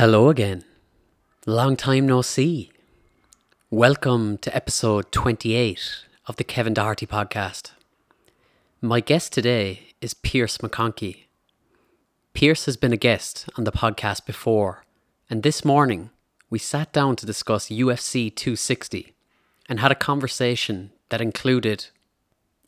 Hello 0.00 0.30
again. 0.30 0.64
Long 1.44 1.76
time 1.76 2.06
no 2.06 2.22
see. 2.22 2.72
Welcome 3.68 4.38
to 4.38 4.56
episode 4.56 5.12
28 5.12 6.06
of 6.26 6.36
the 6.36 6.42
Kevin 6.42 6.72
Doherty 6.72 7.06
podcast. 7.06 7.72
My 8.80 9.00
guest 9.00 9.30
today 9.30 9.88
is 10.00 10.14
Pearce 10.14 10.56
McKonkey. 10.56 11.24
Pearce 12.32 12.64
has 12.64 12.78
been 12.78 12.94
a 12.94 12.96
guest 12.96 13.46
on 13.58 13.64
the 13.64 13.72
podcast 13.72 14.24
before, 14.24 14.86
and 15.28 15.42
this 15.42 15.66
morning 15.66 16.08
we 16.48 16.58
sat 16.58 16.94
down 16.94 17.14
to 17.16 17.26
discuss 17.26 17.68
UFC 17.68 18.34
260 18.34 19.12
and 19.68 19.80
had 19.80 19.92
a 19.92 19.94
conversation 19.94 20.92
that 21.10 21.20
included 21.20 21.88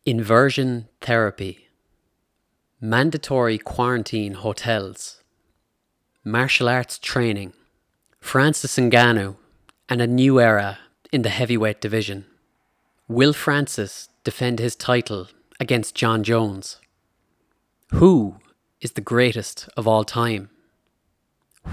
inversion 0.04 0.86
therapy, 1.00 1.68
mandatory 2.78 3.56
quarantine 3.56 4.34
hotels, 4.34 5.21
martial 6.24 6.68
arts 6.68 6.98
training, 6.98 7.52
Francis 8.20 8.76
Ngannou, 8.76 9.36
and 9.88 10.00
a 10.00 10.06
new 10.06 10.40
era 10.40 10.78
in 11.12 11.22
the 11.22 11.28
heavyweight 11.28 11.80
division. 11.80 12.24
Will 13.08 13.32
Francis 13.32 14.08
defend 14.24 14.58
his 14.58 14.76
title 14.76 15.28
against 15.58 15.94
Jon 15.94 16.22
Jones? 16.22 16.78
Who 17.92 18.36
is 18.80 18.92
the 18.92 19.00
greatest 19.00 19.68
of 19.76 19.88
all 19.88 20.04
time? 20.04 20.48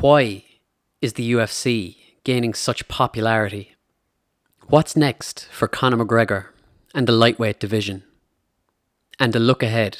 Why 0.01 0.43
is 1.01 1.13
the 1.13 1.31
UFC 1.31 1.97
gaining 2.23 2.53
such 2.53 2.87
popularity? 2.87 3.75
What's 4.67 4.95
next 4.95 5.47
for 5.51 5.67
Conor 5.67 6.03
McGregor 6.03 6.47
and 6.93 7.07
the 7.07 7.11
lightweight 7.13 7.59
division? 7.59 8.03
And 9.19 9.35
a 9.35 9.39
look 9.39 9.63
ahead 9.63 9.97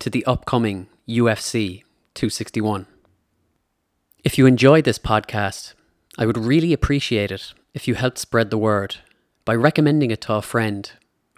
to 0.00 0.10
the 0.10 0.24
upcoming 0.26 0.88
UFC 1.08 1.82
261. 2.14 2.86
If 4.24 4.38
you 4.38 4.46
enjoyed 4.46 4.84
this 4.84 4.98
podcast, 4.98 5.74
I 6.16 6.24
would 6.24 6.38
really 6.38 6.72
appreciate 6.72 7.30
it 7.30 7.52
if 7.74 7.86
you 7.86 7.94
helped 7.94 8.16
spread 8.16 8.48
the 8.48 8.56
word 8.56 8.96
by 9.44 9.54
recommending 9.54 10.10
it 10.10 10.22
to 10.22 10.32
a 10.32 10.40
friend 10.40 10.90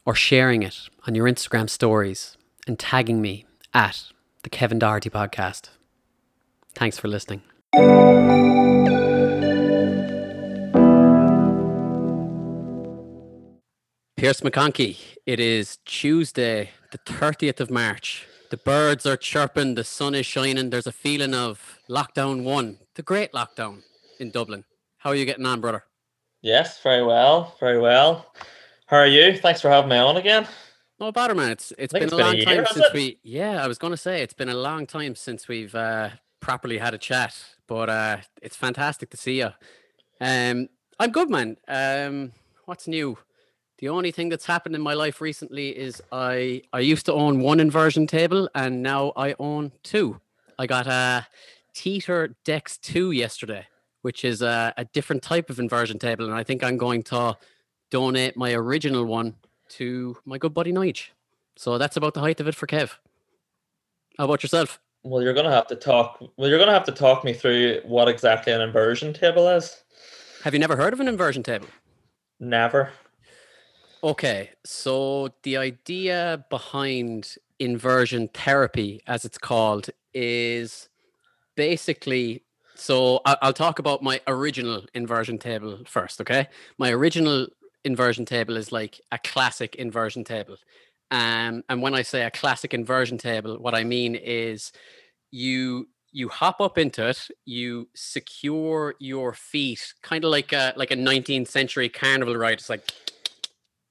or 0.04 0.14
sharing 0.14 0.62
it 0.62 0.88
on 1.04 1.16
your 1.16 1.26
Instagram 1.26 1.68
stories 1.68 2.36
and 2.64 2.78
tagging 2.78 3.20
me 3.20 3.44
at 3.74 4.04
the 4.44 4.50
Kevin 4.50 4.78
Doherty 4.78 5.10
Podcast. 5.10 5.70
Thanks 6.76 6.96
for 6.96 7.08
listening. 7.08 7.42
Pearce 14.16 14.42
McKonkey, 14.42 14.96
it 15.26 15.40
is 15.40 15.78
Tuesday, 15.84 16.70
the 16.92 16.98
30th 16.98 17.58
of 17.58 17.68
March. 17.68 18.28
The 18.48 18.56
birds 18.56 19.04
are 19.06 19.16
chirping, 19.16 19.74
the 19.74 19.82
sun 19.82 20.14
is 20.14 20.24
shining. 20.24 20.70
There's 20.70 20.86
a 20.86 20.92
feeling 20.92 21.34
of 21.34 21.80
lockdown 21.90 22.44
one, 22.44 22.78
the 22.96 23.02
great 23.02 23.32
lockdown 23.32 23.82
in 24.18 24.30
Dublin. 24.30 24.64
How 24.96 25.10
are 25.10 25.14
you 25.14 25.26
getting 25.26 25.46
on, 25.46 25.60
brother? 25.60 25.84
Yes, 26.40 26.82
very 26.82 27.04
well, 27.04 27.54
very 27.60 27.78
well. 27.78 28.32
How 28.86 28.96
are 28.96 29.06
you? 29.06 29.36
Thanks 29.36 29.60
for 29.60 29.68
having 29.68 29.90
me 29.90 29.98
on 29.98 30.16
again. 30.16 30.46
No 30.98 31.12
bother, 31.12 31.34
man. 31.34 31.50
It's 31.50 31.72
it's 31.78 31.92
been 31.92 32.08
think 32.08 32.12
a 32.12 32.16
it's 32.16 32.16
been 32.16 32.20
a 32.20 32.26
long 32.26 32.36
year, 32.36 32.64
time 32.64 32.66
since 32.72 32.86
it? 32.86 32.94
we. 32.94 33.18
Yeah, 33.22 33.62
I 33.62 33.68
was 33.68 33.78
gonna 33.78 33.98
say 33.98 34.22
it's 34.22 34.32
been 34.32 34.48
a 34.48 34.54
long 34.54 34.86
time 34.86 35.14
since 35.14 35.46
we've 35.46 35.74
uh, 35.74 36.10
properly 36.40 36.78
had 36.78 36.94
a 36.94 36.98
chat. 36.98 37.36
But 37.66 37.90
uh, 37.90 38.16
it's 38.40 38.56
fantastic 38.56 39.10
to 39.10 39.16
see 39.16 39.38
you. 39.38 39.50
Um, 40.20 40.68
I'm 40.98 41.10
good, 41.10 41.28
man. 41.28 41.58
Um, 41.68 42.32
what's 42.64 42.88
new? 42.88 43.18
The 43.78 43.90
only 43.90 44.10
thing 44.10 44.30
that's 44.30 44.46
happened 44.46 44.74
in 44.74 44.80
my 44.80 44.94
life 44.94 45.20
recently 45.20 45.76
is 45.76 46.02
I 46.12 46.62
I 46.72 46.80
used 46.80 47.04
to 47.06 47.12
own 47.12 47.40
one 47.40 47.60
inversion 47.60 48.06
table 48.06 48.48
and 48.54 48.82
now 48.82 49.12
I 49.16 49.34
own 49.38 49.72
two. 49.82 50.18
I 50.58 50.66
got 50.66 50.86
a 50.86 51.26
Teeter 51.76 52.34
Dex 52.42 52.78
2 52.78 53.10
yesterday, 53.10 53.66
which 54.00 54.24
is 54.24 54.40
a, 54.40 54.72
a 54.78 54.86
different 54.86 55.22
type 55.22 55.50
of 55.50 55.58
inversion 55.58 55.98
table, 55.98 56.24
and 56.24 56.34
I 56.34 56.42
think 56.42 56.64
I'm 56.64 56.78
going 56.78 57.02
to 57.04 57.36
donate 57.90 58.34
my 58.34 58.54
original 58.54 59.04
one 59.04 59.34
to 59.68 60.16
my 60.24 60.38
good 60.38 60.54
buddy 60.54 60.72
Nige. 60.72 61.08
So 61.54 61.76
that's 61.76 61.98
about 61.98 62.14
the 62.14 62.20
height 62.20 62.40
of 62.40 62.48
it 62.48 62.54
for 62.54 62.66
Kev. 62.66 62.92
How 64.16 64.24
about 64.24 64.42
yourself? 64.42 64.80
Well, 65.02 65.22
you're 65.22 65.34
gonna 65.34 65.52
have 65.52 65.66
to 65.66 65.76
talk. 65.76 66.18
Well, 66.36 66.48
you're 66.48 66.58
gonna 66.58 66.72
have 66.72 66.84
to 66.84 66.92
talk 66.92 67.24
me 67.24 67.34
through 67.34 67.82
what 67.84 68.08
exactly 68.08 68.54
an 68.54 68.62
inversion 68.62 69.12
table 69.12 69.46
is. 69.46 69.84
Have 70.44 70.54
you 70.54 70.58
never 70.58 70.76
heard 70.76 70.94
of 70.94 71.00
an 71.00 71.08
inversion 71.08 71.42
table? 71.42 71.68
Never. 72.40 72.90
Okay, 74.02 74.50
so 74.64 75.28
the 75.42 75.58
idea 75.58 76.44
behind 76.48 77.36
inversion 77.58 78.28
therapy, 78.28 79.02
as 79.06 79.26
it's 79.26 79.38
called, 79.38 79.90
is 80.14 80.88
basically 81.56 82.42
so 82.78 83.20
I'll 83.24 83.54
talk 83.54 83.78
about 83.78 84.02
my 84.02 84.20
original 84.26 84.84
inversion 84.92 85.38
table 85.38 85.78
first, 85.86 86.20
okay? 86.20 86.48
My 86.76 86.90
original 86.92 87.46
inversion 87.84 88.26
table 88.26 88.56
is 88.56 88.70
like 88.70 89.00
a 89.12 89.18
classic 89.18 89.76
inversion 89.76 90.24
table. 90.24 90.56
Um, 91.10 91.62
and 91.68 91.80
when 91.80 91.94
I 91.94 92.02
say 92.02 92.24
a 92.24 92.30
classic 92.30 92.74
inversion 92.74 93.16
table, 93.16 93.56
what 93.58 93.74
I 93.74 93.84
mean 93.84 94.14
is 94.14 94.72
you 95.30 95.88
you 96.12 96.28
hop 96.28 96.60
up 96.60 96.78
into 96.78 97.08
it, 97.08 97.28
you 97.44 97.88
secure 97.94 98.94
your 98.98 99.32
feet, 99.32 99.94
kind 100.02 100.24
of 100.24 100.30
like 100.30 100.52
a 100.52 100.74
like 100.76 100.90
a 100.90 100.96
19th 100.96 101.48
century 101.48 101.88
carnival 101.88 102.36
ride. 102.36 102.58
It's 102.58 102.68
like 102.68 102.92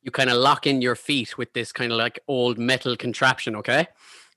you 0.04 0.12
kind 0.12 0.30
of 0.30 0.38
lock 0.38 0.68
in 0.68 0.82
your 0.82 0.96
feet 0.96 1.38
with 1.38 1.54
this 1.54 1.72
kind 1.72 1.92
of 1.92 1.98
like 1.98 2.20
old 2.28 2.60
metal 2.60 2.96
contraption, 2.96 3.56
okay? 3.56 3.88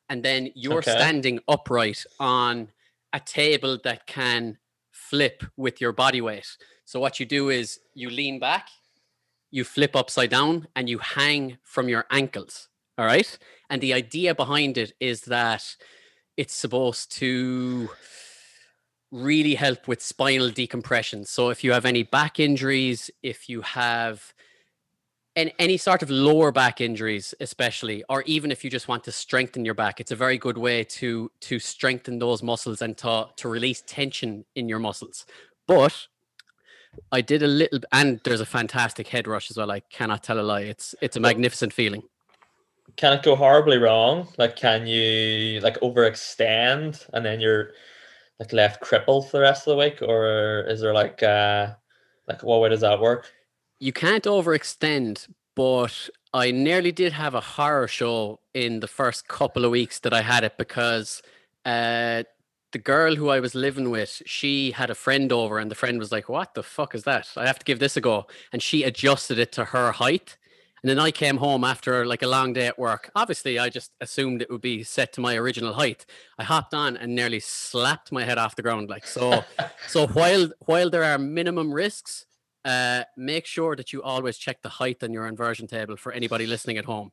And 0.09 0.23
then 0.23 0.51
you're 0.55 0.79
Okay. 0.79 0.93
standing 0.93 1.41
upright 1.49 2.05
on 2.19 2.69
a 3.13 3.21
table 3.21 3.79
that 3.85 4.07
can 4.07 4.59
flip 4.91 5.43
with 5.57 5.81
your 5.81 5.93
body 5.93 6.21
weight. 6.21 6.47
So 6.85 7.01
what 7.01 7.21
you 7.21 7.27
do 7.27 7.49
is 7.51 7.79
you 7.95 8.11
lean 8.11 8.39
back, 8.39 8.69
you 9.51 9.65
flip 9.65 9.97
upside 9.97 10.31
down, 10.31 10.69
and 10.77 10.89
you 10.89 10.99
hang 10.99 11.59
from 11.63 11.89
your 11.89 12.05
ankles. 12.11 12.69
All 12.97 13.07
right. 13.07 13.39
And 13.71 13.81
the 13.81 13.95
idea 13.95 14.35
behind 14.35 14.77
it 14.77 14.93
is 15.01 15.23
that 15.23 15.65
it's 16.37 16.55
supposed 16.55 17.13
to 17.19 17.89
really 19.11 19.55
help 19.55 19.89
with 19.89 20.03
spinal 20.03 20.51
decompression. 20.51 21.25
So 21.25 21.51
if 21.51 21.65
you 21.65 21.73
have 21.73 21.85
any 21.85 22.03
back 22.03 22.39
injuries, 22.39 23.11
if 23.23 23.49
you 23.49 23.63
have 23.63 24.35
and 25.39 25.53
any 25.61 25.77
sort 25.77 26.03
of 26.03 26.11
lower 26.11 26.51
back 26.51 26.81
injuries 26.81 27.33
especially 27.41 28.05
or 28.09 28.23
even 28.23 28.51
if 28.51 28.65
you 28.65 28.71
just 28.71 28.89
want 28.89 29.05
to 29.05 29.13
strengthen 29.13 29.65
your 29.65 29.75
back 29.75 30.01
it's 30.01 30.11
a 30.11 30.17
very 30.17 30.37
good 30.37 30.59
way 30.59 30.83
to 30.83 31.31
to 31.41 31.59
strengthen 31.59 32.19
those 32.19 32.43
muscles 32.43 32.83
and 32.83 32.97
to 32.99 33.27
to 33.37 33.49
release 33.49 33.83
tension 33.87 34.45
in 34.57 34.69
your 34.69 34.81
muscles 34.81 35.25
but 35.67 36.09
i 37.13 37.21
did 37.21 37.43
a 37.43 37.47
little 37.47 37.79
and 37.93 38.21
there's 38.25 38.41
a 38.41 38.47
fantastic 38.47 39.07
head 39.07 39.29
rush 39.29 39.51
as 39.51 39.57
well 39.57 39.71
i 39.71 39.81
cannot 39.81 40.23
tell 40.25 40.41
a 40.41 40.43
lie 40.43 40.63
it's 40.63 40.95
it's 41.01 41.17
a 41.17 41.21
magnificent 41.21 41.73
feeling 41.73 42.03
Can 42.97 43.13
it 43.13 43.23
go 43.23 43.37
horribly 43.37 43.79
wrong? 43.79 44.27
Like, 44.39 44.57
can 44.57 44.87
you 44.87 45.61
like 45.61 45.79
overextend 45.81 47.09
and 47.13 47.25
then 47.25 47.39
you're 47.39 47.73
like 48.41 48.53
left 48.53 48.81
crippled 48.81 49.27
for 49.27 49.37
the 49.37 49.43
rest 49.43 49.67
of 49.67 49.73
the 49.73 49.85
week, 49.85 50.01
or 50.03 50.65
is 50.67 50.81
there 50.81 50.95
like 50.95 51.23
uh 51.23 51.75
like 52.27 52.43
what 52.43 52.61
way 52.61 52.71
does 52.71 52.81
that 52.81 52.99
work? 53.01 53.31
You 53.81 53.93
can't 53.93 54.25
overextend 54.25 55.29
but 55.55 56.09
i 56.33 56.51
nearly 56.51 56.93
did 56.93 57.13
have 57.13 57.35
a 57.35 57.41
horror 57.41 57.89
show 57.89 58.41
in 58.55 58.81
the 58.81 58.89
first 58.89 59.29
couple 59.29 59.65
of 59.65 59.71
weeks 59.71 59.99
that 60.01 60.13
i 60.13 60.23
had 60.23 60.45
it 60.45 60.57
because 60.59 61.23
uh 61.65 62.23
the 62.73 62.79
girl 62.79 63.15
who 63.15 63.29
i 63.29 63.41
was 63.41 63.55
living 63.55 63.91
with 63.91 64.23
she 64.27 64.73
had 64.73 64.91
a 64.91 64.95
friend 64.95 65.33
over 65.33 65.59
and 65.59 65.71
the 65.71 65.75
friend 65.75 65.99
was 65.99 66.13
like 66.13 66.29
what 66.29 66.55
the 66.55 66.63
fuck 66.63 66.95
is 66.95 67.05
that? 67.05 67.29
I 67.37 67.47
have 67.47 67.59
to 67.59 67.65
give 67.65 67.79
this 67.79 67.97
a 67.97 68.01
go. 68.01 68.27
And 68.53 68.63
she 68.63 68.83
adjusted 68.83 69.39
it 69.39 69.53
to 69.53 69.67
her 69.67 69.93
height. 69.93 70.37
And 70.83 70.91
then 70.91 70.99
i 70.99 71.11
came 71.11 71.39
home 71.39 71.65
after 71.65 72.07
like 72.07 72.23
a 72.23 72.29
long 72.29 72.53
day 72.53 72.67
at 72.67 72.79
work. 72.79 73.11
Obviously 73.17 73.59
i 73.59 73.69
just 73.69 73.93
assumed 74.01 74.43
it 74.43 74.51
would 74.51 74.61
be 74.61 74.83
set 74.83 75.13
to 75.15 75.21
my 75.21 75.35
original 75.37 75.73
height. 75.75 76.05
I 76.39 76.45
hopped 76.45 76.75
on 76.75 76.97
and 76.97 77.15
nearly 77.15 77.41
slapped 77.41 78.13
my 78.13 78.25
head 78.25 78.39
off 78.39 78.57
the 78.57 78.63
ground 78.63 78.91
like 78.91 79.07
so 79.07 79.45
so 79.87 80.07
while 80.09 80.51
while 80.67 80.91
there 80.91 81.05
are 81.05 81.19
minimum 81.19 81.73
risks 81.73 82.27
uh, 82.65 83.05
make 83.17 83.47
sure 83.47 83.77
that 83.77 83.93
you 83.93 84.03
always 84.03 84.37
check 84.39 84.63
the 84.63 84.69
height 84.69 85.03
on 85.03 85.13
your 85.13 85.27
inversion 85.27 85.67
table 85.67 85.97
for 85.97 86.13
anybody 86.13 86.47
listening 86.47 86.79
at 86.79 86.85
home. 86.85 87.11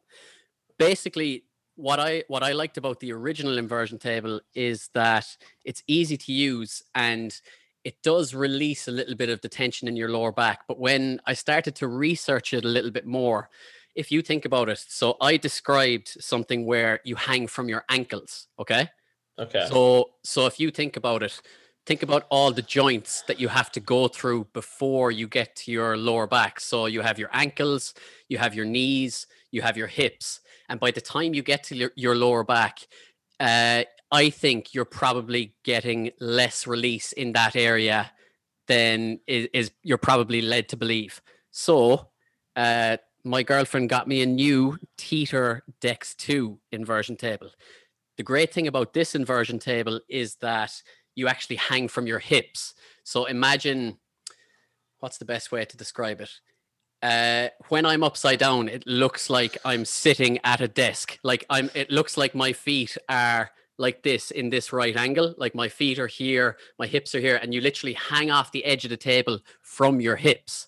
Basically, 0.78 1.46
what 1.76 2.00
I 2.00 2.24
what 2.28 2.44
I 2.44 2.54
liked 2.54 2.78
about 2.78 3.00
the 3.00 3.12
original 3.12 3.58
inversion 3.58 4.00
table 4.00 4.42
is 4.54 4.90
that 4.94 5.26
it's 5.64 5.84
easy 5.88 6.18
to 6.18 6.32
use 6.32 6.82
and 6.94 7.40
it 7.84 8.02
does 8.02 8.34
release 8.34 8.88
a 8.88 8.92
little 8.92 9.16
bit 9.16 9.30
of 9.30 9.42
the 9.42 9.50
tension 9.50 9.88
in 9.88 9.96
your 9.96 10.10
lower 10.10 10.32
back. 10.32 10.62
But 10.68 10.80
when 10.80 11.22
I 11.26 11.34
started 11.34 11.76
to 11.76 11.88
research 11.88 12.54
it 12.54 12.66
a 12.66 12.68
little 12.68 12.92
bit 12.92 13.06
more, 13.06 13.50
if 13.94 14.12
you 14.12 14.22
think 14.22 14.44
about 14.44 14.70
it, 14.70 14.84
so 14.88 15.18
I 15.22 15.38
described 15.38 16.18
something 16.20 16.66
where 16.66 17.00
you 17.04 17.16
hang 17.16 17.48
from 17.48 17.70
your 17.70 17.86
ankles, 17.90 18.48
okay? 18.60 18.90
Okay. 19.38 19.68
So 19.70 20.12
so 20.24 20.46
if 20.48 20.60
you 20.60 20.72
think 20.72 20.98
about 20.98 21.24
it, 21.24 21.42
think 21.86 22.04
about 22.04 22.26
all 22.30 22.52
the 22.52 22.62
joints 22.62 23.24
that 23.28 23.40
you 23.40 23.48
have 23.48 23.72
to 23.74 23.80
go 23.80 24.08
through 24.08 24.48
before 24.54 25.12
you 25.12 25.28
get 25.28 25.56
to 25.56 25.72
your 25.72 25.98
lower 25.98 26.28
back. 26.28 26.60
So 26.60 26.88
you 26.88 27.02
have 27.02 27.20
your 27.20 27.30
ankles, 27.32 27.94
you 28.28 28.38
have 28.38 28.56
your 28.56 28.66
knees, 28.66 29.28
you 29.52 29.62
have 29.62 29.78
your 29.78 29.88
hips, 29.88 30.42
and 30.70 30.80
by 30.80 30.92
the 30.92 31.02
time 31.02 31.34
you 31.34 31.44
get 31.44 31.64
to 31.66 31.76
your, 31.76 31.92
your 31.96 32.16
lower 32.16 32.44
back, 32.44 32.80
uh, 33.40 33.84
I 34.12 34.30
think 34.30 34.74
you're 34.74 34.86
probably 34.86 35.54
getting 35.64 36.12
less 36.20 36.68
release 36.68 37.12
in 37.12 37.34
that 37.34 37.56
area 37.56 38.12
than 38.68 39.20
is, 39.28 39.48
is 39.54 39.72
you're 39.84 39.98
probably 39.98 40.42
led 40.42 40.70
to 40.70 40.78
believe. 40.78 41.22
So, 41.52 42.10
uh, 42.56 42.98
my 43.24 43.44
girlfriend 43.44 43.90
got 43.90 44.08
me 44.08 44.22
a 44.22 44.26
new 44.26 44.78
Teeter 44.98 45.64
Dex 45.82 46.14
2 46.16 46.60
inversion 46.72 47.16
table. 47.16 47.50
The 48.18 48.24
great 48.24 48.54
thing 48.54 48.68
about 48.68 48.94
this 48.94 49.16
inversion 49.16 49.60
table 49.60 50.00
is 50.08 50.36
that 50.36 50.82
you 51.16 51.28
actually 51.28 51.56
hang 51.56 51.88
from 51.88 52.08
your 52.08 52.20
hips. 52.20 52.74
So 53.04 53.26
imagine 53.26 53.98
what's 55.00 55.18
the 55.18 55.26
best 55.26 55.52
way 55.52 55.66
to 55.66 55.78
describe 55.78 56.22
it? 56.22 56.32
Uh, 57.02 57.50
when 57.70 57.86
I'm 57.86 58.04
upside 58.04 58.40
down, 58.40 58.68
it 58.68 58.86
looks 58.88 59.30
like 59.30 59.58
I'm 59.66 59.86
sitting 59.86 60.40
at 60.44 60.62
a 60.62 60.68
desk. 60.68 61.20
Like 61.24 61.46
I'm, 61.50 61.70
it 61.74 61.92
looks 61.92 62.18
like 62.18 62.34
my 62.34 62.54
feet 62.54 62.98
are 63.10 63.52
like 63.78 64.04
this 64.04 64.32
in 64.32 64.50
this 64.50 64.72
right 64.72 64.96
angle. 64.96 65.36
Like 65.38 65.54
my 65.54 65.68
feet 65.68 66.00
are 66.00 66.08
here, 66.08 66.58
my 66.80 66.88
hips 66.88 67.14
are 67.14 67.20
here, 67.20 67.36
and 67.42 67.54
you 67.54 67.62
literally 67.62 67.94
hang 67.94 68.32
off 68.32 68.52
the 68.52 68.66
edge 68.66 68.86
of 68.86 68.90
the 68.90 68.98
table 68.98 69.40
from 69.62 70.00
your 70.02 70.16
hips 70.16 70.68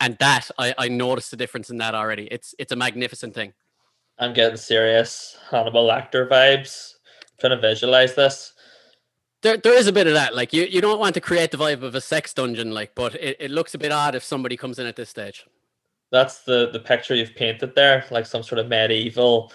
and 0.00 0.16
that 0.18 0.50
I, 0.58 0.74
I 0.76 0.88
noticed 0.88 1.30
the 1.30 1.36
difference 1.36 1.70
in 1.70 1.78
that 1.78 1.94
already. 1.94 2.28
It's 2.30 2.54
it's 2.58 2.72
a 2.72 2.76
magnificent 2.76 3.34
thing. 3.34 3.52
I'm 4.18 4.34
getting 4.34 4.56
serious 4.56 5.38
Hannibal 5.50 5.86
Lecter 5.86 6.28
vibes. 6.28 6.94
I'm 7.20 7.38
trying 7.38 7.56
to 7.56 7.60
visualize 7.60 8.14
this. 8.14 8.52
There, 9.42 9.56
there 9.56 9.74
is 9.74 9.86
a 9.86 9.92
bit 9.92 10.06
of 10.06 10.14
that. 10.14 10.34
Like 10.34 10.52
you, 10.52 10.64
you 10.64 10.80
don't 10.80 10.98
want 10.98 11.14
to 11.14 11.20
create 11.20 11.50
the 11.50 11.56
vibe 11.56 11.82
of 11.82 11.94
a 11.94 12.00
sex 12.00 12.34
dungeon, 12.34 12.72
like, 12.72 12.94
but 12.94 13.14
it, 13.14 13.36
it 13.40 13.50
looks 13.50 13.74
a 13.74 13.78
bit 13.78 13.92
odd 13.92 14.14
if 14.14 14.22
somebody 14.22 14.56
comes 14.56 14.78
in 14.78 14.86
at 14.86 14.96
this 14.96 15.08
stage. 15.08 15.46
That's 16.12 16.42
the 16.42 16.70
the 16.72 16.80
picture 16.80 17.14
you've 17.14 17.34
painted 17.34 17.74
there, 17.74 18.04
like 18.10 18.26
some 18.26 18.42
sort 18.42 18.58
of 18.58 18.68
medieval 18.68 19.52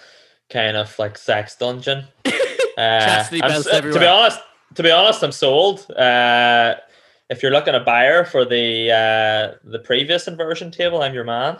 kind 0.49 0.77
of 0.77 0.97
like 0.97 1.17
sex 1.17 1.55
dungeon. 1.55 2.05
uh, 2.77 3.23
to 3.25 3.31
be 3.31 3.41
honest, 4.07 4.41
to 4.75 4.83
be 4.83 4.91
honest, 4.91 5.23
I'm 5.23 5.31
sold. 5.31 5.91
Uh, 5.91 6.75
if 7.29 7.41
you're 7.41 7.51
looking 7.51 7.75
a 7.75 7.79
buyer 7.79 8.23
for 8.23 8.45
the 8.45 8.91
uh, 8.91 9.57
the 9.69 9.79
previous 9.79 10.27
inversion 10.27 10.71
table, 10.71 11.01
I'm 11.01 11.13
your 11.13 11.23
man. 11.23 11.57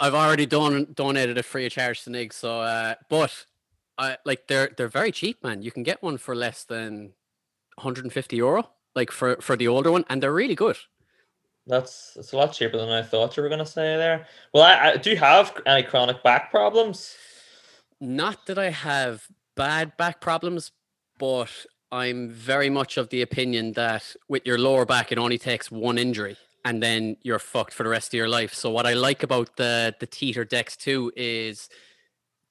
I've 0.00 0.14
already 0.14 0.46
done 0.46 0.88
donated 0.94 1.38
it 1.38 1.44
free 1.44 1.66
of 1.66 1.72
charge 1.72 2.04
to 2.04 2.10
Nig, 2.10 2.32
so 2.32 2.60
uh, 2.60 2.94
but 3.08 3.46
I 3.98 4.16
like 4.24 4.46
they're 4.46 4.70
they're 4.76 4.88
very 4.88 5.12
cheap, 5.12 5.42
man. 5.42 5.62
You 5.62 5.70
can 5.70 5.82
get 5.82 6.02
one 6.02 6.18
for 6.18 6.34
less 6.34 6.64
than 6.64 7.12
150 7.82 8.36
euro, 8.36 8.68
like 8.94 9.10
for 9.10 9.36
for 9.40 9.56
the 9.56 9.68
older 9.68 9.90
one, 9.90 10.04
and 10.08 10.22
they're 10.22 10.32
really 10.32 10.54
good. 10.54 10.76
That's 11.66 12.14
it's 12.16 12.32
a 12.32 12.36
lot 12.36 12.52
cheaper 12.52 12.76
than 12.76 12.88
I 12.88 13.02
thought 13.02 13.36
you 13.36 13.42
were 13.42 13.48
gonna 13.48 13.66
say 13.66 13.96
there. 13.96 14.26
Well, 14.54 14.62
I, 14.62 14.92
I 14.92 14.96
do 14.96 15.10
you 15.10 15.16
have 15.16 15.60
any 15.66 15.82
chronic 15.82 16.22
back 16.22 16.50
problems? 16.50 17.14
Not 18.00 18.46
that 18.46 18.58
I 18.58 18.70
have 18.70 19.26
bad 19.56 19.96
back 19.96 20.20
problems, 20.20 20.72
but 21.18 21.50
I'm 21.92 22.30
very 22.30 22.70
much 22.70 22.96
of 22.96 23.10
the 23.10 23.22
opinion 23.22 23.72
that 23.72 24.16
with 24.28 24.46
your 24.46 24.58
lower 24.58 24.84
back, 24.84 25.12
it 25.12 25.18
only 25.18 25.38
takes 25.38 25.70
one 25.70 25.98
injury 25.98 26.36
and 26.64 26.82
then 26.82 27.16
you're 27.22 27.38
fucked 27.38 27.74
for 27.74 27.82
the 27.82 27.88
rest 27.88 28.08
of 28.08 28.18
your 28.18 28.28
life. 28.28 28.54
So 28.54 28.70
what 28.70 28.86
I 28.86 28.94
like 28.94 29.22
about 29.22 29.56
the 29.56 29.94
the 30.00 30.06
Teeter 30.06 30.44
Dex 30.44 30.76
2 30.76 31.12
is 31.16 31.68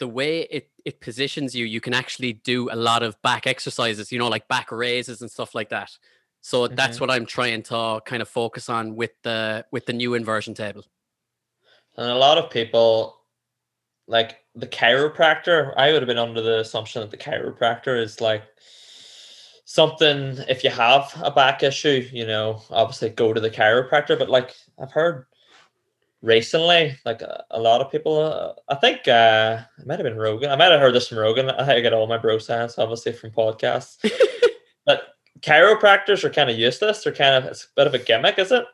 the 0.02 0.08
way 0.08 0.42
it 0.42 0.72
it 0.84 1.00
positions 1.00 1.56
you. 1.56 1.64
You 1.64 1.80
can 1.80 1.94
actually 1.94 2.34
do 2.34 2.70
a 2.72 2.76
lot 2.76 3.04
of 3.04 3.22
back 3.22 3.46
exercises, 3.46 4.12
you 4.12 4.18
know, 4.18 4.30
like 4.30 4.48
back 4.48 4.72
raises 4.72 5.22
and 5.22 5.30
stuff 5.30 5.54
like 5.54 5.70
that. 5.70 5.92
So 6.42 6.64
mm-hmm. 6.64 6.74
that's 6.74 7.00
what 7.00 7.12
I'm 7.12 7.28
trying 7.28 7.62
to 7.64 8.02
kind 8.04 8.20
of 8.20 8.28
focus 8.28 8.68
on 8.68 8.96
with 8.96 9.12
the 9.22 9.64
with 9.72 9.86
the 9.86 9.94
new 9.94 10.16
inversion 10.16 10.56
table. 10.56 10.84
And 11.98 12.10
a 12.10 12.16
lot 12.16 12.40
of 12.40 12.50
people 12.50 13.22
like 14.08 14.40
the 14.56 14.66
chiropractor. 14.66 15.76
I 15.78 15.92
would 15.92 16.02
have 16.02 16.08
been 16.08 16.18
under 16.18 16.42
the 16.42 16.62
assumption 16.62 17.02
that 17.02 17.12
the 17.12 17.18
chiropractor 17.18 18.02
is 18.02 18.20
like 18.20 18.44
something 19.66 20.38
if 20.50 20.64
you 20.64 20.72
have 20.72 21.14
a 21.24 21.30
back 21.30 21.62
issue, 21.62 22.10
you 22.12 22.26
know, 22.26 22.64
obviously 22.72 23.10
go 23.10 23.34
to 23.34 23.40
the 23.40 23.52
chiropractor. 23.52 24.18
But 24.18 24.32
like 24.32 24.56
I've 24.82 24.92
heard 24.92 25.28
recently, 26.22 26.98
like 27.06 27.22
a, 27.22 27.44
a 27.52 27.60
lot 27.60 27.82
of 27.82 27.92
people, 27.92 28.20
uh, 28.20 28.54
I 28.70 28.76
think 28.76 29.08
uh, 29.08 29.62
it 29.80 29.88
might 29.88 30.00
have 30.00 30.06
been 30.06 30.18
Rogan. 30.18 30.52
I 30.52 30.56
might 30.56 30.72
have 30.72 30.80
heard 30.80 30.94
this 30.94 31.08
from 31.08 31.18
Rogan. 31.18 31.50
I, 31.50 31.76
I 31.76 31.80
get 31.82 31.94
all 31.94 32.08
my 32.08 32.18
bro 32.18 32.38
science 32.38 32.78
obviously 32.78 33.14
from 33.14 33.32
podcasts. 33.32 33.98
but 34.86 35.16
chiropractors 35.42 36.24
are 36.24 36.30
kind 36.30 36.50
of 36.50 36.58
useless. 36.58 37.04
They're 37.04 37.14
kind 37.14 37.36
of 37.36 37.46
it's 37.50 37.66
a 37.66 37.68
bit 37.76 37.88
of 37.88 37.94
a 37.94 38.00
gimmick, 38.00 38.40
is 38.40 38.52
it? 38.52 38.66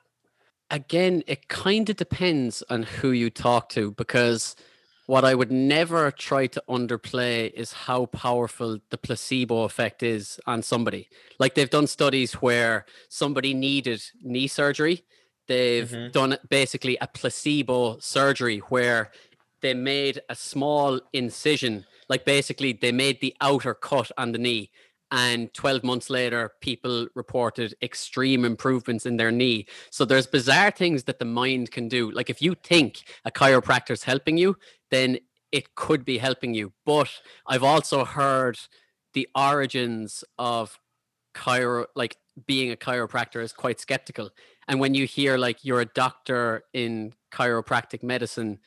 Again, 0.69 1.23
it 1.27 1.47
kind 1.47 1.89
of 1.89 1.95
depends 1.95 2.61
on 2.69 2.83
who 2.83 3.11
you 3.11 3.29
talk 3.29 3.69
to 3.69 3.91
because 3.91 4.55
what 5.05 5.23
I 5.23 5.33
would 5.33 5.51
never 5.51 6.11
try 6.11 6.47
to 6.47 6.61
underplay 6.67 7.51
is 7.53 7.71
how 7.71 8.07
powerful 8.07 8.79
the 8.89 8.97
placebo 8.97 9.63
effect 9.63 10.03
is 10.03 10.37
on 10.45 10.61
somebody. 10.61 11.07
Like 11.39 11.55
they've 11.55 11.69
done 11.69 11.87
studies 11.87 12.33
where 12.33 12.85
somebody 13.07 13.53
needed 13.53 14.03
knee 14.21 14.47
surgery. 14.47 15.05
They've 15.47 15.89
mm-hmm. 15.89 16.11
done 16.11 16.37
basically 16.49 16.97
a 16.99 17.07
placebo 17.07 17.97
surgery 17.99 18.59
where 18.69 19.11
they 19.61 19.73
made 19.73 20.21
a 20.29 20.35
small 20.35 20.99
incision, 21.13 21.85
like 22.09 22.25
basically 22.25 22.73
they 22.73 22.91
made 22.91 23.21
the 23.21 23.35
outer 23.41 23.73
cut 23.73 24.11
on 24.17 24.31
the 24.31 24.37
knee 24.37 24.71
and 25.09 25.53
12 25.53 25.83
months 25.83 26.09
later 26.09 26.51
people 26.59 27.07
reported 27.15 27.73
extreme 27.81 28.43
improvements 28.43 29.05
in 29.05 29.17
their 29.17 29.31
knee. 29.31 29.65
So 29.89 30.05
there's 30.05 30.27
bizarre 30.27 30.71
things 30.71 31.05
that 31.05 31.19
the 31.19 31.25
mind 31.25 31.71
can 31.71 31.87
do. 31.87 32.11
Like 32.11 32.29
if 32.29 32.41
you 32.41 32.55
think 32.55 33.03
a 33.23 33.31
chiropractor 33.31 33.91
is 33.91 34.03
helping 34.03 34.37
you 34.37 34.57
then 34.91 35.17
it 35.51 35.75
could 35.75 36.03
be 36.03 36.17
helping 36.17 36.53
you. 36.53 36.73
But 36.85 37.09
i've 37.47 37.63
also 37.63 38.03
heard 38.05 38.59
the 39.13 39.27
origins 39.35 40.23
of 40.37 40.77
chiro 41.33 41.85
like 41.95 42.17
being 42.45 42.71
a 42.71 42.75
chiropractor 42.75 43.41
is 43.41 43.53
quite 43.53 43.79
skeptical 43.79 44.29
and 44.67 44.79
when 44.79 44.93
you 44.93 45.05
hear 45.05 45.37
like 45.37 45.63
you're 45.63 45.81
a 45.81 45.85
doctor 45.85 46.63
in 46.73 47.13
chiropractic 47.31 48.03
medicine 48.03 48.59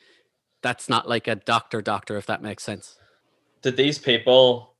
that's 0.61 0.87
not 0.87 1.07
like 1.07 1.27
a 1.27 1.35
doctor 1.35 1.81
doctor 1.81 2.17
if 2.17 2.25
that 2.25 2.41
makes 2.41 2.63
sense 2.63 2.97
did 3.61 3.77
these 3.77 3.99
people 3.99 4.71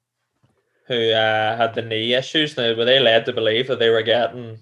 who 0.91 1.12
uh, 1.12 1.56
had 1.56 1.73
the 1.73 1.81
knee 1.81 2.13
issues. 2.13 2.57
Now, 2.57 2.75
were 2.75 2.83
they 2.83 3.00
led 3.00 3.25
to 3.25 3.33
believe 3.33 3.68
that 3.68 3.79
they 3.79 3.89
were 3.89 4.01
getting 4.01 4.59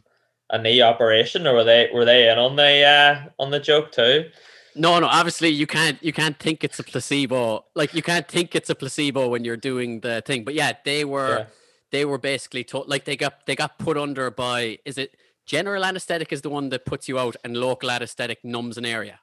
a 0.51 0.61
knee 0.61 0.81
operation, 0.81 1.47
or 1.47 1.55
were 1.55 1.63
they 1.63 1.89
were 1.93 2.05
they 2.05 2.29
in 2.29 2.37
on 2.37 2.55
the 2.55 2.83
uh, 2.83 3.29
on 3.39 3.49
the 3.49 3.59
joke 3.59 3.91
too? 3.91 4.29
No, 4.75 4.99
no. 4.99 5.07
Obviously, 5.07 5.49
you 5.49 5.65
can't 5.65 6.01
you 6.03 6.13
can't 6.13 6.37
think 6.37 6.63
it's 6.63 6.77
a 6.77 6.83
placebo. 6.83 7.65
Like 7.75 7.95
you 7.95 8.03
can't 8.03 8.27
think 8.27 8.55
it's 8.55 8.69
a 8.69 8.75
placebo 8.75 9.27
when 9.27 9.43
you're 9.43 9.57
doing 9.57 10.01
the 10.01 10.21
thing. 10.23 10.43
But 10.43 10.53
yeah, 10.53 10.73
they 10.85 11.03
were 11.03 11.39
yeah. 11.39 11.45
they 11.91 12.05
were 12.05 12.19
basically 12.19 12.63
told 12.63 12.87
like 12.87 13.05
they 13.05 13.17
got 13.17 13.47
they 13.47 13.55
got 13.55 13.79
put 13.79 13.97
under 13.97 14.29
by 14.29 14.77
is 14.85 14.99
it 14.99 15.15
general 15.49 15.83
anesthetic 15.83 16.31
is 16.31 16.41
the 16.41 16.49
one 16.49 16.69
that 16.69 16.85
puts 16.85 17.09
you 17.09 17.17
out 17.17 17.35
and 17.43 17.57
local 17.57 17.89
anesthetic 17.89 18.37
numbs 18.43 18.77
an 18.77 18.85
area. 18.85 19.19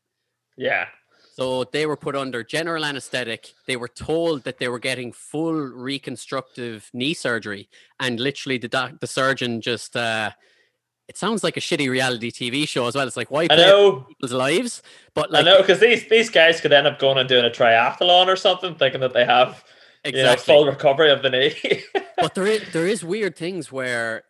Yeah. 0.56 0.86
So 1.34 1.64
they 1.64 1.86
were 1.86 1.96
put 1.96 2.16
under 2.16 2.42
general 2.42 2.84
anesthetic. 2.84 3.52
They 3.66 3.76
were 3.76 3.88
told 3.88 4.42
that 4.42 4.58
they 4.58 4.68
were 4.68 4.80
getting 4.80 5.12
full 5.12 5.54
reconstructive 5.54 6.90
knee 6.92 7.14
surgery, 7.14 7.68
and 8.00 8.18
literally 8.18 8.58
the 8.58 8.68
doc- 8.68 9.00
the 9.00 9.06
surgeon 9.06 9.60
just. 9.60 9.96
Uh, 9.96 10.30
it 11.08 11.16
sounds 11.16 11.44
like 11.44 11.56
a 11.56 11.60
shitty 11.60 11.88
reality 11.88 12.32
TV 12.32 12.66
show 12.66 12.88
as 12.88 12.96
well. 12.96 13.06
It's 13.06 13.16
like 13.16 13.30
why 13.30 13.46
play 13.46 13.92
people's 14.08 14.32
lives? 14.32 14.82
But 15.14 15.30
like, 15.30 15.42
I 15.42 15.44
know 15.44 15.60
because 15.60 15.78
these 15.78 16.08
these 16.08 16.30
guys 16.30 16.60
could 16.60 16.72
end 16.72 16.86
up 16.88 16.98
going 16.98 17.18
and 17.18 17.28
doing 17.28 17.44
a 17.44 17.50
triathlon 17.50 18.26
or 18.26 18.34
something, 18.34 18.74
thinking 18.74 19.02
that 19.02 19.12
they 19.12 19.24
have 19.24 19.62
exactly. 20.04 20.20
you 20.20 20.24
know, 20.24 20.36
full 20.64 20.72
recovery 20.72 21.10
of 21.12 21.22
the 21.22 21.30
knee. 21.30 21.54
but 22.16 22.34
there 22.34 22.46
is, 22.46 22.62
there 22.72 22.88
is 22.88 23.04
weird 23.04 23.36
things 23.36 23.70
where 23.70 24.24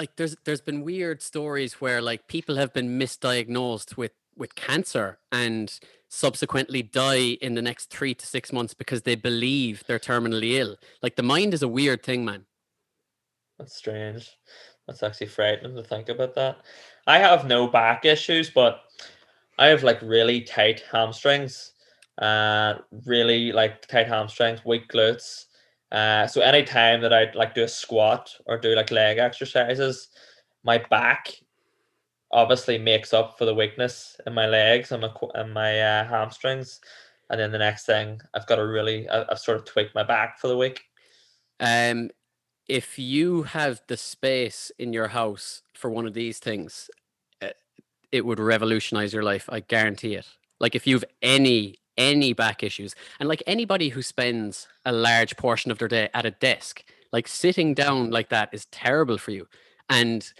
like 0.00 0.16
there's 0.16 0.34
there's 0.44 0.62
been 0.62 0.82
weird 0.82 1.20
stories 1.20 1.74
where 1.74 2.00
like 2.00 2.26
people 2.26 2.56
have 2.56 2.72
been 2.72 2.98
misdiagnosed 2.98 3.98
with 3.98 4.12
with 4.34 4.54
cancer 4.54 5.18
and 5.30 5.78
subsequently 6.08 6.82
die 6.82 7.36
in 7.42 7.54
the 7.54 7.60
next 7.60 7.90
three 7.90 8.14
to 8.14 8.26
six 8.26 8.50
months 8.50 8.72
because 8.72 9.02
they 9.02 9.14
believe 9.14 9.84
they're 9.86 9.98
terminally 9.98 10.52
ill. 10.58 10.76
Like 11.02 11.16
the 11.16 11.22
mind 11.22 11.52
is 11.52 11.62
a 11.62 11.68
weird 11.68 12.02
thing, 12.02 12.24
man. 12.24 12.46
That's 13.58 13.76
strange. 13.76 14.38
That's 14.86 15.02
actually 15.02 15.26
frightening 15.26 15.76
to 15.76 15.82
think 15.82 16.08
about 16.08 16.34
that. 16.34 16.56
I 17.06 17.18
have 17.18 17.46
no 17.46 17.68
back 17.68 18.06
issues, 18.06 18.48
but 18.48 18.80
I 19.58 19.66
have 19.66 19.82
like 19.82 20.00
really 20.00 20.40
tight 20.40 20.82
hamstrings, 20.90 21.74
uh, 22.16 22.76
really 23.04 23.52
like 23.52 23.86
tight 23.86 24.08
hamstrings, 24.08 24.64
weak 24.64 24.88
glutes. 24.88 25.44
Uh, 25.92 26.26
so 26.26 26.40
anytime 26.40 27.00
that 27.00 27.12
I'd 27.12 27.34
like 27.34 27.54
do 27.54 27.64
a 27.64 27.68
squat 27.68 28.34
or 28.46 28.58
do 28.58 28.74
like 28.74 28.90
leg 28.90 29.18
exercises, 29.18 30.08
my 30.62 30.78
back 30.90 31.32
obviously 32.32 32.78
makes 32.78 33.12
up 33.12 33.36
for 33.36 33.44
the 33.44 33.54
weakness 33.54 34.16
in 34.26 34.34
my 34.34 34.46
legs 34.46 34.92
and 34.92 35.02
my 35.02 35.10
and 35.34 35.52
my 35.52 35.80
uh, 35.80 36.04
hamstrings. 36.08 36.80
And 37.30 37.40
then 37.40 37.52
the 37.52 37.58
next 37.58 37.86
thing, 37.86 38.20
I've 38.34 38.46
got 38.46 38.56
to 38.56 38.66
really, 38.66 39.08
I've 39.08 39.38
sort 39.38 39.58
of 39.58 39.64
tweaked 39.64 39.94
my 39.94 40.02
back 40.02 40.38
for 40.40 40.48
the 40.48 40.56
week. 40.56 40.82
Um, 41.60 42.10
if 42.68 42.98
you 42.98 43.44
have 43.44 43.80
the 43.86 43.96
space 43.96 44.72
in 44.78 44.92
your 44.92 45.08
house 45.08 45.62
for 45.74 45.90
one 45.90 46.06
of 46.06 46.14
these 46.14 46.38
things, 46.38 46.90
uh, 47.40 47.50
it 48.10 48.26
would 48.26 48.40
revolutionize 48.40 49.12
your 49.12 49.22
life. 49.22 49.48
I 49.48 49.60
guarantee 49.60 50.14
it. 50.14 50.26
Like 50.58 50.74
if 50.74 50.86
you've 50.86 51.04
any 51.22 51.76
any 52.00 52.32
back 52.32 52.62
issues, 52.62 52.94
and 53.20 53.28
like 53.28 53.42
anybody 53.46 53.90
who 53.90 54.02
spends 54.02 54.66
a 54.86 54.92
large 54.92 55.36
portion 55.36 55.70
of 55.70 55.78
their 55.78 55.88
day 55.88 56.08
at 56.14 56.26
a 56.26 56.30
desk, 56.32 56.82
Like 57.12 57.28
sitting 57.28 57.74
down 57.74 58.10
like 58.10 58.30
that 58.30 58.48
is 58.52 58.66
terrible 58.66 59.18
for 59.18 59.32
you. 59.32 59.46
And 59.88 60.32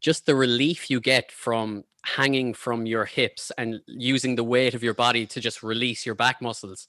just 0.00 0.26
the 0.26 0.34
relief 0.34 0.90
you 0.90 1.00
get 1.00 1.32
from 1.32 1.84
hanging 2.04 2.54
from 2.54 2.86
your 2.86 3.04
hips 3.04 3.52
and 3.58 3.80
using 3.86 4.36
the 4.36 4.44
weight 4.44 4.74
of 4.74 4.82
your 4.82 4.94
body 4.94 5.26
to 5.26 5.40
just 5.40 5.62
release 5.62 6.06
your 6.06 6.14
back 6.14 6.40
muscles. 6.40 6.86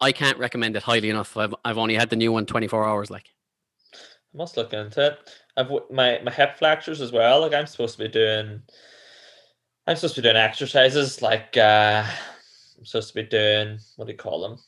I 0.00 0.12
can't 0.12 0.38
recommend 0.38 0.76
it 0.76 0.82
highly 0.82 1.10
enough. 1.10 1.36
I've, 1.36 1.54
I've 1.64 1.78
only 1.78 1.94
had 1.94 2.10
the 2.10 2.16
new 2.16 2.32
one 2.32 2.46
24 2.46 2.84
hours 2.84 3.10
like. 3.10 3.26
I 3.94 4.38
must 4.38 4.56
look 4.56 4.72
into 4.72 5.06
it. 5.06 5.18
I've 5.56 5.70
my 5.90 6.20
my 6.22 6.30
hip 6.30 6.58
flexors 6.58 7.00
as 7.00 7.12
well. 7.12 7.40
Like 7.40 7.54
I'm 7.54 7.66
supposed 7.66 7.96
to 7.96 8.04
be 8.04 8.08
doing 8.08 8.62
I'm 9.86 9.96
supposed 9.96 10.14
to 10.16 10.22
be 10.22 10.26
doing 10.26 10.36
exercises 10.36 11.22
like 11.22 11.56
uh 11.56 12.04
I'm 12.78 12.84
supposed 12.84 13.08
to 13.08 13.14
be 13.14 13.22
doing 13.22 13.78
what 13.96 14.06
do 14.06 14.12
you 14.12 14.18
call 14.18 14.40
them? 14.40 14.58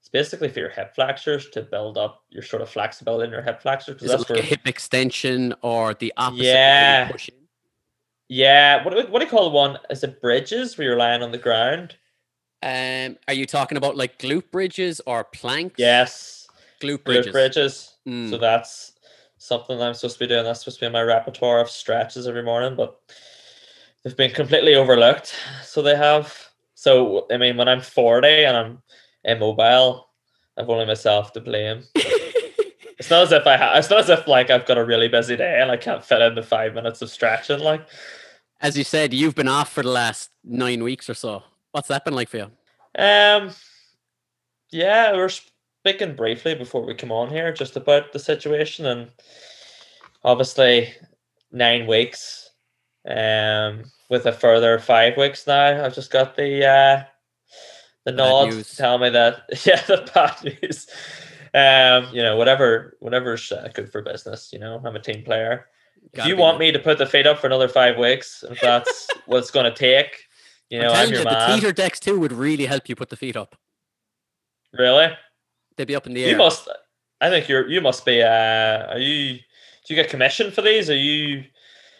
It's 0.00 0.08
basically 0.08 0.48
for 0.48 0.60
your 0.60 0.70
hip 0.70 0.94
flexors 0.94 1.48
to 1.50 1.62
build 1.62 1.96
up 1.96 2.24
your 2.30 2.42
sort 2.42 2.62
of 2.62 2.68
flexibility 2.68 3.26
in 3.26 3.30
your 3.30 3.42
hip 3.42 3.62
flexors. 3.62 4.02
Is 4.02 4.10
that's 4.10 4.28
like 4.28 4.40
a 4.40 4.42
hip 4.42 4.66
extension 4.66 5.54
or 5.62 5.94
the 5.94 6.12
opposite? 6.16 6.44
Yeah. 6.44 7.12
Yeah. 8.28 8.84
What, 8.84 9.10
what 9.10 9.18
do 9.20 9.24
you 9.24 9.30
call 9.30 9.44
the 9.44 9.54
one? 9.54 9.78
Is 9.90 10.02
it 10.02 10.20
bridges 10.20 10.76
where 10.76 10.88
you're 10.88 10.96
lying 10.96 11.22
on 11.22 11.30
the 11.30 11.38
ground? 11.38 11.96
Um, 12.62 13.16
are 13.28 13.34
you 13.34 13.46
talking 13.46 13.76
about 13.76 13.96
like 13.96 14.18
glute 14.18 14.50
bridges 14.50 15.00
or 15.06 15.24
planks? 15.24 15.74
Yes. 15.78 16.48
Glute 16.80 17.04
bridges. 17.04 17.26
Glute 17.26 17.32
bridges. 17.32 17.94
Mm. 18.06 18.30
So 18.30 18.38
that's 18.38 18.92
something 19.38 19.78
that 19.78 19.88
I'm 19.88 19.94
supposed 19.94 20.18
to 20.18 20.24
be 20.24 20.28
doing. 20.28 20.44
That's 20.44 20.60
supposed 20.60 20.78
to 20.78 20.82
be 20.82 20.86
in 20.86 20.92
my 20.92 21.02
repertoire 21.02 21.60
of 21.60 21.68
stretches 21.68 22.26
every 22.26 22.42
morning, 22.42 22.76
but 22.76 23.00
they've 24.02 24.16
been 24.16 24.32
completely 24.32 24.74
overlooked. 24.74 25.34
So 25.64 25.82
they 25.82 25.96
have. 25.96 26.51
So 26.82 27.28
I 27.30 27.36
mean, 27.36 27.56
when 27.56 27.68
I'm 27.68 27.80
40 27.80 28.26
and 28.26 28.56
I'm 28.56 28.82
immobile, 29.22 30.08
I've 30.58 30.68
only 30.68 30.84
myself 30.84 31.32
to 31.34 31.40
blame. 31.40 31.84
it's 31.94 33.08
not 33.08 33.22
as 33.22 33.30
if 33.30 33.46
I 33.46 33.56
ha- 33.56 33.74
it's 33.76 33.88
not 33.88 34.00
as 34.00 34.08
if 34.08 34.26
like 34.26 34.50
I've 34.50 34.66
got 34.66 34.78
a 34.78 34.84
really 34.84 35.06
busy 35.06 35.36
day 35.36 35.60
and 35.62 35.70
I 35.70 35.76
can't 35.76 36.04
fit 36.04 36.20
in 36.20 36.34
the 36.34 36.42
five 36.42 36.74
minutes 36.74 37.00
of 37.00 37.08
stretching. 37.08 37.60
Like, 37.60 37.86
as 38.60 38.76
you 38.76 38.82
said, 38.82 39.14
you've 39.14 39.36
been 39.36 39.46
off 39.46 39.72
for 39.72 39.84
the 39.84 39.90
last 39.90 40.30
nine 40.42 40.82
weeks 40.82 41.08
or 41.08 41.14
so. 41.14 41.44
What's 41.70 41.86
that 41.86 42.04
been 42.04 42.14
like 42.14 42.28
for 42.28 42.38
you? 42.38 42.50
Um, 42.98 43.50
yeah, 44.72 45.12
we're 45.12 45.28
speaking 45.28 46.16
briefly 46.16 46.56
before 46.56 46.84
we 46.84 46.94
come 46.94 47.12
on 47.12 47.30
here 47.30 47.52
just 47.52 47.76
about 47.76 48.12
the 48.12 48.18
situation, 48.18 48.86
and 48.86 49.08
obviously 50.24 50.92
nine 51.52 51.86
weeks, 51.86 52.50
um, 53.08 53.84
with 54.12 54.26
a 54.26 54.32
further 54.32 54.78
five 54.78 55.16
weeks 55.16 55.46
now. 55.46 55.82
I've 55.82 55.94
just 55.94 56.10
got 56.10 56.36
the 56.36 56.66
uh, 56.66 57.04
the 58.04 58.12
nod 58.12 58.50
to 58.50 58.62
tell 58.62 58.98
me 58.98 59.08
that 59.08 59.44
yeah, 59.66 59.80
the 59.86 60.08
bad 60.14 60.44
news. 60.44 60.86
Um, 61.54 62.14
you 62.14 62.22
know, 62.22 62.36
whatever, 62.36 62.96
whatever's 63.00 63.50
uh, 63.50 63.70
good 63.72 63.90
for 63.90 64.02
business. 64.02 64.52
You 64.52 64.58
know, 64.58 64.80
I'm 64.84 64.94
a 64.94 65.00
team 65.00 65.24
player. 65.24 65.66
Gotta 66.14 66.28
if 66.28 66.34
you 66.34 66.36
want 66.36 66.58
me 66.58 66.72
to 66.72 66.78
put 66.78 66.98
the 66.98 67.06
feet 67.06 67.26
up 67.26 67.38
for 67.38 67.46
another 67.46 67.68
five 67.68 67.96
weeks, 67.96 68.44
if 68.48 68.60
that's 68.62 69.08
what 69.24 69.38
it's 69.38 69.50
going 69.50 69.64
to 69.64 69.74
take, 69.76 70.24
you 70.68 70.78
know, 70.78 70.90
I'm, 70.90 71.06
I'm 71.06 71.10
your 71.10 71.18
you, 71.20 71.24
man. 71.24 71.48
The 71.48 71.54
Teeter 71.54 71.72
Dex 71.72 71.98
2 72.00 72.20
would 72.20 72.32
really 72.32 72.66
help 72.66 72.90
you 72.90 72.94
put 72.94 73.08
the 73.08 73.16
feet 73.16 73.36
up. 73.36 73.56
Really? 74.74 75.08
They'd 75.76 75.86
be 75.86 75.96
up 75.96 76.06
in 76.06 76.12
the 76.12 76.24
air. 76.24 76.30
You 76.30 76.36
must. 76.36 76.68
I 77.22 77.30
think 77.30 77.48
you're. 77.48 77.66
You 77.66 77.80
must 77.80 78.04
be. 78.04 78.22
Uh, 78.22 78.92
are 78.92 78.98
you? 78.98 79.38
Do 79.38 79.94
you 79.94 79.96
get 79.96 80.10
commission 80.10 80.50
for 80.50 80.60
these? 80.60 80.90
Are 80.90 80.96
you? 80.96 81.44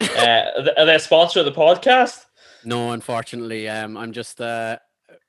Uh, 0.02 0.72
are 0.76 0.86
they 0.86 0.96
a 0.96 0.98
sponsor 0.98 1.40
of 1.40 1.46
the 1.46 1.52
podcast? 1.52 2.26
No, 2.64 2.92
unfortunately. 2.92 3.68
Um, 3.68 3.96
I'm 3.96 4.12
just. 4.12 4.40
Uh, 4.40 4.78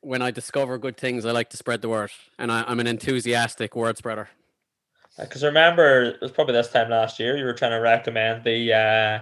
when 0.02 0.22
I 0.22 0.32
discover 0.32 0.78
good 0.78 0.98
things, 0.98 1.26
I 1.26 1.32
like 1.32 1.50
to 1.52 1.58
spread 1.58 1.82
the 1.82 1.90
word, 1.90 2.12
and 2.38 2.52
I, 2.52 2.70
am 2.70 2.80
an 2.80 2.88
enthusiastic 2.88 3.76
word 3.76 3.98
spreader. 3.98 4.30
Because 5.18 5.44
uh, 5.44 5.48
remember, 5.48 6.04
it 6.04 6.22
was 6.22 6.32
probably 6.32 6.54
this 6.54 6.70
time 6.70 6.90
last 6.90 7.20
year 7.20 7.38
you 7.38 7.46
were 7.46 7.54
trying 7.54 7.72
to 7.72 7.78
recommend 7.78 8.44
the 8.44 8.74
uh, 8.74 9.20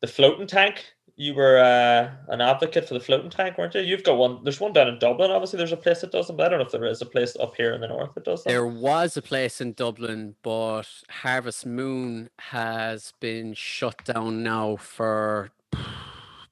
the 0.00 0.06
floating 0.06 0.46
tank 0.46 0.84
you 1.18 1.34
were 1.34 1.58
uh, 1.58 2.32
an 2.32 2.40
advocate 2.40 2.86
for 2.86 2.94
the 2.94 3.00
floating 3.00 3.28
tank, 3.28 3.58
weren't 3.58 3.74
you? 3.74 3.80
You've 3.80 4.04
got 4.04 4.16
one. 4.16 4.38
There's 4.44 4.60
one 4.60 4.72
down 4.72 4.86
in 4.86 5.00
Dublin. 5.00 5.32
Obviously, 5.32 5.56
there's 5.56 5.72
a 5.72 5.76
place 5.76 6.00
that 6.00 6.12
does 6.12 6.28
them, 6.28 6.36
but 6.36 6.46
I 6.46 6.48
don't 6.48 6.60
know 6.60 6.64
if 6.64 6.70
there 6.70 6.84
is 6.84 7.02
a 7.02 7.06
place 7.06 7.36
up 7.40 7.56
here 7.56 7.74
in 7.74 7.80
the 7.80 7.88
north 7.88 8.14
that 8.14 8.24
does 8.24 8.44
them. 8.44 8.52
There 8.52 8.66
was 8.66 9.16
a 9.16 9.22
place 9.22 9.60
in 9.60 9.72
Dublin, 9.72 10.36
but 10.44 10.84
Harvest 11.10 11.66
Moon 11.66 12.30
has 12.38 13.14
been 13.18 13.52
shut 13.52 14.04
down 14.04 14.44
now 14.44 14.76
for 14.76 15.50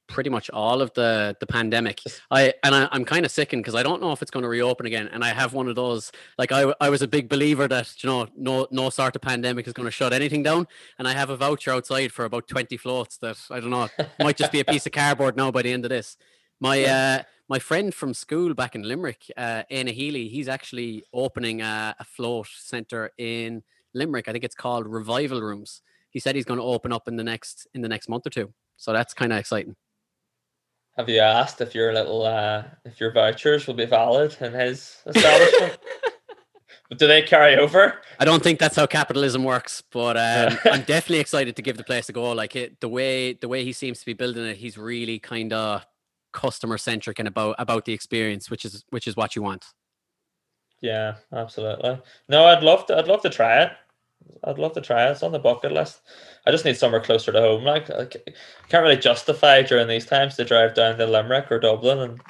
pretty 0.07 0.29
much 0.29 0.49
all 0.49 0.81
of 0.81 0.93
the 0.93 1.35
the 1.39 1.47
pandemic. 1.47 2.01
I 2.31 2.53
and 2.63 2.73
I, 2.73 2.89
am 2.91 3.05
kind 3.05 3.25
of 3.25 3.31
sickened 3.31 3.63
because 3.63 3.75
I 3.75 3.83
don't 3.83 4.01
know 4.01 4.11
if 4.11 4.21
it's 4.21 4.31
going 4.31 4.43
to 4.43 4.49
reopen 4.49 4.85
again. 4.85 5.09
And 5.11 5.23
I 5.23 5.29
have 5.29 5.53
one 5.53 5.67
of 5.67 5.75
those 5.75 6.11
like 6.37 6.51
I 6.51 6.73
I 6.79 6.89
was 6.89 7.01
a 7.01 7.07
big 7.07 7.29
believer 7.29 7.67
that 7.67 8.03
you 8.03 8.09
know 8.09 8.27
no 8.35 8.67
no 8.71 8.89
sort 8.89 9.15
of 9.15 9.21
pandemic 9.21 9.67
is 9.67 9.73
going 9.73 9.87
to 9.87 9.91
shut 9.91 10.13
anything 10.13 10.43
down. 10.43 10.67
And 10.97 11.07
I 11.07 11.13
have 11.13 11.29
a 11.29 11.37
voucher 11.37 11.71
outside 11.71 12.11
for 12.11 12.25
about 12.25 12.47
20 12.47 12.77
floats 12.77 13.17
that 13.17 13.37
I 13.51 13.59
don't 13.59 13.69
know 13.69 13.89
might 14.19 14.37
just 14.37 14.51
be 14.51 14.59
a 14.59 14.65
piece 14.65 14.85
of 14.85 14.91
cardboard 14.91 15.37
now 15.37 15.51
by 15.51 15.61
the 15.61 15.71
end 15.71 15.85
of 15.85 15.89
this. 15.89 16.17
My 16.59 16.83
uh 16.83 17.23
my 17.49 17.59
friend 17.59 17.93
from 17.93 18.13
school 18.13 18.53
back 18.53 18.75
in 18.75 18.83
Limerick, 18.83 19.31
uh, 19.37 19.63
Anna 19.71 19.91
Healy, 19.91 20.27
he's 20.27 20.49
actually 20.49 21.03
opening 21.13 21.61
a, 21.61 21.95
a 21.97 22.03
float 22.03 22.47
center 22.53 23.11
in 23.17 23.63
Limerick. 23.93 24.27
I 24.27 24.33
think 24.33 24.43
it's 24.43 24.55
called 24.55 24.85
Revival 24.85 25.41
Rooms. 25.41 25.81
He 26.09 26.19
said 26.19 26.35
he's 26.35 26.45
going 26.45 26.59
to 26.59 26.65
open 26.65 26.91
up 26.91 27.07
in 27.07 27.15
the 27.15 27.23
next 27.23 27.67
in 27.73 27.81
the 27.81 27.87
next 27.87 28.09
month 28.09 28.27
or 28.27 28.29
two. 28.29 28.53
So 28.75 28.91
that's 28.93 29.13
kind 29.13 29.31
of 29.31 29.39
exciting. 29.39 29.75
Have 30.97 31.09
you 31.09 31.19
asked 31.19 31.61
if 31.61 31.75
your 31.75 31.93
little 31.93 32.25
uh, 32.25 32.63
if 32.83 32.99
your 32.99 33.11
vouchers 33.11 33.67
will 33.67 33.75
be 33.75 33.85
valid 33.85 34.35
in 34.41 34.51
his 34.53 34.97
establishment? 35.05 35.77
but 36.89 36.97
do 36.97 37.05
they 37.05 37.21
carry 37.21 37.55
over? 37.55 38.01
I 38.19 38.25
don't 38.25 38.41
think 38.41 38.57
that's 38.57 38.75
how 38.75 38.87
capitalism 38.87 39.43
works, 39.43 39.83
but 39.91 40.17
um, 40.17 40.57
I'm 40.65 40.81
definitely 40.81 41.19
excited 41.19 41.55
to 41.55 41.61
give 41.61 41.77
the 41.77 41.83
place 41.83 42.09
a 42.09 42.13
go. 42.13 42.31
Like 42.31 42.55
it, 42.55 42.79
the 42.79 42.89
way 42.89 43.33
the 43.33 43.47
way 43.47 43.63
he 43.63 43.73
seems 43.73 43.99
to 43.99 44.05
be 44.07 44.13
building 44.13 44.43
it, 44.45 44.57
he's 44.57 44.75
really 44.75 45.19
kind 45.19 45.53
of 45.53 45.85
customer 46.33 46.79
centric 46.79 47.19
and 47.19 47.27
about 47.27 47.55
about 47.59 47.85
the 47.85 47.93
experience, 47.93 48.49
which 48.49 48.65
is 48.65 48.83
which 48.89 49.07
is 49.07 49.15
what 49.15 49.35
you 49.35 49.43
want. 49.43 49.65
Yeah, 50.81 51.15
absolutely. 51.31 51.99
No, 52.27 52.45
I'd 52.45 52.63
love 52.63 52.87
to. 52.87 52.97
I'd 52.97 53.07
love 53.07 53.21
to 53.21 53.29
try 53.29 53.61
it. 53.63 53.71
I'd 54.43 54.59
love 54.59 54.73
to 54.73 54.81
try 54.81 55.07
it. 55.07 55.11
It's 55.11 55.23
on 55.23 55.31
the 55.31 55.39
bucket 55.39 55.71
list. 55.71 56.01
I 56.45 56.51
just 56.51 56.65
need 56.65 56.77
somewhere 56.77 57.01
closer 57.01 57.31
to 57.31 57.41
home. 57.41 57.63
Like 57.63 57.89
I 57.89 58.05
can't 58.69 58.83
really 58.83 58.97
justify 58.97 59.61
during 59.61 59.87
these 59.87 60.05
times 60.05 60.35
to 60.35 60.45
drive 60.45 60.73
down 60.73 60.97
to 60.97 61.05
Limerick 61.05 61.51
or 61.51 61.59
Dublin 61.59 61.99
and 61.99 62.21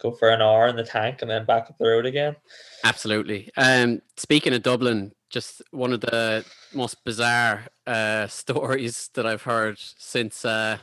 go 0.00 0.10
for 0.10 0.30
an 0.30 0.42
hour 0.42 0.66
in 0.66 0.76
the 0.76 0.84
tank 0.84 1.22
and 1.22 1.30
then 1.30 1.44
back 1.44 1.70
up 1.70 1.78
the 1.78 1.86
road 1.86 2.06
again. 2.06 2.36
Absolutely. 2.82 3.50
Um, 3.56 4.02
speaking 4.16 4.52
of 4.52 4.62
Dublin, 4.62 5.12
just 5.30 5.62
one 5.70 5.92
of 5.92 6.00
the 6.00 6.44
most 6.72 7.04
bizarre 7.04 7.64
uh, 7.86 8.26
stories 8.28 9.10
that 9.14 9.26
I've 9.26 9.42
heard 9.42 9.78
since 9.78 10.44
uh, 10.44 10.78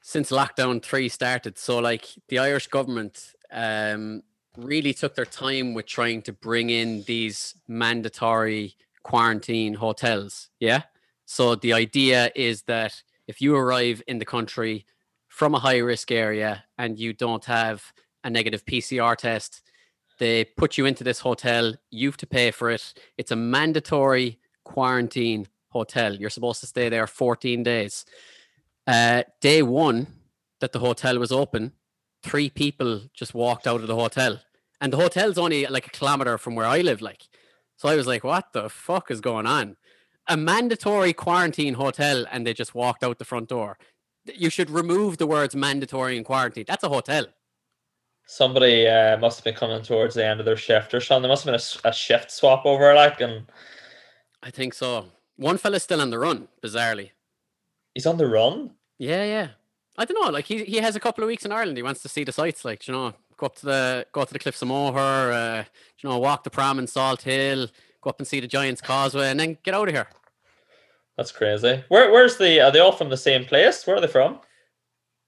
since 0.00 0.30
lockdown 0.30 0.82
three 0.82 1.08
started. 1.08 1.58
So, 1.58 1.78
like 1.78 2.06
the 2.28 2.38
Irish 2.38 2.68
government 2.68 3.32
um, 3.50 4.22
really 4.56 4.94
took 4.94 5.14
their 5.14 5.24
time 5.24 5.74
with 5.74 5.86
trying 5.86 6.22
to 6.22 6.32
bring 6.32 6.70
in 6.70 7.02
these 7.06 7.54
mandatory 7.66 8.76
quarantine 9.06 9.74
hotels. 9.74 10.48
Yeah. 10.58 10.82
So 11.26 11.54
the 11.54 11.72
idea 11.72 12.32
is 12.34 12.62
that 12.62 12.92
if 13.28 13.40
you 13.40 13.54
arrive 13.54 14.02
in 14.08 14.18
the 14.18 14.24
country 14.24 14.84
from 15.28 15.54
a 15.54 15.60
high 15.60 15.78
risk 15.78 16.10
area 16.10 16.64
and 16.76 16.98
you 16.98 17.12
don't 17.12 17.44
have 17.44 17.84
a 18.24 18.30
negative 18.30 18.66
PCR 18.66 19.14
test, 19.16 19.62
they 20.18 20.44
put 20.44 20.76
you 20.76 20.86
into 20.86 21.04
this 21.04 21.20
hotel. 21.20 21.76
You 21.92 22.08
have 22.08 22.16
to 22.16 22.26
pay 22.26 22.50
for 22.50 22.68
it. 22.68 22.94
It's 23.16 23.30
a 23.30 23.36
mandatory 23.36 24.40
quarantine 24.64 25.46
hotel. 25.68 26.12
You're 26.16 26.36
supposed 26.38 26.58
to 26.62 26.66
stay 26.66 26.88
there 26.88 27.06
14 27.06 27.62
days. 27.62 28.06
Uh, 28.88 29.22
day 29.40 29.62
one 29.62 30.08
that 30.58 30.72
the 30.72 30.80
hotel 30.80 31.16
was 31.20 31.30
open, 31.30 31.70
three 32.24 32.50
people 32.50 33.02
just 33.14 33.34
walked 33.34 33.68
out 33.68 33.82
of 33.82 33.86
the 33.86 33.94
hotel. 33.94 34.40
And 34.80 34.92
the 34.92 34.96
hotel's 34.96 35.38
only 35.38 35.64
like 35.66 35.86
a 35.86 35.90
kilometer 35.90 36.38
from 36.38 36.56
where 36.56 36.66
I 36.66 36.80
live. 36.80 37.00
Like, 37.00 37.22
so 37.76 37.88
I 37.88 37.96
was 37.96 38.06
like, 38.06 38.24
what 38.24 38.52
the 38.52 38.68
fuck 38.68 39.10
is 39.10 39.20
going 39.20 39.46
on? 39.46 39.76
A 40.28 40.36
mandatory 40.36 41.12
quarantine 41.12 41.74
hotel 41.74 42.26
and 42.30 42.46
they 42.46 42.54
just 42.54 42.74
walked 42.74 43.04
out 43.04 43.18
the 43.18 43.24
front 43.24 43.48
door. 43.48 43.78
You 44.34 44.50
should 44.50 44.70
remove 44.70 45.18
the 45.18 45.26
words 45.26 45.54
mandatory 45.54 46.16
and 46.16 46.26
quarantine. 46.26 46.64
That's 46.66 46.82
a 46.82 46.88
hotel. 46.88 47.26
Somebody 48.26 48.88
uh, 48.88 49.18
must 49.18 49.38
have 49.38 49.44
been 49.44 49.54
coming 49.54 49.82
towards 49.82 50.16
the 50.16 50.26
end 50.26 50.40
of 50.40 50.46
their 50.46 50.56
shift 50.56 50.94
or 50.94 51.00
something. 51.00 51.22
There 51.22 51.28
must 51.28 51.44
have 51.44 51.52
been 51.52 51.60
a, 51.84 51.88
a 51.90 51.92
shift 51.92 52.32
swap 52.32 52.66
over, 52.66 52.92
like, 52.92 53.20
and 53.20 53.46
I 54.42 54.50
think 54.50 54.74
so. 54.74 55.06
One 55.36 55.58
fella's 55.58 55.84
still 55.84 56.00
on 56.00 56.10
the 56.10 56.18
run, 56.18 56.48
bizarrely. 56.60 57.10
He's 57.94 58.06
on 58.06 58.16
the 58.16 58.26
run. 58.26 58.72
Yeah, 58.98 59.24
yeah. 59.24 59.48
I 59.98 60.04
don't 60.04 60.20
know. 60.20 60.30
Like 60.30 60.46
he 60.46 60.64
he 60.64 60.76
has 60.78 60.96
a 60.96 61.00
couple 61.00 61.24
of 61.24 61.28
weeks 61.28 61.44
in 61.44 61.52
Ireland. 61.52 61.76
He 61.76 61.82
wants 61.82 62.02
to 62.02 62.08
see 62.08 62.24
the 62.24 62.32
sights. 62.32 62.64
Like 62.64 62.86
you 62.86 62.92
know, 62.92 63.14
go 63.36 63.46
up 63.46 63.56
to 63.56 63.66
the 63.66 64.06
go 64.12 64.24
to 64.24 64.32
the 64.32 64.38
Cliffs 64.38 64.62
of 64.62 64.68
Moher, 64.68 65.32
uh, 65.32 65.64
you 65.98 66.08
know, 66.08 66.18
walk 66.18 66.44
the 66.44 66.50
prom 66.50 66.78
in 66.78 66.86
Salthill, 66.86 67.70
go 68.00 68.10
up 68.10 68.18
and 68.18 68.26
see 68.26 68.40
the 68.40 68.46
Giants 68.46 68.80
Causeway, 68.80 69.30
and 69.30 69.38
then 69.38 69.58
get 69.62 69.74
out 69.74 69.88
of 69.88 69.94
here. 69.94 70.08
That's 71.16 71.32
crazy. 71.32 71.84
Where 71.88 72.12
where's 72.12 72.36
the? 72.36 72.60
Are 72.60 72.70
they 72.70 72.80
all 72.80 72.92
from 72.92 73.10
the 73.10 73.16
same 73.16 73.44
place? 73.44 73.86
Where 73.86 73.96
are 73.96 74.00
they 74.00 74.06
from? 74.06 74.40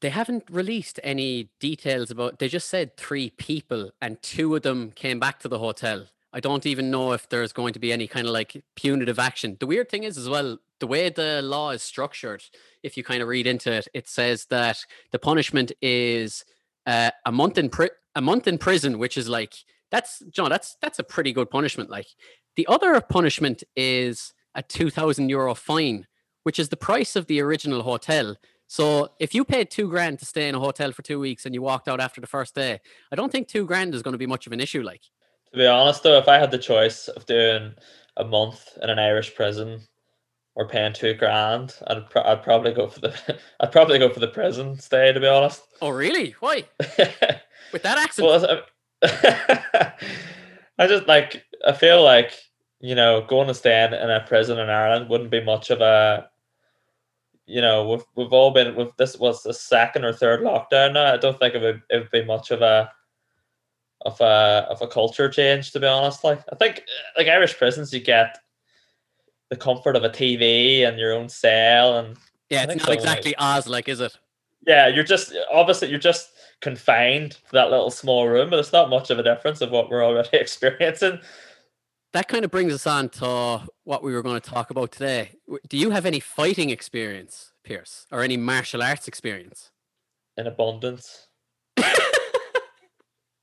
They 0.01 0.11
haven't 0.11 0.45
released 0.51 1.01
any 1.03 1.51
details 1.59 2.11
about. 2.11 2.39
They 2.39 2.49
just 2.49 2.69
said 2.69 2.97
three 2.97 3.31
people, 3.31 3.91
and 4.01 4.21
two 4.23 4.55
of 4.55 4.63
them 4.63 4.93
came 4.93 5.19
back 5.19 5.41
to 5.41 5.49
the 5.49 5.59
hotel. 5.59 6.07
I 6.33 6.41
don't 6.41 6.67
even 6.67 6.91
know 6.91 7.13
if 7.13 7.29
there's 7.29 7.53
going 7.53 7.73
to 7.73 7.79
be 7.79 7.93
any 7.93 8.07
kind 8.07 8.27
of 8.27 8.33
like 8.33 8.63
punitive 8.77 9.19
action. 9.19 9.57
The 9.59 9.67
weird 9.67 9.89
thing 9.89 10.05
is 10.05 10.19
as 10.19 10.29
well, 10.29 10.59
the 10.79 10.87
way 10.87 11.09
the 11.09 11.41
law 11.43 11.71
is 11.71 11.83
structured, 11.83 12.45
if 12.83 12.97
you 12.97 13.03
kind 13.03 13.23
of 13.23 13.29
read 13.29 13.47
into 13.47 13.73
it, 13.73 13.89
it 13.95 14.09
says 14.09 14.45
that 14.47 14.85
the 15.11 15.19
punishment 15.19 15.73
is 15.81 16.45
uh, 16.89 17.11
a 17.27 17.31
month 17.31 17.59
in 17.59 17.69
pri- 17.69 17.91
a 18.15 18.21
month 18.21 18.49
in 18.49 18.57
prison, 18.57 18.99
which 18.99 19.19
is 19.19 19.29
like 19.29 19.55
that's 19.91 20.21
John, 20.31 20.49
that's 20.49 20.77
that's 20.81 20.99
a 20.99 21.05
pretty 21.05 21.33
good 21.33 21.51
punishment. 21.51 21.91
Like 21.91 22.07
the 22.57 22.67
other 22.67 22.99
punishment 23.01 23.63
is 23.77 24.33
a 24.55 24.63
two 24.63 24.89
thousand 24.91 25.29
euro 25.29 25.55
fine, 25.55 26.07
which 26.45 26.59
is 26.59 26.71
the 26.71 26.77
price 26.77 27.15
of 27.15 27.27
the 27.27 27.41
original 27.41 27.83
hotel. 27.83 28.37
So 28.67 29.11
if 29.19 29.35
you 29.35 29.45
paid 29.45 29.71
two 29.71 29.89
grand 29.89 30.19
to 30.19 30.27
stay 30.27 30.49
in 30.49 30.55
a 30.55 30.61
hotel 30.61 30.93
for 30.93 31.03
two 31.03 31.21
weeks 31.21 31.47
and 31.47 31.55
you 31.55 31.63
walked 31.63 31.89
out 31.89 32.01
after 32.01 32.21
the 32.21 32.27
first 32.27 32.55
day, 32.55 32.81
I 33.13 33.17
don't 33.17 33.31
think 33.31 33.49
two 33.49 33.67
grand 33.67 33.95
is 33.95 34.03
going 34.03 34.13
to 34.13 34.19
be 34.19 34.27
much 34.27 34.47
of 34.47 34.53
an 34.53 34.61
issue. 34.61 34.83
Like 34.83 35.03
To 35.53 35.59
be 35.59 35.67
honest, 35.67 36.03
though, 36.03 36.19
if 36.19 36.29
I 36.29 36.39
had 36.39 36.51
the 36.51 36.59
choice 36.59 37.09
of 37.09 37.27
doing 37.27 37.75
a 38.17 38.25
month 38.25 38.67
in 38.83 38.89
an 38.89 38.99
Irish 38.99 39.35
prison 39.35 39.81
or 40.59 40.67
paying 40.69 40.93
two 40.93 41.15
grand, 41.15 41.73
I'd, 41.87 42.11
pro- 42.11 42.25
I'd 42.25 42.43
probably 42.43 42.73
go 42.75 42.89
for 42.89 42.99
the 43.01 43.39
I'd 43.61 43.71
probably 43.73 43.99
go 44.01 44.09
for 44.13 44.19
the 44.21 44.27
prison 44.29 44.77
stay. 44.79 45.13
To 45.13 45.21
be 45.21 45.27
honest, 45.27 45.63
Oh, 45.81 45.91
really? 45.91 46.35
Why? 46.41 46.65
With 47.73 47.83
that 47.85 47.97
accent? 47.97 48.27
well, 48.27 48.63
I 49.03 49.93
I 50.79 50.87
just 50.89 51.07
like 51.07 51.45
I 51.65 51.73
feel 51.73 52.03
like 52.03 52.33
you 52.81 52.95
know 52.97 53.25
going 53.29 53.47
to 53.49 53.55
stay 53.55 53.85
in, 53.85 53.95
in 53.95 54.11
a 54.11 54.25
prison 54.27 54.59
in 54.59 54.69
Ireland 54.69 55.09
wouldn't 55.09 55.31
be 55.31 55.43
much 55.45 55.71
of 55.71 55.81
a 55.81 56.29
you 57.47 57.61
know 57.61 57.89
we've 57.89 58.05
we've 58.17 58.33
all 58.33 58.51
been 58.51 58.75
with 58.75 58.97
this 58.97 59.17
was 59.17 59.43
the 59.45 59.55
second 59.55 60.05
or 60.05 60.13
third 60.13 60.41
lockdown 60.41 60.95
now. 60.95 61.13
I 61.15 61.17
don't 61.19 61.39
think 61.39 61.55
it 61.55 61.63
would 61.63 61.83
it 61.91 61.99
would 61.99 62.11
be 62.11 62.25
much 62.25 62.51
of 62.51 62.63
a 62.63 62.91
of 64.03 64.21
a 64.21 64.67
of 64.71 64.83
a 64.83 64.89
culture 64.89 65.29
change 65.29 65.71
to 65.73 65.79
be 65.81 65.87
honest. 65.87 66.25
Like 66.25 66.41
I 66.53 66.57
think 66.57 66.83
like 67.17 67.29
Irish 67.29 67.57
prisons 67.57 67.93
you 67.93 68.01
get 68.01 68.39
the 69.51 69.57
comfort 69.57 69.97
of 69.97 70.05
a 70.05 70.11
TV 70.11 70.87
and 70.87 70.99
your 70.99 71.13
own 71.13 71.29
cell 71.29 71.99
and 71.99 72.17
yeah, 72.51 72.63
it's 72.65 72.77
not 72.77 72.83
so, 72.83 72.91
like- 72.91 72.99
exactly 72.99 73.35
Oz, 73.39 73.67
like, 73.67 73.89
is 73.89 74.01
it? 74.01 74.17
yeah, 74.67 74.89
you're 74.89 75.05
just 75.05 75.35
obviously 75.53 75.89
you're 75.89 75.99
just 75.99 76.31
confined 76.61 77.33
to 77.33 77.53
that 77.53 77.71
little 77.71 77.91
small 77.91 78.27
room, 78.29 78.51
but 78.51 78.59
it's 78.59 78.73
not 78.73 78.91
much 78.91 79.11
of 79.11 79.19
a 79.19 79.23
difference 79.23 79.61
of 79.61 79.71
what 79.71 79.89
we're 79.91 80.05
already 80.05 80.29
experiencing. 80.37 81.21
That 82.13 82.27
kind 82.27 82.45
of 82.45 82.51
brings 82.51 82.73
us 82.73 82.87
on 82.87 83.11
to 83.11 83.69
what 83.85 84.03
we 84.03 84.13
were 84.15 84.23
going 84.23 84.41
to 84.41 84.51
talk 84.51 84.71
about 84.71 84.91
today. 84.93 85.33
Do 85.69 85.77
you 85.77 85.91
have 85.91 86.07
any 86.07 86.21
fighting 86.21 86.71
experience, 86.71 87.53
Pearce, 87.65 88.07
or 88.11 88.23
any 88.23 88.37
martial 88.37 88.83
arts 88.83 89.07
experience? 89.09 89.71
in 90.39 90.47
abundance. 90.47 91.27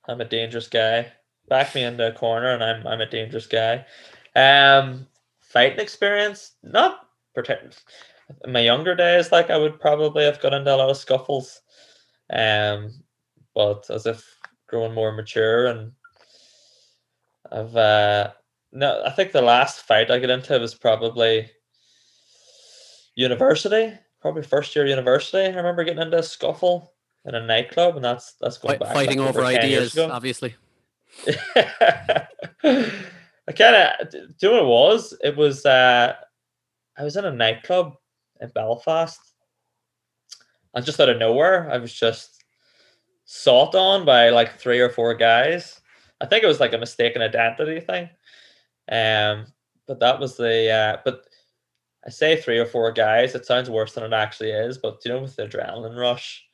I'm 0.08 0.22
a 0.22 0.26
dangerous 0.26 0.68
guy. 0.68 1.12
Back 1.48 1.76
me 1.76 1.84
into 1.84 2.08
a 2.08 2.12
corner, 2.12 2.54
and 2.54 2.64
I'm 2.64 2.88
I'm 2.88 3.02
a 3.02 3.06
dangerous 3.10 3.48
guy. 3.48 3.86
Um, 4.36 5.08
fighting 5.56 5.80
experience, 5.80 6.52
not 6.64 7.08
particular. 7.34 7.72
In 8.44 8.52
my 8.52 8.60
younger 8.60 8.94
days, 8.94 9.32
like 9.32 9.50
I 9.50 9.58
would 9.58 9.80
probably 9.80 10.26
have 10.26 10.42
got 10.42 10.54
into 10.54 10.74
a 10.74 10.76
lot 10.76 10.90
of 10.90 10.98
scuffles. 10.98 11.62
Um, 12.30 12.92
but 13.54 13.90
as 13.90 14.06
if 14.06 14.22
growing 14.68 14.94
more 14.94 15.14
mature 15.14 15.68
and 15.68 15.94
I've 17.52 17.76
uh 17.76 18.32
no, 18.74 19.04
I 19.06 19.12
think 19.12 19.32
the 19.32 19.42
last 19.42 19.84
fight 19.84 20.12
I 20.12 20.20
got 20.20 20.30
into 20.30 20.60
was 20.60 20.76
probably 20.76 21.50
university, 23.16 23.94
probably 24.20 24.44
first 24.44 24.76
year 24.76 24.86
university. 24.86 25.46
I 25.46 25.56
remember 25.56 25.86
getting 25.86 26.02
into 26.02 26.18
a 26.18 26.24
scuffle 26.24 26.92
in 27.24 27.36
a 27.36 27.46
nightclub, 27.46 27.96
and 27.96 28.04
that's 28.04 28.34
that's 28.42 28.58
going 28.58 28.80
Fight, 28.80 28.80
back 28.82 28.94
fighting 28.94 29.22
over 29.22 29.42
10 29.42 29.70
years 29.70 29.98
ideas, 29.98 30.12
obviously. 30.12 30.56
I 33.48 33.52
kind 33.52 33.75
of 33.75 34.10
do 34.10 34.20
you 34.42 34.50
know 34.50 34.64
what 34.64 34.64
it 34.64 34.68
was? 34.68 35.18
It 35.24 35.38
was 35.38 35.66
uh 35.66 36.14
I 36.98 37.04
was 37.04 37.16
in 37.18 37.25
a 37.25 37.32
nightclub 37.32 37.96
in 38.42 38.50
Belfast, 38.50 39.20
and 40.74 40.86
just 40.86 41.00
out 41.00 41.10
of 41.10 41.18
nowhere, 41.18 41.70
I 41.72 41.78
was 41.78 41.94
just 41.94 42.44
sought 43.25 43.75
on 43.75 44.05
by 44.05 44.29
like 44.29 44.60
three 44.60 44.79
or 44.79 44.90
four 44.90 45.14
guys. 45.16 45.81
I 46.22 46.25
think 46.25 46.44
it 46.44 46.48
was 46.48 46.60
like 46.60 46.74
a 46.74 46.77
mistaken 46.77 47.22
identity 47.22 47.79
thing. 47.81 48.10
Um, 48.92 49.48
but 49.88 50.00
that 50.00 50.20
was 50.20 50.38
the 50.38 50.72
uh, 50.72 50.98
but 51.03 51.25
I 52.05 52.10
say 52.10 52.40
three 52.40 52.60
or 52.60 52.66
four 52.66 52.92
guys. 52.92 53.36
It 53.36 53.46
sounds 53.46 53.70
worse 53.70 53.94
than 53.94 54.03
it 54.03 54.14
actually 54.14 54.51
is, 54.51 54.77
but 54.77 55.00
you 55.05 55.12
know, 55.12 55.22
with 55.22 55.36
the 55.36 55.48
adrenaline 55.48 55.98
rush, 55.98 56.45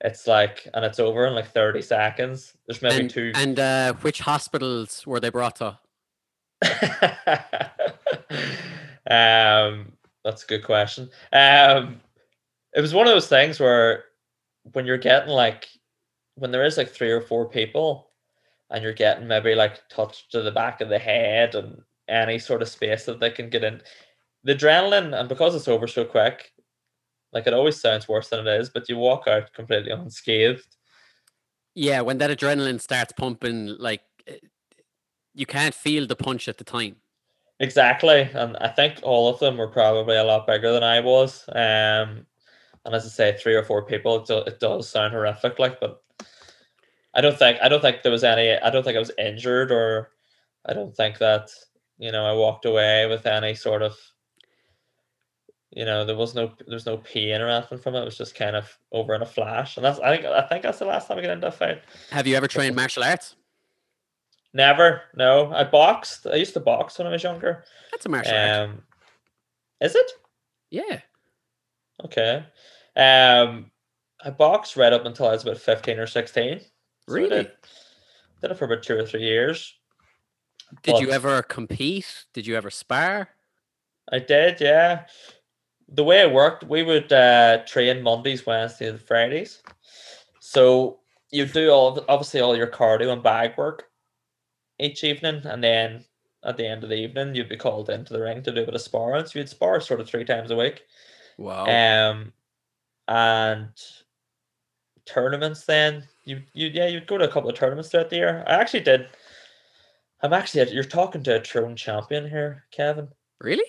it's 0.00 0.26
like, 0.26 0.68
and 0.74 0.84
it's 0.84 1.00
over 1.00 1.26
in 1.26 1.34
like 1.34 1.48
thirty 1.52 1.82
seconds. 1.82 2.54
There's 2.66 2.82
maybe 2.82 3.00
And, 3.00 3.10
two. 3.10 3.32
and 3.34 3.58
uh, 3.58 3.92
which 3.94 4.20
hospitals 4.20 5.06
were 5.06 5.20
they 5.20 5.30
brought 5.30 5.56
to? 5.56 5.78
um, 9.10 9.92
that's 10.24 10.42
a 10.44 10.46
good 10.48 10.64
question. 10.64 11.10
Um, 11.32 12.00
it 12.74 12.80
was 12.80 12.94
one 12.94 13.06
of 13.06 13.12
those 13.12 13.28
things 13.28 13.58
where 13.60 14.04
when 14.72 14.86
you're 14.86 14.98
getting 14.98 15.30
like 15.30 15.66
when 16.34 16.50
there 16.50 16.64
is 16.64 16.76
like 16.76 16.90
three 16.90 17.10
or 17.10 17.20
four 17.20 17.48
people 17.48 18.10
and 18.70 18.82
you're 18.82 18.92
getting 18.92 19.26
maybe 19.26 19.54
like 19.54 19.88
touched 19.88 20.32
to 20.32 20.42
the 20.42 20.50
back 20.50 20.80
of 20.80 20.88
the 20.88 20.98
head 20.98 21.54
and 21.54 21.80
any 22.08 22.38
sort 22.38 22.62
of 22.62 22.68
space 22.68 23.04
that 23.04 23.20
they 23.20 23.30
can 23.30 23.48
get 23.48 23.64
in 23.64 23.80
the 24.44 24.54
adrenaline 24.54 25.18
and 25.18 25.28
because 25.28 25.54
it's 25.54 25.68
over 25.68 25.86
so 25.86 26.04
quick 26.04 26.52
like 27.36 27.46
it 27.46 27.54
always 27.54 27.80
sounds 27.80 28.08
worse 28.08 28.28
than 28.30 28.46
it 28.46 28.60
is 28.60 28.70
but 28.70 28.88
you 28.88 28.96
walk 28.96 29.28
out 29.28 29.52
completely 29.52 29.92
unscathed 29.92 30.76
Yeah, 31.78 32.00
when 32.00 32.16
that 32.18 32.30
adrenaline 32.30 32.80
starts 32.80 33.12
pumping, 33.12 33.76
like 33.78 34.00
eh, 34.26 34.38
you 35.34 35.44
can't 35.44 35.74
feel 35.74 36.06
the 36.06 36.16
punch 36.16 36.48
at 36.48 36.56
the 36.56 36.64
time. 36.64 36.96
Exactly, 37.60 38.22
and 38.32 38.56
I 38.56 38.68
think 38.68 39.00
all 39.02 39.28
of 39.28 39.38
them 39.40 39.58
were 39.58 39.68
probably 39.68 40.16
a 40.16 40.24
lot 40.24 40.46
bigger 40.46 40.72
than 40.72 40.82
I 40.82 41.00
was. 41.00 41.44
Um, 41.50 42.26
and 42.84 42.94
as 42.94 43.04
I 43.04 43.08
say, 43.08 43.36
three 43.36 43.54
or 43.54 43.62
four 43.62 43.82
people, 43.84 44.16
it, 44.16 44.26
do, 44.26 44.38
it 44.38 44.58
does 44.58 44.88
sound 44.88 45.12
horrific. 45.12 45.58
Like, 45.58 45.78
but 45.78 46.02
I 47.12 47.20
don't 47.20 47.38
think 47.38 47.58
I 47.62 47.68
don't 47.68 47.82
think 47.82 48.02
there 48.02 48.12
was 48.12 48.24
any. 48.24 48.56
I 48.56 48.70
don't 48.70 48.82
think 48.82 48.96
I 48.96 49.00
was 49.06 49.12
injured, 49.18 49.70
or 49.70 50.12
I 50.64 50.72
don't 50.72 50.96
think 50.96 51.18
that 51.18 51.50
you 51.98 52.10
know 52.12 52.24
I 52.24 52.32
walked 52.32 52.64
away 52.64 53.06
with 53.06 53.26
any 53.26 53.54
sort 53.54 53.82
of. 53.82 53.94
You 55.70 55.84
know, 55.84 56.04
there 56.04 56.16
was 56.16 56.34
no 56.34 56.46
there 56.46 56.74
was 56.74 56.86
no 56.86 56.98
pain 56.98 57.40
or 57.40 57.48
anything 57.48 57.78
from 57.78 57.94
it. 57.94 58.02
It 58.02 58.04
was 58.04 58.18
just 58.18 58.34
kind 58.34 58.56
of 58.56 58.78
over 58.92 59.14
in 59.14 59.22
a 59.22 59.26
flash, 59.26 59.76
and 59.76 59.84
that's 59.84 59.98
I 59.98 60.16
think 60.16 60.26
I 60.26 60.42
think 60.42 60.62
that's 60.62 60.78
the 60.78 60.84
last 60.84 61.08
time 61.08 61.18
I 61.18 61.22
got 61.22 61.30
into 61.30 61.48
a 61.48 61.52
fight. 61.52 61.82
Have 62.10 62.26
you 62.26 62.36
ever 62.36 62.48
trained 62.48 62.76
martial 62.76 63.02
arts? 63.02 63.34
Never, 64.54 65.02
no. 65.14 65.52
I 65.52 65.64
boxed. 65.64 66.26
I 66.26 66.36
used 66.36 66.54
to 66.54 66.60
box 66.60 66.98
when 66.98 67.06
I 67.06 67.10
was 67.10 67.22
younger. 67.22 67.64
That's 67.90 68.06
a 68.06 68.08
martial 68.08 68.34
art. 68.34 68.70
Um, 68.70 68.82
is 69.82 69.94
it? 69.94 70.10
Yeah. 70.70 71.00
Okay. 72.04 72.44
Um, 72.96 73.70
I 74.24 74.30
boxed 74.30 74.76
right 74.76 74.92
up 74.92 75.04
until 75.04 75.28
I 75.28 75.32
was 75.32 75.42
about 75.42 75.58
15 75.58 75.98
or 75.98 76.06
16. 76.06 76.60
So 76.60 76.64
I 76.64 77.12
Really? 77.12 77.28
Did, 77.28 77.52
did 78.40 78.50
it 78.50 78.56
for 78.56 78.64
about 78.64 78.82
two 78.82 78.96
or 78.96 79.04
three 79.04 79.22
years. 79.22 79.74
Did 80.82 81.00
you 81.00 81.10
ever 81.10 81.42
compete? 81.42 82.24
Did 82.32 82.46
you 82.46 82.56
ever 82.56 82.70
spar? 82.70 83.28
I 84.10 84.18
did, 84.18 84.60
yeah. 84.60 85.04
The 85.88 86.04
way 86.04 86.20
it 86.20 86.32
worked, 86.32 86.64
we 86.64 86.82
would 86.82 87.12
uh, 87.12 87.64
train 87.66 88.02
Mondays, 88.02 88.44
Wednesdays, 88.44 88.90
and 88.90 89.00
Fridays. 89.00 89.62
So 90.40 90.98
you 91.30 91.46
do 91.46 91.70
all 91.70 92.04
obviously 92.08 92.40
all 92.40 92.56
your 92.56 92.66
cardio 92.66 93.12
and 93.12 93.22
bag 93.22 93.56
work 93.56 93.84
each 94.78 95.04
evening, 95.04 95.42
and 95.44 95.62
then 95.62 96.04
at 96.44 96.56
the 96.56 96.66
end 96.66 96.82
of 96.82 96.90
the 96.90 96.96
evening, 96.96 97.34
you'd 97.34 97.48
be 97.48 97.56
called 97.56 97.90
into 97.90 98.12
the 98.12 98.20
ring 98.20 98.42
to 98.42 98.52
do 98.52 98.62
a 98.62 98.66
bit 98.66 98.74
of 98.74 98.80
sparring. 98.80 99.26
So 99.26 99.38
you'd 99.38 99.48
spar 99.48 99.80
sort 99.80 100.00
of 100.00 100.08
three 100.08 100.24
times 100.24 100.50
a 100.50 100.56
week. 100.56 100.82
Wow. 101.38 101.66
Um, 101.66 102.32
and 103.08 103.68
tournaments. 105.06 105.64
Then 105.64 106.04
you 106.24 106.42
you 106.52 106.68
yeah 106.68 106.86
you'd 106.86 107.06
go 107.06 107.18
to 107.18 107.28
a 107.28 107.32
couple 107.32 107.48
of 107.48 107.56
tournaments 107.56 107.90
throughout 107.90 108.10
the 108.10 108.16
year. 108.16 108.44
I 108.46 108.54
actually 108.54 108.80
did. 108.80 109.08
I'm 110.22 110.32
actually 110.32 110.70
you're 110.72 110.84
talking 110.84 111.22
to 111.24 111.36
a 111.36 111.40
Tyrone 111.40 111.76
champion 111.76 112.28
here, 112.28 112.64
Kevin. 112.70 113.08
really? 113.40 113.64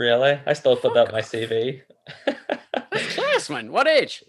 Really, 0.00 0.40
I 0.46 0.54
still 0.54 0.76
put 0.76 0.94
that 0.94 1.08
in 1.08 1.12
my 1.12 1.20
CV. 1.20 1.82
That's 2.24 3.14
class, 3.14 3.50
man. 3.50 3.70
What 3.70 3.86
age? 3.86 4.24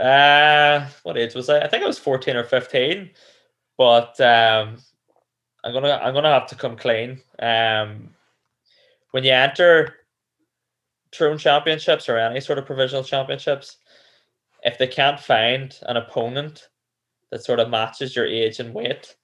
uh, 0.00 0.88
what 1.04 1.16
age 1.16 1.36
was 1.36 1.48
I? 1.48 1.60
I 1.60 1.68
think 1.68 1.84
I 1.84 1.86
was 1.86 2.00
14 2.00 2.34
or 2.34 2.42
15. 2.42 3.08
But 3.76 4.20
um, 4.20 4.76
I'm 5.62 5.72
gonna 5.72 6.00
I'm 6.02 6.14
gonna 6.14 6.32
have 6.32 6.48
to 6.48 6.56
come 6.56 6.76
clean. 6.76 7.20
Um, 7.38 8.10
when 9.12 9.22
you 9.22 9.30
enter 9.30 9.98
Tyrone 11.12 11.38
championships 11.38 12.08
or 12.08 12.18
any 12.18 12.40
sort 12.40 12.58
of 12.58 12.66
provisional 12.66 13.04
championships, 13.04 13.76
if 14.64 14.78
they 14.78 14.88
can't 14.88 15.20
find 15.20 15.78
an 15.82 15.96
opponent 15.96 16.70
that 17.30 17.44
sort 17.44 17.60
of 17.60 17.70
matches 17.70 18.16
your 18.16 18.26
age 18.26 18.58
and 18.58 18.74
weight, 18.74 19.14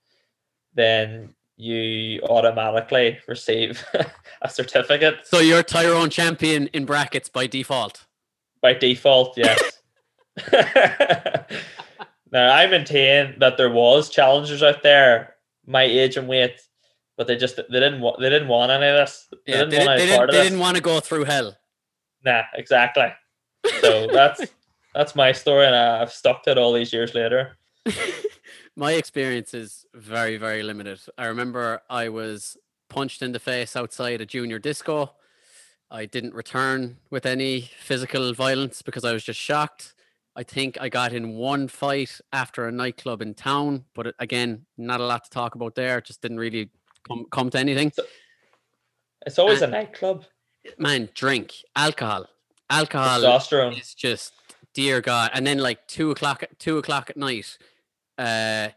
then 0.74 1.34
you 1.56 2.20
automatically 2.22 3.18
receive 3.28 3.84
a 4.42 4.48
certificate 4.48 5.18
So 5.24 5.38
you're 5.38 5.62
Tyrone 5.62 6.10
champion 6.10 6.66
in 6.68 6.84
brackets 6.84 7.28
by 7.28 7.46
default. 7.46 8.06
by 8.60 8.74
default. 8.74 9.36
Yes. 9.38 9.80
now 12.32 12.52
I 12.52 12.66
maintain 12.66 13.38
that 13.38 13.56
there 13.56 13.70
was 13.70 14.10
challengers 14.10 14.62
out 14.62 14.82
there 14.82 15.36
my 15.66 15.82
age 15.84 16.16
and 16.16 16.26
weight, 16.28 16.60
but 17.16 17.26
they 17.26 17.36
just 17.36 17.56
they 17.56 17.62
didn't 17.68 18.00
want 18.00 18.20
they 18.20 18.28
didn't 18.30 18.48
want 18.48 18.72
any 18.72 18.86
of 18.88 18.96
this. 18.96 19.28
They 19.46 19.52
Yeah, 19.52 19.58
didn't 19.64 19.70
they, 19.70 19.86
want 19.86 19.98
they, 19.98 20.06
didn't, 20.06 20.30
they 20.32 20.42
didn't 20.42 20.58
want 20.58 20.76
to 20.76 20.82
go 20.82 21.00
through 21.00 21.24
hell. 21.24 21.56
Nah, 22.24 22.42
exactly. 22.54 23.12
So 23.80 24.08
that's 24.08 24.42
that's 24.94 25.14
my 25.14 25.32
story, 25.32 25.66
and 25.66 25.74
I've 25.76 26.12
stuck 26.12 26.42
to 26.44 26.50
it 26.50 26.58
all 26.58 26.72
these 26.72 26.92
years 26.92 27.14
later. 27.14 27.56
My 28.76 28.92
experience 28.92 29.54
is 29.54 29.86
very, 29.94 30.36
very 30.36 30.62
limited. 30.62 31.00
I 31.16 31.26
remember 31.26 31.82
I 31.88 32.08
was 32.08 32.56
punched 32.88 33.22
in 33.22 33.32
the 33.32 33.38
face 33.38 33.76
outside 33.76 34.20
a 34.20 34.26
junior 34.26 34.58
disco. 34.58 35.12
I 35.90 36.06
didn't 36.06 36.34
return 36.34 36.96
with 37.10 37.24
any 37.24 37.70
physical 37.78 38.32
violence 38.34 38.82
because 38.82 39.04
I 39.04 39.12
was 39.12 39.22
just 39.22 39.38
shocked. 39.38 39.94
I 40.34 40.42
think 40.42 40.76
I 40.80 40.88
got 40.88 41.12
in 41.12 41.34
one 41.36 41.68
fight 41.68 42.20
after 42.32 42.66
a 42.66 42.72
nightclub 42.72 43.22
in 43.22 43.34
town, 43.34 43.84
but 43.94 44.12
again, 44.18 44.66
not 44.76 45.00
a 45.00 45.04
lot 45.06 45.22
to 45.24 45.30
talk 45.30 45.54
about 45.54 45.76
there. 45.76 46.00
Just 46.00 46.20
didn't 46.22 46.38
really 46.38 46.70
come 47.06 47.26
come 47.30 47.50
to 47.50 47.58
anything. 47.58 47.92
It's 49.24 49.38
always 49.38 49.62
Uh, 49.62 49.66
a 49.66 49.70
nightclub. 49.70 50.24
Man, 50.78 51.08
drink 51.14 51.52
alcohol. 51.76 52.26
Alcohol 52.70 53.20
Testosterone. 53.20 53.76
it's 53.76 53.94
just 53.94 54.32
dear 54.72 55.00
god 55.00 55.30
and 55.34 55.46
then 55.46 55.58
like 55.58 55.86
two 55.86 56.10
o'clock 56.10 56.42
at 56.42 56.58
two 56.58 56.78
o'clock 56.78 57.08
at 57.10 57.16
night 57.16 57.58
uh 58.18 58.68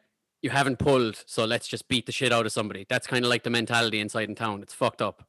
you 0.41 0.49
haven't 0.49 0.77
pulled 0.77 1.23
so 1.25 1.45
let's 1.45 1.67
just 1.67 1.87
beat 1.87 2.05
the 2.05 2.11
shit 2.11 2.31
out 2.31 2.45
of 2.45 2.51
somebody. 2.51 2.85
That's 2.89 3.07
kind 3.07 3.25
of 3.25 3.29
like 3.29 3.43
the 3.43 3.49
mentality 3.49 3.99
inside 3.99 4.29
in 4.29 4.35
town. 4.35 4.61
It's 4.61 4.73
fucked 4.73 5.01
up. 5.01 5.25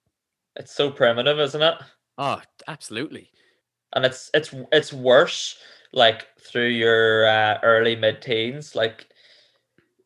It's 0.57 0.75
so 0.75 0.91
primitive, 0.91 1.39
isn't 1.39 1.63
it? 1.63 1.75
oh 2.19 2.41
absolutely. 2.67 3.31
And 3.95 4.05
it's 4.05 4.31
it's 4.35 4.55
it's 4.73 4.93
worse 4.93 5.57
like 5.93 6.27
through 6.41 6.69
your 6.69 7.27
uh, 7.27 7.59
early 7.63 7.97
mid 7.97 8.21
teens 8.21 8.75
like 8.75 9.07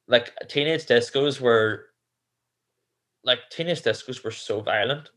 like 0.08 0.32
teenage 0.48 0.86
discos 0.86 1.40
were 1.40 1.86
like 3.24 3.40
teenage 3.50 3.82
discos 3.82 4.22
were 4.22 4.30
so 4.30 4.60
violent. 4.60 5.10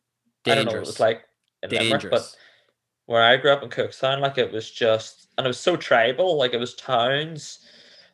I 0.48 0.56
don't 0.56 0.66
know 0.66 0.72
what 0.72 0.78
it 0.78 0.88
was 0.88 1.00
like 1.00 1.24
in 1.64 1.70
Limerick, 1.70 2.12
but 2.12 2.36
where 3.06 3.24
i 3.24 3.38
grew 3.38 3.52
up 3.52 3.64
in 3.64 3.70
cookstown 3.70 4.20
like 4.20 4.38
it 4.38 4.52
was 4.52 4.72
just 4.72 5.28
and 5.38 5.46
it 5.46 5.50
was 5.50 5.60
so 5.60 5.76
tribal 5.76 6.38
like 6.38 6.54
it 6.54 6.60
was 6.60 6.76
towns 6.76 7.60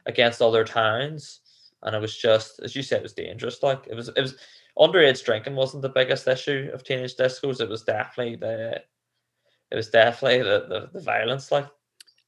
against 0.05 0.41
other 0.41 0.63
towns 0.63 1.41
and 1.83 1.95
it 1.95 1.99
was 1.99 2.15
just 2.15 2.59
as 2.59 2.75
you 2.75 2.83
said 2.83 2.99
it 2.99 3.03
was 3.03 3.13
dangerous. 3.13 3.63
Like 3.63 3.87
it 3.87 3.95
was 3.95 4.09
it 4.09 4.21
was 4.21 4.35
underage 4.77 5.23
drinking 5.23 5.55
wasn't 5.55 5.81
the 5.81 5.89
biggest 5.89 6.27
issue 6.27 6.69
of 6.73 6.83
teenage 6.83 7.15
discos. 7.15 7.61
It 7.61 7.69
was 7.69 7.83
definitely 7.83 8.35
the 8.35 8.83
it 9.71 9.75
was 9.75 9.89
definitely 9.89 10.43
the, 10.43 10.65
the, 10.67 10.89
the 10.93 11.03
violence 11.03 11.51
like. 11.51 11.67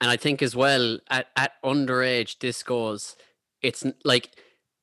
And 0.02 0.10
i 0.12 0.18
think 0.18 0.42
as 0.42 0.56
well 0.56 1.00
at, 1.10 1.28
at 1.38 1.54
underage 1.64 2.38
discos 2.38 3.16
it's 3.62 3.86
like 4.04 4.32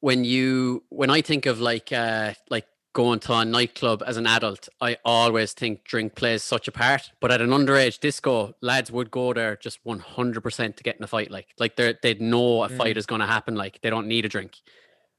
when 0.01 0.25
you 0.25 0.83
when 0.89 1.11
i 1.11 1.21
think 1.21 1.45
of 1.45 1.61
like 1.61 1.93
uh 1.93 2.33
like 2.49 2.67
going 2.93 3.21
to 3.21 3.33
a 3.33 3.45
nightclub 3.45 4.03
as 4.07 4.17
an 4.17 4.27
adult 4.27 4.69
i 4.81 4.97
always 5.05 5.53
think 5.53 5.85
drink 5.85 6.15
plays 6.15 6.43
such 6.43 6.67
a 6.67 6.73
part 6.73 7.13
but 7.21 7.31
at 7.31 7.41
an 7.41 7.51
underage 7.51 8.01
disco 8.01 8.55
lads 8.61 8.91
would 8.91 9.11
go 9.11 9.33
there 9.33 9.57
just 9.57 9.83
100% 9.85 10.77
to 10.77 10.83
get 10.83 10.97
in 10.97 11.05
a 11.05 11.07
fight 11.07 11.31
like 11.31 11.49
like 11.59 11.77
they 11.77 11.95
they'd 12.03 12.21
know 12.21 12.63
a 12.63 12.69
hmm. 12.69 12.77
fight 12.77 12.97
is 12.97 13.07
going 13.07 13.21
to 13.21 13.27
happen 13.27 13.55
like 13.55 13.81
they 13.83 13.91
don't 13.91 14.07
need 14.07 14.25
a 14.25 14.29
drink. 14.29 14.57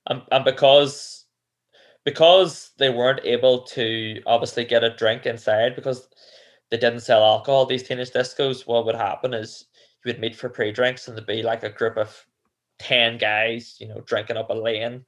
And, 0.07 0.21
and 0.31 0.43
because 0.43 1.25
because 2.03 2.71
they 2.77 2.89
weren't 2.89 3.23
able 3.23 3.61
to 3.61 4.21
obviously 4.25 4.65
get 4.65 4.83
a 4.83 4.95
drink 4.95 5.25
inside 5.25 5.75
because 5.75 6.07
they 6.71 6.77
didn't 6.77 7.01
sell 7.01 7.23
alcohol 7.23 7.65
these 7.65 7.83
teenage 7.83 8.11
discos 8.11 8.65
what 8.65 8.85
would 8.85 8.95
happen 8.95 9.33
is 9.33 9.65
you 10.03 10.09
would 10.11 10.19
meet 10.19 10.35
for 10.35 10.49
pre-drinks 10.49 11.07
and 11.07 11.15
there'd 11.15 11.27
be 11.27 11.43
like 11.43 11.63
a 11.63 11.69
group 11.69 11.97
of 11.97 12.25
10 12.79 13.19
guys 13.19 13.77
you 13.79 13.87
know 13.87 14.01
drinking 14.05 14.37
up 14.37 14.49
a 14.49 14.53
lane. 14.53 15.05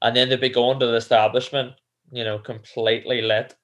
And 0.00 0.14
then 0.14 0.28
they'd 0.28 0.40
be 0.40 0.48
going 0.48 0.78
to 0.78 0.86
the 0.86 0.94
establishment 0.94 1.72
you 2.12 2.24
know 2.24 2.38
completely 2.38 3.22
lit 3.22 3.54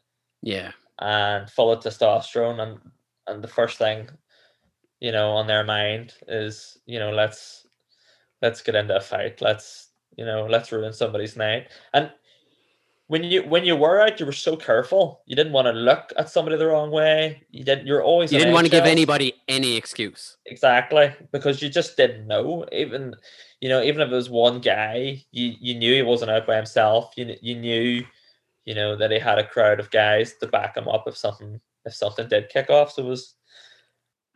yeah. 0.42 0.72
and 1.00 1.48
full 1.50 1.72
of 1.72 1.82
testosterone 1.82 2.60
and 2.60 2.78
and 3.26 3.42
the 3.42 3.48
first 3.48 3.78
thing 3.78 4.08
you 5.00 5.12
know 5.12 5.30
on 5.30 5.46
their 5.46 5.64
mind 5.64 6.14
is 6.28 6.78
you 6.86 6.98
know 6.98 7.10
let's 7.10 7.66
let's 8.44 8.60
get 8.60 8.74
into 8.74 8.96
a 8.96 9.00
fight. 9.00 9.40
Let's 9.40 9.88
you 10.16 10.24
know 10.24 10.46
let's 10.46 10.70
ruin 10.70 10.92
somebody's 10.92 11.36
night. 11.36 11.68
And 11.92 12.12
when 13.06 13.24
you 13.24 13.42
when 13.42 13.64
you 13.64 13.76
were 13.76 14.00
out 14.00 14.20
you 14.20 14.26
were 14.26 14.32
so 14.32 14.56
careful. 14.56 15.22
You 15.26 15.34
didn't 15.34 15.52
want 15.52 15.66
to 15.66 15.72
look 15.72 16.12
at 16.16 16.30
somebody 16.30 16.56
the 16.56 16.66
wrong 16.66 16.90
way. 16.90 17.42
You 17.50 17.64
didn't 17.64 17.86
you're 17.86 18.02
always 18.02 18.32
you 18.32 18.38
didn't 18.38 18.54
want 18.54 18.66
to 18.66 18.70
give 18.70 18.84
anybody 18.84 19.34
any 19.48 19.76
excuse. 19.76 20.36
Exactly 20.46 21.12
because 21.32 21.62
you 21.62 21.68
just 21.68 21.96
didn't 21.96 22.26
know. 22.26 22.66
Even 22.70 23.14
you 23.60 23.68
know 23.68 23.82
even 23.82 24.02
if 24.02 24.08
it 24.08 24.14
was 24.14 24.30
one 24.30 24.60
guy 24.60 25.24
you 25.32 25.54
you 25.58 25.74
knew 25.74 25.94
he 25.94 26.02
wasn't 26.02 26.30
out 26.30 26.46
by 26.46 26.56
himself. 26.56 27.12
You, 27.16 27.34
you 27.40 27.56
knew 27.56 28.04
you 28.64 28.74
know 28.74 28.96
that 28.96 29.10
he 29.10 29.18
had 29.18 29.38
a 29.38 29.46
crowd 29.46 29.80
of 29.80 29.90
guys 29.90 30.34
to 30.40 30.46
back 30.46 30.76
him 30.76 30.88
up 30.88 31.04
if 31.06 31.16
something 31.16 31.60
if 31.84 31.94
something 31.94 32.28
did 32.28 32.48
kick 32.48 32.70
off 32.70 32.92
so 32.92 33.02
it 33.04 33.08
was 33.08 33.34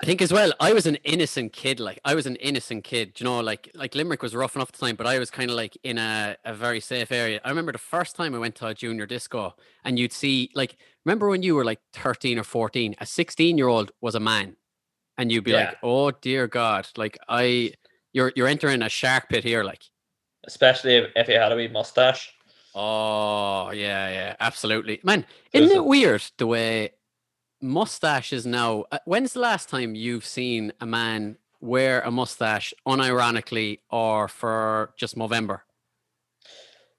I 0.00 0.06
think 0.06 0.22
as 0.22 0.32
well, 0.32 0.52
I 0.60 0.72
was 0.72 0.86
an 0.86 0.94
innocent 1.02 1.52
kid. 1.52 1.80
Like 1.80 1.98
I 2.04 2.14
was 2.14 2.24
an 2.24 2.36
innocent 2.36 2.84
kid. 2.84 3.18
You 3.18 3.24
know, 3.24 3.40
like 3.40 3.68
like 3.74 3.96
Limerick 3.96 4.22
was 4.22 4.32
rough 4.32 4.54
enough 4.54 4.68
at 4.68 4.76
the 4.76 4.86
time, 4.86 4.94
but 4.94 5.08
I 5.08 5.18
was 5.18 5.28
kind 5.28 5.50
of 5.50 5.56
like 5.56 5.76
in 5.82 5.98
a, 5.98 6.36
a 6.44 6.54
very 6.54 6.78
safe 6.78 7.10
area. 7.10 7.40
I 7.44 7.48
remember 7.48 7.72
the 7.72 7.78
first 7.78 8.14
time 8.14 8.32
I 8.32 8.38
went 8.38 8.54
to 8.56 8.68
a 8.68 8.74
junior 8.74 9.06
disco, 9.06 9.56
and 9.84 9.98
you'd 9.98 10.12
see 10.12 10.50
like 10.54 10.76
remember 11.04 11.28
when 11.28 11.42
you 11.42 11.56
were 11.56 11.64
like 11.64 11.80
thirteen 11.92 12.38
or 12.38 12.44
fourteen, 12.44 12.94
a 13.00 13.06
sixteen 13.06 13.58
year 13.58 13.66
old 13.66 13.90
was 14.00 14.14
a 14.14 14.20
man, 14.20 14.54
and 15.16 15.32
you'd 15.32 15.42
be 15.42 15.50
Yeah. 15.50 15.56
like, 15.56 15.78
oh 15.82 16.12
dear 16.12 16.46
God, 16.46 16.86
like 16.96 17.18
I, 17.28 17.72
you're 18.12 18.30
you're 18.36 18.46
entering 18.46 18.82
a 18.82 18.88
shark 18.88 19.28
pit 19.28 19.42
here, 19.42 19.64
like. 19.64 19.82
especially 20.46 20.94
if, 20.94 21.10
if 21.16 21.26
he 21.26 21.32
had 21.32 21.50
a 21.50 21.56
wee 21.56 21.66
mustache 21.66 22.32
Oh 22.80 23.72
yeah, 23.72 24.08
yeah, 24.08 24.36
absolutely, 24.38 25.00
man. 25.02 25.26
Isn't 25.52 25.76
it 25.76 25.84
weird 25.84 26.22
the 26.36 26.46
way 26.46 26.90
mustache 27.60 28.32
is 28.32 28.46
now? 28.46 28.84
uh, 28.92 29.00
When's 29.04 29.32
the 29.32 29.40
last 29.40 29.68
time 29.68 29.96
you've 29.96 30.24
seen 30.24 30.72
a 30.80 30.86
man 30.86 31.38
wear 31.60 32.00
a 32.02 32.10
mustache 32.12 32.72
unironically 32.86 33.80
or 33.90 34.28
for 34.28 34.94
just 34.96 35.16
Movember? 35.18 35.62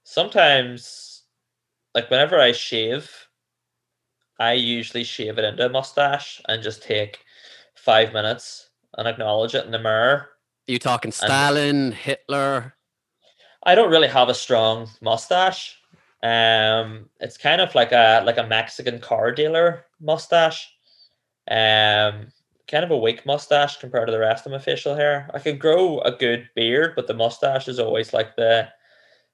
sometimes 0.02 1.22
like 1.94 2.10
whenever 2.10 2.40
i 2.40 2.50
shave 2.50 3.28
i 4.40 4.52
usually 4.54 5.04
shave 5.04 5.38
it 5.38 5.44
into 5.44 5.64
a 5.64 5.68
mustache 5.68 6.40
and 6.48 6.62
just 6.64 6.82
take 6.82 7.20
five 7.76 8.12
minutes 8.12 8.70
and 8.98 9.06
acknowledge 9.06 9.54
it 9.54 9.64
in 9.66 9.70
the 9.70 9.78
mirror 9.78 10.30
Are 10.68 10.72
you 10.72 10.78
talking 10.80 11.12
Stalin, 11.12 11.92
Hitler? 11.92 12.74
I 13.62 13.74
don't 13.74 13.90
really 13.90 14.08
have 14.08 14.28
a 14.28 14.34
strong 14.34 14.88
mustache. 15.00 15.78
Um, 16.22 17.08
it's 17.20 17.36
kind 17.36 17.60
of 17.60 17.74
like 17.74 17.92
a 17.92 18.22
like 18.24 18.38
a 18.38 18.46
Mexican 18.46 19.00
car 19.00 19.32
dealer 19.32 19.86
mustache. 20.00 20.72
Um, 21.50 22.28
kind 22.68 22.84
of 22.84 22.90
a 22.90 22.96
weak 22.96 23.26
mustache 23.26 23.78
compared 23.78 24.06
to 24.06 24.12
the 24.12 24.18
rest 24.18 24.46
of 24.46 24.52
my 24.52 24.58
facial 24.58 24.94
hair. 24.94 25.28
I 25.34 25.38
could 25.38 25.58
grow 25.58 26.00
a 26.00 26.12
good 26.12 26.48
beard, 26.54 26.92
but 26.94 27.06
the 27.06 27.14
mustache 27.14 27.68
is 27.68 27.78
always 27.78 28.12
like 28.12 28.36
the 28.36 28.68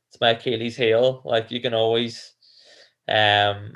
it's 0.08 0.20
my 0.20 0.30
Achilles 0.30 0.76
heel. 0.76 1.22
Like 1.24 1.50
you 1.50 1.60
can 1.60 1.74
always, 1.74 2.32
um, 3.08 3.74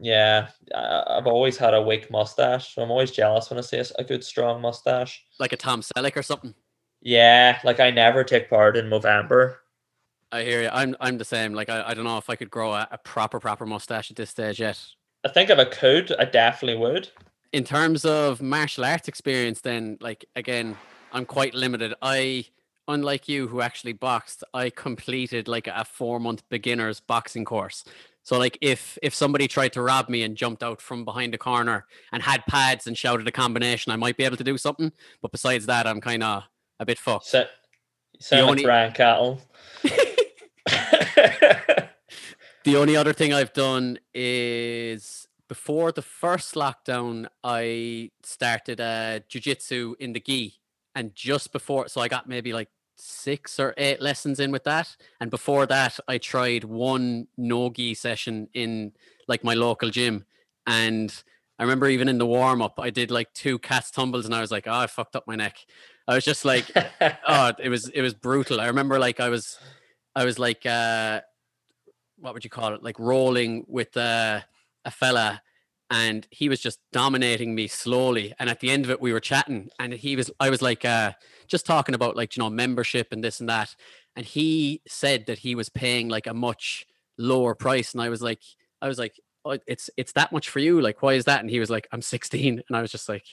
yeah, 0.00 0.48
I've 0.74 1.26
always 1.26 1.56
had 1.56 1.74
a 1.74 1.82
weak 1.82 2.10
mustache, 2.10 2.74
so 2.74 2.82
I'm 2.82 2.90
always 2.90 3.10
jealous 3.10 3.50
when 3.50 3.58
I 3.58 3.62
see 3.62 3.82
a 3.98 4.04
good 4.04 4.24
strong 4.24 4.60
mustache. 4.60 5.24
Like 5.38 5.52
a 5.52 5.56
Tom 5.56 5.82
Selleck 5.82 6.16
or 6.16 6.22
something? 6.22 6.54
Yeah, 7.02 7.60
like 7.64 7.80
I 7.80 7.90
never 7.90 8.24
take 8.24 8.50
part 8.50 8.76
in 8.76 8.86
Movember. 8.86 9.56
I 10.32 10.42
hear 10.42 10.62
you. 10.62 10.68
I'm 10.72 10.96
I'm 11.00 11.18
the 11.18 11.24
same. 11.24 11.54
Like 11.54 11.68
I, 11.68 11.82
I 11.88 11.94
don't 11.94 12.04
know 12.04 12.18
if 12.18 12.30
I 12.30 12.36
could 12.36 12.50
grow 12.50 12.72
a, 12.72 12.86
a 12.90 12.98
proper 12.98 13.40
proper 13.40 13.66
mustache 13.66 14.10
at 14.10 14.16
this 14.16 14.30
stage 14.30 14.60
yet. 14.60 14.80
I 15.24 15.28
think 15.28 15.50
if 15.50 15.58
I 15.58 15.64
could, 15.64 16.12
I 16.18 16.24
definitely 16.24 16.80
would. 16.80 17.08
in 17.52 17.64
terms 17.64 18.04
of 18.04 18.40
martial 18.40 18.84
arts 18.84 19.08
experience 19.08 19.60
then 19.62 19.98
like 20.00 20.24
again 20.36 20.76
i'm 21.12 21.26
quite 21.26 21.52
limited 21.52 21.92
i 22.00 22.44
unlike 22.86 23.28
you 23.28 23.48
who 23.48 23.60
actually 23.60 23.92
boxed 23.92 24.44
i 24.54 24.70
completed 24.70 25.48
like 25.48 25.66
a 25.66 25.84
four 25.84 26.20
month 26.20 26.48
beginners 26.48 27.00
boxing 27.00 27.44
course 27.44 27.82
so 28.22 28.38
like 28.38 28.56
if 28.60 28.96
if 29.02 29.12
somebody 29.12 29.48
tried 29.48 29.72
to 29.72 29.82
rob 29.82 30.08
me 30.08 30.22
and 30.22 30.36
jumped 30.36 30.62
out 30.62 30.80
from 30.80 31.04
behind 31.04 31.34
a 31.34 31.38
corner 31.38 31.86
and 32.12 32.22
had 32.22 32.46
pads 32.46 32.86
and 32.86 32.96
shouted 32.96 33.26
a 33.26 33.32
combination 33.32 33.90
i 33.90 33.96
might 33.96 34.16
be 34.16 34.22
able 34.24 34.36
to 34.36 34.44
do 34.44 34.56
something 34.56 34.92
but 35.20 35.32
besides 35.32 35.66
that 35.66 35.88
i'm 35.88 36.00
kind 36.00 36.22
of 36.22 36.44
a 36.78 36.86
bit 36.86 36.98
fucked 37.00 37.26
So, 37.26 37.46
sound 38.20 38.48
only- 38.50 38.62
Brian 38.62 38.92
Cattle. 38.92 39.40
The 42.64 42.76
only 42.76 42.94
other 42.94 43.14
thing 43.14 43.32
I've 43.32 43.54
done 43.54 43.98
is 44.12 45.26
before 45.48 45.92
the 45.92 46.02
first 46.02 46.54
lockdown, 46.54 47.26
I 47.42 48.10
started 48.22 48.80
uh, 48.80 49.20
jujitsu 49.30 49.94
in 49.98 50.12
the 50.12 50.20
gi, 50.20 50.60
and 50.94 51.14
just 51.14 51.52
before, 51.52 51.88
so 51.88 52.02
I 52.02 52.08
got 52.08 52.28
maybe 52.28 52.52
like 52.52 52.68
six 52.96 53.58
or 53.58 53.72
eight 53.78 54.02
lessons 54.02 54.40
in 54.40 54.52
with 54.52 54.64
that, 54.64 54.94
and 55.20 55.30
before 55.30 55.64
that, 55.66 55.98
I 56.06 56.18
tried 56.18 56.64
one 56.64 57.28
no 57.38 57.70
gi 57.70 57.94
session 57.94 58.48
in 58.52 58.92
like 59.26 59.42
my 59.42 59.54
local 59.54 59.88
gym, 59.88 60.26
and 60.66 61.10
I 61.58 61.62
remember 61.62 61.88
even 61.88 62.08
in 62.08 62.18
the 62.18 62.26
warm 62.26 62.60
up, 62.60 62.78
I 62.78 62.90
did 62.90 63.10
like 63.10 63.32
two 63.32 63.58
cats 63.58 63.90
tumbles, 63.90 64.26
and 64.26 64.34
I 64.34 64.42
was 64.42 64.50
like, 64.50 64.66
oh, 64.66 64.74
I 64.74 64.86
fucked 64.86 65.16
up 65.16 65.26
my 65.26 65.34
neck. 65.34 65.56
I 66.06 66.14
was 66.14 66.24
just 66.26 66.44
like, 66.44 66.66
oh 67.26 67.52
it 67.58 67.70
was 67.70 67.88
it 67.88 68.02
was 68.02 68.12
brutal 68.12 68.60
i 68.60 68.66
remember 68.66 68.98
like 68.98 69.20
i 69.20 69.28
was 69.28 69.58
i 70.14 70.24
was 70.24 70.38
like 70.38 70.64
uh 70.66 71.20
what 72.20 72.34
would 72.34 72.44
you 72.44 72.50
call 72.50 72.74
it? 72.74 72.82
Like 72.82 72.98
rolling 72.98 73.64
with 73.66 73.96
uh, 73.96 74.40
a 74.84 74.90
fella 74.90 75.42
and 75.90 76.26
he 76.30 76.48
was 76.48 76.60
just 76.60 76.78
dominating 76.92 77.54
me 77.54 77.66
slowly. 77.66 78.32
And 78.38 78.48
at 78.48 78.60
the 78.60 78.70
end 78.70 78.84
of 78.84 78.90
it 78.90 79.00
we 79.00 79.12
were 79.12 79.20
chatting 79.20 79.70
and 79.78 79.92
he 79.92 80.14
was 80.14 80.30
i 80.38 80.48
was 80.48 80.62
like 80.62 80.84
uh 80.84 81.12
just 81.48 81.66
talking 81.66 81.96
about 81.96 82.14
like 82.14 82.36
you 82.36 82.42
know 82.42 82.50
membership 82.50 83.08
and 83.10 83.24
this 83.24 83.40
and 83.40 83.48
that. 83.48 83.74
And 84.16 84.24
he 84.24 84.82
said 84.86 85.26
that 85.26 85.38
he 85.38 85.54
was 85.54 85.68
paying 85.68 86.08
like 86.08 86.26
a 86.26 86.34
much 86.34 86.86
lower 87.18 87.54
price. 87.54 87.92
And 87.92 88.00
i 88.00 88.08
was 88.08 88.22
like 88.22 88.40
i 88.80 88.88
was 88.88 88.98
like 88.98 89.18
oh, 89.44 89.58
it's 89.66 89.90
it's 89.96 90.12
that 90.12 90.32
much 90.32 90.48
for 90.48 90.60
you? 90.60 90.80
Like 90.80 91.02
why 91.02 91.14
is 91.14 91.24
that? 91.24 91.40
And 91.40 91.50
he 91.50 91.58
was 91.58 91.70
like 91.70 91.88
i'm 91.90 92.02
16 92.02 92.62
and 92.68 92.76
i 92.76 92.80
was 92.80 92.92
just 92.92 93.08
like 93.08 93.24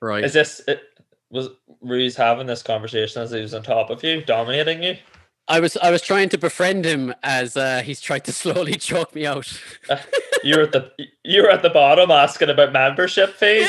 right. 0.00 0.24
Is 0.24 0.32
this 0.32 0.62
it 0.66 0.80
was 1.30 1.50
Ruiz 1.82 2.16
having 2.16 2.46
this 2.46 2.62
conversation 2.62 3.20
as 3.20 3.32
he 3.32 3.40
was 3.40 3.52
on 3.52 3.62
top 3.62 3.90
of 3.90 4.02
you, 4.02 4.24
dominating 4.24 4.82
you? 4.82 4.96
I 5.48 5.60
was 5.60 5.76
i 5.78 5.90
was 5.90 6.02
trying 6.02 6.28
to 6.30 6.38
befriend 6.38 6.84
him 6.84 7.14
as 7.22 7.56
uh 7.56 7.82
he's 7.82 8.00
tried 8.00 8.24
to 8.26 8.32
slowly 8.42 8.74
choke 8.74 9.14
me 9.14 9.26
out 9.26 9.48
you're 10.44 10.62
at 10.62 10.72
the 10.72 10.92
you 11.24 11.42
were 11.42 11.50
at 11.50 11.62
the 11.62 11.70
bottom 11.70 12.10
asking 12.10 12.50
about 12.50 12.72
membership 12.72 13.34
fees, 13.34 13.68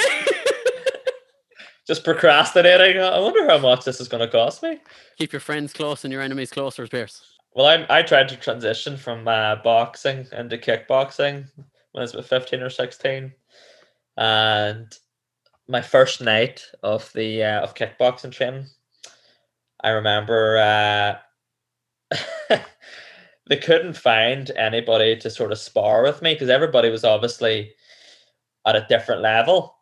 just 1.87 2.03
procrastinating. 2.03 3.01
I 3.01 3.19
wonder 3.19 3.47
how 3.47 3.57
much 3.57 3.85
this 3.85 3.99
is 3.99 4.07
going 4.07 4.21
to 4.21 4.31
cost 4.31 4.61
me. 4.61 4.79
keep 5.17 5.31
your 5.33 5.39
friends 5.39 5.73
close 5.73 6.03
and 6.03 6.11
your 6.13 6.21
enemies 6.21 6.51
closer 6.51 6.85
pearce 6.87 7.23
Well, 7.53 7.65
I 7.65 7.99
I 7.99 8.01
tried 8.03 8.29
to 8.29 8.35
transition 8.37 8.97
from 8.97 9.27
uh, 9.27 9.55
boxing 9.57 10.27
into 10.31 10.57
kickboxing 10.57 11.45
when 11.91 12.01
I 12.01 12.01
was 12.01 12.13
about 12.13 12.25
fifteen 12.25 12.61
or 12.61 12.69
sixteen, 12.69 13.33
and 14.17 14.93
my 15.67 15.81
first 15.81 16.21
night 16.21 16.63
of 16.83 17.11
the 17.13 17.43
uh, 17.43 17.61
of 17.61 17.73
kickboxing 17.75 18.31
training, 18.31 18.65
I 19.83 19.89
remember 19.89 20.57
uh, 20.57 21.17
they 23.47 23.57
couldn't 23.57 23.93
find 23.93 24.51
anybody 24.51 25.15
to 25.17 25.29
sort 25.29 25.51
of 25.51 25.57
spar 25.57 26.03
with 26.03 26.21
me 26.21 26.33
because 26.33 26.49
everybody 26.49 26.89
was 26.89 27.03
obviously 27.03 27.73
at 28.65 28.75
a 28.75 28.85
different 28.89 29.21
level 29.21 29.75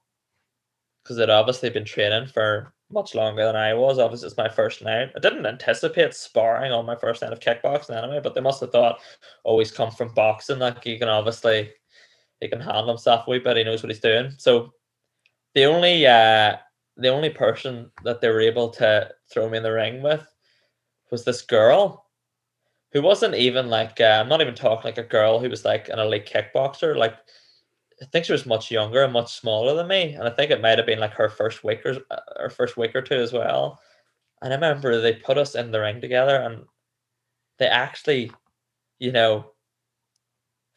because 1.03 1.17
they'd 1.17 1.29
obviously 1.29 1.69
been 1.69 1.85
training 1.85 2.27
for 2.27 2.73
much 2.91 3.15
longer 3.15 3.45
than 3.45 3.55
I 3.55 3.73
was. 3.73 3.99
Obviously, 3.99 4.27
it's 4.27 4.37
my 4.37 4.49
first 4.49 4.81
night. 4.81 5.11
I 5.15 5.19
didn't 5.19 5.45
anticipate 5.45 6.13
sparring 6.13 6.71
on 6.71 6.85
my 6.85 6.95
first 6.95 7.21
night 7.21 7.33
of 7.33 7.39
kickboxing 7.39 8.01
anyway, 8.01 8.21
but 8.23 8.35
they 8.35 8.41
must 8.41 8.61
have 8.61 8.71
thought, 8.71 8.99
oh, 9.45 9.59
he's 9.59 9.71
come 9.71 9.91
from 9.91 10.13
boxing. 10.13 10.59
Like 10.59 10.83
he 10.83 10.97
can 10.97 11.09
obviously 11.09 11.71
he 12.39 12.47
can 12.47 12.59
handle 12.59 12.87
himself 12.87 13.27
a 13.27 13.29
wee 13.29 13.39
bit. 13.39 13.57
He 13.57 13.63
knows 13.63 13.83
what 13.83 13.89
he's 13.89 13.99
doing. 13.99 14.31
So 14.37 14.71
the 15.53 15.65
only 15.65 16.05
uh 16.05 16.57
the 16.97 17.09
only 17.09 17.29
person 17.29 17.91
that 18.03 18.21
they 18.21 18.29
were 18.29 18.41
able 18.41 18.69
to 18.69 19.09
throw 19.31 19.49
me 19.49 19.57
in 19.57 19.63
the 19.63 19.71
ring 19.71 20.01
with 20.01 20.27
was 21.11 21.23
this 21.23 21.41
girl 21.41 22.06
who 22.93 23.01
wasn't 23.01 23.35
even 23.35 23.69
like 23.69 23.99
uh, 23.99 24.21
I'm 24.21 24.29
not 24.29 24.41
even 24.41 24.55
talking 24.55 24.85
like 24.85 24.97
a 24.97 25.03
girl 25.03 25.39
who 25.39 25.49
was 25.49 25.65
like 25.65 25.89
an 25.89 25.99
elite 25.99 26.25
kickboxer. 26.25 26.95
Like 26.95 27.15
I 28.01 28.05
think 28.05 28.25
she 28.25 28.31
was 28.31 28.45
much 28.45 28.71
younger 28.71 29.03
and 29.03 29.13
much 29.13 29.33
smaller 29.39 29.75
than 29.75 29.87
me, 29.87 30.13
and 30.13 30.27
I 30.27 30.29
think 30.29 30.51
it 30.51 30.61
might 30.61 30.77
have 30.77 30.87
been 30.87 30.99
like 30.99 31.13
her 31.13 31.29
first 31.29 31.63
week 31.63 31.85
or 31.85 31.97
uh, 32.11 32.19
her 32.37 32.49
first 32.49 32.77
week 32.77 32.95
or 32.95 33.01
two 33.01 33.15
as 33.15 33.33
well. 33.33 33.79
And 34.41 34.53
I 34.53 34.55
remember 34.55 35.01
they 35.01 35.13
put 35.13 35.37
us 35.37 35.55
in 35.55 35.71
the 35.71 35.81
ring 35.81 35.99
together, 35.99 36.37
and 36.37 36.65
they 37.57 37.67
actually, 37.67 38.31
you 38.99 39.11
know, 39.11 39.51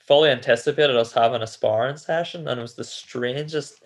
fully 0.00 0.30
anticipated 0.30 0.96
us 0.96 1.12
having 1.12 1.42
a 1.42 1.46
sparring 1.46 1.96
session, 1.96 2.48
and 2.48 2.58
it 2.58 2.62
was 2.62 2.74
the 2.74 2.84
strangest 2.84 3.82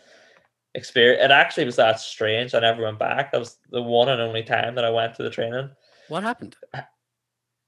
experience. 0.74 1.22
It 1.22 1.30
actually 1.30 1.66
was 1.66 1.76
that 1.76 2.00
strange. 2.00 2.54
I 2.54 2.60
never 2.60 2.82
went 2.82 2.98
back. 2.98 3.32
That 3.32 3.40
was 3.40 3.58
the 3.70 3.82
one 3.82 4.08
and 4.08 4.20
only 4.20 4.42
time 4.42 4.74
that 4.76 4.84
I 4.84 4.90
went 4.90 5.14
to 5.16 5.22
the 5.22 5.30
training. 5.30 5.70
what 6.08 6.22
happened 6.22 6.56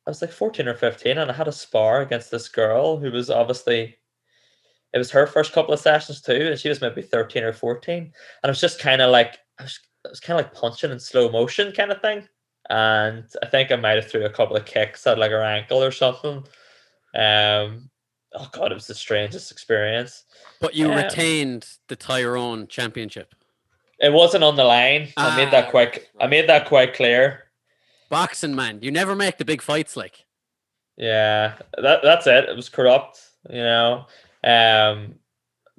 I 0.06 0.10
was 0.10 0.22
like 0.22 0.30
14 0.32 0.68
or 0.68 0.74
15 0.74 1.18
and 1.18 1.30
I 1.30 1.34
had 1.34 1.48
a 1.48 1.52
spar 1.52 2.00
against 2.02 2.30
this 2.30 2.48
girl 2.48 2.96
who 2.96 3.10
was 3.10 3.28
obviously 3.28 3.96
it 4.92 4.98
was 4.98 5.10
her 5.10 5.26
first 5.26 5.52
couple 5.52 5.74
of 5.74 5.80
sessions 5.80 6.22
too, 6.22 6.32
and 6.32 6.58
she 6.58 6.68
was 6.68 6.80
maybe 6.80 7.02
13 7.02 7.42
or 7.42 7.52
14. 7.52 7.98
And 7.98 8.12
it 8.44 8.48
was 8.48 8.60
just 8.60 8.78
kind 8.78 9.02
of 9.02 9.10
like 9.10 9.38
I 9.58 9.64
was, 9.64 9.78
it 10.04 10.10
was 10.10 10.20
kind 10.20 10.38
of 10.38 10.46
like 10.46 10.54
punching 10.54 10.90
in 10.92 11.00
slow 11.00 11.28
motion 11.28 11.72
kind 11.72 11.90
of 11.90 12.00
thing. 12.00 12.26
And 12.70 13.24
I 13.42 13.46
think 13.46 13.70
I 13.72 13.76
might 13.76 13.96
have 13.96 14.08
threw 14.08 14.24
a 14.24 14.30
couple 14.30 14.56
of 14.56 14.64
kicks 14.64 15.06
at 15.06 15.18
like 15.18 15.32
her 15.32 15.42
ankle 15.42 15.82
or 15.82 15.90
something. 15.90 16.44
Um 17.14 17.90
oh 18.34 18.48
god, 18.52 18.70
it 18.70 18.74
was 18.74 18.86
the 18.86 18.94
strangest 18.94 19.50
experience. 19.50 20.24
But 20.60 20.74
you 20.74 20.90
Um, 20.90 20.96
retained 20.96 21.68
the 21.88 21.96
Tyrone 21.96 22.68
championship. 22.68 23.34
It 23.98 24.12
wasn't 24.12 24.44
on 24.44 24.56
the 24.56 24.64
line. 24.64 25.08
I 25.16 25.36
made 25.36 25.48
Ah, 25.48 25.50
that 25.52 25.70
quite 25.70 26.08
I 26.20 26.26
made 26.28 26.48
that 26.48 26.66
quite 26.66 26.94
clear. 26.94 27.45
Boxing 28.08 28.54
man, 28.54 28.80
you 28.82 28.90
never 28.90 29.14
make 29.14 29.38
the 29.38 29.44
big 29.44 29.62
fights 29.62 29.96
like. 29.96 30.24
Yeah, 30.96 31.54
that 31.76 32.00
that's 32.02 32.26
it. 32.26 32.48
It 32.48 32.56
was 32.56 32.68
corrupt, 32.68 33.20
you 33.50 33.56
know. 33.56 34.06
Um, 34.44 35.16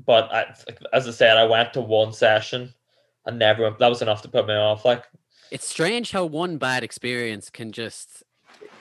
but 0.05 0.31
I, 0.31 0.53
as 0.93 1.07
I 1.07 1.11
said, 1.11 1.37
I 1.37 1.45
went 1.45 1.73
to 1.73 1.81
one 1.81 2.13
session 2.13 2.73
and 3.25 3.39
never 3.39 3.63
went. 3.63 3.79
That 3.79 3.87
was 3.87 4.01
enough 4.01 4.21
to 4.23 4.29
put 4.29 4.47
me 4.47 4.53
off. 4.53 4.85
Like, 4.85 5.03
It's 5.51 5.67
strange 5.67 6.11
how 6.11 6.25
one 6.25 6.57
bad 6.57 6.83
experience 6.83 7.49
can 7.49 7.71
just 7.71 8.23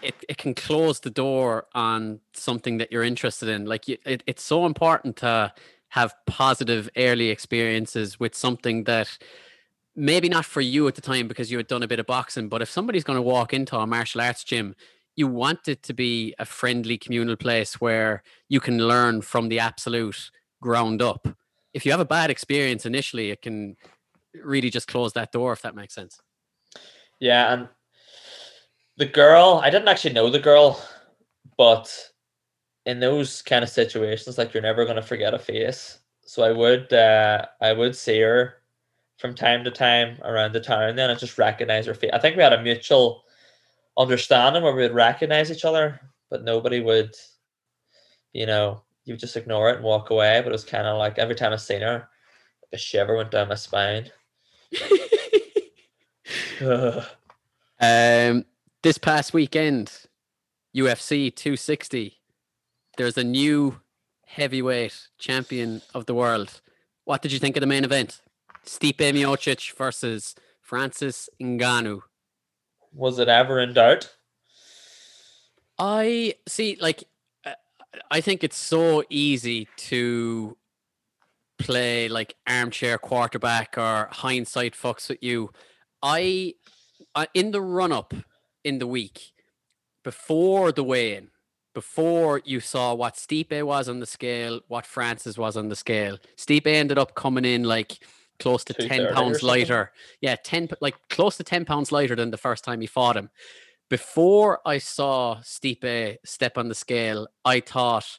it, 0.02 0.14
it 0.28 0.38
can 0.38 0.54
close 0.54 1.00
the 1.00 1.10
door 1.10 1.66
on 1.74 2.20
something 2.32 2.78
that 2.78 2.92
you're 2.92 3.02
interested 3.02 3.48
in. 3.48 3.64
Like 3.64 3.88
you, 3.88 3.96
it, 4.04 4.22
it's 4.26 4.42
so 4.42 4.66
important 4.66 5.16
to 5.16 5.52
have 5.88 6.14
positive 6.26 6.88
early 6.96 7.30
experiences 7.30 8.20
with 8.20 8.34
something 8.34 8.84
that 8.84 9.18
maybe 9.96 10.28
not 10.28 10.44
for 10.44 10.60
you 10.60 10.86
at 10.86 10.94
the 10.94 11.00
time 11.00 11.26
because 11.26 11.50
you 11.50 11.56
had 11.56 11.66
done 11.66 11.82
a 11.82 11.88
bit 11.88 11.98
of 11.98 12.06
boxing, 12.06 12.48
but 12.48 12.60
if 12.60 12.70
somebody's 12.70 13.04
going 13.04 13.16
to 13.16 13.22
walk 13.22 13.54
into 13.54 13.76
a 13.76 13.86
martial 13.86 14.20
arts 14.20 14.44
gym, 14.44 14.76
you 15.16 15.26
want 15.26 15.66
it 15.66 15.82
to 15.84 15.94
be 15.94 16.34
a 16.38 16.44
friendly 16.44 16.98
communal 16.98 17.36
place 17.36 17.80
where 17.80 18.22
you 18.48 18.60
can 18.60 18.78
learn 18.86 19.22
from 19.22 19.48
the 19.48 19.58
absolute 19.58 20.30
ground 20.60 21.00
up. 21.00 21.26
If 21.72 21.86
you 21.86 21.92
have 21.92 22.00
a 22.00 22.04
bad 22.04 22.30
experience 22.30 22.84
initially, 22.84 23.30
it 23.30 23.40
can 23.40 23.76
really 24.34 24.68
just 24.68 24.86
close 24.86 25.14
that 25.14 25.32
door, 25.32 25.54
if 25.54 25.62
that 25.62 25.74
makes 25.74 25.94
sense. 25.94 26.20
yeah, 27.18 27.54
and 27.54 27.68
the 28.98 29.06
girl, 29.06 29.60
I 29.64 29.70
didn't 29.70 29.88
actually 29.88 30.12
know 30.12 30.28
the 30.28 30.38
girl, 30.38 30.82
but 31.56 31.90
in 32.84 33.00
those 33.00 33.40
kind 33.40 33.62
of 33.62 33.70
situations, 33.70 34.36
like 34.36 34.52
you're 34.52 34.62
never 34.62 34.84
going 34.84 34.96
to 34.96 35.02
forget 35.02 35.34
a 35.34 35.38
face. 35.38 35.98
So 36.26 36.42
I 36.42 36.52
would, 36.52 36.92
uh, 36.92 37.46
I 37.62 37.72
would 37.72 37.96
see 37.96 38.20
her 38.20 38.56
from 39.18 39.34
time 39.34 39.64
to 39.64 39.70
time 39.70 40.18
around 40.22 40.52
the 40.52 40.60
town. 40.60 40.96
Then 40.96 41.10
I 41.10 41.14
just 41.14 41.38
recognize 41.38 41.86
her 41.86 41.94
face. 41.94 42.10
I 42.12 42.18
think 42.18 42.36
we 42.36 42.42
had 42.42 42.52
a 42.52 42.62
mutual 42.62 43.24
understanding 43.96 44.62
where 44.62 44.74
we 44.74 44.82
would 44.82 44.94
recognize 44.94 45.50
each 45.50 45.64
other, 45.64 46.00
but 46.30 46.44
nobody 46.44 46.80
would, 46.80 47.14
you 48.32 48.46
know, 48.46 48.82
you 49.04 49.14
would 49.14 49.20
just 49.20 49.36
ignore 49.36 49.70
it 49.70 49.76
and 49.76 49.84
walk 49.84 50.10
away. 50.10 50.40
But 50.40 50.48
it 50.48 50.52
was 50.52 50.64
kind 50.64 50.86
of 50.86 50.98
like 50.98 51.18
every 51.18 51.34
time 51.34 51.52
I 51.52 51.56
seen 51.56 51.80
her, 51.80 52.08
a 52.72 52.78
shiver 52.78 53.16
went 53.16 53.30
down 53.30 53.48
my 53.48 53.54
spine. 53.54 54.10
um, 57.80 58.44
this 58.82 58.98
past 58.98 59.32
weekend, 59.32 59.92
UFC 60.76 61.34
260, 61.34 62.18
there's 62.98 63.16
a 63.16 63.24
new 63.24 63.80
heavyweight 64.26 65.08
champion 65.18 65.80
of 65.94 66.06
the 66.06 66.14
world. 66.14 66.60
What 67.04 67.22
did 67.22 67.32
you 67.32 67.38
think 67.38 67.56
of 67.56 67.60
the 67.60 67.66
main 67.66 67.84
event? 67.84 68.20
Stipe 68.66 68.98
Miocic 68.98 69.74
versus 69.76 70.34
Francis 70.60 71.28
Ngannou. 71.40 72.00
was 72.92 73.18
it 73.18 73.28
ever 73.28 73.60
in 73.60 73.72
doubt? 73.74 74.14
I 75.78 76.34
see, 76.48 76.76
like, 76.80 77.04
uh, 77.44 77.52
I 78.10 78.20
think 78.20 78.42
it's 78.42 78.56
so 78.56 79.04
easy 79.10 79.68
to 79.76 80.56
play 81.58 82.08
like 82.08 82.34
armchair 82.46 82.98
quarterback 82.98 83.78
or 83.78 84.08
hindsight 84.10 84.74
fucks 84.74 85.08
with 85.08 85.22
you. 85.22 85.50
I, 86.02 86.54
I 87.14 87.28
in 87.34 87.50
the 87.50 87.60
run 87.60 87.92
up 87.92 88.14
in 88.64 88.78
the 88.78 88.86
week 88.86 89.32
before 90.02 90.72
the 90.72 90.84
weigh 90.84 91.16
in, 91.16 91.28
before 91.74 92.40
you 92.44 92.60
saw 92.60 92.94
what 92.94 93.16
Stipe 93.16 93.62
was 93.62 93.88
on 93.88 94.00
the 94.00 94.06
scale, 94.06 94.60
what 94.68 94.86
Francis 94.86 95.36
was 95.36 95.56
on 95.56 95.68
the 95.68 95.76
scale, 95.76 96.18
Stipe 96.36 96.66
ended 96.66 96.98
up 96.98 97.14
coming 97.14 97.44
in 97.44 97.64
like 97.64 97.98
close 98.38 98.64
to 98.64 98.74
10 98.74 99.12
pounds 99.12 99.42
lighter. 99.42 99.92
Yeah, 100.20 100.36
10 100.36 100.70
like 100.80 100.94
close 101.08 101.36
to 101.36 101.44
10 101.44 101.64
pounds 101.64 101.92
lighter 101.92 102.16
than 102.16 102.30
the 102.30 102.36
first 102.36 102.64
time 102.64 102.80
he 102.80 102.86
fought 102.86 103.16
him. 103.16 103.30
Before 103.88 104.60
I 104.66 104.78
saw 104.78 105.36
Stipe 105.42 106.16
step 106.24 106.58
on 106.58 106.68
the 106.68 106.74
scale, 106.74 107.28
I 107.44 107.60
thought 107.60 108.18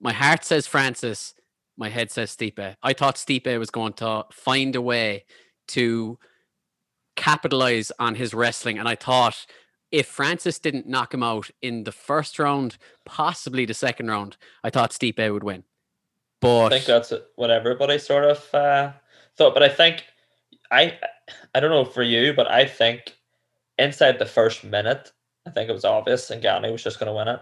my 0.00 0.12
heart 0.12 0.44
says 0.44 0.66
Francis, 0.66 1.34
my 1.76 1.88
head 1.88 2.10
says 2.10 2.34
Stipe. 2.34 2.76
I 2.82 2.92
thought 2.92 3.16
Stipe 3.16 3.58
was 3.58 3.70
going 3.70 3.92
to 3.94 4.24
find 4.32 4.74
a 4.74 4.82
way 4.82 5.24
to 5.68 6.18
capitalize 7.16 7.92
on 7.98 8.16
his 8.16 8.34
wrestling. 8.34 8.78
And 8.78 8.88
I 8.88 8.96
thought 8.96 9.46
if 9.90 10.06
Francis 10.06 10.58
didn't 10.58 10.88
knock 10.88 11.14
him 11.14 11.22
out 11.22 11.50
in 11.62 11.84
the 11.84 11.92
first 11.92 12.38
round, 12.38 12.76
possibly 13.04 13.64
the 13.64 13.74
second 13.74 14.08
round, 14.08 14.36
I 14.64 14.70
thought 14.70 14.90
Stipe 14.90 15.32
would 15.32 15.44
win. 15.44 15.62
But 16.40 16.66
I 16.66 16.70
think 16.70 16.86
that's 16.86 17.12
what 17.36 17.50
everybody 17.50 17.98
sort 17.98 18.24
of 18.24 18.54
uh, 18.54 18.92
thought. 19.36 19.54
But 19.54 19.62
I 19.62 19.68
think 19.68 20.04
I 20.70 20.98
I 21.54 21.60
don't 21.60 21.70
know 21.70 21.84
for 21.84 22.02
you, 22.02 22.32
but 22.32 22.50
I 22.50 22.66
think 22.66 23.16
inside 23.78 24.18
the 24.18 24.26
first 24.26 24.64
minute, 24.64 25.12
I 25.46 25.50
think 25.50 25.68
it 25.68 25.74
was 25.74 25.84
obvious 25.84 26.30
Ngannou 26.30 26.72
was 26.72 26.82
just 26.82 26.98
going 26.98 27.08
to 27.08 27.12
win 27.16 27.28
it. 27.28 27.40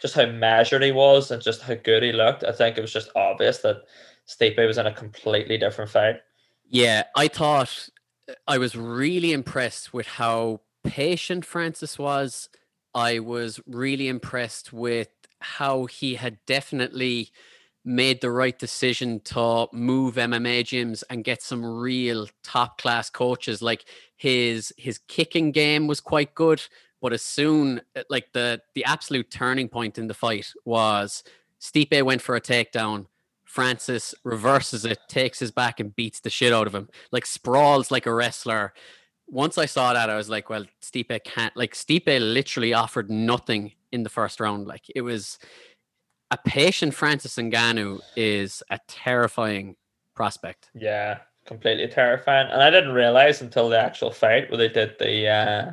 just 0.00 0.14
how 0.14 0.26
measured 0.26 0.82
he 0.82 0.90
was 0.92 1.30
and 1.30 1.40
just 1.40 1.62
how 1.62 1.74
good 1.74 2.02
he 2.02 2.12
looked, 2.12 2.42
I 2.44 2.52
think 2.52 2.76
it 2.76 2.80
was 2.80 2.92
just 2.92 3.10
obvious 3.14 3.58
that 3.58 3.84
Stipe 4.28 4.66
was 4.66 4.76
in 4.78 4.86
a 4.86 4.92
completely 4.92 5.56
different 5.56 5.90
fight. 5.90 6.16
Yeah, 6.68 7.04
I 7.14 7.28
thought 7.28 7.88
I 8.48 8.58
was 8.58 8.74
really 8.74 9.32
impressed 9.32 9.94
with 9.94 10.06
how 10.06 10.60
patient 10.82 11.44
Francis 11.44 11.98
was. 11.98 12.48
I 12.94 13.20
was 13.20 13.60
really 13.66 14.08
impressed 14.08 14.72
with 14.72 15.08
how 15.40 15.86
he 15.86 16.16
had 16.16 16.38
definitely 16.46 17.30
made 17.84 18.20
the 18.20 18.30
right 18.30 18.58
decision 18.58 19.20
to 19.20 19.66
move 19.72 20.14
MMA 20.14 20.62
gyms 20.62 21.02
and 21.10 21.24
get 21.24 21.42
some 21.42 21.64
real 21.64 22.28
top 22.42 22.80
class 22.80 23.10
coaches. 23.10 23.60
Like 23.62 23.84
his 24.16 24.72
his 24.76 24.98
kicking 25.08 25.52
game 25.52 25.86
was 25.86 26.00
quite 26.00 26.34
good, 26.34 26.62
but 27.00 27.12
as 27.12 27.22
soon 27.22 27.82
like 28.08 28.32
the 28.32 28.60
the 28.74 28.84
absolute 28.84 29.30
turning 29.30 29.68
point 29.68 29.98
in 29.98 30.06
the 30.06 30.14
fight 30.14 30.52
was 30.64 31.24
Stipe 31.60 32.02
went 32.02 32.22
for 32.22 32.36
a 32.36 32.40
takedown. 32.40 33.06
Francis 33.44 34.14
reverses 34.24 34.84
it, 34.86 34.98
takes 35.08 35.38
his 35.38 35.50
back 35.50 35.78
and 35.78 35.94
beats 35.94 36.20
the 36.20 36.30
shit 36.30 36.52
out 36.52 36.66
of 36.66 36.74
him. 36.74 36.88
Like 37.10 37.26
sprawls 37.26 37.90
like 37.90 38.06
a 38.06 38.14
wrestler. 38.14 38.72
Once 39.26 39.58
I 39.58 39.66
saw 39.66 39.92
that, 39.92 40.08
I 40.08 40.16
was 40.16 40.30
like, 40.30 40.48
well, 40.48 40.64
Stipe 40.80 41.24
can't 41.24 41.56
like 41.56 41.74
Stipe 41.74 42.06
literally 42.06 42.72
offered 42.72 43.10
nothing 43.10 43.72
in 43.90 44.04
the 44.04 44.08
first 44.08 44.40
round. 44.40 44.66
Like 44.66 44.84
it 44.94 45.02
was 45.02 45.38
a 46.32 46.38
patient 46.46 46.94
Francis 46.94 47.36
Ngannou 47.36 48.00
is 48.16 48.62
a 48.70 48.80
terrifying 48.88 49.76
prospect. 50.14 50.70
Yeah, 50.74 51.18
completely 51.46 51.86
terrifying. 51.88 52.48
And 52.50 52.62
I 52.62 52.70
didn't 52.70 52.94
realize 52.94 53.42
until 53.42 53.68
the 53.68 53.78
actual 53.78 54.10
fight 54.10 54.48
where 54.48 54.56
they 54.56 54.70
did 54.70 54.98
the 54.98 55.28
uh 55.28 55.64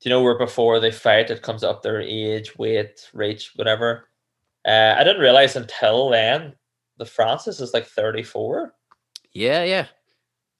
do 0.00 0.08
you 0.08 0.10
know 0.10 0.22
where 0.22 0.38
before 0.38 0.78
they 0.78 0.92
fight 0.92 1.30
it 1.30 1.42
comes 1.42 1.64
up 1.64 1.82
their 1.82 2.00
age, 2.00 2.56
weight, 2.56 3.10
reach, 3.12 3.52
whatever. 3.56 4.08
Uh 4.64 4.94
I 4.96 5.02
didn't 5.02 5.22
realize 5.22 5.56
until 5.56 6.08
then 6.10 6.54
the 6.96 7.04
Francis 7.04 7.60
is 7.60 7.74
like 7.74 7.86
34. 7.86 8.72
Yeah, 9.32 9.64
yeah. 9.64 9.86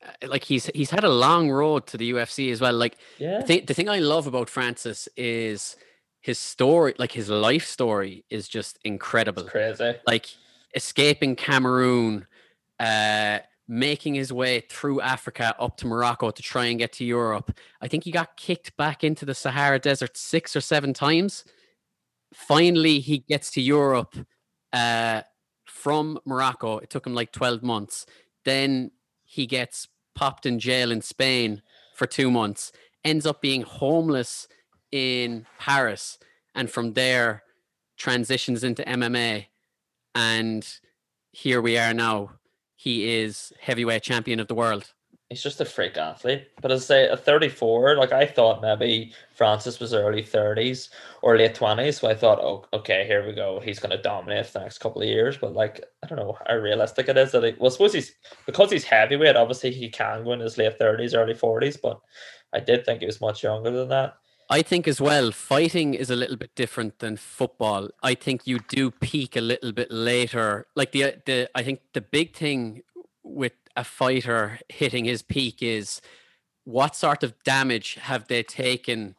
Uh, 0.04 0.26
like 0.26 0.42
he's 0.42 0.66
he's 0.74 0.90
had 0.90 1.04
a 1.04 1.08
long 1.08 1.52
road 1.52 1.86
to 1.86 1.96
the 1.96 2.10
UFC 2.10 2.50
as 2.50 2.60
well. 2.60 2.74
Like 2.74 2.96
yeah. 3.18 3.42
the, 3.44 3.60
the 3.60 3.74
thing 3.74 3.88
I 3.88 4.00
love 4.00 4.26
about 4.26 4.50
Francis 4.50 5.08
is 5.16 5.76
his 6.24 6.38
story, 6.38 6.94
like 6.96 7.12
his 7.12 7.28
life 7.28 7.66
story, 7.66 8.24
is 8.30 8.48
just 8.48 8.78
incredible. 8.82 9.42
It's 9.42 9.50
crazy. 9.50 9.94
Like 10.06 10.26
escaping 10.74 11.36
Cameroon, 11.36 12.26
uh, 12.80 13.40
making 13.68 14.14
his 14.14 14.32
way 14.32 14.60
through 14.60 15.02
Africa 15.02 15.54
up 15.58 15.76
to 15.76 15.86
Morocco 15.86 16.30
to 16.30 16.42
try 16.42 16.64
and 16.64 16.78
get 16.78 16.94
to 16.94 17.04
Europe. 17.04 17.54
I 17.82 17.88
think 17.88 18.04
he 18.04 18.10
got 18.10 18.38
kicked 18.38 18.74
back 18.78 19.04
into 19.04 19.26
the 19.26 19.34
Sahara 19.34 19.78
Desert 19.78 20.16
six 20.16 20.56
or 20.56 20.62
seven 20.62 20.94
times. 20.94 21.44
Finally, 22.32 23.00
he 23.00 23.18
gets 23.18 23.50
to 23.50 23.60
Europe 23.60 24.16
uh, 24.72 25.20
from 25.66 26.18
Morocco. 26.24 26.78
It 26.78 26.88
took 26.88 27.06
him 27.06 27.14
like 27.14 27.32
12 27.32 27.62
months. 27.62 28.06
Then 28.46 28.92
he 29.24 29.44
gets 29.44 29.88
popped 30.14 30.46
in 30.46 30.58
jail 30.58 30.90
in 30.90 31.02
Spain 31.02 31.60
for 31.94 32.06
two 32.06 32.30
months, 32.30 32.72
ends 33.04 33.26
up 33.26 33.42
being 33.42 33.60
homeless 33.60 34.48
in 34.94 35.44
Paris, 35.58 36.18
and 36.54 36.70
from 36.70 36.92
there 36.92 37.42
transitions 37.96 38.62
into 38.62 38.84
MMA. 38.84 39.46
And 40.14 40.64
here 41.32 41.60
we 41.60 41.76
are 41.76 41.92
now. 41.92 42.34
He 42.76 43.16
is 43.16 43.52
heavyweight 43.60 44.04
champion 44.04 44.38
of 44.38 44.46
the 44.46 44.54
world. 44.54 44.92
He's 45.30 45.42
just 45.42 45.60
a 45.60 45.64
freak 45.64 45.96
athlete. 45.96 46.46
But 46.62 46.70
as 46.70 46.84
I 46.84 46.84
say, 46.84 47.08
at 47.08 47.24
34, 47.24 47.96
like 47.96 48.12
I 48.12 48.24
thought 48.24 48.62
maybe 48.62 49.12
Francis 49.34 49.80
was 49.80 49.94
early 49.94 50.22
30s 50.22 50.90
or 51.22 51.36
late 51.36 51.56
20s. 51.56 51.98
So 51.98 52.08
I 52.08 52.14
thought, 52.14 52.38
oh, 52.38 52.64
okay, 52.72 53.04
here 53.04 53.26
we 53.26 53.32
go. 53.32 53.58
He's 53.58 53.80
going 53.80 53.96
to 53.96 54.00
dominate 54.00 54.46
the 54.52 54.60
next 54.60 54.78
couple 54.78 55.02
of 55.02 55.08
years. 55.08 55.36
But 55.38 55.54
like, 55.54 55.84
I 56.04 56.06
don't 56.06 56.18
know 56.18 56.38
how 56.46 56.54
realistic 56.54 57.08
it 57.08 57.18
is 57.18 57.32
that 57.32 57.42
he, 57.42 57.54
well, 57.58 57.72
suppose 57.72 57.94
he's, 57.94 58.14
because 58.46 58.70
he's 58.70 58.84
heavyweight, 58.84 59.34
obviously 59.34 59.72
he 59.72 59.88
can 59.88 60.22
go 60.22 60.34
in 60.34 60.40
his 60.40 60.56
late 60.56 60.78
30s, 60.78 61.16
early 61.16 61.34
40s. 61.34 61.78
But 61.82 61.98
I 62.52 62.60
did 62.60 62.84
think 62.84 63.00
he 63.00 63.06
was 63.06 63.20
much 63.20 63.42
younger 63.42 63.72
than 63.72 63.88
that. 63.88 64.14
I 64.50 64.62
think 64.62 64.86
as 64.86 65.00
well, 65.00 65.32
fighting 65.32 65.94
is 65.94 66.10
a 66.10 66.16
little 66.16 66.36
bit 66.36 66.54
different 66.54 66.98
than 66.98 67.16
football. 67.16 67.88
I 68.02 68.14
think 68.14 68.46
you 68.46 68.58
do 68.68 68.90
peak 68.90 69.36
a 69.36 69.40
little 69.40 69.72
bit 69.72 69.90
later. 69.90 70.66
Like 70.76 70.92
the 70.92 71.16
the 71.26 71.48
I 71.54 71.62
think 71.62 71.80
the 71.92 72.00
big 72.00 72.34
thing 72.34 72.82
with 73.22 73.52
a 73.76 73.84
fighter 73.84 74.58
hitting 74.68 75.04
his 75.06 75.22
peak 75.22 75.62
is 75.62 76.00
what 76.64 76.94
sort 76.96 77.22
of 77.22 77.34
damage 77.44 77.94
have 77.94 78.28
they 78.28 78.42
taken 78.42 79.14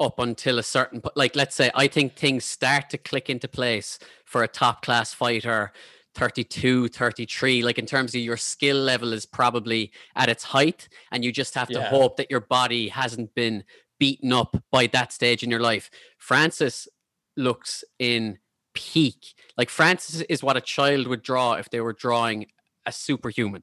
up 0.00 0.18
until 0.18 0.58
a 0.58 0.62
certain 0.62 1.00
point? 1.00 1.16
like 1.16 1.34
let's 1.36 1.56
say 1.56 1.70
I 1.74 1.88
think 1.88 2.14
things 2.14 2.44
start 2.44 2.88
to 2.90 2.98
click 2.98 3.28
into 3.28 3.48
place 3.48 3.98
for 4.24 4.42
a 4.44 4.48
top 4.48 4.82
class 4.82 5.12
fighter 5.12 5.72
32 6.14 6.88
33 6.88 7.62
like 7.62 7.78
in 7.78 7.86
terms 7.86 8.14
of 8.14 8.20
your 8.20 8.36
skill 8.36 8.76
level 8.76 9.12
is 9.12 9.26
probably 9.26 9.92
at 10.16 10.28
its 10.28 10.44
height 10.44 10.88
and 11.12 11.24
you 11.24 11.30
just 11.32 11.54
have 11.54 11.68
to 11.68 11.80
Yeah. 11.80 11.90
hope 11.90 12.16
that 12.16 12.30
your 12.30 12.40
body 12.40 12.88
hasn't 12.88 13.34
been 13.34 13.64
beaten 13.98 14.32
up 14.32 14.56
by 14.70 14.86
that 14.88 15.12
stage 15.12 15.42
in 15.42 15.50
your 15.50 15.60
life. 15.60 15.90
Francis 16.18 16.88
looks 17.36 17.84
in 17.98 18.38
peak. 18.74 19.34
Like 19.56 19.70
Francis 19.70 20.20
is 20.28 20.42
what 20.42 20.56
a 20.56 20.60
child 20.60 21.06
would 21.06 21.22
draw 21.22 21.54
if 21.54 21.70
they 21.70 21.80
were 21.80 21.92
drawing 21.92 22.46
a 22.86 22.92
superhuman. 22.92 23.62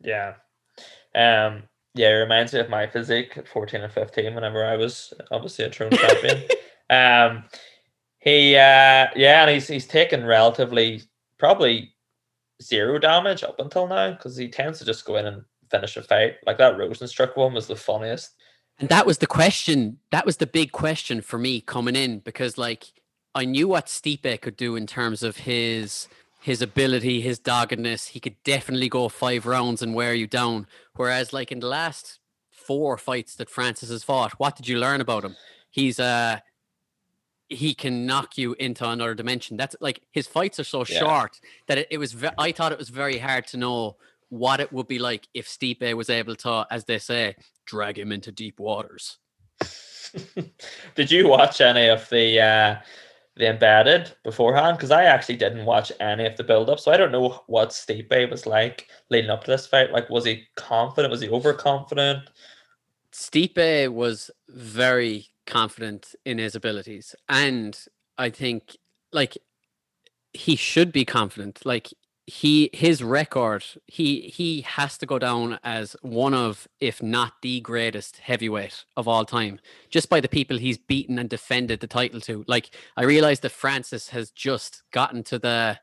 Yeah. 0.00 0.34
Um, 1.14 1.64
yeah, 1.94 2.10
it 2.10 2.20
reminds 2.20 2.52
me 2.52 2.60
of 2.60 2.70
my 2.70 2.86
physique 2.86 3.36
at 3.36 3.48
14 3.48 3.82
and 3.82 3.92
15 3.92 4.34
whenever 4.34 4.64
I 4.64 4.76
was 4.76 5.12
obviously 5.30 5.64
a 5.64 5.70
Throne 5.70 5.90
champion. 5.92 6.44
um, 6.88 7.44
he, 8.18 8.54
uh, 8.54 9.08
yeah, 9.16 9.42
and 9.42 9.50
he's, 9.50 9.66
he's 9.66 9.86
taken 9.86 10.24
relatively 10.24 11.02
probably 11.38 11.94
zero 12.62 12.98
damage 12.98 13.42
up 13.42 13.58
until 13.58 13.86
now 13.86 14.12
because 14.12 14.36
he 14.36 14.48
tends 14.48 14.78
to 14.78 14.84
just 14.84 15.04
go 15.04 15.16
in 15.16 15.26
and 15.26 15.42
finish 15.70 15.96
a 15.96 16.02
fight. 16.02 16.36
Like 16.46 16.58
that 16.58 16.76
Rozenstruik 16.76 17.36
one 17.36 17.54
was 17.54 17.66
the 17.66 17.76
funniest. 17.76 18.34
And 18.80 18.88
that 18.88 19.06
was 19.06 19.18
the 19.18 19.26
question. 19.26 19.98
That 20.10 20.26
was 20.26 20.38
the 20.38 20.46
big 20.46 20.72
question 20.72 21.20
for 21.20 21.38
me 21.38 21.60
coming 21.60 21.94
in 21.94 22.20
because 22.20 22.56
like 22.58 22.92
I 23.34 23.44
knew 23.44 23.68
what 23.68 23.86
Stipe 23.86 24.40
could 24.40 24.56
do 24.56 24.74
in 24.74 24.86
terms 24.86 25.22
of 25.22 25.36
his 25.38 26.08
his 26.40 26.62
ability, 26.62 27.20
his 27.20 27.38
doggedness. 27.38 28.08
He 28.08 28.20
could 28.20 28.42
definitely 28.42 28.88
go 28.88 29.08
five 29.10 29.44
rounds 29.44 29.82
and 29.82 29.94
wear 29.94 30.14
you 30.14 30.26
down. 30.26 30.66
Whereas 30.96 31.32
like 31.34 31.52
in 31.52 31.60
the 31.60 31.66
last 31.68 32.18
four 32.50 32.96
fights 32.96 33.34
that 33.36 33.50
Francis 33.50 33.90
has 33.90 34.02
fought, 34.02 34.32
what 34.38 34.56
did 34.56 34.66
you 34.66 34.78
learn 34.78 35.02
about 35.02 35.24
him? 35.24 35.36
He's 35.70 36.00
uh 36.00 36.38
he 37.48 37.74
can 37.74 38.06
knock 38.06 38.38
you 38.38 38.54
into 38.54 38.88
another 38.88 39.14
dimension. 39.14 39.56
That's 39.56 39.76
like 39.80 40.00
his 40.12 40.26
fights 40.26 40.58
are 40.60 40.64
so 40.64 40.84
Yeah. 40.88 41.00
short 41.00 41.40
that 41.66 41.78
it, 41.78 41.88
it 41.90 41.98
was 41.98 42.12
ve- 42.12 42.28
I 42.38 42.52
thought 42.52 42.72
it 42.72 42.78
was 42.78 42.88
very 42.88 43.18
hard 43.18 43.46
to 43.48 43.56
know 43.56 43.96
what 44.30 44.60
it 44.60 44.72
would 44.72 44.88
be 44.88 44.98
like 44.98 45.28
if 45.34 45.46
Stipe 45.46 45.94
was 45.94 46.08
able 46.08 46.36
to, 46.36 46.66
as 46.70 46.84
they 46.84 46.98
say, 46.98 47.36
drag 47.66 47.98
him 47.98 48.12
into 48.12 48.32
deep 48.32 48.58
waters. 48.58 49.18
Did 50.94 51.10
you 51.10 51.28
watch 51.28 51.60
any 51.60 51.88
of 51.88 52.08
the 52.08 52.40
uh, 52.40 52.76
the 53.36 53.50
embedded 53.50 54.12
beforehand? 54.24 54.76
Because 54.76 54.90
I 54.90 55.04
actually 55.04 55.36
didn't 55.36 55.66
watch 55.66 55.92
any 56.00 56.26
of 56.26 56.36
the 56.36 56.44
build 56.44 56.70
up, 56.70 56.80
so 56.80 56.90
I 56.90 56.96
don't 56.96 57.12
know 57.12 57.42
what 57.46 57.70
Stipe 57.70 58.30
was 58.30 58.46
like 58.46 58.88
leading 59.10 59.30
up 59.30 59.44
to 59.44 59.50
this 59.50 59.66
fight. 59.66 59.92
Like, 59.92 60.08
was 60.08 60.24
he 60.24 60.44
confident? 60.56 61.10
Was 61.10 61.20
he 61.20 61.28
overconfident? 61.28 62.30
Stipe 63.12 63.92
was 63.92 64.30
very 64.48 65.26
confident 65.46 66.14
in 66.24 66.38
his 66.38 66.54
abilities, 66.54 67.14
and 67.28 67.78
I 68.16 68.30
think 68.30 68.76
like 69.12 69.36
he 70.32 70.54
should 70.56 70.92
be 70.92 71.04
confident. 71.04 71.66
Like 71.66 71.88
he 72.30 72.70
his 72.72 73.02
record, 73.02 73.64
he 73.86 74.20
he 74.20 74.60
has 74.62 74.96
to 74.98 75.06
go 75.06 75.18
down 75.18 75.58
as 75.64 75.96
one 76.02 76.32
of, 76.32 76.68
if 76.78 77.02
not 77.02 77.32
the 77.42 77.60
greatest 77.60 78.18
heavyweight 78.18 78.84
of 78.96 79.08
all 79.08 79.24
time, 79.24 79.58
just 79.90 80.08
by 80.08 80.20
the 80.20 80.28
people 80.28 80.56
he's 80.56 80.78
beaten 80.78 81.18
and 81.18 81.28
defended 81.28 81.80
the 81.80 81.88
title 81.88 82.20
to. 82.22 82.44
Like 82.46 82.70
I 82.96 83.02
realize 83.02 83.40
that 83.40 83.50
Francis 83.50 84.10
has 84.10 84.30
just 84.30 84.84
gotten 84.92 85.24
to 85.24 85.38
the 85.40 85.78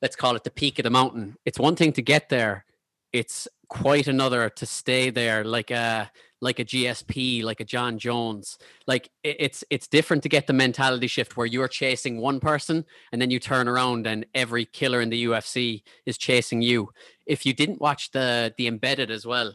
let's 0.00 0.16
call 0.16 0.34
it 0.34 0.44
the 0.44 0.50
peak 0.50 0.78
of 0.78 0.84
the 0.84 0.90
mountain. 0.90 1.36
It's 1.44 1.58
one 1.58 1.76
thing 1.76 1.92
to 1.92 2.02
get 2.02 2.30
there. 2.30 2.64
It's 3.12 3.46
quite 3.68 4.08
another 4.08 4.48
to 4.48 4.66
stay 4.66 5.10
there 5.10 5.44
like 5.44 5.70
a 5.70 6.10
like 6.42 6.58
a 6.58 6.64
GSP, 6.64 7.44
like 7.44 7.60
a 7.60 7.64
Jon 7.64 7.98
Jones. 7.98 8.58
Like 8.86 9.08
it's 9.22 9.64
it's 9.70 9.86
different 9.86 10.24
to 10.24 10.28
get 10.28 10.46
the 10.48 10.52
mentality 10.52 11.06
shift 11.06 11.36
where 11.36 11.46
you're 11.46 11.68
chasing 11.68 12.18
one 12.18 12.40
person 12.40 12.84
and 13.12 13.22
then 13.22 13.30
you 13.30 13.38
turn 13.38 13.68
around 13.68 14.06
and 14.06 14.26
every 14.34 14.66
killer 14.66 15.00
in 15.00 15.08
the 15.08 15.24
UFC 15.24 15.82
is 16.04 16.18
chasing 16.18 16.60
you. 16.60 16.90
If 17.26 17.46
you 17.46 17.54
didn't 17.54 17.80
watch 17.80 18.10
the 18.10 18.52
the 18.58 18.66
embedded 18.66 19.10
as 19.10 19.24
well, 19.24 19.54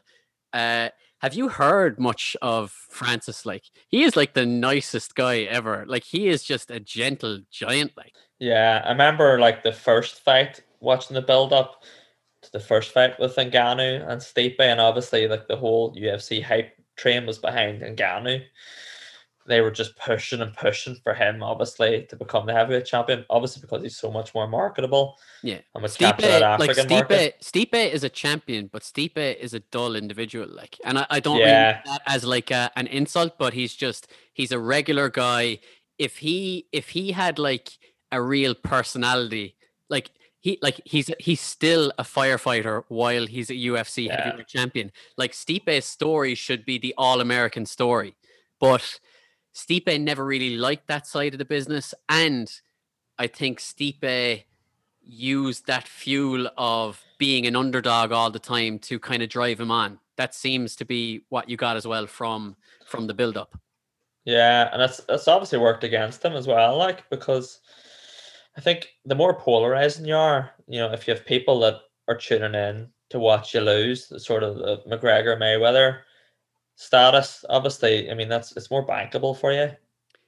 uh, 0.53 0.89
have 1.19 1.33
you 1.33 1.49
heard 1.49 1.99
much 1.99 2.37
of 2.41 2.71
Francis? 2.71 3.45
Like 3.45 3.65
he 3.89 4.03
is 4.03 4.15
like 4.15 4.33
the 4.33 4.45
nicest 4.45 5.13
guy 5.13 5.41
ever. 5.41 5.83
Like 5.85 6.05
he 6.05 6.29
is 6.29 6.41
just 6.41 6.71
a 6.71 6.79
gentle 6.79 7.41
giant. 7.51 7.91
Like 7.97 8.13
Yeah, 8.39 8.81
I 8.85 8.91
remember 8.91 9.39
like 9.39 9.61
the 9.61 9.73
first 9.73 10.21
fight, 10.21 10.61
watching 10.79 11.15
the 11.15 11.21
build 11.21 11.51
up 11.51 11.83
to 12.43 12.51
the 12.51 12.59
first 12.59 12.91
fight 12.91 13.19
with 13.19 13.35
Ngannou 13.35 14.07
and 14.09 14.21
Stipe, 14.21 14.59
and 14.59 14.79
obviously 14.79 15.27
like 15.27 15.47
the 15.47 15.55
whole 15.57 15.93
UFC 15.95 16.41
hype 16.43 16.73
train 16.95 17.25
was 17.25 17.37
behind 17.39 17.81
Ngannou. 17.81 18.43
they 19.47 19.61
were 19.61 19.71
just 19.71 19.95
pushing 19.97 20.41
and 20.41 20.53
pushing 20.55 20.95
for 21.03 21.13
him, 21.13 21.41
obviously, 21.41 22.05
to 22.09 22.15
become 22.17 22.45
the 22.45 22.53
heavyweight 22.53 22.85
champion. 22.85 23.25
Obviously, 23.29 23.61
because 23.61 23.81
he's 23.81 23.97
so 23.97 24.11
much 24.11 24.35
more 24.35 24.47
marketable. 24.47 25.15
Yeah, 25.41 25.59
and 25.73 25.81
would 25.81 25.91
Stipe, 25.91 26.17
that 26.17 26.43
African 26.43 26.67
like 26.67 26.75
Stipe, 26.87 26.89
market. 27.09 27.35
Stipe 27.41 27.91
is 27.93 28.03
a 28.03 28.09
champion, 28.09 28.69
but 28.71 28.81
Stipe 28.81 29.17
is 29.37 29.53
a 29.53 29.61
dull 29.61 29.95
individual. 29.95 30.47
Like, 30.49 30.77
and 30.83 30.97
I, 30.99 31.05
I 31.09 31.19
don't 31.21 31.39
Yeah. 31.39 31.45
mean 31.45 31.81
that 31.85 32.01
as 32.05 32.25
like 32.25 32.51
a, 32.51 32.71
an 32.75 32.87
insult, 32.87 33.37
but 33.37 33.53
he's 33.53 33.73
just 33.73 34.07
he's 34.33 34.51
a 34.51 34.59
regular 34.59 35.09
guy. 35.09 35.59
If 35.97 36.17
he 36.17 36.67
if 36.73 36.89
he 36.89 37.13
had 37.13 37.39
like 37.39 37.69
a 38.11 38.21
real 38.21 38.53
personality, 38.53 39.55
like 39.89 40.09
he 40.39 40.59
like 40.61 40.79
he's 40.85 41.09
he's 41.19 41.41
still 41.41 41.91
a 41.97 42.03
firefighter 42.03 42.83
while 42.89 43.25
he's 43.25 43.49
a 43.49 43.55
UFC 43.55 44.05
Yeah. 44.05 44.23
heavyweight 44.23 44.47
champion. 44.47 44.91
Like 45.17 45.31
Stipe's 45.33 45.85
story 45.85 46.35
should 46.35 46.65
be 46.65 46.77
the 46.77 46.93
all 46.97 47.21
American 47.21 47.65
story, 47.65 48.15
but 48.59 48.99
Stipe 49.55 49.99
never 49.99 50.23
really 50.23 50.55
liked 50.55 50.87
that 50.87 51.07
side 51.07 51.33
of 51.33 51.39
the 51.39 51.45
business, 51.45 51.93
and 52.07 52.51
I 53.17 53.27
think 53.27 53.59
Stipe 53.59 54.43
used 55.01 55.65
that 55.67 55.87
fuel 55.87 56.49
of 56.57 57.01
being 57.17 57.47
an 57.47 57.55
underdog 57.55 58.11
all 58.11 58.29
the 58.29 58.39
time 58.39 58.77
to 58.79 58.99
kind 58.99 59.23
of 59.23 59.29
drive 59.29 59.59
him 59.59 59.71
on. 59.71 59.99
That 60.17 60.35
seems 60.35 60.75
to 60.75 60.85
be 60.85 61.23
what 61.29 61.49
you 61.49 61.57
got 61.57 61.77
as 61.77 61.87
well 61.87 62.05
from 62.07 62.55
from 62.85 63.07
the 63.07 63.13
build 63.13 63.37
up. 63.37 63.57
Yeah, 64.25 64.69
and 64.71 64.81
that's 64.81 65.01
it's 65.09 65.27
obviously 65.27 65.57
worked 65.57 65.83
against 65.83 66.23
him 66.23 66.33
as 66.33 66.45
well, 66.47 66.77
like 66.77 67.09
because 67.09 67.59
I 68.57 68.61
think 68.61 68.89
the 69.05 69.15
more 69.15 69.35
polarizing 69.35 70.05
you 70.05 70.15
are, 70.15 70.51
you 70.67 70.79
know, 70.79 70.91
if 70.91 71.07
you 71.07 71.13
have 71.13 71.25
people 71.25 71.59
that 71.59 71.75
are 72.07 72.17
tuning 72.17 72.55
in 72.55 72.87
to 73.09 73.19
watch 73.19 73.53
you 73.53 73.61
lose, 73.61 74.07
the 74.07 74.19
sort 74.19 74.43
of 74.43 74.57
the 74.57 74.81
McGregor 74.87 75.39
Mayweather 75.39 75.99
status, 76.75 77.45
obviously, 77.49 78.09
I 78.09 78.15
mean 78.15 78.29
that's 78.29 78.57
it's 78.57 78.71
more 78.71 78.85
bankable 78.85 79.37
for 79.37 79.53
you. 79.53 79.69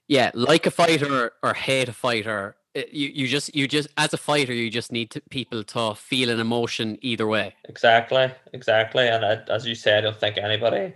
Yeah, 0.07 0.32
like 0.34 0.65
a 0.67 0.71
fighter 0.71 1.32
or 1.43 1.53
hate 1.53 1.89
a 1.89 1.93
fighter, 1.93 2.55
you 2.75 3.09
you 3.09 3.27
just 3.27 3.55
you 3.55 3.67
just 3.67 3.88
as 3.97 4.13
a 4.13 4.17
fighter 4.17 4.53
you 4.53 4.69
just 4.69 4.91
need 4.91 5.09
to, 5.11 5.21
people 5.30 5.63
to 5.63 5.95
feel 5.95 6.30
an 6.30 6.39
emotion 6.39 6.99
either 7.01 7.27
way. 7.27 7.55
Exactly, 7.65 8.32
exactly. 8.53 9.07
And 9.07 9.25
I, 9.25 9.41
as 9.49 9.65
you 9.65 9.75
said, 9.75 9.99
I 9.99 10.01
don't 10.01 10.19
think 10.19 10.38
anybody 10.38 10.93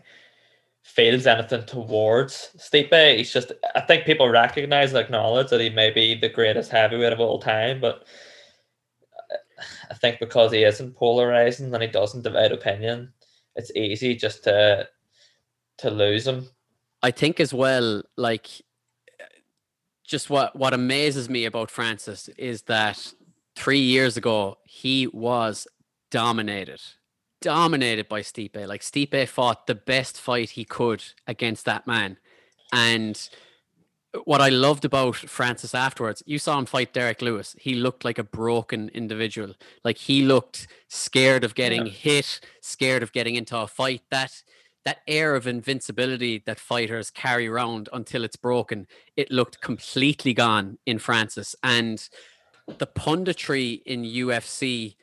feels 0.84 1.25
anything 1.25 1.65
towards 1.65 2.49
Stipe. 2.57 3.17
He's 3.17 3.34
just, 3.34 3.51
I 3.75 3.81
think 3.81 4.05
people 4.05 4.29
recognize 4.29 4.89
and 4.89 4.99
acknowledge 4.99 5.49
that 5.49 5.61
he 5.61 5.69
may 5.69 5.89
be 5.89 6.13
the 6.13 6.29
greatest 6.29 6.71
heavyweight 6.71 7.13
of 7.13 7.19
all 7.19 7.39
time, 7.39 7.81
but 7.81 8.05
I 9.89 9.93
think 9.95 10.19
because 10.19 10.51
he 10.51 10.63
isn't 10.63 10.95
polarizing 10.95 11.73
and 11.73 11.81
he 11.81 11.88
doesn't 11.88 12.23
divide 12.23 12.51
opinion, 12.51 13.13
it's 13.55 13.71
easy 13.75 14.15
just 14.15 14.43
to 14.43 14.88
to 15.77 15.89
lose 15.89 16.27
him. 16.27 16.47
I 17.01 17.11
think 17.11 17.39
as 17.39 17.53
well, 17.53 18.03
like 18.17 18.49
just 20.03 20.29
what 20.29 20.55
what 20.55 20.73
amazes 20.73 21.29
me 21.29 21.45
about 21.45 21.71
Francis 21.71 22.29
is 22.38 22.63
that 22.63 23.13
three 23.55 23.79
years 23.79 24.17
ago 24.17 24.57
he 24.65 25.07
was 25.07 25.67
dominated, 26.11 26.81
dominated 27.43 28.07
by 28.09 28.21
Stipe. 28.21 28.67
Like 28.67 28.81
Stipe 28.81 29.27
fought 29.27 29.67
the 29.67 29.75
best 29.75 30.19
fight 30.19 30.51
he 30.51 30.65
could 30.65 31.03
against 31.27 31.65
that 31.65 31.85
man, 31.85 32.17
and 32.71 33.29
what 34.25 34.41
I 34.41 34.49
loved 34.49 34.85
about 34.85 35.15
Francis 35.15 35.73
afterwards, 35.73 36.21
you 36.25 36.37
saw 36.37 36.59
him 36.59 36.65
fight 36.65 36.93
Derrick 36.93 37.21
Lewis. 37.21 37.55
He 37.59 37.73
looked 37.73 38.05
like 38.05 38.19
a 38.19 38.23
broken 38.23 38.89
individual. 38.89 39.55
Like 39.83 39.97
he 39.97 40.23
looked 40.23 40.67
scared 40.87 41.43
of 41.43 41.55
getting 41.55 41.87
Yeah. 41.87 41.93
hit, 41.93 42.39
scared 42.61 43.01
of 43.01 43.11
getting 43.11 43.35
into 43.35 43.57
a 43.57 43.67
fight. 43.67 44.01
That 44.11 44.43
that 44.85 44.99
air 45.07 45.33
of 45.35 45.47
invincibility 45.47 46.43
that 46.45 46.59
fighters 46.59 47.09
carry 47.09 47.47
around 47.47 47.87
until 47.93 48.23
it's 48.25 48.35
broken, 48.35 48.85
it 49.15 49.31
looked 49.31 49.61
completely 49.61 50.33
gone 50.33 50.77
in 50.85 50.99
Francis. 50.99 51.55
And 51.63 52.07
the 52.67 52.85
punditry 52.87 53.81
in 53.85 54.03
UFC, 54.03 54.95